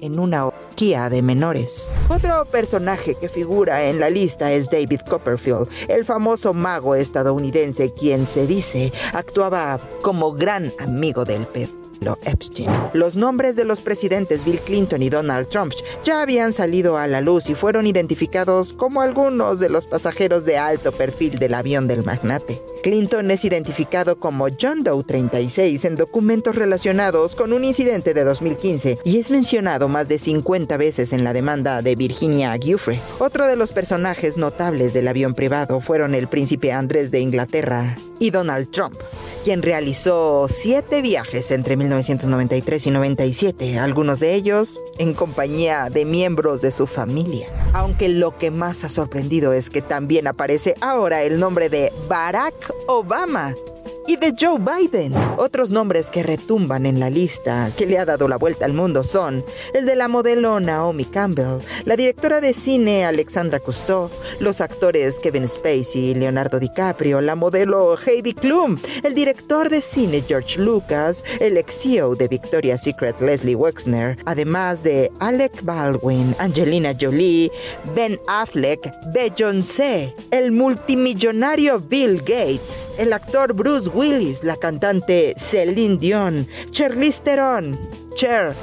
en 0.00 0.18
una 0.18 0.46
orgía 0.46 1.08
de 1.08 1.22
menores. 1.22 1.94
Otro 2.08 2.44
personaje 2.44 3.14
que 3.14 3.28
figura 3.28 3.86
en 3.86 4.00
la 4.00 4.10
lista 4.10 4.52
es 4.52 4.70
David 4.70 5.00
Copperfield, 5.08 5.68
el 5.88 6.04
famoso 6.04 6.52
mago 6.54 6.94
estadounidense 6.94 7.92
quien 7.92 8.26
se 8.26 8.46
dice 8.46 8.92
actuaba 9.12 9.80
como 10.02 10.32
gran 10.32 10.72
amigo 10.78 11.24
del 11.24 11.46
pez. 11.46 11.70
Lo 12.00 12.18
Epstein. 12.24 12.70
Los 12.92 13.16
nombres 13.16 13.56
de 13.56 13.64
los 13.64 13.80
presidentes 13.80 14.44
Bill 14.44 14.60
Clinton 14.60 15.02
y 15.02 15.10
Donald 15.10 15.48
Trump 15.48 15.72
ya 16.04 16.22
habían 16.22 16.52
salido 16.52 16.98
a 16.98 17.06
la 17.06 17.20
luz 17.20 17.48
y 17.48 17.54
fueron 17.54 17.86
identificados 17.86 18.72
como 18.72 19.00
algunos 19.00 19.58
de 19.58 19.68
los 19.68 19.86
pasajeros 19.86 20.44
de 20.44 20.58
alto 20.58 20.92
perfil 20.92 21.38
del 21.38 21.54
avión 21.54 21.88
del 21.88 22.04
magnate. 22.04 22.62
Clinton 22.82 23.30
es 23.30 23.44
identificado 23.44 24.18
como 24.18 24.46
John 24.60 24.84
Doe 24.84 25.02
36 25.02 25.84
en 25.84 25.96
documentos 25.96 26.56
relacionados 26.56 27.34
con 27.34 27.52
un 27.52 27.64
incidente 27.64 28.14
de 28.14 28.24
2015 28.24 28.98
y 29.04 29.18
es 29.18 29.30
mencionado 29.30 29.88
más 29.88 30.08
de 30.08 30.18
50 30.18 30.76
veces 30.76 31.12
en 31.12 31.24
la 31.24 31.32
demanda 31.32 31.82
de 31.82 31.96
Virginia 31.96 32.56
Giuffre. 32.56 33.00
Otro 33.18 33.46
de 33.46 33.56
los 33.56 33.72
personajes 33.72 34.36
notables 34.36 34.94
del 34.94 35.08
avión 35.08 35.34
privado 35.34 35.80
fueron 35.80 36.14
el 36.14 36.28
príncipe 36.28 36.72
Andrés 36.72 37.10
de 37.10 37.20
Inglaterra 37.20 37.96
y 38.18 38.30
Donald 38.30 38.70
Trump 38.70 38.96
quien 39.46 39.62
realizó 39.62 40.46
siete 40.48 41.02
viajes 41.02 41.52
entre 41.52 41.76
1993 41.86 42.86
y 42.86 42.90
97, 42.90 43.78
algunos 43.78 44.20
de 44.20 44.34
ellos 44.34 44.80
en 44.98 45.14
compañía 45.14 45.88
de 45.88 46.04
miembros 46.04 46.60
de 46.60 46.72
su 46.72 46.86
familia. 46.86 47.48
Aunque 47.72 48.08
lo 48.08 48.36
que 48.36 48.50
más 48.50 48.84
ha 48.84 48.88
sorprendido 48.88 49.52
es 49.52 49.70
que 49.70 49.82
también 49.82 50.26
aparece 50.26 50.74
ahora 50.80 51.22
el 51.22 51.38
nombre 51.38 51.68
de 51.68 51.92
Barack 52.08 52.74
Obama 52.88 53.54
y 54.06 54.16
de 54.16 54.34
Joe 54.38 54.58
Biden. 54.58 55.12
Otros 55.36 55.70
nombres 55.70 56.10
que 56.10 56.22
retumban 56.22 56.86
en 56.86 57.00
la 57.00 57.10
lista 57.10 57.70
que 57.76 57.86
le 57.86 57.98
ha 57.98 58.04
dado 58.04 58.28
la 58.28 58.36
vuelta 58.36 58.64
al 58.64 58.72
mundo 58.72 59.04
son 59.04 59.44
el 59.74 59.84
de 59.84 59.96
la 59.96 60.08
modelo 60.08 60.60
Naomi 60.60 61.04
Campbell, 61.04 61.60
la 61.84 61.96
directora 61.96 62.40
de 62.40 62.54
cine 62.54 63.04
Alexandra 63.04 63.58
Cousteau, 63.58 64.10
los 64.40 64.60
actores 64.60 65.18
Kevin 65.18 65.48
Spacey 65.48 66.10
y 66.10 66.14
Leonardo 66.14 66.60
DiCaprio, 66.60 67.20
la 67.20 67.34
modelo 67.34 67.96
Heidi 67.98 68.32
Klum, 68.32 68.78
el 69.02 69.14
director 69.14 69.68
de 69.68 69.80
cine 69.80 70.22
George 70.26 70.60
Lucas, 70.60 71.24
el 71.40 71.56
ex 71.56 71.80
CEO 71.80 72.14
de 72.14 72.28
Victoria's 72.28 72.82
Secret 72.82 73.20
Leslie 73.20 73.56
Wexner, 73.56 74.16
además 74.24 74.82
de 74.82 75.10
Alec 75.20 75.62
Baldwin, 75.62 76.34
Angelina 76.38 76.94
Jolie, 76.98 77.50
Ben 77.94 78.18
Affleck, 78.28 78.92
Beyoncé, 79.12 80.14
el 80.30 80.52
multimillonario 80.52 81.80
Bill 81.80 82.18
Gates, 82.18 82.88
el 82.98 83.12
actor 83.12 83.52
Bruce 83.52 83.88
Willis, 83.96 84.42
la 84.42 84.56
cantante 84.56 85.32
Celine 85.36 85.96
Dion, 85.96 86.46
Charlize 86.70 87.22
Theron, 87.22 87.78
Cher, 88.14 88.54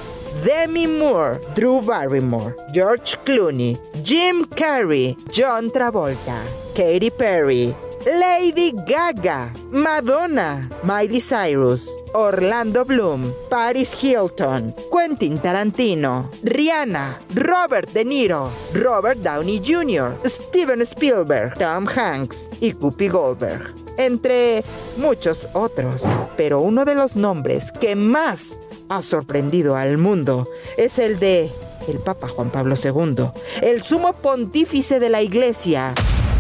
Demi 0.44 0.86
Moore, 0.86 1.40
Drew 1.56 1.82
Barrymore, 1.82 2.56
George 2.72 3.18
Clooney, 3.24 3.76
Jim 4.04 4.46
Carrey, 4.46 5.16
John 5.32 5.72
Travolta, 5.72 6.40
Katy 6.76 7.10
Perry, 7.10 7.74
Lady 8.06 8.74
Gaga, 8.86 9.50
Madonna, 9.72 10.70
Miley 10.84 11.22
Cyrus, 11.22 11.98
Orlando 12.14 12.84
Bloom, 12.84 13.34
Paris 13.50 13.94
Hilton, 13.94 14.76
Quentin 14.92 15.40
Tarantino, 15.40 16.30
Rihanna, 16.44 17.18
Robert 17.34 17.90
De 17.94 18.04
Niro, 18.04 18.50
Robert 18.74 19.20
Downey 19.20 19.60
Jr., 19.60 20.18
Steven 20.26 20.82
Spielberg, 20.82 21.58
Tom 21.58 21.88
Hanks 21.88 22.50
y 22.60 22.74
Whoopi 22.74 23.08
Goldberg, 23.08 23.74
entre 23.98 24.66
muchos 24.98 25.48
otros. 25.54 26.04
Pero 26.36 26.60
uno 26.60 26.84
de 26.84 26.96
los 26.96 27.16
nombres 27.16 27.72
que 27.72 27.96
más 27.96 28.58
ha 28.90 29.02
sorprendido 29.02 29.78
al 29.78 29.98
mundo 29.98 30.46
es 30.76 31.00
el 31.00 31.20
de 31.20 31.52
el 31.88 32.00
Papa 32.00 32.28
Juan 32.28 32.50
Pablo 32.50 32.76
II, 32.82 33.28
el 33.62 33.82
sumo 33.82 34.14
pontífice 34.14 35.00
de 35.00 35.10
la 35.10 35.22
Iglesia, 35.22 35.94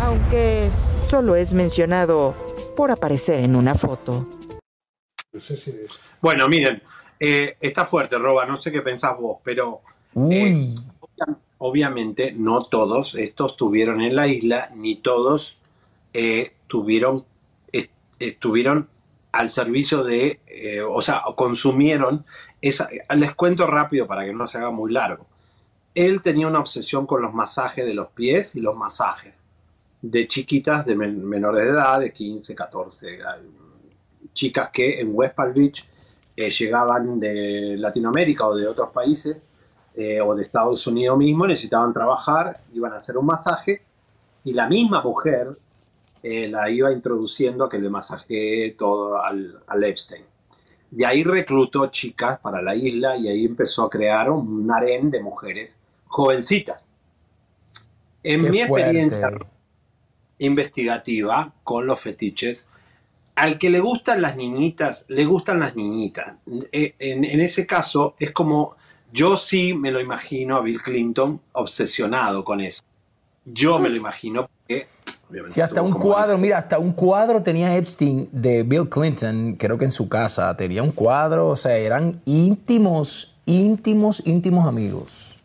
aunque 0.04 0.70
solo 1.04 1.36
es 1.36 1.54
mencionado 1.54 2.36
por 2.76 2.92
aparecer 2.92 3.40
en 3.44 3.56
una 3.56 3.76
foto. 3.76 4.28
Bueno, 6.22 6.48
miren, 6.48 6.82
eh, 7.20 7.58
está 7.62 7.86
fuerte, 7.86 8.18
Roba, 8.18 8.46
no 8.46 8.58
sé 8.58 8.72
qué 8.72 8.82
pensás 8.82 9.18
vos, 9.18 9.38
pero 9.44 9.82
eh, 10.16 10.74
obvia- 11.00 11.38
obviamente 11.58 12.34
no 12.34 12.66
todos 12.66 13.16
estos 13.16 13.52
estuvieron 13.54 14.02
en 14.02 14.16
la 14.16 14.28
isla, 14.28 14.70
ni 14.76 14.98
todos 14.98 15.58
eh, 16.14 16.54
tuvieron, 16.68 17.26
est- 17.72 17.92
estuvieron 18.20 18.90
al 19.32 19.50
servicio 19.50 20.04
de, 20.04 20.42
eh, 20.48 20.82
o 20.82 21.02
sea, 21.02 21.24
consumieron 21.36 22.26
esa... 22.62 22.90
Les 23.16 23.34
cuento 23.34 23.66
rápido 23.68 24.06
para 24.06 24.26
que 24.26 24.34
no 24.34 24.46
se 24.48 24.58
haga 24.60 24.70
muy 24.70 24.92
largo. 24.92 25.26
Él 25.96 26.22
tenía 26.22 26.48
una 26.48 26.60
obsesión 26.60 27.08
con 27.08 27.22
los 27.22 27.34
masajes 27.34 27.86
de 27.86 27.94
los 27.96 28.10
pies 28.10 28.56
y 28.56 28.60
los 28.62 28.76
masajes 28.76 29.34
de 30.04 30.28
chiquitas 30.28 30.86
de 30.86 30.96
men- 30.96 31.26
menores 31.26 31.64
de 31.64 31.70
edad, 31.72 32.00
de 32.02 32.12
15, 32.12 32.54
14, 32.54 33.14
eh, 33.16 33.20
chicas 34.34 34.70
que 34.70 35.00
en 35.00 35.12
West 35.14 35.34
Palm 35.36 35.54
Beach 35.54 35.88
eh, 36.36 36.50
llegaban 36.50 37.20
de 37.20 37.76
Latinoamérica 37.78 38.48
o 38.48 38.56
de 38.56 38.68
otros 38.68 38.90
países 38.92 39.38
eh, 39.96 40.20
o 40.20 40.36
de 40.36 40.44
Estados 40.44 40.86
Unidos 40.88 41.18
mismo, 41.18 41.48
necesitaban 41.48 41.94
trabajar, 41.94 42.52
iban 42.74 42.92
a 42.94 42.98
hacer 42.98 43.18
un 43.18 43.26
masaje 43.28 43.82
y 44.44 44.52
la 44.54 44.68
misma 44.68 45.02
mujer 45.02 45.58
eh, 46.22 46.48
la 46.50 46.70
iba 46.70 46.92
introduciendo 46.92 47.64
a 47.66 47.70
que 47.70 47.80
le 47.80 47.90
masajee 47.90 48.76
todo 48.78 49.22
al, 49.22 49.62
al 49.68 49.84
Epstein. 49.86 50.24
De 50.92 51.06
ahí 51.06 51.24
reclutó 51.24 51.88
chicas 51.88 52.40
para 52.40 52.62
la 52.62 52.76
isla 52.76 53.16
y 53.16 53.28
ahí 53.30 53.46
empezó 53.46 53.84
a 53.84 53.90
crear 53.90 54.30
un 54.30 54.70
harén 54.70 55.10
de 55.10 55.22
mujeres 55.22 55.74
jovencitas. 56.08 56.84
En 58.24 58.40
Qué 58.42 58.50
mi 58.50 58.60
experiencia 58.62 59.30
fuerte. 59.30 59.48
Investigativa 60.40 61.54
con 61.64 61.86
los 61.86 62.00
fetiches, 62.00 62.68
al 63.36 63.58
que 63.58 63.70
le 63.70 63.80
gustan 63.80 64.22
las 64.22 64.36
niñitas, 64.36 65.06
le 65.08 65.26
gustan 65.26 65.60
las 65.60 65.76
niñitas. 65.76 66.36
Eh, 66.72 66.94
En, 67.00 67.24
en 67.24 67.42
ese 67.42 67.66
caso, 67.66 68.16
es 68.20 68.32
como 68.32 68.76
yo 69.14 69.38
sí 69.38 69.76
me 69.76 69.92
lo 69.92 70.02
imagino 70.02 70.58
a 70.58 70.62
Bill 70.62 70.82
Clinton 70.82 71.40
obsesionado 71.52 72.44
con 72.44 72.60
eso. 72.62 72.82
Yo 73.46 73.78
me 73.78 73.90
lo 73.90 73.96
imagino 73.96 74.48
porque. 74.48 74.88
Si 75.48 75.62
hasta 75.62 75.82
un 75.82 75.94
cuadro, 75.94 76.38
mira, 76.38 76.58
hasta 76.58 76.80
un 76.80 76.94
cuadro 76.94 77.42
tenía 77.42 77.76
Epstein 77.76 78.28
de 78.32 78.64
Bill 78.64 78.90
Clinton, 78.90 79.56
creo 79.58 79.78
que 79.78 79.86
en 79.86 79.92
su 79.92 80.10
casa, 80.10 80.56
tenía 80.58 80.84
un 80.84 80.92
cuadro, 80.92 81.50
o 81.50 81.56
sea, 81.56 81.78
eran 81.78 82.22
íntimos, 82.26 83.36
íntimos, 83.46 84.22
íntimos 84.26 84.66
amigos. 84.66 85.40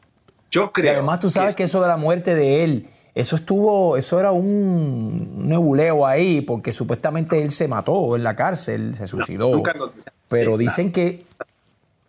Yo 0.51 0.73
creo. 0.73 0.93
Y 0.93 0.95
además 0.97 1.21
tú 1.21 1.31
sabes 1.31 1.55
que 1.55 1.65
eso 1.65 1.81
de 1.81 1.89
la 1.89 1.97
muerte 1.97 2.35
de 2.35 2.65
él, 2.65 2.89
eso 3.21 3.35
estuvo, 3.35 3.97
eso 3.97 4.21
era 4.21 4.31
un 4.31 5.49
nebuleo 5.49 6.07
ahí, 6.07 6.41
porque 6.41 6.73
supuestamente 6.73 7.43
él 7.43 7.51
se 7.51 7.67
mató 7.67 8.15
en 8.15 8.23
la 8.23 8.37
cárcel, 8.37 8.95
se 8.95 9.09
suicidó. 9.09 9.51
nunca 9.51 9.75
lo- 9.75 9.93
pero 10.29 10.57
Sí, 10.57 10.65
dicen 10.65 10.93
que 10.93 11.25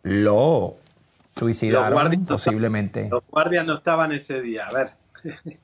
lo 0.03 0.75
suicidaron 1.35 1.89
Los 1.89 1.93
guardias 2.01 2.21
no 2.21 2.27
posiblemente. 2.27 3.09
Los 3.09 3.23
guardias 3.27 3.65
no 3.65 3.73
estaban 3.73 4.11
ese 4.11 4.39
día. 4.39 4.67
A 4.67 4.71
ver. 4.71 4.89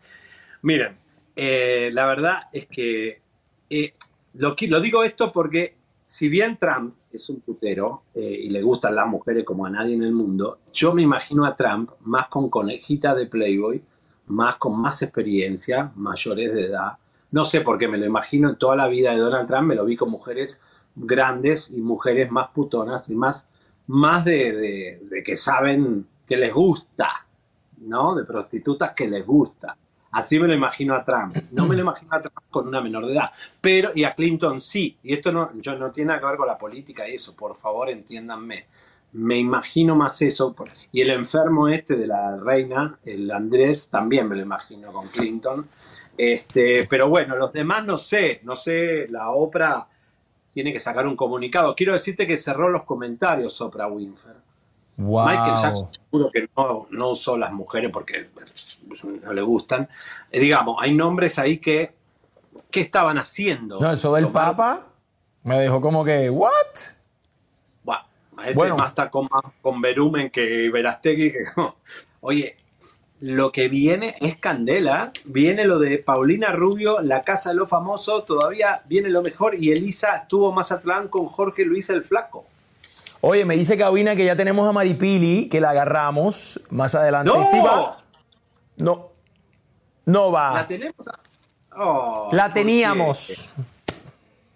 Miren, 0.63 0.97
eh, 1.35 1.91
la 1.93 2.07
verdad 2.07 2.37
es 2.51 2.65
que 2.65 3.21
eh, 3.69 3.93
lo 4.33 4.79
digo 4.81 5.03
esto 5.03 5.31
porque 5.31 5.75
si 6.03 6.27
bien 6.27 6.57
Trump 6.57 6.95
es 7.13 7.29
un 7.29 7.41
putero 7.41 8.03
eh, 8.15 8.39
y 8.45 8.49
le 8.49 8.63
gustan 8.63 8.95
las 8.95 9.07
mujeres 9.07 9.45
como 9.45 9.67
a 9.67 9.69
nadie 9.69 9.93
en 9.93 10.01
el 10.03 10.11
mundo, 10.11 10.57
yo 10.73 10.91
me 10.93 11.03
imagino 11.03 11.45
a 11.45 11.55
Trump 11.55 11.91
más 12.01 12.29
con 12.29 12.49
conejita 12.49 13.13
de 13.13 13.27
Playboy, 13.27 13.83
más 14.27 14.55
con 14.57 14.79
más 14.79 15.01
experiencia, 15.01 15.91
mayores 15.95 16.53
de 16.53 16.65
edad. 16.65 16.93
No 17.31 17.45
sé 17.45 17.61
por 17.61 17.77
qué 17.77 17.87
me 17.87 17.97
lo 17.97 18.05
imagino 18.05 18.49
en 18.49 18.55
toda 18.57 18.75
la 18.75 18.87
vida 18.87 19.11
de 19.11 19.17
Donald 19.17 19.47
Trump, 19.47 19.67
me 19.67 19.75
lo 19.75 19.85
vi 19.85 19.95
con 19.95 20.09
mujeres 20.09 20.61
grandes 20.95 21.69
y 21.71 21.81
mujeres 21.81 22.31
más 22.31 22.47
putonas 22.49 23.09
y 23.09 23.15
más, 23.15 23.47
más 23.87 24.23
de, 24.25 24.53
de- 24.53 25.01
de 25.09 25.23
que 25.23 25.35
saben 25.35 26.07
que 26.27 26.37
les 26.37 26.53
gusta, 26.53 27.25
¿no? 27.79 28.15
De 28.15 28.23
prostitutas 28.23 28.93
que 28.93 29.07
les 29.07 29.25
gusta. 29.25 29.77
Así 30.11 30.39
me 30.39 30.47
lo 30.47 30.53
imagino 30.53 30.95
a 30.95 31.03
Trump. 31.03 31.35
No 31.51 31.65
me 31.67 31.75
lo 31.75 31.81
imagino 31.81 32.15
a 32.15 32.21
Trump 32.21 32.37
con 32.49 32.67
una 32.69 32.79
menor 32.79 33.05
de 33.05 33.13
edad. 33.13 33.31
Pero, 33.59 33.91
y 33.93 34.05
a 34.05 34.15
Clinton 34.15 34.61
sí. 34.61 34.97
Y 35.03 35.13
esto 35.13 35.31
no, 35.33 35.51
yo, 35.59 35.77
no 35.77 35.91
tiene 35.91 36.07
nada 36.09 36.21
que 36.21 36.25
ver 36.27 36.37
con 36.37 36.47
la 36.47 36.57
política 36.57 37.07
y 37.07 37.15
eso, 37.15 37.35
por 37.35 37.53
favor, 37.57 37.89
entiéndanme. 37.89 38.65
Me 39.15 39.37
imagino 39.37 39.95
más 39.95 40.21
eso. 40.21 40.53
Y 40.91 41.01
el 41.01 41.09
enfermo 41.09 41.69
este 41.69 41.95
de 41.95 42.07
la 42.07 42.35
reina, 42.37 42.99
el 43.05 43.31
Andrés, 43.31 43.87
también 43.89 44.27
me 44.27 44.35
lo 44.35 44.41
imagino 44.41 44.91
con 44.91 45.07
Clinton. 45.07 45.67
Este, 46.17 46.85
pero 46.89 47.07
bueno, 47.07 47.35
los 47.37 47.53
demás 47.53 47.85
no 47.85 47.97
sé. 47.97 48.41
No 48.43 48.55
sé, 48.55 49.07
la 49.09 49.31
Oprah 49.31 49.87
tiene 50.53 50.73
que 50.73 50.79
sacar 50.79 51.07
un 51.07 51.15
comunicado. 51.15 51.75
Quiero 51.75 51.93
decirte 51.93 52.27
que 52.27 52.37
cerró 52.37 52.69
los 52.69 52.83
comentarios 52.83 53.59
Oprah 53.61 53.87
Winfrey. 53.87 54.35
Wow. 54.97 55.27
Michael 55.27 55.55
Jackson 55.61 55.89
seguro 55.91 56.31
que 56.31 56.49
no, 56.55 56.87
no 56.89 57.09
usó 57.09 57.37
las 57.37 57.51
mujeres 57.51 57.91
porque 57.91 58.29
pues, 58.33 58.77
no 59.23 59.33
le 59.33 59.41
gustan. 59.41 59.89
Eh, 60.31 60.39
digamos, 60.39 60.77
hay 60.79 60.93
nombres 60.93 61.37
ahí 61.39 61.57
que 61.57 61.93
¿qué 62.71 62.81
estaban 62.81 63.17
haciendo? 63.17 63.79
No, 63.79 63.91
eso 63.91 64.13
del 64.13 64.25
Tomar- 64.25 64.31
Papa 64.55 64.85
me 65.43 65.59
dejó 65.59 65.79
como 65.81 66.03
que, 66.03 66.29
¿what? 66.29 66.51
Ese 68.43 68.53
Bueno. 68.55 68.75
más 68.77 68.89
está 68.89 69.09
con, 69.09 69.27
con 69.61 69.81
Berumen 69.81 70.29
que 70.29 70.69
Verastegui. 70.69 71.31
Que, 71.31 71.45
oye, 72.21 72.57
lo 73.21 73.51
que 73.51 73.67
viene 73.69 74.15
es 74.19 74.37
candela. 74.37 75.11
Viene 75.25 75.65
lo 75.65 75.79
de 75.79 75.97
Paulina 75.99 76.51
Rubio, 76.51 77.01
La 77.01 77.21
Casa 77.21 77.49
de 77.49 77.55
los 77.55 77.69
Famosos. 77.69 78.25
Todavía 78.25 78.81
viene 78.85 79.09
lo 79.09 79.21
mejor. 79.21 79.55
Y 79.55 79.71
Elisa 79.71 80.15
estuvo 80.15 80.51
más 80.51 80.71
atrás 80.71 81.07
con 81.09 81.25
Jorge 81.25 81.65
Luis 81.65 81.89
el 81.89 82.03
Flaco. 82.03 82.45
Oye, 83.21 83.45
me 83.45 83.55
dice 83.55 83.77
Cabina 83.77 84.15
que 84.15 84.25
ya 84.25 84.35
tenemos 84.35 84.69
a 84.69 84.71
Maripili, 84.71 85.49
que 85.49 85.59
la 85.59 85.71
agarramos 85.71 86.61
más 86.69 86.93
adelante. 86.93 87.31
¡No! 87.33 87.43
Sí 87.49 87.57
va. 87.59 88.03
No. 88.77 89.11
No 90.05 90.31
va. 90.31 90.53
¿La 90.53 90.67
tenemos? 90.67 90.95
Oh, 91.75 92.29
La 92.31 92.45
¿por 92.45 92.53
qué? 92.53 92.61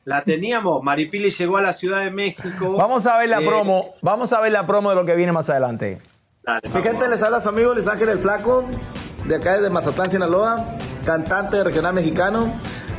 La 0.05 0.23
teníamos. 0.23 0.81
Maripili 0.83 1.29
llegó 1.29 1.57
a 1.57 1.61
la 1.61 1.73
Ciudad 1.73 2.01
de 2.01 2.11
México. 2.11 2.75
Vamos 2.77 3.05
a 3.05 3.17
ver 3.17 3.29
la 3.29 3.41
Eh, 3.41 3.45
promo. 3.45 3.93
Vamos 4.01 4.33
a 4.33 4.41
ver 4.41 4.51
la 4.51 4.65
promo 4.65 4.89
de 4.89 4.95
lo 4.95 5.05
que 5.05 5.15
viene 5.15 5.31
más 5.31 5.49
adelante. 5.49 5.99
Mi 6.73 6.81
gente, 6.81 7.07
les 7.07 7.21
habla 7.21 7.39
su 7.41 7.49
amigo 7.49 7.73
Luis 7.73 7.87
Ángel 7.87 8.09
el 8.09 8.19
Flaco, 8.19 8.65
de 9.25 9.35
acá 9.35 9.55
desde 9.57 9.69
Mazatlán, 9.69 10.09
Sinaloa, 10.09 10.77
cantante 11.05 11.63
regional 11.63 11.93
mexicano. 11.93 12.51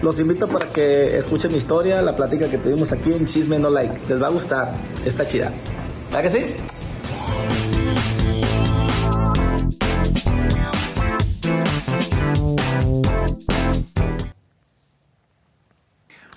Los 0.02 0.20
invito 0.20 0.46
para 0.48 0.66
que 0.66 1.18
escuchen 1.18 1.50
mi 1.50 1.58
historia, 1.58 2.00
la 2.00 2.14
plática 2.14 2.48
que 2.48 2.58
tuvimos 2.58 2.92
aquí 2.92 3.12
en 3.12 3.26
Chisme 3.26 3.58
No 3.58 3.70
Like. 3.70 4.08
Les 4.08 4.22
va 4.22 4.28
a 4.28 4.30
gustar, 4.30 4.72
está 5.04 5.26
chida. 5.26 5.52
¿Verdad 6.10 6.22
que 6.22 6.30
sí? 6.30 6.56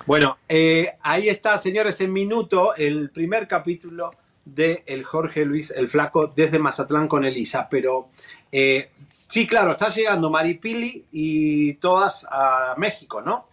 Bueno, 0.06 0.36
eh, 0.48 0.96
ahí 1.00 1.28
está, 1.28 1.56
señores, 1.56 2.00
en 2.02 2.12
minuto 2.12 2.74
el 2.76 3.10
primer 3.10 3.48
capítulo 3.48 4.10
de 4.44 4.82
el 4.86 5.02
Jorge 5.02 5.46
Luis 5.46 5.70
el 5.70 5.88
Flaco 5.88 6.26
desde 6.26 6.58
Mazatlán 6.58 7.08
con 7.08 7.24
Elisa. 7.24 7.68
Pero 7.70 8.10
eh, 8.52 8.90
sí, 9.26 9.46
claro, 9.46 9.70
está 9.70 9.88
llegando 9.88 10.28
Maripili 10.28 11.06
y 11.10 11.74
todas 11.74 12.26
a 12.30 12.74
México, 12.76 13.22
¿no? 13.22 13.46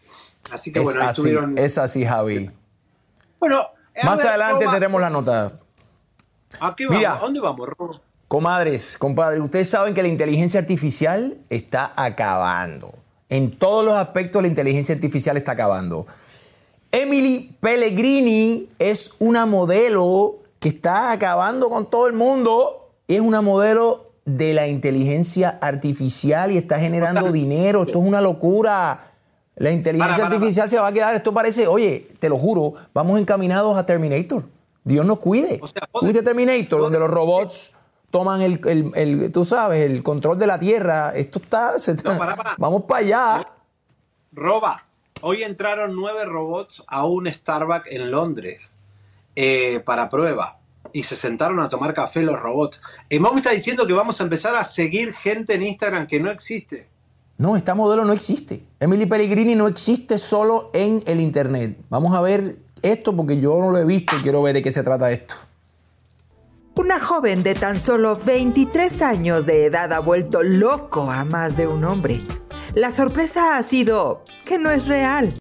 Así 0.52 0.74
que 0.74 0.80
Es 0.80 0.86
bueno, 0.86 1.02
ahí 1.02 1.08
así, 1.08 1.22
tuvieron. 1.22 1.58
es 1.58 1.78
así, 1.78 2.06
Javi. 2.06 2.52
Bueno, 3.40 3.68
Más 4.04 4.24
adelante 4.26 4.66
tenemos 4.70 5.00
la 5.00 5.10
nota. 5.10 5.54
¿A 6.60 6.76
qué 6.76 6.86
vamos? 6.86 6.98
Mira. 6.98 7.16
¿A 7.16 7.20
dónde 7.20 7.40
vamos? 7.40 7.70
Comadres, 8.28 8.98
compadres, 8.98 9.42
ustedes 9.42 9.70
saben 9.70 9.94
que 9.94 10.02
la 10.02 10.08
inteligencia 10.08 10.60
artificial 10.60 11.38
está 11.50 11.94
acabando. 11.96 12.94
En 13.30 13.58
todos 13.58 13.86
los 13.86 13.94
aspectos 13.94 14.42
la 14.42 14.50
inteligencia 14.50 14.94
artificial 14.96 15.38
está 15.38 15.54
acabando. 15.54 16.08
Emily 16.92 17.56
Pellegrini 17.60 18.70
es 18.80 19.14
una 19.20 19.46
modelo 19.46 20.36
que 20.60 20.70
está 20.70 21.12
acabando 21.12 21.70
con 21.70 21.90
todo 21.90 22.08
el 22.08 22.14
mundo. 22.14 22.90
Es 23.08 23.20
una 23.20 23.42
modelo 23.42 24.12
de 24.26 24.54
la 24.54 24.68
inteligencia 24.68 25.58
artificial 25.62 26.52
y 26.52 26.58
está 26.58 26.80
generando 26.80 27.32
dinero. 27.32 27.84
Esto 27.84 28.00
es 28.00 28.06
una 28.08 28.22
locura. 28.22 29.08
La 29.56 29.72
inteligencia 29.72 30.16
Para, 30.18 30.24
para, 30.24 30.36
artificial 30.36 30.70
se 30.70 30.80
va 30.80 30.88
a 30.88 30.92
quedar. 30.92 31.16
Esto 31.16 31.34
parece, 31.34 31.68
oye, 31.68 32.08
te 32.20 32.30
lo 32.30 32.38
juro, 32.38 32.74
vamos 32.94 33.20
encaminados 33.20 33.78
a 33.78 33.86
Terminator. 33.86 34.44
Dios 34.84 35.06
nos 35.06 35.20
cuide. 35.20 35.60
¿Viste 36.02 36.24
Terminator, 36.24 36.82
donde 36.82 37.00
los 37.00 37.10
robots 37.10 37.74
toman 38.10 38.42
el, 38.42 38.60
el- 38.68 38.92
el- 38.96 39.32
tú 39.32 39.46
sabes, 39.46 39.90
el 39.90 40.04
control 40.04 40.38
de 40.40 40.48
la 40.48 40.58
Tierra. 40.60 41.14
Esto 41.16 41.40
está, 41.40 41.78
se 41.80 41.96
vamos 42.58 42.84
para 42.84 43.00
allá. 43.00 43.48
Roba, 44.34 44.84
hoy 45.22 45.44
entraron 45.44 45.96
nueve 45.96 46.26
robots 46.26 46.84
a 46.88 47.06
un 47.06 47.32
Starbucks 47.32 47.92
en 47.92 48.12
Londres 48.12 48.70
eh, 49.36 49.82
para 49.86 50.10
prueba. 50.10 50.58
Y 50.94 51.04
se 51.04 51.16
sentaron 51.16 51.60
a 51.60 51.70
tomar 51.70 51.94
café 51.94 52.22
los 52.22 52.40
robots. 52.40 52.82
Eh, 53.10 53.20
Mau 53.20 53.34
me 53.34 53.40
está 53.40 53.52
diciendo 53.52 53.88
que 53.88 53.94
vamos 53.94 54.20
a 54.20 54.24
empezar 54.24 54.56
a 54.56 54.64
seguir 54.64 55.14
gente 55.14 55.54
en 55.54 55.64
Instagram 55.64 56.08
que 56.08 56.20
no 56.20 56.30
existe. 56.30 56.90
No, 57.38 57.56
esta 57.56 57.74
modelo 57.74 58.06
no 58.06 58.14
existe. 58.14 58.64
Emily 58.80 59.06
Pellegrini 59.06 59.56
no 59.56 59.68
existe 59.68 60.20
solo 60.20 60.70
en 60.74 61.02
el 61.08 61.20
internet. 61.20 61.78
Vamos 61.90 62.14
a 62.14 62.22
ver 62.22 62.58
esto 62.82 63.16
porque 63.16 63.40
yo 63.40 63.58
no 63.60 63.72
lo 63.72 63.78
he 63.78 63.86
visto 63.86 64.16
y 64.18 64.22
quiero 64.22 64.42
ver 64.42 64.54
de 64.54 64.62
qué 64.62 64.72
se 64.72 64.84
trata 64.84 65.12
esto. 65.12 65.36
Una 66.76 67.00
joven 67.00 67.44
de 67.44 67.54
tan 67.54 67.80
solo 67.80 68.16
23 68.16 69.02
años 69.02 69.46
de 69.46 69.66
edad 69.66 69.92
ha 69.92 70.00
vuelto 70.00 70.42
loco 70.44 71.12
a 71.12 71.26
más 71.26 71.58
de 71.58 71.68
un 71.68 71.84
hombre. 71.84 72.22
La 72.74 72.92
sorpresa 72.92 73.58
ha 73.58 73.64
sido 73.64 74.24
que 74.46 74.58
no 74.58 74.72
es 74.72 74.88
real. 74.88 75.34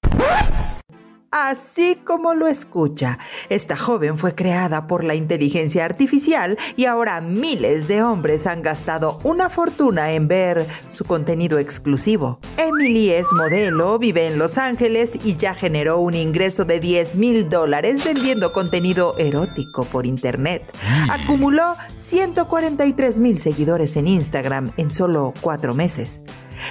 Así 1.30 1.96
como 2.04 2.34
lo 2.34 2.48
escucha, 2.48 3.20
esta 3.48 3.76
joven 3.76 4.18
fue 4.18 4.34
creada 4.34 4.88
por 4.88 5.04
la 5.04 5.14
inteligencia 5.14 5.84
artificial 5.84 6.58
y 6.74 6.86
ahora 6.86 7.20
miles 7.20 7.86
de 7.86 8.02
hombres 8.02 8.48
han 8.48 8.62
gastado 8.62 9.20
una 9.22 9.48
fortuna 9.48 10.10
en 10.10 10.26
ver 10.26 10.66
su 10.88 11.04
contenido 11.04 11.60
exclusivo. 11.60 12.40
Emily 12.56 13.10
es 13.10 13.28
modelo, 13.32 13.96
vive 14.00 14.26
en 14.26 14.36
Los 14.36 14.58
Ángeles 14.58 15.12
y 15.24 15.36
ya 15.36 15.54
generó 15.54 16.00
un 16.00 16.14
ingreso 16.14 16.64
de 16.64 16.80
10 16.80 17.14
mil 17.14 17.48
dólares 17.48 18.04
vendiendo 18.04 18.52
contenido 18.52 19.14
erótico 19.16 19.84
por 19.84 20.04
internet. 20.04 20.64
Acumuló 21.08 21.76
143 22.00 23.20
mil 23.20 23.38
seguidores 23.38 23.96
en 23.96 24.08
Instagram 24.08 24.72
en 24.76 24.90
solo 24.90 25.32
cuatro 25.40 25.76
meses. 25.76 26.24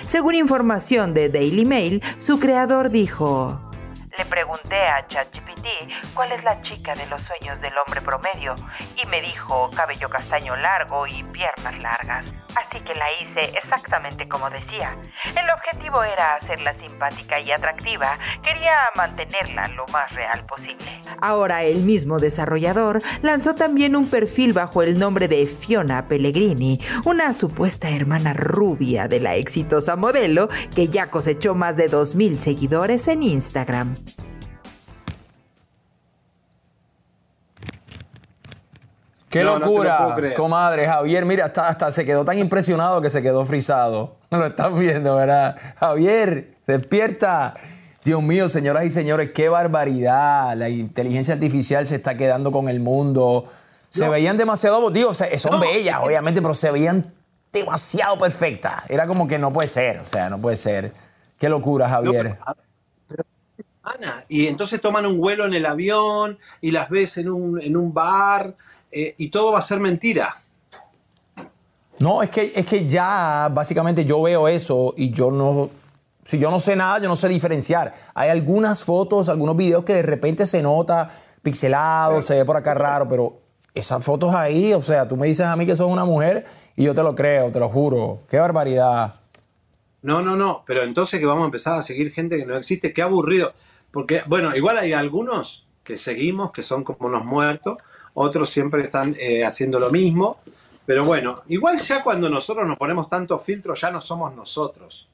Según 0.05 0.35
información 0.35 1.13
de 1.13 1.29
Daily 1.29 1.65
Mail, 1.65 2.03
su 2.17 2.39
creador 2.39 2.89
dijo... 2.89 3.59
Le 4.17 4.25
pregunté 4.25 4.75
a 4.75 5.07
ChatGPT 5.07 5.65
cuál 6.13 6.33
es 6.33 6.43
la 6.43 6.61
chica 6.61 6.93
de 6.93 7.05
los 7.07 7.21
sueños 7.21 7.61
del 7.61 7.71
hombre 7.77 8.01
promedio 8.01 8.53
y 9.01 9.07
me 9.07 9.21
dijo 9.21 9.71
cabello 9.73 10.09
castaño 10.09 10.55
largo 10.57 11.07
y 11.07 11.23
piernas 11.23 11.81
largas. 11.81 12.33
Así 12.59 12.79
que 12.83 12.93
la 12.95 13.05
hice 13.13 13.57
exactamente 13.57 14.27
como 14.27 14.49
decía. 14.49 14.97
El 15.29 15.49
objetivo 15.49 16.03
era 16.03 16.35
hacerla 16.35 16.73
simpática 16.73 17.39
y 17.39 17.51
atractiva. 17.51 18.17
Quería 18.43 18.73
mantenerla 18.95 19.67
lo 19.75 19.85
más 19.87 20.13
real 20.13 20.45
posible. 20.45 20.85
Ahora 21.21 21.63
el 21.63 21.77
mismo 21.83 22.19
desarrollador 22.19 23.01
lanzó 23.21 23.55
también 23.55 23.95
un 23.95 24.09
perfil 24.09 24.53
bajo 24.53 24.83
el 24.83 24.99
nombre 24.99 25.27
de 25.27 25.45
Fiona 25.45 26.07
Pellegrini, 26.07 26.79
una 27.05 27.33
supuesta 27.33 27.89
hermana 27.89 28.33
rubia 28.33 29.07
de 29.07 29.19
la 29.19 29.35
exitosa 29.35 29.95
modelo 29.95 30.49
que 30.75 30.87
ya 30.87 31.09
cosechó 31.09 31.55
más 31.55 31.77
de 31.77 31.89
2.000 31.89 32.37
seguidores 32.37 33.07
en 33.07 33.23
Instagram. 33.23 33.95
¡Qué 39.29 39.43
No, 39.43 39.59
no 39.59 39.65
locura! 39.65 40.13
creer. 40.15 40.33
Comadre, 40.35 40.85
Javier, 40.87 41.25
mira, 41.25 41.45
hasta, 41.45 41.67
hasta 41.67 41.91
se 41.91 42.03
quedó 42.05 42.25
tan 42.25 42.39
impresionado 42.39 42.99
que 43.01 43.09
se 43.09 43.21
quedó 43.21 43.45
frisado. 43.45 44.15
Lo 44.31 44.47
están 44.47 44.77
viendo, 44.77 45.15
¿verdad? 45.15 45.55
Javier, 45.79 46.55
despierta. 46.65 47.53
Dios 48.03 48.23
mío, 48.23 48.49
señoras 48.49 48.85
y 48.85 48.89
señores, 48.89 49.31
qué 49.35 49.49
barbaridad. 49.49 50.55
La 50.55 50.69
inteligencia 50.69 51.33
artificial 51.35 51.85
se 51.85 51.95
está 51.95 52.15
quedando 52.17 52.51
con 52.51 52.69
el 52.69 52.79
mundo. 52.79 53.45
Se 53.89 54.05
No. 54.05 54.11
veían 54.11 54.37
demasiado, 54.37 54.89
digo, 54.89 55.13
son 55.13 55.27
No. 55.51 55.59
bellas, 55.59 55.99
obviamente, 56.01 56.41
pero 56.41 56.53
se 56.53 56.71
veían 56.71 57.13
demasiado 57.51 58.17
perfectas. 58.17 58.83
Era 58.89 59.05
como 59.05 59.27
que 59.27 59.37
no 59.37 59.51
puede 59.51 59.67
ser, 59.67 59.99
o 59.99 60.05
sea, 60.05 60.29
no 60.29 60.39
puede 60.39 60.55
ser. 60.55 60.93
Qué 61.37 61.49
locura, 61.49 61.89
Javier. 61.89 62.37
Ana, 63.83 64.23
y 64.27 64.47
entonces 64.47 64.79
toman 64.81 65.05
un 65.05 65.17
vuelo 65.17 65.45
en 65.45 65.53
el 65.53 65.65
avión 65.65 66.37
y 66.61 66.71
las 66.71 66.89
ves 66.89 67.17
en 67.17 67.29
un, 67.29 67.61
en 67.61 67.75
un 67.75 67.93
bar 67.93 68.55
eh, 68.91 69.15
y 69.17 69.29
todo 69.29 69.51
va 69.51 69.59
a 69.59 69.63
ser 69.63 69.79
mentira. 69.79 70.35
No, 71.99 72.23
es 72.23 72.29
que, 72.29 72.53
es 72.55 72.65
que 72.65 72.85
ya 72.85 73.49
básicamente 73.51 74.05
yo 74.05 74.21
veo 74.21 74.47
eso 74.47 74.93
y 74.97 75.11
yo 75.11 75.31
no. 75.31 75.69
Si 76.25 76.37
yo 76.37 76.51
no 76.51 76.59
sé 76.59 76.75
nada, 76.75 76.99
yo 76.99 77.09
no 77.09 77.15
sé 77.15 77.27
diferenciar. 77.27 77.93
Hay 78.13 78.29
algunas 78.29 78.83
fotos, 78.83 79.29
algunos 79.29 79.57
videos 79.57 79.83
que 79.83 79.95
de 79.95 80.03
repente 80.03 80.45
se 80.45 80.61
nota 80.61 81.11
pixelado, 81.41 82.21
se 82.21 82.35
ve 82.35 82.45
por 82.45 82.55
acá 82.55 82.73
raro, 82.73 83.07
pero 83.07 83.41
esas 83.73 84.03
fotos 84.03 84.33
ahí, 84.33 84.73
o 84.73 84.81
sea, 84.81 85.07
tú 85.07 85.15
me 85.15 85.27
dices 85.27 85.45
a 85.45 85.55
mí 85.55 85.65
que 85.65 85.75
sos 85.75 85.89
una 85.89 86.05
mujer 86.05 86.45
y 86.75 86.83
yo 86.83 86.93
te 86.93 87.03
lo 87.03 87.15
creo, 87.15 87.51
te 87.51 87.59
lo 87.59 87.69
juro. 87.69 88.21
Qué 88.29 88.37
barbaridad. 88.37 89.15
No, 90.01 90.21
no, 90.21 90.35
no, 90.35 90.63
pero 90.65 90.83
entonces 90.83 91.19
que 91.19 91.25
vamos 91.25 91.43
a 91.43 91.45
empezar 91.45 91.77
a 91.77 91.81
seguir 91.81 92.11
gente 92.13 92.37
que 92.37 92.45
no 92.45 92.55
existe, 92.55 92.93
qué 92.93 93.01
aburrido. 93.01 93.53
Porque, 93.91 94.21
bueno, 94.27 94.55
igual 94.55 94.77
hay 94.77 94.93
algunos 94.93 95.67
que 95.83 95.97
seguimos 95.97 96.51
que 96.51 96.63
son 96.63 96.83
como 96.83 97.07
unos 97.07 97.25
muertos, 97.25 97.77
otros 98.21 98.49
siempre 98.49 98.83
están 98.83 99.15
eh, 99.19 99.45
haciendo 99.45 99.79
lo 99.79 99.89
mismo, 99.91 100.37
pero 100.85 101.05
bueno, 101.05 101.35
igual 101.47 101.77
ya 101.79 102.03
cuando 102.03 102.29
nosotros 102.29 102.67
nos 102.67 102.77
ponemos 102.77 103.09
tantos 103.09 103.41
filtros 103.43 103.79
ya 103.79 103.91
no 103.91 104.01
somos 104.01 104.35
nosotros. 104.35 105.07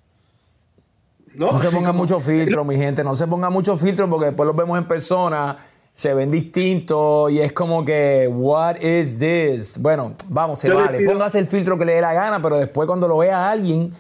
¿No? 1.36 1.52
No 1.52 1.60
se 1.60 1.70
pongan 1.70 1.96
mucho 2.02 2.20
filtro, 2.20 2.64
mi 2.64 2.76
gente, 2.78 3.04
no 3.04 3.16
se 3.16 3.28
pongan 3.28 3.52
mucho 3.54 3.78
filtro 3.78 4.10
porque 4.10 4.28
después 4.28 4.48
los 4.48 4.56
vemos 4.56 4.78
en 4.78 4.88
persona, 4.88 5.58
se 5.94 6.14
ven 6.14 6.32
distintos 6.32 7.32
y 7.32 7.40
es 7.42 7.54
como 7.54 7.86
que, 7.86 8.28
what 8.32 8.78
is 8.82 9.20
this? 9.20 9.78
Bueno, 9.80 10.16
vamos, 10.30 10.60
se 10.60 10.70
Yo 10.70 10.76
vale. 10.76 10.98
pido- 10.98 11.12
Póngase 11.14 11.40
el 11.40 11.48
filtro 11.48 11.78
que 11.78 11.86
le 11.86 11.94
dé 11.94 12.02
la 12.02 12.14
gana, 12.14 12.42
pero 12.42 12.58
después 12.58 12.88
cuando 12.88 13.08
lo 13.08 13.18
vea 13.18 13.52
alguien, 13.52 13.94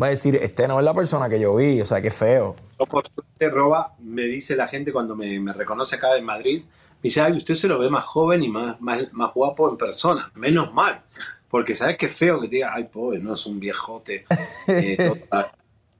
va 0.00 0.06
a 0.06 0.10
decir, 0.10 0.34
este 0.36 0.66
no 0.66 0.78
es 0.80 0.84
la 0.84 0.92
persona 0.94 1.28
que 1.28 1.38
yo 1.38 1.54
vi, 1.54 1.80
o 1.80 1.86
sea, 1.86 2.02
qué 2.02 2.10
feo. 2.10 2.56
Yo, 2.80 2.86
por 2.86 3.04
suerte, 3.06 3.48
Roba, 3.48 3.92
me 4.00 4.22
dice 4.22 4.56
la 4.56 4.66
gente 4.66 4.92
cuando 4.92 5.14
me, 5.14 5.38
me 5.38 5.52
reconoce 5.52 5.96
acá 5.96 6.16
en 6.16 6.24
Madrid, 6.24 6.64
me 7.04 7.08
dice, 7.08 7.20
ay, 7.20 7.36
usted 7.36 7.54
se 7.54 7.68
lo 7.68 7.78
ve 7.78 7.90
más 7.90 8.06
joven 8.06 8.42
y 8.42 8.48
más, 8.48 8.80
más, 8.80 9.12
más 9.12 9.34
guapo 9.34 9.68
en 9.68 9.76
persona. 9.76 10.32
Menos 10.36 10.72
mal. 10.72 11.02
Porque 11.50 11.74
sabes 11.74 11.98
qué 11.98 12.08
feo 12.08 12.40
que 12.40 12.48
te 12.48 12.56
diga, 12.56 12.72
ay, 12.74 12.84
pobre, 12.84 13.18
no 13.18 13.34
es 13.34 13.44
un 13.44 13.60
viejote, 13.60 14.24
eh, 14.68 14.96
todo, 15.30 15.46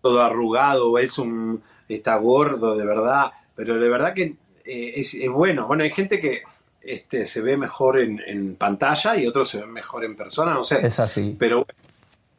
todo 0.00 0.22
arrugado, 0.22 0.98
es 0.98 1.18
un, 1.18 1.62
está 1.90 2.16
gordo, 2.16 2.74
de 2.74 2.86
verdad. 2.86 3.32
Pero 3.54 3.78
de 3.78 3.88
verdad 3.90 4.14
que 4.14 4.36
eh, 4.64 4.92
es, 4.96 5.12
es 5.12 5.28
bueno. 5.28 5.66
Bueno, 5.66 5.84
hay 5.84 5.90
gente 5.90 6.22
que 6.22 6.40
este, 6.80 7.26
se 7.26 7.42
ve 7.42 7.58
mejor 7.58 8.00
en, 8.00 8.22
en 8.26 8.56
pantalla 8.56 9.14
y 9.14 9.26
otros 9.26 9.50
se 9.50 9.58
ven 9.58 9.74
mejor 9.74 10.06
en 10.06 10.16
persona, 10.16 10.54
no 10.54 10.64
sé. 10.64 10.86
Es 10.86 10.98
así. 11.00 11.36
Pero 11.38 11.66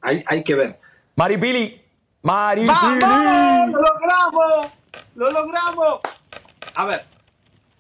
hay, 0.02 0.24
hay 0.26 0.44
que 0.44 0.56
ver. 0.56 0.80
Maripili. 1.16 1.84
Maripili. 2.24 2.74
¡Vamos! 3.00 3.70
¡Lo 3.70 3.80
logramos! 3.80 4.68
¡Lo 5.14 5.32
logramos! 5.32 6.00
A 6.74 6.86
ver, 6.86 7.06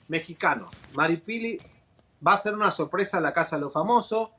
mexicanos. 0.07 0.72
Maripili 0.94 1.57
va 2.26 2.34
a 2.34 2.38
ser 2.38 2.56
una 2.56 2.72
sorpresa 2.72 3.18
en 3.18 3.23
la 3.23 3.34
Casa 3.34 3.57
de 3.57 3.64
los 3.64 3.73
Famosos. 3.73 4.30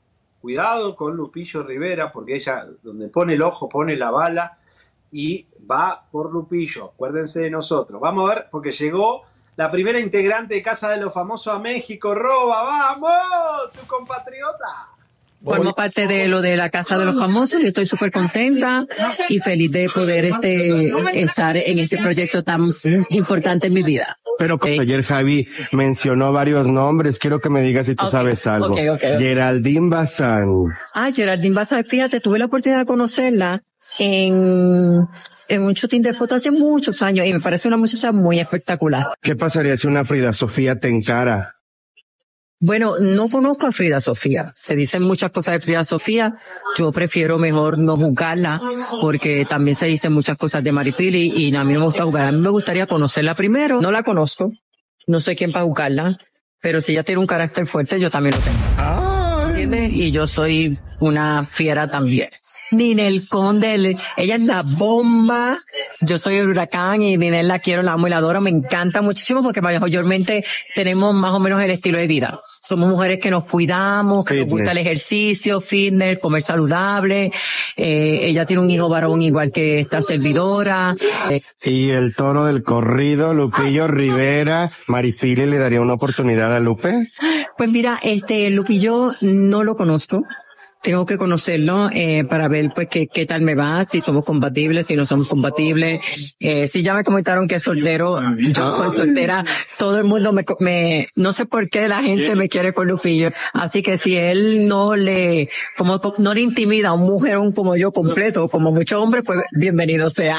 Cuidado 0.41 0.95
con 0.95 1.17
Lupillo 1.17 1.63
Rivera, 1.63 2.13
porque 2.13 2.37
ella, 2.37 2.67
donde 2.83 3.09
pone 3.09 3.35
el 3.35 3.43
ojo, 3.43 3.69
pone 3.69 3.97
la 3.97 4.11
bala 4.11 4.59
y 5.11 5.47
va 5.69 6.07
por 6.11 6.33
Lupillo. 6.33 6.93
Acuérdense 6.95 7.41
de 7.41 7.51
nosotros. 7.51 8.01
Vamos 8.01 8.31
a 8.31 8.35
ver, 8.35 8.49
porque 8.51 8.73
llegó 8.73 9.23
la 9.57 9.71
primera 9.71 9.99
integrante 9.99 10.55
de 10.55 10.63
Casa 10.63 10.91
de 10.91 10.99
los 10.99 11.13
Famosos 11.13 11.55
a 11.55 11.59
México. 11.59 12.15
Roba, 12.15 12.63
vamos, 12.63 13.73
tu 13.73 13.87
compatriota. 13.87 14.89
Formo 15.43 15.75
parte 15.75 16.07
de 16.07 16.29
lo 16.29 16.41
de 16.41 16.57
la 16.57 16.71
Casa 16.71 16.99
de 16.99 17.05
los 17.05 17.19
Famosos 17.19 17.61
y 17.63 17.67
estoy 17.67 17.87
súper 17.87 18.11
contenta 18.11 18.87
y 19.29 19.39
feliz 19.39 19.71
de 19.71 19.89
poder 19.89 20.25
este, 20.25 20.93
estar 21.15 21.57
en 21.57 21.79
este 21.79 21.99
proyecto 21.99 22.43
tan 22.43 22.67
importante 23.11 23.69
en 23.69 23.75
mi 23.75 23.83
vida. 23.83 24.17
Pero 24.39 24.59
como 24.59 24.81
ayer 24.81 25.03
Javi 25.03 25.49
mencionó 25.73 26.33
varios 26.33 26.67
nombres, 26.67 27.19
quiero 27.19 27.41
que 27.41 27.51
me 27.51 27.63
digas 27.63 27.87
si 27.87 27.95
tú 27.95 28.07
sabes 28.07 28.47
algo. 28.47 28.77
Geraldine 28.77 29.89
Bazán. 29.89 30.49
Ah, 30.95 31.11
Geraldine 31.15 31.55
Baza, 31.55 31.83
fíjate, 31.83 32.21
tuve 32.21 32.39
la 32.39 32.47
oportunidad 32.47 32.81
de 32.81 32.87
conocerla 32.87 33.63
en, 33.99 35.07
en 35.49 35.63
un 35.63 35.73
shooting 35.73 36.03
de 36.03 36.13
fotos 36.13 36.37
hace 36.37 36.51
muchos 36.51 37.03
años 37.03 37.27
y 37.27 37.33
me 37.33 37.41
parece 37.41 37.69
una 37.69 37.77
muchacha 37.77 38.13
muy 38.13 38.41
espectacular. 38.41 39.07
¿Qué 39.23 39.37
pasaría 39.37 39.77
si 39.77 39.87
una 39.87 40.05
Frida 40.05 40.33
Sofía 40.33 40.79
te 40.79 40.89
encara? 40.89 41.55
Bueno, 42.59 42.95
no 42.99 43.29
conozco 43.29 43.67
a 43.67 43.73
Frida 43.73 44.01
Sofía. 44.01 44.53
Se 44.55 44.75
dicen 44.75 45.03
muchas 45.03 45.31
cosas 45.31 45.55
de 45.55 45.61
Frida 45.61 45.85
Sofía. 45.85 46.35
Yo 46.77 46.91
prefiero 46.91 47.39
mejor 47.39 47.79
no 47.79 47.97
juzgarla 47.97 48.61
porque 49.03 49.45
también 49.45 49.77
se 49.77 49.87
dicen 49.87 50.13
muchas 50.13 50.39
cosas 50.39 50.65
de 50.65 50.73
Maripili 50.73 51.33
y 51.37 51.55
a 51.55 51.65
mí 51.65 51.75
no 51.75 51.81
me 51.81 51.87
gusta 51.87 52.05
jugar. 52.05 52.29
A 52.29 52.33
mí 52.33 52.39
me 52.39 52.49
gustaría 52.49 52.87
conocerla 52.87 53.35
primero. 53.35 53.81
No 53.83 53.91
la 53.91 54.03
conozco. 54.03 54.53
No 55.07 55.21
sé 55.21 55.37
quién 55.37 55.53
para 55.53 55.67
juzgarla. 55.67 56.19
Pero 56.61 56.81
si 56.81 56.93
ella 56.93 57.03
tiene 57.03 57.21
un 57.21 57.27
carácter 57.27 57.67
fuerte, 57.67 58.01
yo 58.01 58.11
también 58.11 58.35
lo 58.35 58.41
tengo. 58.41 59.16
Y 59.75 60.11
yo 60.11 60.27
soy 60.27 60.77
una 61.01 61.45
fiera 61.45 61.91
también. 61.91 62.29
Ninel 62.71 63.29
Conde, 63.29 63.75
el- 63.75 63.97
ella 64.17 64.35
es 64.37 64.43
la 64.43 64.63
bomba. 64.63 65.59
Yo 66.01 66.19
soy 66.19 66.37
el 66.37 66.49
huracán 66.49 67.03
y 67.03 67.17
Ninel 67.17 67.49
la 67.49 67.59
quiero, 67.59 67.83
la 67.83 67.93
amo 67.93 68.07
y 68.07 68.11
la 68.11 68.19
adoro. 68.19 68.41
Me 68.41 68.51
encanta 68.51 69.03
muchísimo 69.03 69.43
porque 69.43 69.61
mayormente 69.61 70.45
tenemos 70.75 71.15
más 71.15 71.33
o 71.33 71.41
menos 71.41 71.61
el 71.63 71.71
estilo 71.71 71.99
de 71.99 72.07
vida. 72.07 72.41
Somos 72.67 72.91
mujeres 72.91 73.21
que 73.21 73.31
nos 73.31 73.45
cuidamos, 73.45 74.25
que 74.25 74.41
nos 74.41 74.49
gusta 74.49 74.73
el 74.73 74.79
ejercicio, 74.79 75.61
fitness, 75.61 76.19
comer 76.19 76.43
saludable. 76.43 77.31
Eh, 77.77 78.21
ella 78.23 78.45
tiene 78.45 78.63
un 78.63 78.71
hijo 78.71 78.89
varón 78.89 79.23
igual 79.23 79.53
que 79.53 79.79
esta 79.79 80.03
servidora. 80.03 80.97
Eh, 81.31 81.43
Y 81.63 81.91
el 81.91 82.17
toro 82.17 82.45
del 82.45 82.65
corrido, 82.65 83.35
Lupillo 83.35 83.87
Rivera, 83.87 84.73
Maripili 84.89 85.47
le 85.47 85.59
daría 85.59 85.81
una 85.81 85.95
oportunidad 85.95 86.57
a 86.57 86.59
Lupe. 86.59 87.09
Pues 87.57 87.71
mira, 87.71 88.01
este 88.03 88.51
Lupillo 88.51 89.13
no 89.21 89.63
lo 89.63 89.77
conozco. 89.77 90.25
Tengo 90.87 91.05
que 91.05 91.19
conocerlo 91.19 91.91
eh, 91.93 92.23
para 92.31 92.47
ver 92.47 92.71
pues 92.73 92.87
qué, 92.87 93.09
qué 93.09 93.27
tal 93.27 93.43
me 93.43 93.57
va, 93.57 93.85
si 93.85 93.99
somos 94.01 94.25
compatibles, 94.25 94.87
si 94.87 94.95
no 94.95 95.05
somos 95.05 95.27
compatibles. 95.27 96.01
Eh, 96.39 96.69
si 96.69 96.83
ya 96.83 96.95
me 96.95 97.03
comentaron 97.03 97.49
que 97.49 97.57
es 97.57 97.65
soltero, 97.65 98.21
yo 98.39 98.71
soy 98.73 98.95
soltera. 98.95 99.45
Todo 99.81 99.99
el 99.99 100.05
mundo 100.05 100.33
me, 100.33 100.45
me, 100.61 101.09
no 101.17 101.33
sé 101.33 101.45
por 101.45 101.69
qué 101.71 101.89
la 101.89 102.03
gente 102.03 102.37
me 102.37 102.49
quiere 102.49 102.73
con 102.73 102.87
Lupillo. 102.87 103.31
Así 103.53 103.83
que 103.83 103.99
si 103.99 104.15
él 104.15 104.69
no 104.69 104.95
le, 104.95 105.49
como 105.77 106.01
co- 106.01 106.15
no 106.19 106.35
le 106.35 106.43
intimida 106.43 106.91
a 106.91 106.93
un 106.93 107.03
mujerón 107.03 107.51
como 107.51 107.75
yo 107.75 107.91
completo, 107.91 108.47
como 108.49 108.71
muchos 108.71 109.01
hombres, 109.03 109.25
pues 109.27 109.41
bienvenido 109.51 110.09
sea. 110.09 110.39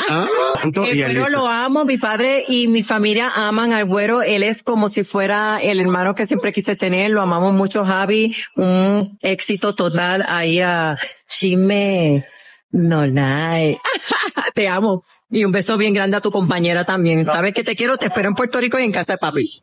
Güero 0.64 0.86
Elisa. 1.26 1.30
lo 1.30 1.48
amo, 1.48 1.84
mi 1.84 1.98
padre 1.98 2.46
y 2.48 2.70
mi 2.70 2.84
familia 2.84 3.30
aman 3.36 3.74
al 3.74 3.84
güero, 3.84 4.22
él 4.22 4.44
es 4.44 4.64
como 4.64 4.88
si 4.88 5.04
fuera 5.04 5.60
el 5.62 5.82
hermano 5.82 6.16
que 6.16 6.26
siempre 6.26 6.54
quise 6.54 6.78
tener, 6.78 7.12
lo 7.12 7.22
amamos 7.22 7.54
mucho 7.54 7.84
Javi, 7.84 8.34
un 8.56 9.18
éxito 9.22 9.76
total 9.76 10.24
ahí 10.40 10.60
a 10.62 10.98
Chisme 11.28 12.26
Nolai. 12.72 13.78
te 14.54 14.68
amo. 14.68 15.04
Y 15.30 15.44
un 15.44 15.52
beso 15.52 15.78
bien 15.78 15.94
grande 15.94 16.18
a 16.18 16.22
tu 16.22 16.32
compañera 16.32 16.86
también. 16.86 17.26
Sabes 17.26 17.54
que 17.54 17.64
te 17.64 17.76
quiero, 17.76 17.98
te 17.98 18.06
espero 18.06 18.30
en 18.30 18.36
Puerto 18.36 18.60
Rico 18.60 18.80
y 18.80 18.84
en 18.84 18.92
casa 18.94 19.14
de 19.14 19.18
papi. 19.18 19.62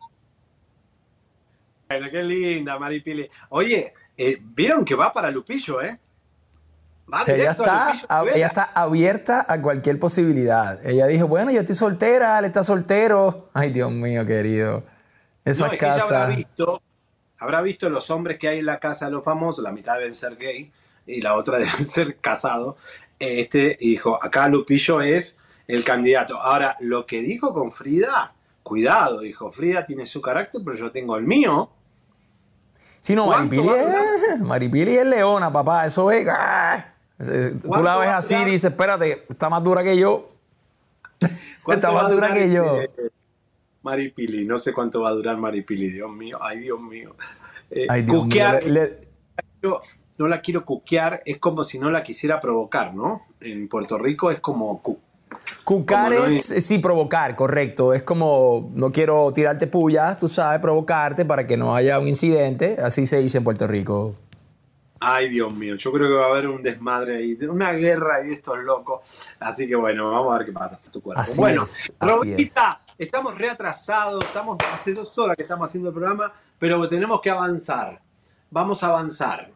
Bueno, 1.89 2.07
qué 2.11 2.23
linda, 2.23 2.79
Maripili. 2.79 3.29
Oye, 3.51 3.93
eh, 4.17 4.39
vieron 4.41 4.85
que 4.85 4.95
va 4.95 5.13
para 5.13 5.31
Lupillo, 5.31 5.83
¿eh? 5.83 5.99
Va 7.13 7.23
ella 7.23 7.35
directo 7.35 7.63
a 7.63 7.67
está, 7.67 7.87
Lupillo 7.93 8.07
a- 8.09 8.19
Rivera. 8.21 8.37
ella 8.37 8.47
está 8.47 8.63
abierta 8.75 9.47
a 9.49 9.61
cualquier 9.63 9.99
posibilidad. 9.99 10.85
Ella 10.87 11.07
dijo, 11.07 11.29
bueno, 11.29 11.51
yo 11.51 11.61
estoy 11.61 11.77
soltera, 11.77 12.39
él 12.39 12.47
está 12.47 12.65
soltero. 12.65 13.51
Ay, 13.55 13.71
Dios 13.73 13.91
mío, 13.93 14.25
querido. 14.27 14.85
Esas 15.45 15.67
No, 15.69 15.73
es 15.75 15.79
que 15.79 15.85
ella 15.85 15.95
habrá 15.95 16.09
casas. 16.09 16.37
visto, 16.37 16.83
habrá 17.39 17.63
visto 17.63 17.89
los 17.91 18.11
hombres 18.11 18.39
que 18.39 18.49
hay 18.49 18.59
en 18.59 18.67
la 18.67 18.79
casa 18.79 19.07
de 19.07 19.13
los 19.13 19.25
famosos, 19.25 19.63
la 19.63 19.73
mitad 19.73 19.99
deben 19.99 20.15
ser 20.15 20.37
gay 20.37 20.73
y 21.07 21.21
la 21.21 21.35
otra 21.35 21.59
deben 21.59 21.85
ser 21.87 22.17
casados. 22.17 22.77
Este, 23.19 23.77
dijo, 23.81 24.23
acá 24.23 24.49
Lupillo 24.49 25.01
es 25.01 25.37
el 25.67 25.85
candidato. 25.85 26.39
Ahora, 26.39 26.77
lo 26.81 27.07
que 27.07 27.23
dijo 27.23 27.55
con 27.55 27.73
Frida, 27.73 28.35
cuidado, 28.63 29.21
dijo, 29.21 29.51
Frida 29.51 29.87
tiene 29.87 30.07
su 30.07 30.21
carácter, 30.21 30.61
pero 30.65 30.77
yo 30.77 30.91
tengo 30.91 31.17
el 31.17 31.25
mío. 31.25 31.71
Sí, 33.01 33.15
no, 33.15 33.27
¿Cuánto 33.27 33.57
Maripili 33.57 33.85
es, 34.33 34.41
Maripili 34.41 34.97
es 34.97 35.07
leona, 35.07 35.53
papá. 35.53 35.85
Eso 35.87 36.11
es. 36.11 36.27
¡ah! 36.29 36.87
Eh, 37.19 37.55
Tú 37.61 37.69
¿Cuánto 37.69 37.85
la 37.85 37.99
ves 37.99 38.09
así 38.09 38.35
y 38.35 38.45
dices, 38.45 38.71
espérate, 38.71 39.27
está 39.29 39.49
más 39.49 39.63
dura 39.63 39.83
que 39.83 39.97
yo. 39.97 40.31
¿Cuánto 41.63 41.89
Está 41.89 41.93
más 41.93 42.11
dura 42.11 42.33
que 42.33 42.51
yo. 42.51 42.79
Maripili, 43.85 44.45
no 44.45 44.59
sé 44.59 44.73
cuánto 44.73 45.03
va 45.03 45.11
a 45.11 45.13
durar 45.13 45.37
Maripili, 45.37 45.91
Dios 45.91 46.11
mío, 46.11 46.39
ay 46.41 46.59
Dios 46.61 46.81
mío. 46.81 47.15
Eh, 47.71 47.87
Ay, 47.89 48.03
Dios 48.03 48.15
mío, 48.15 48.23
cuquear, 48.25 48.63
le- 48.65 49.09
yo 49.63 49.81
no 50.19 50.27
la 50.29 50.41
quiero 50.41 50.65
cuquear, 50.65 51.23
es 51.25 51.39
como 51.39 51.65
si 51.65 51.79
no 51.79 51.91
la 51.91 52.03
quisiera 52.03 52.41
provocar, 52.41 52.95
¿no? 52.95 53.21
En 53.41 53.69
Puerto 53.69 53.99
Rico 53.99 54.31
es 54.31 54.41
como 54.41 54.81
cu- 54.83 54.99
Cucar 55.65 56.13
Como 56.13 56.21
no 56.21 56.27
es, 56.27 56.45
sí, 56.65 56.79
provocar, 56.79 57.35
correcto. 57.37 57.93
Es 57.93 58.03
como, 58.03 58.71
no 58.75 58.93
quiero 58.93 59.33
tirarte 59.33 59.67
pullas, 59.67 60.17
tú 60.19 60.29
sabes, 60.29 60.61
provocarte 60.61 61.25
para 61.25 61.47
que 61.47 61.57
no 61.57 61.75
haya 61.75 61.99
un 61.99 62.07
incidente. 62.09 62.77
Así 62.81 63.05
se 63.07 63.19
dice 63.19 63.39
en 63.39 63.45
Puerto 63.45 63.67
Rico. 63.67 64.15
Ay, 65.07 65.29
Dios 65.29 65.55
mío, 65.55 65.75
yo 65.77 65.93
creo 65.93 66.09
que 66.09 66.15
va 66.15 66.27
a 66.27 66.29
haber 66.31 66.49
un 66.49 66.63
desmadre 66.63 67.17
ahí, 67.17 67.39
una 67.47 67.73
guerra 67.73 68.17
ahí 68.17 68.29
de 68.29 68.35
estos 68.35 68.59
locos. 68.59 69.33
Así 69.39 69.69
que 69.69 69.77
bueno, 69.77 70.11
vamos 70.11 70.35
a 70.35 70.39
ver 70.39 70.47
qué 70.47 70.53
pasa 70.53 70.79
tu 70.91 71.03
cuerpo. 71.03 71.21
Así 71.21 71.39
bueno, 71.39 71.65
es, 71.65 71.93
Robertita, 72.01 72.81
estamos 72.97 73.37
reatrasados, 73.37 74.25
estamos 74.25 74.57
hace 74.73 74.95
dos 74.95 75.17
horas 75.19 75.37
que 75.37 75.43
estamos 75.43 75.69
haciendo 75.69 75.91
el 75.91 75.95
programa, 75.95 76.33
pero 76.59 76.89
tenemos 76.89 77.21
que 77.21 77.29
avanzar. 77.29 78.01
Vamos 78.51 78.83
a 78.83 78.87
avanzar. 78.87 79.51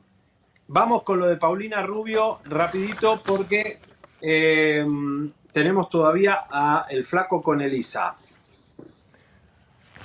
Vamos 0.66 1.02
con 1.02 1.18
lo 1.18 1.26
de 1.26 1.36
Paulina 1.36 1.82
Rubio 1.82 2.40
rapidito 2.44 3.22
porque 3.24 3.78
eh, 4.20 4.86
tenemos 5.50 5.88
todavía 5.88 6.40
a 6.50 6.84
el 6.90 7.06
flaco 7.06 7.40
con 7.40 7.62
Elisa. 7.62 8.14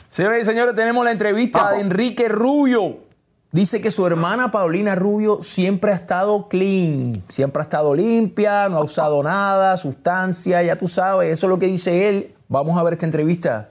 Señoras 0.08 0.42
y 0.42 0.46
señores, 0.46 0.74
tenemos 0.74 1.04
la 1.04 1.12
entrevista 1.12 1.72
de 1.72 1.82
Enrique 1.82 2.30
Rubio. 2.30 3.13
Dice 3.54 3.82
que 3.82 3.92
su 3.92 4.08
hermana 4.08 4.50
Paulina 4.50 4.96
Rubio 4.96 5.44
siempre 5.44 5.92
ha 5.92 5.94
estado 5.94 6.48
clean, 6.50 7.22
siempre 7.30 7.62
ha 7.62 7.66
estado 7.66 7.94
limpia, 7.94 8.68
no 8.68 8.78
ha 8.78 8.84
usado 8.84 9.22
nada, 9.22 9.78
sustancia, 9.78 10.64
ya 10.64 10.76
tú 10.76 10.88
sabes, 10.88 11.32
eso 11.32 11.46
es 11.46 11.50
lo 11.52 11.60
que 11.60 11.68
dice 11.68 12.10
él. 12.10 12.34
Vamos 12.48 12.76
a 12.80 12.82
ver 12.82 12.94
esta 12.94 13.06
entrevista. 13.06 13.70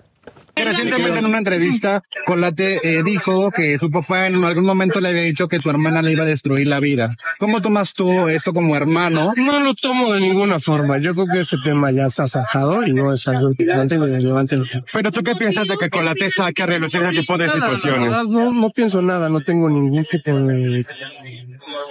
Recientemente 0.54 1.18
en 1.18 1.26
una 1.26 1.38
entrevista, 1.38 2.02
Colate 2.26 2.80
eh, 2.82 3.02
dijo 3.02 3.50
que 3.50 3.78
su 3.78 3.90
papá 3.90 4.26
en 4.26 4.44
algún 4.44 4.66
momento 4.66 5.00
le 5.00 5.08
había 5.08 5.22
dicho 5.22 5.48
que 5.48 5.58
tu 5.58 5.70
hermana 5.70 6.02
le 6.02 6.12
iba 6.12 6.24
a 6.24 6.26
destruir 6.26 6.66
la 6.66 6.78
vida. 6.78 7.16
¿Cómo 7.38 7.62
tomas 7.62 7.94
tú 7.94 8.28
esto 8.28 8.52
como 8.52 8.76
hermano? 8.76 9.32
No 9.36 9.60
lo 9.60 9.74
tomo 9.74 10.12
de 10.12 10.20
ninguna 10.20 10.60
forma. 10.60 10.98
Yo 10.98 11.14
creo 11.14 11.26
que 11.26 11.40
ese 11.40 11.56
tema 11.64 11.90
ya 11.90 12.06
está 12.06 12.26
zanjado 12.28 12.86
y 12.86 12.92
no 12.92 13.12
es 13.12 13.26
algo 13.28 13.50
importante 13.50 13.96
ni 13.96 14.06
relevante. 14.06 14.58
Pero 14.92 15.10
tú 15.10 15.22
qué 15.22 15.34
piensas 15.34 15.66
de 15.68 15.76
que 15.78 15.88
Colate 15.88 16.30
saque 16.30 16.62
a 16.62 16.66
relucir 16.66 17.02
ese 17.02 17.20
tipo 17.20 17.38
de 17.38 17.48
situaciones? 17.48 18.10
no, 18.28 18.52
no 18.52 18.70
pienso 18.70 19.00
nada, 19.02 19.28
no 19.28 19.40
tengo 19.40 19.68
ningún 19.70 20.04
tipo 20.04 20.36
de, 20.36 20.84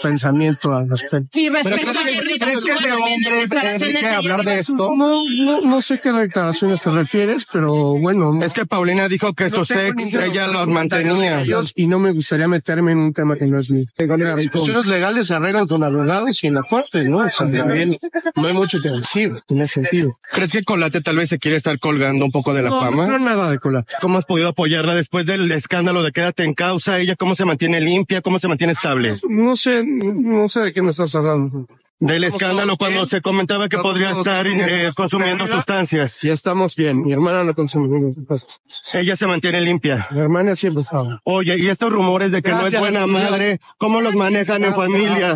pensamiento 0.02 0.76
al 0.76 0.90
respecto. 0.90 1.38
Y 1.40 1.50
respecto 1.50 1.92
¿crees 1.92 1.98
a 1.98 2.04
que- 2.04 2.40
¿crees 2.40 2.64
que 2.64 2.72
es 2.72 2.82
de 2.82 2.90
¿cuáles 2.90 3.52
hombres 3.52 4.04
hablar 4.04 4.44
de 4.44 4.60
esto? 4.60 4.92
No, 4.96 5.24
no, 5.44 5.62
no 5.62 5.82
sé 5.82 6.00
qué 6.00 6.12
declaraciones 6.12 6.82
te 6.82 6.92
refieres, 6.92 7.48
pero 7.52 7.98
bueno. 7.98 8.38
Es 8.52 8.56
que 8.56 8.66
Paulina 8.66 9.08
dijo 9.08 9.34
que 9.34 9.46
ex, 9.46 9.60
ningún 9.70 10.24
ella 10.24 10.48
los 10.48 10.68
mantenía. 10.68 11.46
Y 11.76 11.88
no 11.88 12.00
me 12.00 12.12
gustaría 12.12 12.50
meterme 12.50 12.92
en 12.92 12.98
un 12.98 13.14
tema 13.14 13.38
que 13.38 13.48
no 13.48 13.58
es 13.58 13.70
mío. 13.70 13.86
Las 13.98 14.36
discusiones 14.36 14.88
legales 14.88 15.28
se 15.28 15.36
arreglan 15.36 15.68
con 15.68 15.82
abogados 15.86 16.44
y 16.44 16.48
en 16.48 16.56
la 16.56 16.64
corte, 16.64 17.08
¿no? 17.08 17.20
O 17.20 17.30
sea, 17.30 17.48
también 17.50 17.96
no 18.36 18.48
hay 18.48 18.54
mucho 18.54 18.82
que 18.82 18.90
decir 18.90 19.32
en 19.48 19.62
ese 19.62 19.82
sentido. 19.82 20.10
¿Crees 20.34 20.52
que 20.52 20.64
Colate 20.64 21.00
tal 21.00 21.16
vez 21.16 21.30
se 21.30 21.40
quiere 21.40 21.56
estar 21.56 21.80
colgando 21.80 22.26
un 22.26 22.32
poco 22.32 22.54
de 22.54 22.62
la 22.64 22.70
No, 22.70 22.82
fama? 22.82 23.08
no 23.08 23.20
nada 23.20 23.50
de 23.50 23.60
Colate. 23.60 23.94
¿Cómo 24.02 24.18
has 24.18 24.26
podido 24.26 24.50
apoyarla 24.50 24.96
después 24.96 25.26
del 25.26 25.50
escándalo 25.52 26.04
de 26.04 26.12
Quédate 26.12 26.44
en 26.44 26.54
causa? 26.54 27.00
¿Ella 27.00 27.16
cómo 27.16 27.36
se 27.36 27.46
mantiene 27.46 27.80
limpia? 27.80 28.22
¿Cómo 28.22 28.38
se 28.38 28.50
mantiene 28.50 28.74
estable? 28.74 29.16
No 29.30 29.56
sé, 29.56 29.82
no 29.86 30.50
sé 30.50 30.60
de 30.60 30.74
qué 30.74 30.82
me 30.82 30.92
estás 30.92 31.16
hablando. 31.16 31.68
Del 32.02 32.24
escándalo 32.24 32.78
cuando 32.78 33.06
se 33.06 33.22
comentaba 33.22 33.70
que 33.70 33.78
podría 33.78 34.10
estar 34.12 34.48
eh, 34.48 34.90
consumiendo 34.96 35.46
sustancias. 35.46 36.20
Ya 36.24 36.34
estamos 36.34 36.76
bien. 36.76 37.04
Mi 37.04 37.14
hermana 37.14 37.44
no 37.44 37.54
consume 37.54 37.88
ninguna 37.90 38.40
sustancia. 38.40 39.00
Ella 39.00 39.16
se 39.16 39.28
mantiene 39.28 39.62
limpia. 39.62 40.08
Mi 40.10 40.20
hermana 40.20 40.56
siempre 40.56 40.82
estaba. 40.82 41.22
Oye, 41.26 41.56
y 41.60 41.68
estos 41.70 41.94
rumores 41.94 42.32
de 42.32 42.42
que 42.42 42.50
no 42.50 42.66
es 42.66 42.72
Gracias, 42.72 42.82
buena 42.82 43.02
señor. 43.06 43.22
madre, 43.32 43.60
¿cómo 43.78 44.02
los 44.02 44.16
manejan 44.16 44.64
en 44.66 44.74
Gracias. 44.74 44.86
familia? 44.88 45.36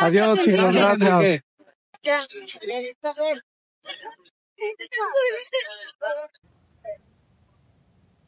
Adiós, 0.00 0.40
chicos, 0.40 0.74
gracias. 0.74 1.44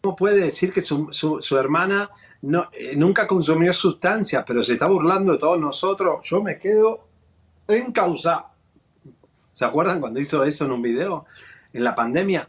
¿Cómo 0.01 0.15
puede 0.17 0.41
decir 0.41 0.73
que 0.73 0.83
su, 0.83 1.09
su- 1.11 1.41
su 1.43 1.59
hermana 1.59 2.11
no, 2.43 2.69
eh, 2.73 2.95
nunca 2.97 3.27
consumió 3.27 3.73
sustancias, 3.75 4.45
pero 4.47 4.63
se 4.63 4.75
está 4.75 4.87
burlando 4.87 5.33
de 5.33 5.39
todos 5.39 5.59
nosotros? 5.59 6.21
Yo 6.23 6.43
me 6.43 6.59
quedo 6.59 7.06
en 7.69 7.93
causa. 7.93 8.47
¿Se 9.53 9.65
acuerdan 9.65 10.01
cuando 10.01 10.21
hizo 10.21 10.45
eso 10.45 10.65
en 10.65 10.73
un 10.73 10.83
video? 10.83 11.25
En 11.73 11.85
la 11.85 11.95
pandemia. 11.95 12.49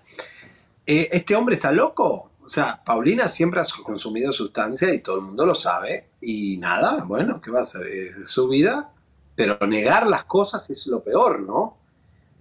Eh, 0.86 1.10
¿Este 1.12 1.36
hombre 1.36 1.56
está 1.56 1.72
loco? 1.72 2.32
O 2.44 2.50
sea, 2.50 2.82
Paulina 2.86 3.28
siempre 3.28 3.60
ha 3.60 3.66
consumido 3.84 4.32
sustancias 4.32 4.94
y 4.94 5.00
todo 5.00 5.18
el 5.18 5.22
mundo 5.24 5.46
lo 5.46 5.56
sabe. 5.56 6.08
Y 6.22 6.58
nada, 6.58 7.04
bueno, 7.04 7.42
¿qué 7.42 7.52
va 7.52 7.60
a 7.60 7.64
hacer? 7.64 7.88
Es 7.88 8.30
su 8.30 8.48
vida. 8.48 8.92
Pero 9.36 9.58
negar 9.68 10.08
las 10.08 10.24
cosas 10.24 10.70
es 10.70 10.88
lo 10.88 11.04
peor, 11.04 11.42
¿no? 11.42 11.78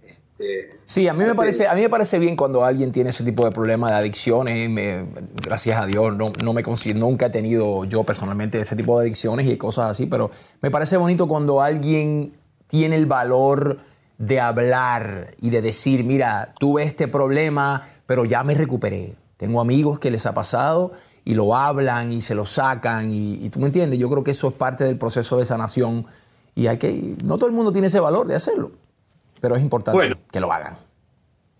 Este, 0.01 0.79
Sí, 0.85 1.07
a 1.07 1.13
mí 1.13 1.23
me 1.25 1.35
parece, 1.35 1.67
a 1.67 1.75
mí 1.75 1.81
me 1.81 1.89
parece 1.89 2.17
bien 2.19 2.35
cuando 2.35 2.63
alguien 2.63 2.91
tiene 2.91 3.09
ese 3.09 3.23
tipo 3.23 3.43
de 3.45 3.51
problema 3.51 3.89
de 3.89 3.95
adicciones. 3.97 4.69
me- 4.69 5.05
gracias 5.43 5.79
a 5.79 5.85
Dios, 5.85 6.15
no, 6.15 6.31
no 6.41 6.53
me 6.53 6.63
nunca 6.95 7.25
he 7.27 7.29
tenido 7.29 7.85
yo 7.85 8.03
personalmente 8.03 8.59
ese 8.59 8.75
tipo 8.75 8.97
de 8.99 9.05
adicciones 9.05 9.47
y 9.47 9.57
cosas 9.57 9.91
así, 9.91 10.05
pero 10.05 10.31
me 10.61 10.71
parece 10.71 10.97
bonito 10.97 11.27
cuando 11.27 11.61
alguien 11.61 12.33
tiene 12.67 12.95
el 12.95 13.05
valor 13.05 13.79
de 14.17 14.39
hablar 14.39 15.35
y 15.41 15.49
de 15.51 15.61
decir, 15.61 16.03
mira, 16.03 16.53
tuve 16.59 16.83
este 16.83 17.07
problema, 17.07 17.87
pero 18.05 18.25
ya 18.25 18.43
me 18.43 18.55
recuperé. 18.55 19.15
Tengo 19.37 19.61
amigos 19.61 19.99
que 19.99 20.09
les 20.11 20.25
ha 20.25 20.33
pasado 20.33 20.93
y 21.23 21.33
lo 21.35 21.55
hablan 21.55 22.11
y 22.13 22.21
se 22.21 22.33
lo 22.35 22.45
sacan 22.45 23.11
y, 23.11 23.35
y 23.35 23.49
tú 23.49 23.59
me 23.59 23.67
entiendes, 23.67 23.99
yo 23.99 24.09
creo 24.09 24.23
que 24.23 24.31
eso 24.31 24.47
es 24.47 24.53
parte 24.55 24.83
del 24.85 24.97
proceso 24.97 25.37
de 25.37 25.45
sanación 25.45 26.05
y 26.55 26.67
hay 26.67 26.77
que, 26.77 27.15
no 27.23 27.37
todo 27.37 27.47
el 27.47 27.55
mundo 27.55 27.71
tiene 27.71 27.87
ese 27.87 27.99
valor 27.99 28.25
de 28.27 28.35
hacerlo, 28.35 28.71
pero 29.39 29.55
es 29.55 29.61
importante 29.61 29.97
Bueno. 29.97 30.15
que 30.31 30.39
lo 30.39 30.51
hagan. 30.51 30.75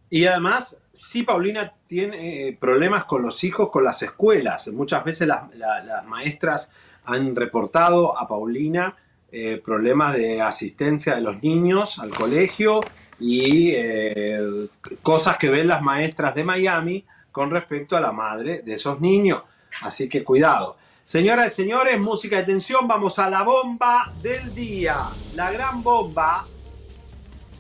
Y 0.10 0.26
además, 0.26 0.78
sí, 0.94 1.24
Paulina 1.24 1.74
tiene 1.86 2.48
eh, 2.48 2.58
problemas 2.60 3.04
con 3.06 3.22
los 3.22 3.44
hijos, 3.44 3.70
con 3.70 3.84
las 3.84 4.02
escuelas. 4.02 4.70
Muchas 4.70 5.04
veces 5.04 5.28
las, 5.28 5.54
la- 5.56 5.84
las 5.84 6.06
maestras 6.06 6.70
han 7.06 7.36
reportado 7.36 8.18
a 8.18 8.28
Paulina 8.28 8.96
eh, 9.32 9.62
problemas 9.64 10.16
de 10.16 10.42
asistencia 10.42 11.16
de 11.16 11.22
los 11.22 11.42
niños 11.44 12.00
al 12.00 12.12
colegio 12.12 12.82
y 13.20 13.72
eh, 13.76 14.70
cosas 15.02 15.38
que 15.38 15.50
ven 15.50 15.68
las 15.68 15.82
maestras 15.82 16.34
de 16.36 16.44
Miami 16.44 17.06
con 17.32 17.52
respecto 17.52 17.98
a 17.98 18.02
la 18.02 18.12
madre 18.12 18.62
de 18.62 18.76
esos 18.76 19.02
niños. 19.02 19.44
Así 19.82 20.08
que 20.08 20.24
cuidado. 20.24 20.78
Señoras 21.04 21.54
y 21.54 21.56
señores, 21.56 22.00
música 22.00 22.38
de 22.38 22.44
tensión, 22.44 22.88
vamos 22.88 23.18
a 23.20 23.30
la 23.30 23.44
bomba 23.44 24.14
del 24.22 24.54
día. 24.54 24.98
La 25.36 25.52
gran 25.52 25.82
bomba. 25.82 26.46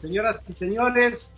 Señoras 0.01 0.43
y 0.47 0.53
señores, 0.53 1.33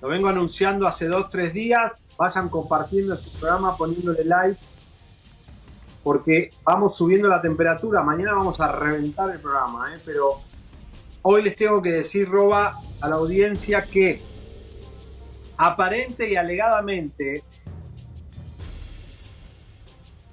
lo 0.00 0.08
vengo 0.08 0.28
anunciando 0.28 0.86
hace 0.86 1.06
dos, 1.06 1.30
tres 1.30 1.52
días. 1.54 2.02
Vayan 2.18 2.48
compartiendo 2.48 3.14
este 3.14 3.30
programa, 3.38 3.76
poniéndole 3.76 4.24
like. 4.24 4.60
Porque 6.02 6.50
vamos 6.64 6.96
subiendo 6.96 7.28
la 7.28 7.40
temperatura. 7.40 8.02
Mañana 8.02 8.34
vamos 8.34 8.60
a 8.60 8.72
reventar 8.72 9.30
el 9.30 9.40
programa, 9.40 9.94
¿eh? 9.94 10.00
Pero 10.04 10.40
hoy 11.22 11.42
les 11.42 11.56
tengo 11.56 11.80
que 11.80 11.92
decir, 11.92 12.28
Roba, 12.28 12.80
a 13.00 13.08
la 13.08 13.16
audiencia 13.16 13.82
que 13.82 14.20
aparente 15.56 16.30
y 16.30 16.36
alegadamente 16.36 17.44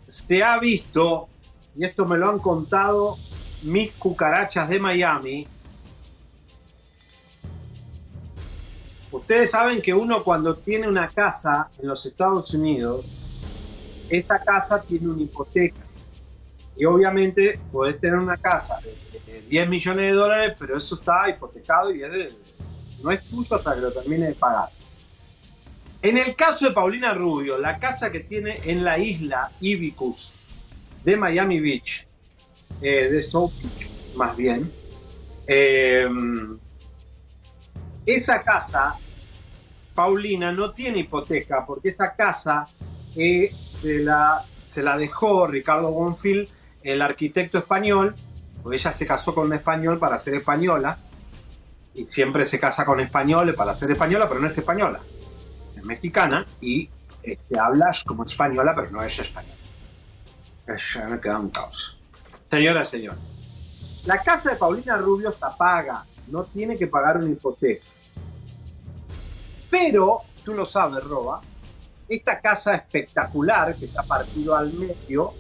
se 0.08 0.44
ha 0.44 0.58
visto, 0.58 1.30
y 1.76 1.86
esto 1.86 2.06
me 2.06 2.18
lo 2.18 2.30
han 2.30 2.40
contado 2.40 3.18
mis 3.64 3.92
cucarachas 3.92 4.68
de 4.70 4.80
Miami, 4.80 5.48
Ustedes 9.12 9.50
saben 9.52 9.82
que 9.82 9.94
uno 9.94 10.24
cuando 10.24 10.56
tiene 10.56 10.88
una 10.88 11.08
casa 11.08 11.70
en 11.80 11.88
los 11.88 12.06
Estados 12.06 12.54
Unidos, 12.54 13.06
esa 14.10 14.40
casa 14.40 14.82
tiene 14.82 15.08
una 15.10 15.22
hipoteca. 15.22 15.82
Y 16.76 16.86
obviamente 16.86 17.60
podés 17.72 18.00
tener 18.00 18.18
una 18.18 18.38
casa 18.38 18.80
de, 18.82 19.32
de 19.32 19.42
10 19.42 19.70
millones 19.70 20.12
de 20.12 20.12
dólares, 20.12 20.56
pero 20.58 20.78
eso 20.78 20.96
está 20.96 21.30
hipotecado 21.30 21.94
y 21.94 22.02
no 23.04 23.12
es 23.12 23.24
tuyo 23.26 23.56
hasta 23.56 23.76
que 23.76 23.82
lo 23.82 23.92
termine 23.92 24.28
de 24.28 24.34
pagar. 24.34 24.70
En 26.02 26.18
el 26.18 26.36
caso 26.36 26.68
de 26.68 26.72
Paulina 26.72 27.14
Rubio, 27.14 27.58
la 27.58 27.78
casa 27.78 28.10
que 28.12 28.22
tiene 28.22 28.60
en 28.64 28.86
la 28.86 28.98
isla 28.98 29.52
Ibicus 29.60 30.32
de 31.04 31.18
Miami 31.18 31.60
Beach, 31.60 32.08
eh, 32.82 33.10
de 33.10 33.24
South 33.24 33.52
Beach 33.62 33.90
más 34.16 34.36
bien, 34.36 34.72
eh, 35.46 36.08
esa 38.06 38.42
casa, 38.42 38.96
Paulina, 39.94 40.52
no 40.52 40.72
tiene 40.72 41.00
hipoteca 41.00 41.66
porque 41.66 41.90
esa 41.90 42.16
casa 42.16 42.66
eh, 43.16 43.52
se, 43.82 44.00
la, 44.00 44.44
se 44.66 44.82
la 44.82 44.98
dejó 44.98 45.48
Ricardo 45.48 45.92
Bonfil, 45.92 46.50
el 46.84 47.02
arquitecto 47.02 47.58
español, 47.58 48.16
porque 48.62 48.78
ella 48.78 48.94
se 48.94 49.06
casó 49.06 49.34
con 49.34 49.48
un 49.48 49.54
español 49.54 50.00
para 50.00 50.18
ser 50.20 50.36
española, 50.36 50.98
y 51.94 52.06
siempre 52.06 52.46
se 52.46 52.60
casa 52.60 52.86
con 52.86 53.00
españoles 53.00 53.56
para 53.56 53.74
ser 53.74 53.92
española, 53.92 54.28
pero 54.28 54.40
no 54.40 54.48
es 54.48 54.58
española, 54.58 55.00
es 55.76 55.84
mexicana 55.84 56.46
y 56.62 56.90
este, 57.24 57.60
habla 57.60 57.92
como 58.06 58.24
española, 58.24 58.74
pero 58.76 58.92
no 58.92 59.04
es 59.04 59.20
española. 59.20 59.56
Es, 60.68 61.00
me 61.10 61.20
queda 61.20 61.40
un 61.40 61.50
caos. 61.50 61.98
Señora, 62.50 62.86
señor, 62.86 63.18
la 64.06 64.22
casa 64.22 64.52
de 64.52 64.56
Paulina 64.56 64.98
Rubio 64.98 65.30
está 65.30 65.56
paga, 65.56 66.06
no 66.28 66.44
tiene 66.44 66.78
que 66.78 66.88
pagar 66.88 67.18
una 67.18 67.30
hipoteca. 67.30 67.86
Pero, 69.70 70.22
tú 70.44 70.54
lo 70.54 70.66
sabes, 70.66 71.04
Roba, 71.04 71.42
esta 72.10 72.40
casa 72.40 72.76
espectacular 72.76 73.76
que 73.76 73.86
está 73.86 74.04
partido 74.04 74.56
al 74.56 74.74
medio 74.74 75.34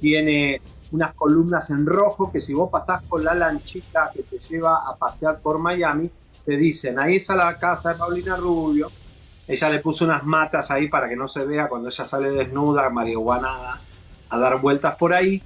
tiene 0.00 0.60
unas 0.92 1.14
columnas 1.14 1.70
en 1.70 1.84
rojo 1.84 2.30
que 2.30 2.40
si 2.40 2.54
vos 2.54 2.70
pasás 2.70 3.02
con 3.08 3.24
la 3.24 3.34
lanchita 3.34 4.10
que 4.14 4.22
te 4.22 4.38
lleva 4.38 4.88
a 4.88 4.94
pasear 4.96 5.40
por 5.40 5.58
Miami, 5.58 6.10
te 6.44 6.56
dicen, 6.56 6.98
ahí 6.98 7.16
está 7.16 7.34
la 7.34 7.58
casa 7.58 7.88
de 7.90 7.94
Paulina 7.96 8.36
Rubio. 8.36 8.88
Ella 9.48 9.68
le 9.68 9.80
puso 9.80 10.04
unas 10.04 10.22
matas 10.24 10.70
ahí 10.70 10.88
para 10.88 11.08
que 11.08 11.16
no 11.16 11.26
se 11.28 11.44
vea 11.44 11.68
cuando 11.68 11.88
ella 11.88 12.04
sale 12.04 12.30
desnuda, 12.30 12.88
marihuanada, 12.90 13.80
a 14.28 14.38
dar 14.38 14.60
vueltas 14.60 14.94
por 14.96 15.12
ahí, 15.12 15.42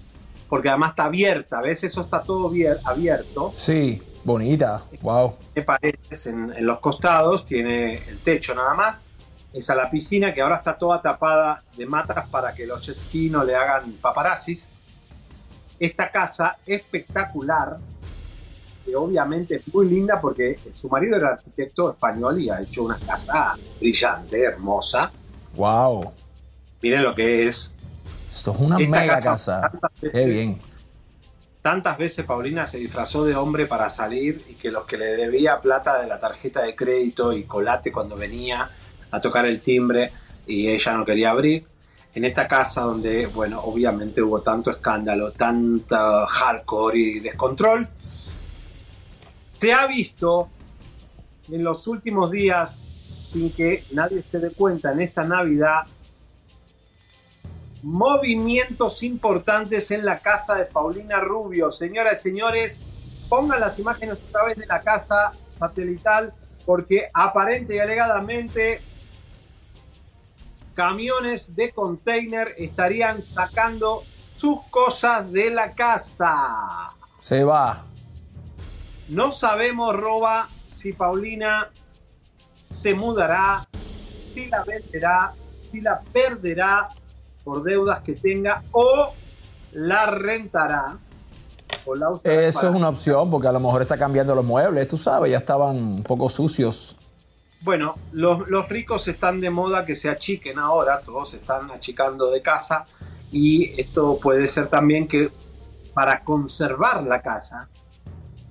porque 0.49 0.69
además 0.69 0.91
está 0.91 1.05
abierta, 1.05 1.61
¿ves? 1.63 1.85
Eso 1.85 2.03
está 2.03 2.23
todo 2.23 2.51
bier- 2.51 2.81
abierto. 2.85 3.53
Sí, 3.55 4.03
bonita. 4.25 4.83
Wow. 5.01 5.37
En, 5.55 6.53
en 6.57 6.67
los 6.67 6.81
costados, 6.81 7.47
tiene 7.47 7.95
el 8.09 8.19
techo 8.19 8.55
nada 8.55 8.75
más. 8.75 9.07
Esa 9.53 9.75
la 9.75 9.91
piscina 9.91 10.33
que 10.33 10.41
ahora 10.43 10.57
está 10.57 10.79
toda 10.79 11.03
tapada 11.03 11.63
de 11.77 11.85
matas 11.87 12.29
para 12.29 12.53
que 12.55 12.67
los 12.67 12.89
no 13.31 13.43
le 13.45 13.57
hagan 13.57 13.93
paparazzis. 14.01 14.69
Esta 15.79 16.11
casa 16.11 16.59
espectacular, 16.67 17.79
que 18.85 18.95
obviamente 18.95 19.57
es 19.57 19.75
muy 19.75 19.89
linda 19.89 20.21
porque 20.21 20.59
su 20.75 20.89
marido 20.89 21.17
era 21.17 21.31
arquitecto 21.31 21.91
español 21.91 22.41
y 22.41 22.51
ha 22.51 22.61
hecho 22.61 22.85
una 22.85 22.99
casa 22.99 23.57
brillante, 23.81 24.43
hermosa. 24.43 25.11
Wow. 25.57 26.13
Miren 26.83 27.03
lo 27.03 27.15
que 27.15 27.47
es. 27.49 27.73
Esto 28.33 28.53
es 28.53 28.61
una 28.61 28.79
Esta 28.79 28.91
mega 28.91 29.15
casa- 29.15 29.31
casa. 29.31 29.61
tantas 29.71 29.91
Qué 30.01 30.07
veces- 30.09 30.27
bien. 30.27 30.59
Tantas 31.63 31.99
veces 31.99 32.25
Paulina 32.25 32.67
se 32.67 32.79
disfrazó 32.79 33.25
de 33.25 33.35
hombre 33.37 33.67
para 33.67 33.91
salir 33.91 34.43
y 34.49 34.55
que 34.55 34.71
los 34.71 34.87
que 34.87 34.97
le 34.97 35.07
debía 35.17 35.61
plata 35.61 36.01
de 36.01 36.07
la 36.07 36.19
tarjeta 36.19 36.63
de 36.63 36.75
crédito 36.75 37.33
y 37.35 37.45
colate 37.45 37.93
cuando 37.93 38.17
venía 38.17 38.71
a 39.11 39.21
tocar 39.21 39.47
el 39.47 39.61
timbre 39.61 40.11
y 40.47 40.69
ella 40.69 40.95
no 40.95 41.05
quería 41.05 41.31
abrir. 41.31 41.67
en 42.13 42.25
esta 42.25 42.49
casa 42.49 42.81
donde, 42.81 43.27
bueno, 43.27 43.61
obviamente 43.61 44.21
hubo 44.21 44.43
tanto 44.43 44.73
escándalo, 44.73 45.31
tanta 45.31 46.27
hardcore 46.27 46.99
y 46.99 47.21
descontrol. 47.21 47.89
Se 49.47 49.73
ha 49.73 49.87
visto 49.87 50.49
en 51.53 51.63
los 51.63 51.87
últimos 51.87 52.33
días, 52.33 52.81
sin 53.29 53.53
que 53.53 53.85
nadie 53.93 54.25
se 54.29 54.41
dé 54.41 54.51
cuenta, 54.51 54.91
en 54.91 55.03
esta 55.03 55.23
Navidad, 55.23 55.87
movimientos 57.83 59.05
importantes 59.05 59.93
en 59.93 60.05
la 60.05 60.19
casa 60.19 60.57
de 60.57 60.65
Paulina 60.65 61.21
Rubio. 61.21 61.71
Señoras 61.71 62.19
y 62.21 62.23
señores, 62.23 62.83
pongan 63.29 63.61
las 63.61 63.79
imágenes 63.79 64.19
otra 64.29 64.45
vez 64.47 64.59
de 64.59 64.67
la 64.67 64.81
casa 64.81 65.31
satelital 65.53 66.35
porque 66.67 67.09
aparente 67.13 67.77
y 67.77 67.79
alegadamente 67.79 68.81
camiones 70.75 71.55
de 71.55 71.73
container 71.73 72.55
estarían 72.57 73.23
sacando 73.23 74.03
sus 74.19 74.61
cosas 74.71 75.31
de 75.31 75.51
la 75.51 75.75
casa. 75.75 76.91
Se 77.21 77.45
va. 77.45 77.85
No 79.09 79.33
sabemos, 79.33 79.95
Roba, 79.97 80.49
si 80.67 80.93
Paulina 80.93 81.71
se 82.65 82.95
mudará, 82.95 83.67
si 84.33 84.47
la 84.49 84.63
venderá, 84.65 85.35
si 85.61 85.81
la 85.81 86.01
perderá 86.01 86.89
por 87.45 87.63
deudas 87.63 88.03
que 88.03 88.15
tenga 88.15 88.63
o 88.73 89.13
la 89.73 90.07
rentará. 90.07 90.99
o 91.85 91.95
la 91.95 92.11
usará 92.11 92.43
Eso 92.43 92.69
es 92.69 92.75
una 92.75 92.89
opción, 92.89 93.31
porque 93.31 93.49
a 93.49 93.53
lo 93.53 93.61
mejor 93.61 93.83
está 93.83 93.99
cambiando 93.99 94.35
los 94.35 94.45
muebles, 94.45 94.87
tú 94.89 94.97
sabes, 94.97 95.33
ya 95.33 95.39
estaban 95.39 95.77
un 95.77 96.03
poco 96.03 96.29
sucios. 96.29 96.97
Bueno, 97.63 97.97
los, 98.13 98.69
ricos 98.71 99.07
están 99.07 99.41
de 99.41 99.51
moda 99.51 99.85
que 99.85 99.95
se 99.95 100.09
achiquen 100.09 100.59
ahora, 100.59 101.01
todos 101.01 101.35
están 101.35 101.71
achicando 101.71 102.31
de 102.31 102.41
casa 102.41 102.87
y 103.31 103.79
esto 103.79 104.19
puede 104.21 104.49
ser 104.49 104.69
también 104.69 105.07
que 105.07 105.31
para 105.93 106.25
conservar 106.25 107.03
la 107.03 107.21
casa. 107.21 107.69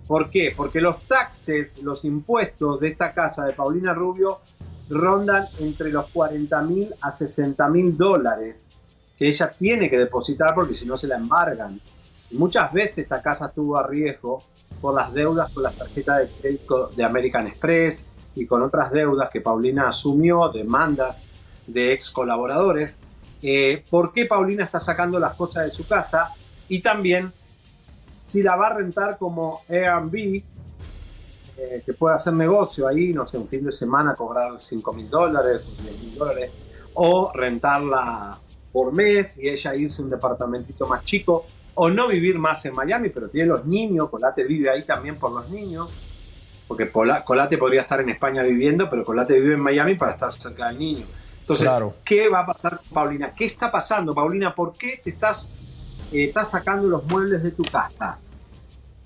¿Por 0.06 0.30
qué? 0.30 0.54
Porque 0.56 0.80
los 0.80 1.08
taxes, 1.08 1.82
los 1.82 2.06
impuestos 2.06 2.80
de 2.80 2.90
esta 2.90 3.14
casa 3.14 3.46
de 3.46 3.54
Paulina 3.54 3.96
Rubio 3.96 4.42
rondan 4.90 5.46
entre 5.60 5.92
los 5.92 6.08
40 6.10 6.62
mil 6.62 6.94
a 7.02 7.12
60 7.12 7.68
mil 7.70 7.98
dólares 7.98 8.66
que 9.18 9.28
ella 9.28 9.52
tiene 9.52 9.90
que 9.90 9.98
depositar 9.98 10.54
porque 10.54 10.76
si 10.76 10.86
no 10.86 10.98
se 10.98 11.08
la 11.08 11.18
embargan. 11.18 11.82
Muchas 12.32 12.72
veces 12.72 13.00
esta 13.00 13.24
casa 13.24 13.48
estuvo 13.48 13.76
a 13.76 13.88
riesgo 13.88 14.44
por 14.80 14.94
las 14.94 15.12
deudas 15.14 15.52
con 15.52 15.64
la 15.64 15.72
tarjeta 15.72 16.20
de 16.20 16.28
crédito 16.28 16.92
de 16.96 17.04
American 17.04 17.48
Express 17.48 18.06
y 18.36 18.46
con 18.46 18.62
otras 18.62 18.92
deudas 18.92 19.30
que 19.30 19.42
Paulina 19.42 19.88
asumió, 19.88 20.50
demandas 20.50 21.22
de 21.68 21.94
ex 21.94 22.10
colaboradores. 22.12 22.98
Eh, 23.42 23.84
¿Por 23.90 24.14
qué 24.14 24.26
Paulina 24.26 24.66
está 24.66 24.80
sacando 24.80 25.20
las 25.20 25.36
cosas 25.36 25.66
de 25.66 25.72
su 25.72 25.88
casa? 25.88 26.30
Y 26.68 26.82
también 26.82 27.32
si 28.24 28.44
la 28.44 28.56
va 28.56 28.68
a 28.68 28.74
rentar 28.76 29.18
como 29.18 29.62
Airbnb, 29.68 30.44
eh, 31.58 31.82
que 31.86 31.94
puede 31.94 32.16
hacer 32.16 32.34
negocio 32.34 32.88
ahí, 32.88 33.12
no 33.12 33.28
sé, 33.28 33.38
un 33.38 33.48
fin 33.48 33.66
de 33.66 33.72
semana 33.72 34.14
cobrar 34.16 34.62
5 34.62 34.94
mil 34.94 35.10
dólares, 35.10 35.64
10 35.82 36.04
mil 36.04 36.16
dólares, 36.16 36.52
o 36.94 37.32
rentarla 37.34 38.40
por 38.72 38.94
mes 38.94 39.38
y 39.40 39.50
ella 39.50 39.76
irse 39.76 40.02
a 40.02 40.06
un 40.06 40.12
departamentito 40.12 40.86
más 40.86 41.04
chico, 41.04 41.46
o 41.74 41.90
no 41.90 42.08
vivir 42.08 42.38
más 42.38 42.64
en 42.66 42.76
Miami, 42.76 43.10
pero 43.10 43.30
tiene 43.30 43.48
los 43.48 43.66
niños, 43.66 44.10
Colate 44.10 44.44
vive 44.44 44.70
ahí 44.70 44.84
también 44.84 45.18
por 45.18 45.32
los 45.32 45.50
niños, 45.50 45.90
porque 46.70 46.86
Pola- 46.86 47.26
Colate 47.26 47.58
podría 47.58 47.82
estar 47.82 48.00
en 48.00 48.10
España 48.10 48.44
viviendo, 48.44 48.88
pero 48.92 49.04
Colate 49.04 49.42
vive 49.42 49.56
en 49.56 49.60
Miami 49.60 49.96
para 49.96 50.12
estar 50.12 50.32
cerca 50.32 50.68
del 50.68 50.78
niño. 50.78 51.06
Entonces, 51.42 51.66
Claro. 51.68 51.96
¿qué 52.06 52.30
va 52.30 52.42
a 52.42 52.46
pasar 52.46 52.78
con 52.78 52.88
Paulina? 52.90 53.34
¿Qué 53.34 53.46
está 53.46 53.72
pasando, 53.72 54.14
Paulina? 54.14 54.54
¿Por 54.54 54.74
qué 54.78 55.02
te 55.04 55.10
estás, 55.10 55.50
eh, 56.14 56.26
estás 56.26 56.52
sacando 56.52 56.88
los 56.88 57.04
muebles 57.06 57.42
de 57.42 57.50
tu 57.52 57.64
casa? 57.64 58.20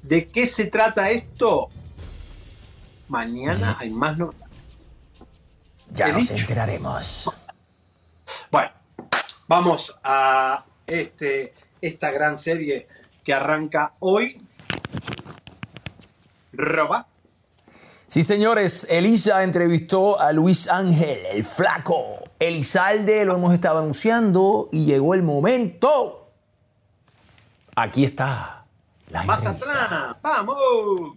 ¿De 0.02 0.28
qué 0.28 0.46
se 0.46 0.66
trata 0.66 1.10
esto? 1.10 1.70
Mañana 3.08 3.78
hay 3.80 3.90
más 3.92 4.18
novedades. 4.18 4.44
Ya 5.94 6.10
nos 6.10 6.22
dicho. 6.28 6.34
enteraremos. 6.42 7.32
Bueno, 8.52 8.72
vamos 9.48 9.98
a 10.04 10.66
este, 10.86 11.54
esta 11.80 12.12
gran 12.12 12.38
serie 12.38 12.90
que 13.24 13.34
arranca 13.34 13.94
hoy. 14.00 14.42
Roba. 16.52 17.08
Sí, 18.14 18.24
señores, 18.24 18.86
Elisa 18.92 19.42
entrevistó 19.42 20.20
a 20.20 20.32
Luis 20.34 20.68
Ángel, 20.68 21.26
el 21.26 21.44
flaco. 21.44 22.20
Elizalde 22.38 23.26
lo 23.26 23.34
hemos 23.34 23.56
estado 23.56 23.80
anunciando 23.80 24.70
y 24.72 24.86
llegó 24.86 25.16
el 25.16 25.24
momento. 25.24 26.30
Aquí 27.76 28.06
está. 28.06 28.66
La 29.10 29.22
atrás. 29.22 30.16
¡Vamos! 30.22 31.14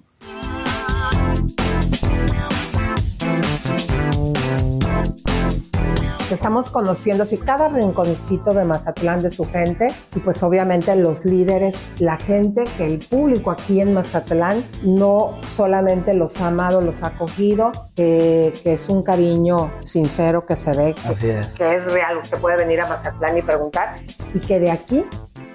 Estamos 6.31 6.71
conociendo 6.71 7.23
así 7.23 7.37
cada 7.37 7.69
rinconcito 7.69 8.53
de 8.53 8.65
Mazatlán, 8.65 9.21
de 9.23 9.31
su 9.31 9.45
gente, 9.45 9.87
y 10.15 10.19
pues 10.19 10.43
obviamente 10.43 10.95
los 10.97 11.25
líderes, 11.25 11.77
la 12.01 12.17
gente 12.17 12.65
que 12.77 12.85
el 12.85 12.99
público 12.99 13.53
aquí 13.53 13.81
en 13.81 13.95
Mazatlán 13.95 14.63
no 14.83 15.35
solamente 15.55 16.15
los 16.15 16.41
ha 16.41 16.49
amado, 16.49 16.81
los 16.81 17.05
ha 17.05 17.09
acogido, 17.09 17.71
eh, 17.97 18.53
que 18.61 18.73
es 18.73 18.89
un 18.89 19.05
cariño 19.05 19.71
sincero 19.81 20.45
que 20.45 20.57
se 20.57 20.73
ve, 20.73 20.95
que, 21.01 21.09
Así 21.09 21.29
es. 21.29 21.47
que 21.49 21.77
es 21.77 21.85
real. 21.93 22.19
Usted 22.19 22.41
puede 22.41 22.57
venir 22.57 22.81
a 22.81 22.89
Mazatlán 22.89 23.39
y 23.39 23.43
preguntar, 23.43 23.95
y 24.35 24.41
que 24.41 24.59
de 24.59 24.73
aquí 24.73 25.05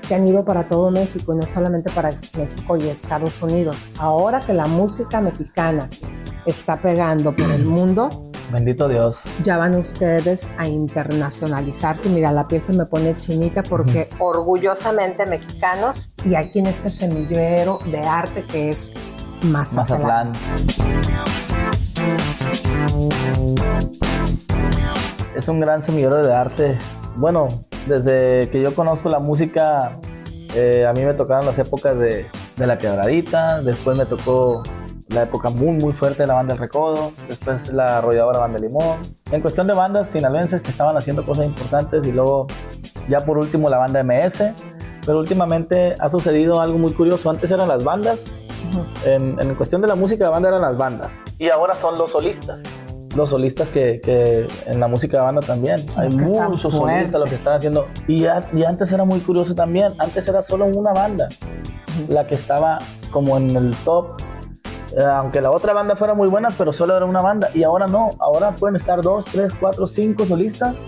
se 0.08 0.16
han 0.16 0.26
ido 0.26 0.46
para 0.46 0.70
todo 0.70 0.90
México 0.90 1.34
y 1.34 1.36
no 1.36 1.44
solamente 1.44 1.92
para 1.92 2.12
México 2.38 2.78
y 2.78 2.88
Estados 2.88 3.42
Unidos. 3.42 3.90
Ahora 4.00 4.40
que 4.40 4.54
la 4.54 4.68
música 4.68 5.20
mexicana 5.20 5.90
está 6.46 6.78
pegando 6.82 7.36
por 7.36 7.52
el 7.52 7.66
mundo, 7.66 8.31
Bendito 8.52 8.90
Dios. 8.90 9.22
ya 9.44 9.58
van 9.58 9.76
ustedes 9.76 10.50
a 10.58 10.68
internacionalizarse. 10.68 12.10
Mira, 12.10 12.32
la 12.32 12.48
piel 12.48 12.62
se 12.62 12.74
me 12.74 12.86
pone 12.86 13.16
chinita 13.16 13.64
porque 13.64 14.10
orgullosamente 14.20 15.26
mexicanos 15.26 16.10
y 16.26 16.36
aquí 16.36 16.60
en 16.60 16.68
este 16.68 16.90
semillero 16.90 17.80
de 17.86 18.00
arte 18.00 18.44
que 18.44 18.72
es 18.72 18.92
Mazatlán. 19.44 20.32
Mazatlán. 20.32 20.32
Es 25.36 25.48
un 25.48 25.60
gran 25.60 25.82
semillero 25.82 26.24
de 26.26 26.34
arte. 26.34 26.78
Bueno, 27.16 27.48
desde 27.88 28.50
que 28.50 28.62
yo 28.62 28.76
conozco 28.76 29.10
la 29.10 29.20
música, 29.20 29.98
eh, 30.56 30.86
a 30.86 30.94
mí 30.94 31.02
me 31.04 31.14
tocaron 31.14 31.46
las 31.46 31.58
épocas 31.58 31.98
de, 31.98 32.26
de 32.58 32.68
La 32.68 32.78
Quebradita, 32.78 33.62
después 33.62 33.98
me 33.98 34.06
tocó 34.06 34.62
la 35.14 35.24
época 35.24 35.50
muy 35.50 35.72
muy 35.78 35.94
fuerte 35.94 36.24
de 36.24 36.28
la 36.28 36.36
banda 36.36 36.54
El 36.54 36.60
Recodo, 36.60 37.12
después 37.28 37.72
la 37.74 37.98
arrolladora 38.00 38.40
banda 38.40 38.60
Limón. 38.60 38.98
En 39.32 39.42
cuestión 39.42 39.68
de 39.68 39.74
bandas 39.74 40.10
sinaloenses 40.10 40.62
que 40.62 40.72
estaban 40.72 40.96
haciendo 40.98 41.26
cosas 41.26 41.46
importantes 41.46 42.06
y 42.06 42.12
luego 42.12 42.48
ya 43.10 43.20
por 43.26 43.38
último 43.38 43.70
la 43.70 43.78
banda 43.78 44.04
MS, 44.04 44.44
pero 45.06 45.20
últimamente 45.20 45.96
ha 46.00 46.10
sucedido 46.10 46.62
algo 46.62 46.78
muy 46.78 46.94
curioso. 46.94 47.30
Antes 47.30 47.52
eran 47.52 47.68
las 47.68 47.84
bandas, 47.84 48.24
en, 49.06 49.38
en 49.42 49.56
cuestión 49.56 49.82
de 49.82 49.88
la 49.88 49.96
música 49.96 50.26
de 50.26 50.30
banda 50.30 50.50
eran 50.50 50.62
las 50.62 50.78
bandas 50.78 51.10
y 51.40 51.50
ahora 51.50 51.74
son 51.74 51.98
los 51.98 52.12
solistas. 52.12 52.60
Los 53.16 53.32
solistas 53.32 53.68
que, 53.68 54.00
que 54.00 54.48
en 54.68 54.80
la 54.80 54.88
música 54.88 55.18
de 55.18 55.24
banda 55.24 55.42
también. 55.42 55.76
Hay 55.98 56.10
Los 56.10 56.22
están 56.22 56.50
muchos 56.52 56.72
solistas 56.74 57.20
lo 57.20 57.26
que 57.26 57.36
están 57.36 57.56
haciendo. 57.58 57.88
Y, 58.08 58.26
a- 58.26 58.40
y 58.54 58.64
antes 58.64 58.90
era 58.94 59.04
muy 59.04 59.20
curioso 59.20 59.54
también. 59.54 59.92
Antes 59.98 60.26
era 60.30 60.42
solo 60.42 60.68
una 60.74 60.94
banda 60.94 61.28
la 62.08 62.26
que 62.26 62.36
estaba 62.36 62.80
como 63.12 63.36
en 63.36 63.54
el 63.54 63.76
top. 63.84 64.12
Eh, 64.98 65.04
aunque 65.04 65.42
la 65.42 65.52
otra 65.52 65.74
banda 65.74 65.96
fuera 65.96 66.14
muy 66.14 66.30
buena, 66.30 66.50
pero 66.58 66.72
solo 66.72 66.96
era 66.96 67.06
una 67.06 67.22
banda. 67.22 67.50
Y 67.54 67.64
ahora 67.64 67.88
no. 67.88 68.10
Ahora 68.20 68.52
pueden 68.52 68.76
estar 68.76 69.02
dos, 69.02 69.26
tres, 69.26 69.54
cuatro, 69.60 69.88
cinco 69.88 70.26
solistas. 70.26 70.84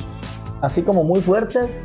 Así 0.61 0.81
como 0.81 1.03
muy 1.03 1.21
fuertes. 1.21 1.79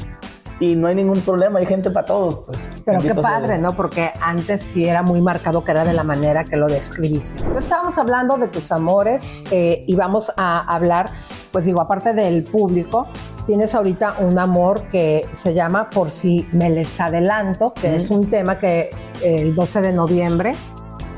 Y 0.61 0.75
no 0.75 0.89
hay 0.89 0.97
ningún 0.97 1.21
problema. 1.21 1.61
Hay 1.61 1.67
gente 1.67 1.91
para 1.91 2.07
todos. 2.07 2.47
Pues. 2.47 2.59
Pero 2.85 3.01
qué 3.01 3.15
padre. 3.15 3.59
¿no? 3.59 3.75
Porque 3.75 4.11
antes 4.21 4.63
sí 4.63 4.89
era 4.89 5.03
muy 5.03 5.21
marcado 5.21 5.63
que 5.63 5.71
era 5.71 5.85
de 5.85 5.93
la 5.93 6.05
manera 6.05 6.45
que 6.45 6.57
lo 6.57 6.67
describiste. 6.67 7.45
Pues 7.45 7.65
estábamos 7.65 7.99
hablando 7.99 8.37
de 8.39 8.49
tus 8.49 8.73
amores 8.73 9.37
eh, 9.51 9.85
y 9.87 9.95
vamos 9.95 10.33
a 10.37 10.75
hablar, 10.75 11.11
pues 11.53 11.67
digo, 11.67 11.81
aparte 11.81 12.13
del 12.13 12.43
público, 12.45 13.07
tienes 13.47 13.75
ahorita 13.75 14.17
un 14.21 14.39
amor 14.39 14.89
que 14.89 15.29
se 15.33 15.55
llama 15.55 15.91
Por 15.91 16.11
si 16.11 16.49
me 16.53 16.71
les 16.71 17.01
adelanto, 17.01 17.73
que 17.73 17.95
es 17.95 18.11
un 18.11 18.29
tema 18.29 18.59
que 18.59 18.91
el 19.23 19.55
12 19.55 19.81
de 19.81 19.93
noviembre, 19.93 20.55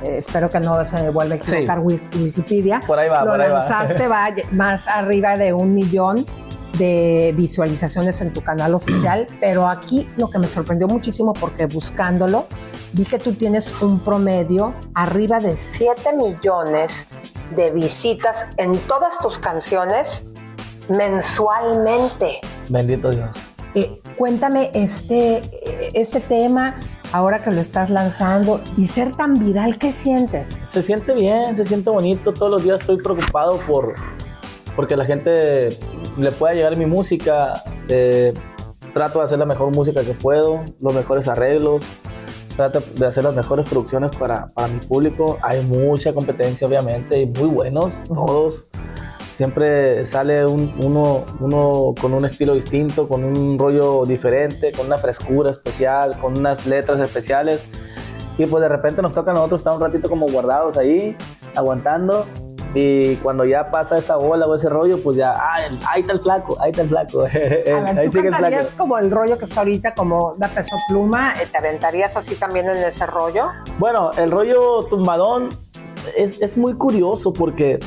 eh, 0.05 0.19
espero 0.19 0.49
que 0.51 0.61
no 0.61 0.85
se 0.87 1.03
me 1.03 1.11
vuelva 1.11 1.35
a 1.35 1.39
equivocar 1.39 1.79
Wik- 1.81 2.15
Wikipedia, 2.23 2.81
Por 2.87 2.99
ahí 2.99 3.09
va, 3.09 3.25
lo 3.25 3.33
por 3.33 3.41
ahí 3.41 3.51
va. 3.51 3.59
lanzaste, 3.61 4.07
va 4.09 4.29
más 4.53 4.87
arriba 4.89 5.37
de 5.37 5.53
un 5.53 5.75
millón 5.75 6.25
de 6.79 7.35
visualizaciones 7.37 8.21
en 8.21 8.33
tu 8.33 8.43
canal 8.43 8.75
oficial, 8.75 9.27
pero 9.41 9.69
aquí 9.69 10.09
lo 10.17 10.31
que 10.31 10.39
me 10.39 10.47
sorprendió 10.49 10.87
muchísimo 10.89 11.33
porque 11.33 11.67
buscándolo 11.67 12.47
vi 12.93 13.05
que 13.05 13.19
tú 13.19 13.35
tienes 13.35 13.73
un 13.83 14.01
promedio 14.01 14.75
arriba 14.95 15.39
de 15.41 15.57
7 15.57 16.13
millones 16.17 17.07
de 17.55 17.71
visitas 17.71 18.47
en 18.57 18.73
todas 18.81 19.19
tus 19.19 19.39
canciones 19.39 20.25
mensualmente. 20.89 22.41
Bendito 22.69 23.11
Dios. 23.11 23.29
Eh, 23.75 24.01
cuéntame 24.17 24.71
este, 24.75 25.41
este 25.95 26.21
tema, 26.21 26.79
ahora 27.13 27.41
que 27.41 27.51
lo 27.51 27.61
estás 27.61 27.91
lanzando, 27.91 28.61
y 28.77 28.87
ser 28.89 29.15
tan 29.15 29.35
viral, 29.35 29.79
¿qué 29.79 29.93
sientes? 29.93 30.61
Se 30.73 30.83
siente 30.83 31.15
bien, 31.15 31.57
se 31.57 31.65
siente 31.65 31.91
bonito. 31.91 32.33
Todos 32.33 32.51
los 32.51 32.63
días 32.63 32.81
estoy 32.81 32.99
preocupado 32.99 33.59
por 33.67 33.95
porque 34.77 34.97
la 34.97 35.05
gente 35.05 35.69
le 36.17 36.33
pueda 36.33 36.55
llegar 36.55 36.77
mi 36.77 36.87
música. 36.87 37.63
Eh, 37.89 38.33
trato 38.95 39.19
de 39.21 39.25
hacer 39.25 39.39
la 39.39 39.47
mejor 39.47 39.75
música 39.75 40.03
que 40.03 40.15
puedo, 40.15 40.63
los 40.81 40.95
mejores 40.95 41.29
arreglos, 41.29 41.83
trato 42.57 42.83
de 42.97 43.07
hacer 43.07 43.25
las 43.25 43.35
mejores 43.35 43.69
producciones 43.69 44.11
para, 44.17 44.47
para 44.49 44.69
mi 44.69 44.79
público. 44.81 45.39
Hay 45.43 45.63
mucha 45.63 46.13
competencia, 46.13 46.67
obviamente, 46.67 47.21
y 47.21 47.27
muy 47.27 47.49
buenos 47.49 47.93
todos. 48.05 48.67
Siempre 49.41 50.05
sale 50.05 50.45
un- 50.45 50.75
uno, 50.85 51.25
uno 51.41 51.95
con 51.99 52.13
un 52.13 52.27
estilo 52.27 52.53
distinto, 52.53 53.09
con 53.09 53.25
un 53.25 53.59
rollo 53.59 54.05
diferente, 54.05 54.71
con 54.71 54.85
una 54.85 54.99
frescura 54.99 55.51
especial, 55.51 56.21
con 56.21 56.37
unas 56.37 56.67
letras 56.67 57.01
especiales. 57.01 57.67
Y 58.37 58.45
pues 58.45 58.61
de 58.61 58.69
repente 58.69 59.01
nos 59.01 59.15
toca 59.15 59.31
a 59.31 59.35
nosotros 59.35 59.63
estar 59.63 59.73
un 59.75 59.81
ratito 59.81 60.11
como 60.11 60.27
guardados 60.27 60.77
ahí, 60.77 61.17
aguantando. 61.57 62.27
Y 62.75 63.17
cuando 63.17 63.47
ya 63.47 63.71
pasa 63.71 63.97
esa 63.97 64.17
bola 64.17 64.47
o 64.47 64.55
ese 64.55 64.69
rollo, 64.69 65.03
pues 65.03 65.17
ya, 65.17 65.33
ah, 65.35 65.57
ahí 65.89 66.03
está 66.03 66.13
el 66.13 66.21
flaco, 66.21 66.59
ahí 66.61 66.71
está 66.73 66.83
el 66.83 66.89
flaco. 66.91 67.21
Ver, 67.33 67.99
ahí 67.99 68.07
¿tú 68.09 68.13
sigue 68.13 68.27
el 68.29 68.33
cantarías 68.35 68.63
flaco. 68.69 68.77
como 68.77 68.99
el 68.99 69.11
rollo 69.11 69.39
que 69.39 69.47
está 69.47 69.61
ahorita, 69.61 69.95
como 69.95 70.35
da 70.37 70.49
peso 70.49 70.77
pluma? 70.91 71.33
¿Te 71.51 71.57
aventarías 71.57 72.15
así 72.15 72.35
también 72.35 72.67
en 72.69 72.77
ese 72.77 73.07
rollo? 73.07 73.45
Bueno, 73.79 74.11
el 74.19 74.31
rollo 74.31 74.81
tumbadón 74.83 75.49
es, 76.17 76.41
es 76.41 76.57
muy 76.57 76.75
curioso 76.75 77.33
porque 77.33 77.79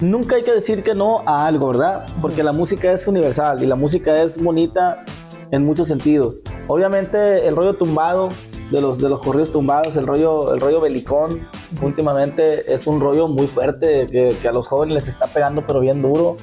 nunca 0.00 0.36
hay 0.36 0.42
que 0.42 0.52
decir 0.52 0.82
que 0.82 0.94
no 0.94 1.22
a 1.26 1.46
algo, 1.46 1.68
¿verdad? 1.68 2.06
Porque 2.20 2.42
la 2.42 2.52
música 2.52 2.92
es 2.92 3.06
universal 3.06 3.62
y 3.62 3.66
la 3.66 3.76
música 3.76 4.22
es 4.22 4.42
bonita 4.42 5.04
en 5.50 5.64
muchos 5.64 5.88
sentidos. 5.88 6.42
Obviamente 6.68 7.46
el 7.46 7.54
rollo 7.54 7.74
tumbado 7.74 8.30
de 8.70 8.80
los, 8.80 8.98
de 8.98 9.08
los 9.08 9.20
corridos 9.20 9.52
tumbados, 9.52 9.96
el 9.96 10.06
rollo, 10.06 10.54
el 10.54 10.60
rollo 10.60 10.80
belicón, 10.80 11.40
últimamente 11.82 12.72
es 12.72 12.86
un 12.86 13.00
rollo 13.00 13.28
muy 13.28 13.46
fuerte 13.46 14.06
que, 14.06 14.34
que 14.40 14.48
a 14.48 14.52
los 14.52 14.66
jóvenes 14.66 14.94
les 14.94 15.08
está 15.08 15.26
pegando 15.26 15.64
pero 15.66 15.80
bien 15.80 16.02
duro. 16.02 16.36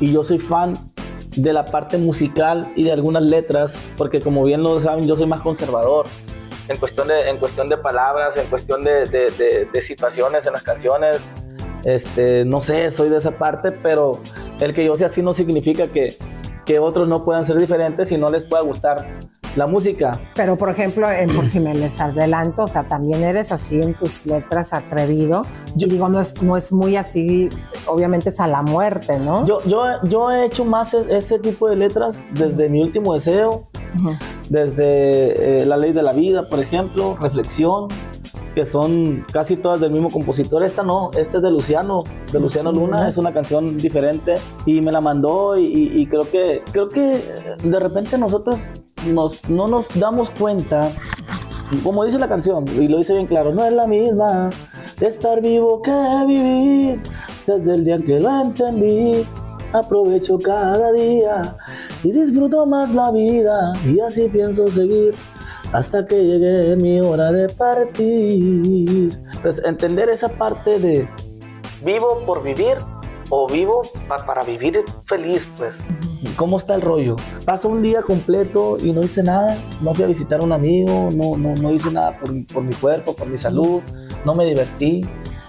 Y 0.00 0.12
yo 0.12 0.24
soy 0.24 0.38
fan 0.38 0.74
de 1.36 1.52
la 1.52 1.64
parte 1.64 1.96
musical 1.96 2.72
y 2.74 2.84
de 2.84 2.92
algunas 2.92 3.22
letras, 3.22 3.74
porque 3.96 4.20
como 4.20 4.44
bien 4.44 4.62
lo 4.62 4.80
saben, 4.80 5.06
yo 5.06 5.14
soy 5.16 5.26
más 5.26 5.40
conservador 5.40 6.06
en 6.70 6.76
cuestión 6.78 7.08
de, 7.08 7.28
en 7.28 7.36
cuestión 7.36 7.66
de 7.66 7.76
palabras, 7.76 8.36
en 8.36 8.46
cuestión 8.46 8.82
de, 8.84 9.04
de- 9.06 9.30
de- 9.32 9.68
de 9.72 9.82
situaciones 9.82 10.46
en 10.46 10.52
las 10.54 10.62
canciones. 10.62 11.18
Este, 11.84 12.44
no 12.44 12.60
sé, 12.60 12.90
soy 12.90 13.08
de 13.08 13.18
esa 13.18 13.32
parte, 13.32 13.72
pero 13.72 14.12
el 14.60 14.72
que 14.72 14.84
yo 14.84 14.96
sea 14.96 15.08
así 15.08 15.22
no 15.22 15.34
significa 15.34 15.86
que, 15.88 16.14
que 16.64 16.78
otros 16.78 17.08
no 17.08 17.24
puedan 17.24 17.44
ser 17.44 17.58
diferentes 17.58 18.12
y 18.12 18.18
no 18.18 18.28
les 18.30 18.44
pueda 18.44 18.62
gustar 18.62 19.04
la 19.56 19.66
música. 19.66 20.12
Pero, 20.34 20.56
por 20.56 20.70
ejemplo, 20.70 21.10
en 21.10 21.28
Por 21.34 21.46
si 21.46 21.60
me 21.60 21.74
les 21.74 22.00
adelanto, 22.00 22.64
o 22.64 22.68
sea, 22.68 22.84
también 22.88 23.22
eres 23.22 23.52
así 23.52 23.80
en 23.80 23.94
tus 23.94 24.26
letras 24.26 24.72
atrevido. 24.72 25.42
Yo 25.76 25.88
digo, 25.88 26.08
no 26.08 26.20
es, 26.20 26.40
no 26.42 26.56
es 26.56 26.72
muy 26.72 26.96
así, 26.96 27.48
obviamente 27.86 28.28
es 28.30 28.40
a 28.40 28.46
la 28.48 28.62
muerte, 28.62 29.18
¿no? 29.18 29.44
Yo, 29.46 29.60
yo, 29.66 29.82
yo 30.04 30.30
he 30.30 30.44
hecho 30.46 30.64
más 30.64 30.94
e- 30.94 31.16
ese 31.16 31.38
tipo 31.38 31.68
de 31.68 31.76
letras 31.76 32.18
desde 32.34 32.68
mi 32.68 32.80
último 32.82 33.14
deseo, 33.14 33.64
desde 34.48 35.62
eh, 35.62 35.66
La 35.66 35.76
Ley 35.76 35.92
de 35.92 36.02
la 36.02 36.12
Vida, 36.12 36.44
por 36.48 36.58
ejemplo, 36.60 37.16
Reflexión, 37.20 37.88
que 38.54 38.66
son 38.66 39.24
casi 39.32 39.56
todas 39.56 39.80
del 39.80 39.92
mismo 39.92 40.10
compositor. 40.10 40.62
Esta 40.64 40.82
no, 40.82 41.10
esta 41.16 41.36
es 41.36 41.42
de 41.42 41.50
Luciano, 41.50 42.02
de 42.32 42.40
Luciano 42.40 42.72
Luna, 42.72 43.08
es 43.08 43.16
una 43.16 43.32
canción 43.32 43.76
diferente 43.76 44.34
y 44.66 44.80
me 44.80 44.90
la 44.90 45.00
mandó 45.00 45.56
y, 45.56 45.66
y- 45.66 46.02
y 46.02 46.06
creo 46.06 46.28
que 46.28 46.62
creo 46.72 46.88
que 46.88 47.20
de 47.62 47.80
repente 47.80 48.18
nosotros 48.18 48.58
nos, 49.06 49.48
no 49.48 49.66
nos 49.66 49.86
damos 49.98 50.30
cuenta, 50.30 50.90
como 51.82 52.04
dice 52.04 52.18
la 52.18 52.28
canción, 52.28 52.64
y 52.76 52.86
lo 52.88 52.98
dice 52.98 53.14
bien 53.14 53.26
claro, 53.26 53.52
no 53.52 53.64
es 53.64 53.72
la 53.72 53.86
misma 53.86 54.50
estar 55.00 55.40
vivo 55.40 55.80
que 55.82 55.92
vivir. 56.26 57.02
Desde 57.46 57.72
el 57.72 57.84
día 57.84 57.96
que 57.96 58.20
lo 58.20 58.42
entendí, 58.42 59.24
aprovecho 59.72 60.38
cada 60.38 60.92
día 60.92 61.56
y 62.04 62.12
disfruto 62.12 62.64
más 62.66 62.94
la 62.94 63.10
vida 63.10 63.72
y 63.86 63.98
así 64.00 64.28
pienso 64.28 64.68
seguir 64.68 65.14
hasta 65.72 66.04
que 66.06 66.22
llegue 66.22 66.76
mi 66.76 67.00
hora 67.00 67.30
de 67.32 67.48
partir. 67.48 69.18
Pues 69.42 69.62
entender 69.64 70.10
esa 70.10 70.28
parte 70.28 70.78
de 70.78 71.08
vivo 71.84 72.22
por 72.26 72.42
vivir 72.42 72.76
o 73.30 73.46
vivo 73.48 73.82
pa- 74.06 74.24
para 74.26 74.42
vivir 74.44 74.82
feliz, 75.06 75.48
pues. 75.56 75.74
¿Cómo 76.36 76.58
está 76.58 76.74
el 76.74 76.82
rollo? 76.82 77.16
Paso 77.44 77.68
un 77.68 77.82
día 77.82 78.02
completo 78.02 78.76
y 78.78 78.92
no 78.92 79.02
hice 79.02 79.22
nada. 79.22 79.56
No 79.80 79.94
fui 79.94 80.04
a 80.04 80.08
visitar 80.08 80.40
a 80.40 80.44
un 80.44 80.52
amigo, 80.52 81.08
no, 81.14 81.36
no, 81.36 81.54
no 81.54 81.72
hice 81.72 81.90
nada 81.90 82.18
por, 82.18 82.30
por 82.46 82.62
mi 82.62 82.74
cuerpo, 82.74 83.14
por 83.14 83.28
mi 83.28 83.38
salud, 83.38 83.80
no 84.24 84.34
me 84.34 84.44
divertí, 84.44 85.02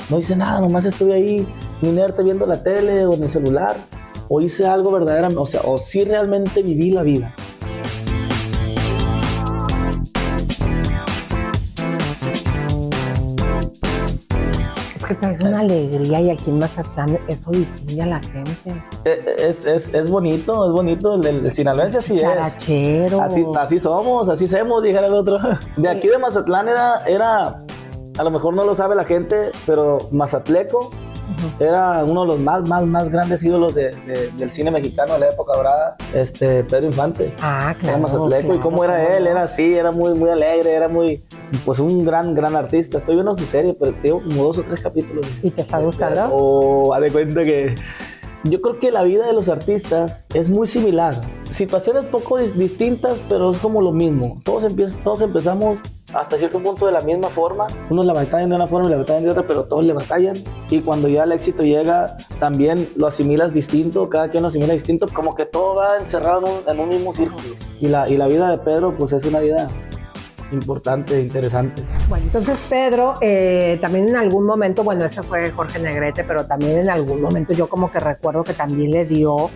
no 0.10 0.18
hice 0.18 0.35
nada, 0.35 0.61
nomás 0.61 0.85
estuve 0.85 1.14
ahí 1.14 1.48
inerte 1.81 2.23
viendo 2.23 2.45
la 2.45 2.64
tele 2.64 3.06
o 3.06 3.14
en 3.14 3.23
el 3.23 3.30
celular. 3.30 3.76
O 4.30 4.39
hice 4.39 4.65
algo 4.65 4.91
verdaderamente, 4.91 5.41
o 5.41 5.45
sea, 5.45 5.61
o 5.65 5.77
sí 5.77 6.06
realmente 6.06 6.64
viví 6.64 6.91
la 6.91 7.03
vida. 7.03 7.34
Que 15.14 15.20
traes 15.20 15.40
una 15.42 15.60
alegría 15.60 16.22
y 16.22 16.30
aquí 16.30 16.50
en 16.50 16.60
Mazatlán 16.60 17.18
eso 17.28 17.52
distingue 17.52 18.02
a 18.02 18.06
la 18.06 18.20
gente. 18.22 18.82
Eh, 19.06 19.36
Es, 19.40 19.66
es, 19.66 19.94
es 19.94 20.10
bonito, 20.10 20.66
es 20.66 20.72
bonito. 20.72 21.16
El, 21.16 21.26
el 21.26 21.52
sinaloense 21.52 21.98
así 21.98 22.16
es. 22.16 22.22
Así, 23.22 23.44
así 23.58 23.80
somos, 23.80 24.30
así 24.30 24.48
somos, 24.48 24.84
dijera 24.84 25.08
el 25.08 25.14
otro. 25.14 25.38
De 25.76 25.90
aquí 25.90 26.08
de 26.08 26.18
Mazatlán 26.18 26.70
era, 26.70 27.00
era, 27.06 27.64
a 28.18 28.24
lo 28.24 28.32
mejor 28.32 28.54
no 28.54 28.64
lo 28.64 28.74
sabe 28.76 28.96
la 28.96 29.04
gente, 29.06 29.52
pero 29.66 29.98
Mazatleco 30.12 30.90
era 31.60 32.03
uno 32.03 32.22
de 32.22 32.28
los 32.28 32.40
más, 32.40 32.68
más, 32.68 32.86
más 32.86 33.10
grandes 33.10 33.44
ídolos 33.44 33.74
de- 33.76 33.91
de- 34.06 34.30
del 34.38 34.49
cine 34.52 34.72
mexicano 34.72 35.14
de 35.14 35.20
la 35.22 35.30
época 35.30 35.53
dorada, 35.56 35.95
este, 36.14 36.64
Pedro 36.64 36.88
Infante. 36.88 37.34
Ah, 37.41 37.74
Era 37.84 37.98
Mazatleco, 37.98 38.41
y 38.48 38.58
claro, 38.58 38.62
cómo 38.62 38.84
era 38.84 39.16
él, 39.18 39.28
era 39.28 39.44
así, 39.44 39.76
era 39.76 39.91
muy, 39.91 40.14
muy 40.14 40.30
alegre, 40.30 40.74
era 40.74 40.88
muy, 40.90 41.22
pues 41.66 41.80
un 41.80 42.03
gran, 42.06 42.34
gran 42.36 42.56
artista. 42.56 42.98
Estoy 42.99 43.16
viendo 43.16 43.36
su 43.36 43.45
serie, 43.45 43.76
pero 43.80 43.94
tengo 44.02 44.22
como 44.22 44.44
dos 44.44 44.58
o 44.60 44.64
tres 44.64 44.82
capítulos. 44.82 45.26
¿Y 45.44 45.52
te 45.52 45.62
está 45.62 45.80
gustando? 45.80 46.30
O 46.32 46.94
haz 46.94 47.02
de 47.02 47.12
cuenta 47.12 47.44
que 47.44 47.76
yo 48.44 48.60
creo 48.62 48.80
que 48.80 48.91
la 48.91 49.03
vida 49.03 49.28
de 49.28 49.34
los 49.34 49.49
artistas 49.49 50.26
es 50.34 50.49
muy 50.49 50.66
similar. 50.68 51.14
Situaciones 51.52 52.06
poco 52.06 52.40
dis- 52.40 52.53
distintas, 52.53 53.20
pero 53.30 53.52
es 53.52 53.60
como 53.60 53.82
lo 53.82 53.91
mismo. 53.91 54.41
Todos, 54.44 54.66
todos 55.03 55.22
empezamos 55.22 55.80
hasta 56.14 56.38
cierto 56.38 56.62
punto 56.62 56.86
de 56.86 56.92
la 56.92 57.02
misma 57.02 57.30
forma. 57.30 57.68
Unos 57.90 58.06
la 58.06 58.14
batallan 58.14 58.50
de 58.50 58.56
una 58.56 58.68
forma 58.68 58.88
y 58.88 58.92
la 58.92 58.98
batallan 58.98 59.24
de 59.24 59.30
otra, 59.30 59.48
pero 59.48 59.64
todos 59.64 59.84
le 59.84 59.94
batallan. 59.94 60.36
Y 60.70 60.82
cuando 60.82 61.08
ya 61.08 61.24
el 61.24 61.32
éxito 61.32 61.64
llega, 61.64 62.18
también 62.40 62.88
lo 62.96 63.08
asimilas 63.08 63.54
distinto, 63.54 64.10
cada 64.10 64.30
quien 64.30 64.44
lo 64.44 64.50
asimila 64.50 64.74
distinto, 64.74 65.08
como 65.14 65.36
que 65.36 65.46
todo 65.46 65.76
va 65.76 65.98
encerrado 65.98 66.40
en 66.40 66.46
un, 66.46 66.60
en 66.68 66.80
un 66.80 66.90
mismo 66.90 67.14
círculo. 67.14 67.56
Y 67.80 67.88
la, 67.88 68.10
y 68.10 68.18
la 68.18 68.28
vida 68.28 68.50
de 68.50 68.58
Pedro, 68.60 68.96
pues 68.98 69.14
es 69.14 69.26
una 69.26 69.40
vida 69.40 69.70
importante, 70.52 71.20
interesante. 71.20 71.84
Bueno, 72.10 72.26
entonces 72.26 72.60
Pedro, 72.68 73.14
eh, 73.22 73.78
también 73.82 74.10
en 74.10 74.16
algún 74.16 74.46
momento, 74.46 74.84
bueno, 74.84 75.06
ese 75.06 75.24
fue 75.24 75.50
Jorge 75.50 75.80
Negrete, 75.80 76.24
pero 76.24 76.46
también 76.46 76.78
en 76.78 76.90
algún 76.90 77.22
momento 77.22 77.54
yo 77.54 77.68
como 77.68 77.90
que 77.90 78.00
recuerdo 78.00 78.44
que 78.44 78.54
también 78.54 78.92
le 78.92 79.06
dio 79.06 79.50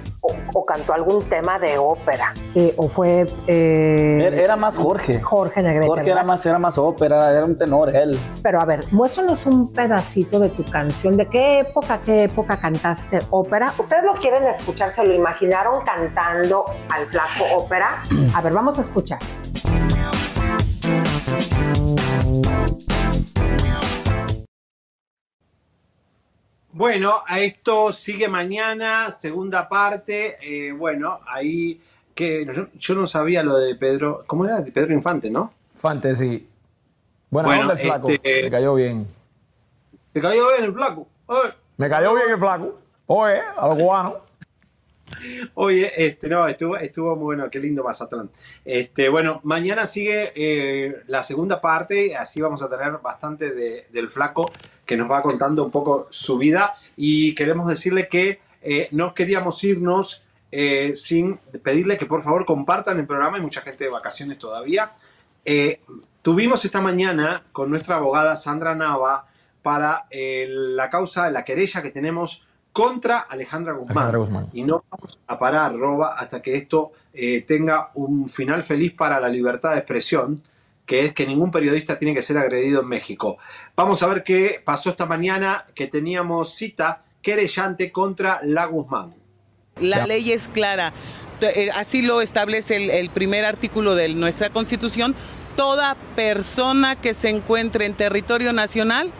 o, 0.53 0.65
cantó 0.65 0.93
algún 0.93 1.23
tema 1.25 1.59
de 1.59 1.77
ópera. 1.77 2.33
Eh, 2.53 2.73
o 2.77 2.87
fue... 2.87 3.25
eh, 3.47 4.29
Era, 4.43 4.55
más 4.55 4.77
Jorge. 4.77 5.21
Jorge 5.21 5.61
Negrete. 5.61 5.87
Jorge 5.87 6.11
era 6.11 6.23
más, 6.23 6.45
era 6.45 6.59
más 6.59 6.77
ópera, 6.77 7.31
era 7.31 7.43
un 7.45 7.57
tenor 7.57 7.95
él. 7.95 8.17
Pero 8.43 8.61
a 8.61 8.65
ver, 8.65 8.81
muéstranos 8.91 9.45
un 9.45 9.71
pedacito 9.71 10.39
de 10.39 10.49
tu 10.49 10.63
canción. 10.65 11.17
¿De 11.17 11.27
qué 11.27 11.59
época, 11.59 11.99
qué 12.05 12.23
época 12.23 12.57
cantaste 12.57 13.19
ópera? 13.29 13.73
¿Ustedes 13.77 14.03
lo 14.03 14.13
quieren 14.13 14.45
escuchar? 14.47 14.91
¿Se 14.91 15.03
lo 15.05 15.13
imaginaron 15.13 15.81
cantando 15.85 16.65
al 16.89 17.05
flaco 17.07 17.45
ópera? 17.57 18.03
A 18.33 18.41
ver, 18.41 18.53
vamos 18.53 18.77
a 18.77 18.81
escuchar. 18.81 19.19
Bueno, 26.79 27.23
a 27.25 27.39
esto 27.39 27.93
sigue 27.93 28.27
mañana, 28.27 29.09
segunda 29.09 29.69
parte. 29.69 30.35
eh, 30.41 30.73
bueno, 30.73 31.21
ahí 31.25 31.79
que 32.13 32.45
yo, 32.77 32.95
no 32.95 33.07
sabía 33.07 33.43
lo 33.43 33.55
de 33.57 33.75
Pedro. 33.75 34.25
¿Cómo 34.27 34.43
era? 34.43 34.59
De 34.59 34.73
Pedro 34.73 34.93
Infante, 34.93 35.29
¿no? 35.29 35.53
Infante, 35.73 36.13
sí. 36.13 36.45
Buena 37.29 37.47
Bueno, 37.47 37.61
onda 37.61 37.73
el 37.75 37.79
flaco. 37.79 38.09
este- 38.09 38.43
Me 38.43 38.49
cayó 38.51 38.75
bien. 38.75 39.07
Te 40.11 40.19
cayó 40.19 40.49
bien 40.51 40.65
el 40.65 40.73
flaco. 40.73 41.07
Ay. 41.29 41.51
Me 41.77 41.87
cayó 41.89 42.13
bien 42.13 42.29
el 42.31 42.37
flaco. 42.39 42.77
Oye, 43.05 43.39
a 43.55 43.67
los 43.69 43.77
cubanos. 43.77 44.13
Oye, 45.53 45.93
este, 45.95 46.27
no, 46.27 46.45
estuvo, 46.45 46.75
estuvo 46.75 47.15
muy 47.15 47.23
bueno, 47.25 47.49
qué 47.49 47.59
lindo 47.59 47.85
Mazatlán. 47.85 48.29
Este, 48.65 49.07
bueno, 49.07 49.39
mañana 49.43 49.87
sigue 49.87 50.33
eh, 50.35 50.95
la 51.07 51.23
segunda 51.23 51.61
parte, 51.61 52.17
así 52.17 52.41
vamos 52.41 52.61
a 52.63 52.69
tener 52.69 52.97
bastante 52.97 53.53
de- 53.53 53.87
del 53.91 54.09
flaco 54.11 54.51
que 54.85 54.97
nos 54.97 55.09
va 55.09 55.21
contando 55.21 55.63
un 55.63 55.71
poco 55.71 56.07
su 56.09 56.37
vida 56.37 56.75
y 56.95 57.35
queremos 57.35 57.67
decirle 57.67 58.07
que 58.07 58.39
eh, 58.61 58.87
no 58.91 59.13
queríamos 59.13 59.63
irnos 59.63 60.23
eh, 60.51 60.93
sin 60.95 61.37
pedirle 61.63 61.97
que 61.97 62.05
por 62.05 62.23
favor 62.23 62.45
compartan 62.45 62.99
el 62.99 63.07
programa. 63.07 63.37
Hay 63.37 63.43
mucha 63.43 63.61
gente 63.61 63.83
de 63.83 63.89
vacaciones 63.89 64.37
todavía. 64.37 64.91
Eh, 65.43 65.81
tuvimos 66.21 66.63
esta 66.65 66.81
mañana 66.81 67.43
con 67.51 67.69
nuestra 67.69 67.95
abogada 67.95 68.37
Sandra 68.37 68.75
Nava 68.75 69.27
para 69.61 70.05
la 70.11 70.89
causa, 70.91 71.29
la 71.31 71.43
querella 71.43 71.81
que 71.81 71.89
tenemos 71.89 72.45
contra 72.75 73.19
Alejandra 73.19 73.71
Guzmán. 73.71 73.97
Alejandra 73.97 74.19
Guzmán. 74.19 74.49
Y 74.51 74.63
no 74.63 74.83
vamos 74.91 75.17
a 75.27 75.39
parar, 75.39 75.73
Roba, 75.77 76.15
hasta 76.17 76.41
que 76.41 76.57
esto 76.57 76.91
eh, 77.13 77.45
tenga 77.47 77.91
un 77.93 78.27
final 78.27 78.63
feliz 78.63 78.91
para 78.91 79.17
la 79.21 79.29
libertad 79.29 79.71
de 79.71 79.77
expresión, 79.77 80.43
que 80.85 81.05
es 81.05 81.13
que 81.13 81.25
ningún 81.25 81.51
periodista 81.51 81.97
tiene 81.97 82.13
que 82.13 82.21
ser 82.21 82.37
agredido 82.37 82.81
en 82.81 82.87
México. 82.87 83.37
Vamos 83.75 84.03
a 84.03 84.07
ver 84.07 84.23
qué 84.23 84.61
pasó 84.63 84.91
esta 84.91 85.05
mañana, 85.05 85.65
que 85.73 85.87
teníamos 85.87 86.55
cita 86.55 87.03
querellante 87.21 87.91
contra 87.91 88.39
la 88.43 88.65
Guzmán. 88.65 89.15
La 89.79 90.05
ley 90.05 90.31
es 90.31 90.47
clara. 90.47 90.93
Eh, 91.41 91.69
Así 91.73 92.01
lo 92.01 92.21
establece 92.21 92.77
el, 92.77 92.89
el 92.91 93.09
primer 93.09 93.45
artículo 93.45 93.95
de 93.95 94.09
nuestra 94.09 94.49
Constitución. 94.49 95.15
Toda 95.55 95.95
persona 96.15 96.95
que 96.95 97.13
se 97.13 97.29
encuentre 97.29 97.85
en 97.85 97.93
territorio 97.93 98.53
nacional 98.53 99.11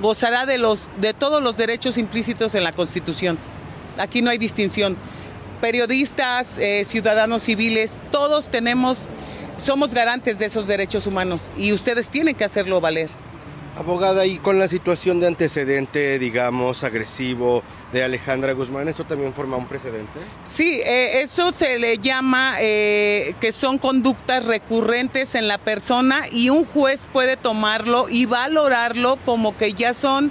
gozará 0.00 0.44
de, 0.44 0.58
los, 0.58 0.90
de 0.98 1.14
todos 1.14 1.42
los 1.42 1.56
derechos 1.56 1.98
implícitos 1.98 2.54
en 2.54 2.64
la 2.64 2.72
Constitución. 2.72 3.38
Aquí 3.98 4.22
no 4.22 4.30
hay 4.30 4.38
distinción. 4.38 4.96
Periodistas, 5.60 6.58
eh, 6.58 6.84
ciudadanos 6.84 7.44
civiles, 7.44 7.98
todos 8.10 8.50
tenemos, 8.50 9.08
somos 9.56 9.94
garantes 9.94 10.38
de 10.38 10.46
esos 10.46 10.66
derechos 10.66 11.06
humanos 11.06 11.50
y 11.56 11.72
ustedes 11.72 12.10
tienen 12.10 12.34
que 12.34 12.44
hacerlo 12.44 12.80
valer. 12.80 13.10
Abogada, 13.76 14.24
y 14.24 14.38
con 14.38 14.60
la 14.60 14.68
situación 14.68 15.18
de 15.18 15.26
antecedente, 15.26 16.16
digamos, 16.20 16.84
agresivo 16.84 17.64
de 17.92 18.04
Alejandra 18.04 18.52
Guzmán, 18.52 18.86
¿esto 18.86 19.04
también 19.04 19.34
forma 19.34 19.56
un 19.56 19.66
precedente? 19.66 20.20
Sí, 20.44 20.80
eh, 20.84 21.22
eso 21.22 21.50
se 21.50 21.80
le 21.80 21.98
llama 21.98 22.54
eh, 22.60 23.34
que 23.40 23.50
son 23.50 23.78
conductas 23.78 24.46
recurrentes 24.46 25.34
en 25.34 25.48
la 25.48 25.58
persona 25.58 26.22
y 26.30 26.50
un 26.50 26.64
juez 26.64 27.08
puede 27.12 27.36
tomarlo 27.36 28.08
y 28.08 28.26
valorarlo 28.26 29.18
como 29.24 29.56
que 29.56 29.72
ya 29.72 29.92
son 29.92 30.30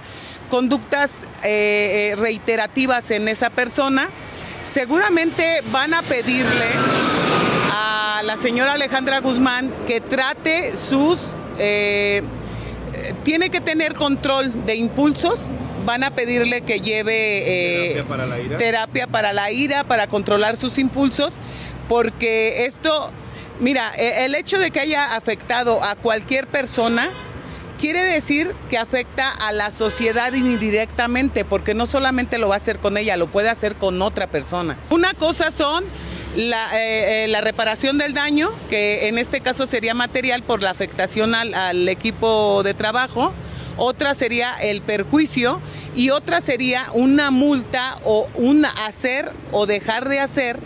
conductas 0.50 1.26
eh, 1.44 2.16
reiterativas 2.18 3.12
en 3.12 3.28
esa 3.28 3.50
persona. 3.50 4.10
Seguramente 4.64 5.62
van 5.70 5.94
a 5.94 6.02
pedirle 6.02 6.68
la 8.26 8.38
señora 8.38 8.74
Alejandra 8.74 9.20
Guzmán 9.20 9.72
que 9.86 10.02
trate 10.02 10.76
sus... 10.78 11.36
eh, 11.60 12.24
tiene 13.24 13.50
que 13.50 13.60
tener 13.62 13.94
control 13.94 14.66
de 14.66 14.76
impulsos. 14.76 15.50
Van 15.86 16.04
a 16.04 16.12
pedirle 16.12 16.62
que 16.62 16.80
lleve 16.80 17.98
eh, 17.98 18.04
para 18.08 18.26
la 18.26 18.40
ira? 18.40 18.58
terapia 18.58 19.08
para 19.08 19.34
la 19.34 19.52
ira, 19.52 19.84
para 19.84 20.08
controlar 20.08 20.56
sus 20.56 20.78
impulsos, 20.78 21.40
porque 21.90 22.66
esto, 22.66 23.12
mira, 23.60 23.92
e- 23.98 24.24
el 24.24 24.34
hecho 24.36 24.60
de 24.60 24.72
que 24.72 24.80
haya 24.80 25.16
afectado 25.16 25.84
a 25.84 25.96
cualquier 25.96 26.48
persona 26.48 27.10
quiere 27.78 28.02
decir 28.06 28.56
que 28.70 28.78
afecta 28.78 29.30
a 29.30 29.52
la 29.52 29.72
sociedad 29.72 30.32
indirectamente, 30.32 31.44
porque 31.44 31.74
no 31.74 31.86
solamente 31.86 32.38
lo 32.38 32.48
va 32.48 32.54
a 32.56 32.58
hacer 32.58 32.80
con 32.80 32.96
ella, 32.98 33.18
lo 33.18 33.28
puede 33.30 33.50
hacer 33.50 33.76
con 33.76 34.02
otra 34.02 34.28
persona. 34.28 34.78
Una 34.90 35.14
cosa 35.14 35.52
son 35.52 35.84
la, 36.36 36.70
eh, 36.74 37.26
eh, 37.26 37.28
la 37.28 37.42
reparación 37.42 37.98
del 37.98 38.14
daño, 38.14 38.52
que 38.70 39.08
en 39.08 39.18
este 39.18 39.42
caso 39.42 39.68
sería 39.68 39.94
material 39.94 40.44
por 40.44 40.62
la 40.62 40.72
afectación 40.72 41.36
al, 41.36 41.88
equipo 41.90 42.64
de 42.64 42.74
trabajo. 42.74 43.34
Otra 43.78 44.14
sería 44.14 44.52
el 44.62 44.82
perjuicio 44.82 45.60
y 45.96 46.12
otra 46.12 46.42
sería 46.42 46.86
una 46.94 47.32
multa 47.32 47.98
o 48.04 48.28
un 48.36 48.66
hacer 48.66 49.32
o 49.52 49.66
dejar 49.66 50.10
de 50.10 50.20
hacer 50.20 50.60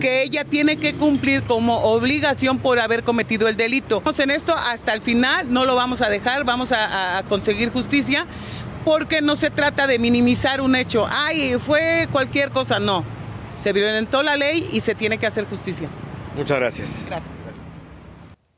que 0.00 0.22
ella 0.22 0.44
tiene 0.44 0.76
que 0.76 0.94
cumplir 0.94 1.42
como 1.42 1.78
obligación 1.84 2.58
por 2.58 2.78
haber 2.78 3.02
cometido 3.02 3.48
el 3.48 3.56
delito. 3.56 4.02
En 4.18 4.30
esto 4.30 4.54
hasta 4.54 4.92
el 4.92 5.00
final, 5.00 5.52
no 5.52 5.64
lo 5.64 5.74
vamos 5.74 6.02
a 6.02 6.08
dejar, 6.08 6.44
vamos 6.44 6.72
a, 6.72 7.18
a 7.18 7.22
conseguir 7.24 7.70
justicia, 7.70 8.26
porque 8.84 9.20
no 9.20 9.36
se 9.36 9.50
trata 9.50 9.86
de 9.86 9.98
minimizar 9.98 10.60
un 10.60 10.76
hecho. 10.76 11.06
Ay, 11.10 11.56
fue 11.58 12.08
cualquier 12.12 12.50
cosa, 12.50 12.78
no. 12.78 13.15
Se 13.56 13.72
violentó 13.72 14.22
la 14.22 14.36
ley 14.36 14.68
y 14.72 14.80
se 14.80 14.94
tiene 14.94 15.18
que 15.18 15.26
hacer 15.26 15.46
justicia. 15.46 15.88
Muchas 16.36 16.58
gracias. 16.58 17.04
Gracias. 17.06 17.32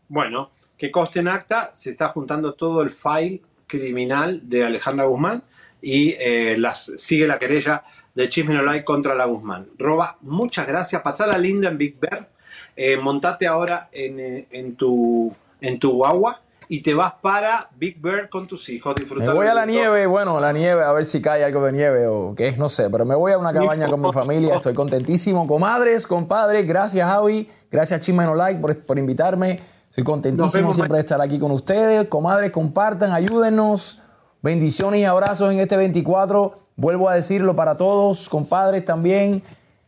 Bueno, 0.08 0.50
que 0.76 0.90
conste 0.90 1.20
en 1.20 1.28
acta, 1.28 1.70
se 1.72 1.90
está 1.90 2.08
juntando 2.08 2.54
todo 2.54 2.82
el 2.82 2.90
file 2.90 3.42
criminal 3.66 4.48
de 4.48 4.64
Alejandra 4.64 5.06
Guzmán 5.06 5.42
y 5.80 6.14
eh, 6.18 6.56
las, 6.58 6.92
sigue 6.96 7.26
la 7.26 7.38
querella 7.38 7.84
de 8.14 8.28
Chisme 8.28 8.54
No 8.54 8.62
Like 8.62 8.84
contra 8.84 9.14
la 9.14 9.26
Guzmán. 9.26 9.68
Roba, 9.78 10.18
muchas 10.22 10.66
gracias. 10.66 11.02
Pasala 11.02 11.38
linda 11.38 11.68
en 11.68 11.78
Big 11.78 11.98
Bear. 12.00 12.28
Eh, 12.74 12.96
montate 12.96 13.46
ahora 13.46 13.88
en, 13.92 14.18
eh, 14.18 14.48
en 14.50 14.74
tu, 14.74 15.34
en 15.60 15.78
tu 15.78 15.92
guagua 15.92 16.40
y 16.68 16.82
te 16.82 16.94
vas 16.94 17.14
para 17.22 17.70
Big 17.76 18.00
Bear 18.00 18.28
con 18.28 18.46
tus 18.46 18.68
hijos. 18.68 18.94
Me 18.96 19.02
Disfrutar 19.02 19.34
voy 19.34 19.46
a 19.46 19.54
la 19.54 19.64
nieve, 19.64 20.06
bueno, 20.06 20.38
la 20.38 20.52
nieve, 20.52 20.84
a 20.84 20.92
ver 20.92 21.06
si 21.06 21.22
cae 21.22 21.42
algo 21.42 21.64
de 21.64 21.72
nieve 21.72 22.06
o 22.06 22.34
qué 22.34 22.48
es, 22.48 22.58
no 22.58 22.68
sé, 22.68 22.90
pero 22.90 23.04
me 23.04 23.14
voy 23.14 23.32
a 23.32 23.38
una 23.38 23.52
cabaña 23.52 23.88
con 23.88 24.00
mi 24.02 24.12
familia, 24.12 24.56
estoy 24.56 24.74
contentísimo. 24.74 25.46
Comadres, 25.46 26.06
compadres, 26.06 26.66
gracias 26.66 27.08
Javi, 27.08 27.48
gracias 27.70 28.00
Chisme 28.00 28.24
No 28.24 28.34
Like 28.34 28.60
por, 28.60 28.82
por 28.84 28.98
invitarme. 28.98 29.60
Estoy 29.88 30.04
contentísimo 30.04 30.72
siempre 30.74 30.96
de 30.96 31.00
estar 31.00 31.20
aquí 31.20 31.38
con 31.38 31.50
ustedes. 31.50 32.06
Comadres, 32.08 32.50
compartan, 32.50 33.12
ayúdennos. 33.12 34.02
Bendiciones 34.42 35.00
y 35.00 35.04
abrazos 35.04 35.50
en 35.50 35.58
este 35.58 35.76
24. 35.76 36.54
Vuelvo 36.76 37.08
a 37.08 37.14
decirlo 37.14 37.56
para 37.56 37.76
todos, 37.76 38.28
compadres 38.28 38.84
también. 38.84 39.42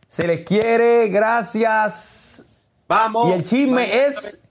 Se 0.07 0.27
les 0.27 0.41
quiere, 0.41 1.07
gracias. 1.07 2.47
Vamos. 2.87 3.29
Y 3.29 3.31
el 3.31 3.43
chisme 3.43 4.05
es 4.05 4.49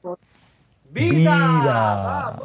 vida. 0.93 2.37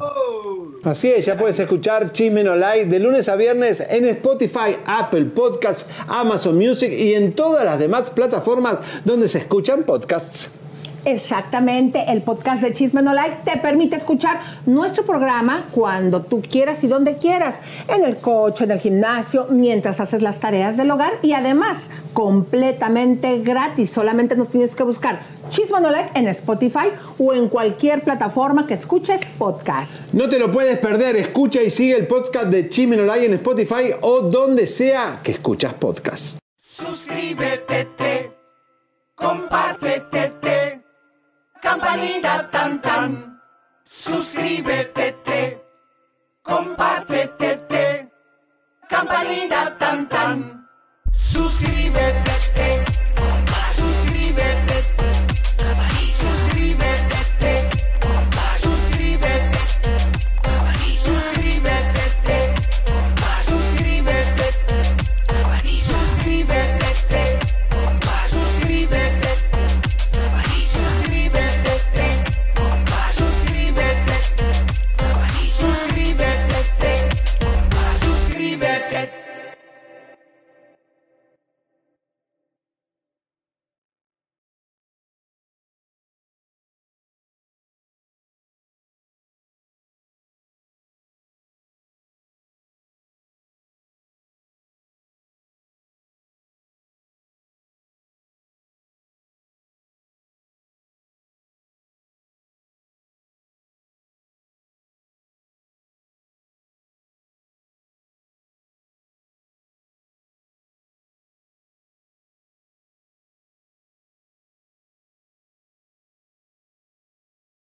Así 0.83 1.11
es, 1.11 1.25
ya 1.25 1.35
puedes 1.35 1.57
escuchar 1.57 2.11
Chisme 2.11 2.43
No 2.43 2.55
Like 2.55 2.85
de 2.85 2.99
lunes 2.99 3.27
a 3.27 3.35
viernes 3.35 3.83
en 3.89 4.05
Spotify, 4.05 4.77
Apple 4.85 5.25
Podcasts, 5.25 5.87
Amazon 6.07 6.57
Music 6.57 6.91
y 6.91 7.13
en 7.13 7.33
todas 7.33 7.65
las 7.65 7.79
demás 7.79 8.11
plataformas 8.11 8.77
donde 9.03 9.27
se 9.27 9.39
escuchan 9.39 9.83
podcasts. 9.83 10.51
Exactamente, 11.05 12.03
el 12.07 12.23
podcast 12.23 12.63
de 12.63 12.73
Chisme 12.73 13.03
No 13.03 13.13
Like 13.13 13.37
te 13.45 13.57
permite 13.57 13.95
escuchar 13.95 14.39
nuestro 14.65 15.05
programa 15.05 15.63
cuando 15.69 16.23
tú 16.23 16.41
quieras 16.41 16.83
y 16.83 16.87
donde 16.87 17.17
quieras, 17.17 17.59
en 17.87 18.03
el 18.03 18.17
coche, 18.17 18.63
en 18.63 18.71
el 18.71 18.79
gimnasio, 18.79 19.45
mientras 19.51 19.99
haces 19.99 20.23
las 20.23 20.39
tareas 20.39 20.77
del 20.77 20.89
hogar 20.89 21.13
y 21.21 21.33
además 21.33 21.77
completamente 22.13 23.39
gratis. 23.39 23.91
Solamente 23.91 24.35
nos 24.35 24.49
tienes 24.49 24.75
que 24.75 24.81
buscar 24.81 25.21
Chisme 25.49 25.79
No 25.79 25.91
Like 25.91 26.17
en 26.17 26.27
Spotify 26.27 26.87
o 27.19 27.33
en 27.33 27.49
cualquier 27.49 28.01
plataforma 28.01 28.65
que 28.65 28.73
escuches 28.73 29.21
podcast. 29.37 30.11
No 30.11 30.27
te 30.27 30.39
lo 30.39 30.49
puedes 30.49 30.79
perder, 30.79 31.17
escucha 31.17 31.61
y 31.61 31.69
sigue 31.69 31.95
el 31.95 32.07
podcast 32.07 32.47
de 32.47 32.67
Chisme 32.67 32.97
No 32.97 33.03
Like 33.03 33.27
en 33.27 33.33
Spotify 33.33 33.93
o 34.01 34.21
donde 34.21 34.65
sea 34.65 35.19
que 35.23 35.33
escuchas 35.33 35.75
podcasts. 35.75 36.39
Suscríbete, 36.59 37.85
te, 37.95 38.31
compártete, 39.15 40.01
te, 40.11 40.34
campanita 41.65 42.47
tan 42.51 42.79
tan. 42.79 43.41
Suscríbete, 43.83 45.11
te, 45.25 45.41
compártete, 46.43 47.57
te, 47.69 48.11
campanita 48.87 49.75
tan 49.79 50.07
tan. 50.07 50.67
Suscríbete, 51.11 52.21
te, 52.23 52.31
suscríbete, 52.31 52.44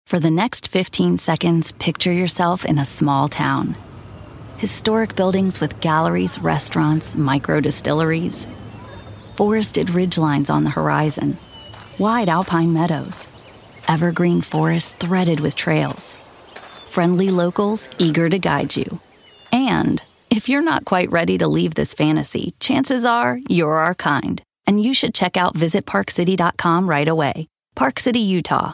For 0.09 0.19
the 0.19 0.31
next 0.31 0.69
15 0.69 1.19
seconds, 1.19 1.71
picture 1.73 2.11
yourself 2.11 2.65
in 2.65 2.79
a 2.79 2.83
small 2.83 3.27
town. 3.27 3.77
Historic 4.57 5.15
buildings 5.15 5.61
with 5.61 5.81
galleries, 5.81 6.39
restaurants, 6.39 7.13
micro 7.13 7.61
distilleries. 7.61 8.47
Forested 9.35 9.89
ridgelines 9.89 10.49
on 10.49 10.63
the 10.63 10.71
horizon. 10.71 11.37
Wide 11.99 12.27
alpine 12.27 12.73
meadows. 12.73 13.27
Evergreen 13.87 14.41
forests 14.41 14.93
threaded 14.93 15.41
with 15.41 15.55
trails. 15.55 16.15
Friendly 16.89 17.29
locals 17.29 17.87
eager 17.99 18.29
to 18.29 18.39
guide 18.39 18.75
you. 18.75 18.89
And 19.51 20.01
if 20.31 20.49
you're 20.49 20.63
not 20.63 20.85
quite 20.85 21.11
ready 21.11 21.37
to 21.37 21.47
leave 21.47 21.75
this 21.75 21.93
fantasy, 21.93 22.55
chances 22.59 23.05
are 23.05 23.39
you're 23.47 23.77
our 23.77 23.93
kind. 23.93 24.41
And 24.65 24.81
you 24.81 24.95
should 24.95 25.13
check 25.13 25.37
out 25.37 25.53
visitparkcity.com 25.53 26.89
right 26.89 27.07
away. 27.07 27.47
Park 27.75 27.99
City, 27.99 28.21
Utah, 28.21 28.73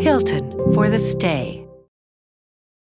Hilton 0.00 0.72
for 0.72 0.88
the 0.88 0.98
stay. 0.98 1.69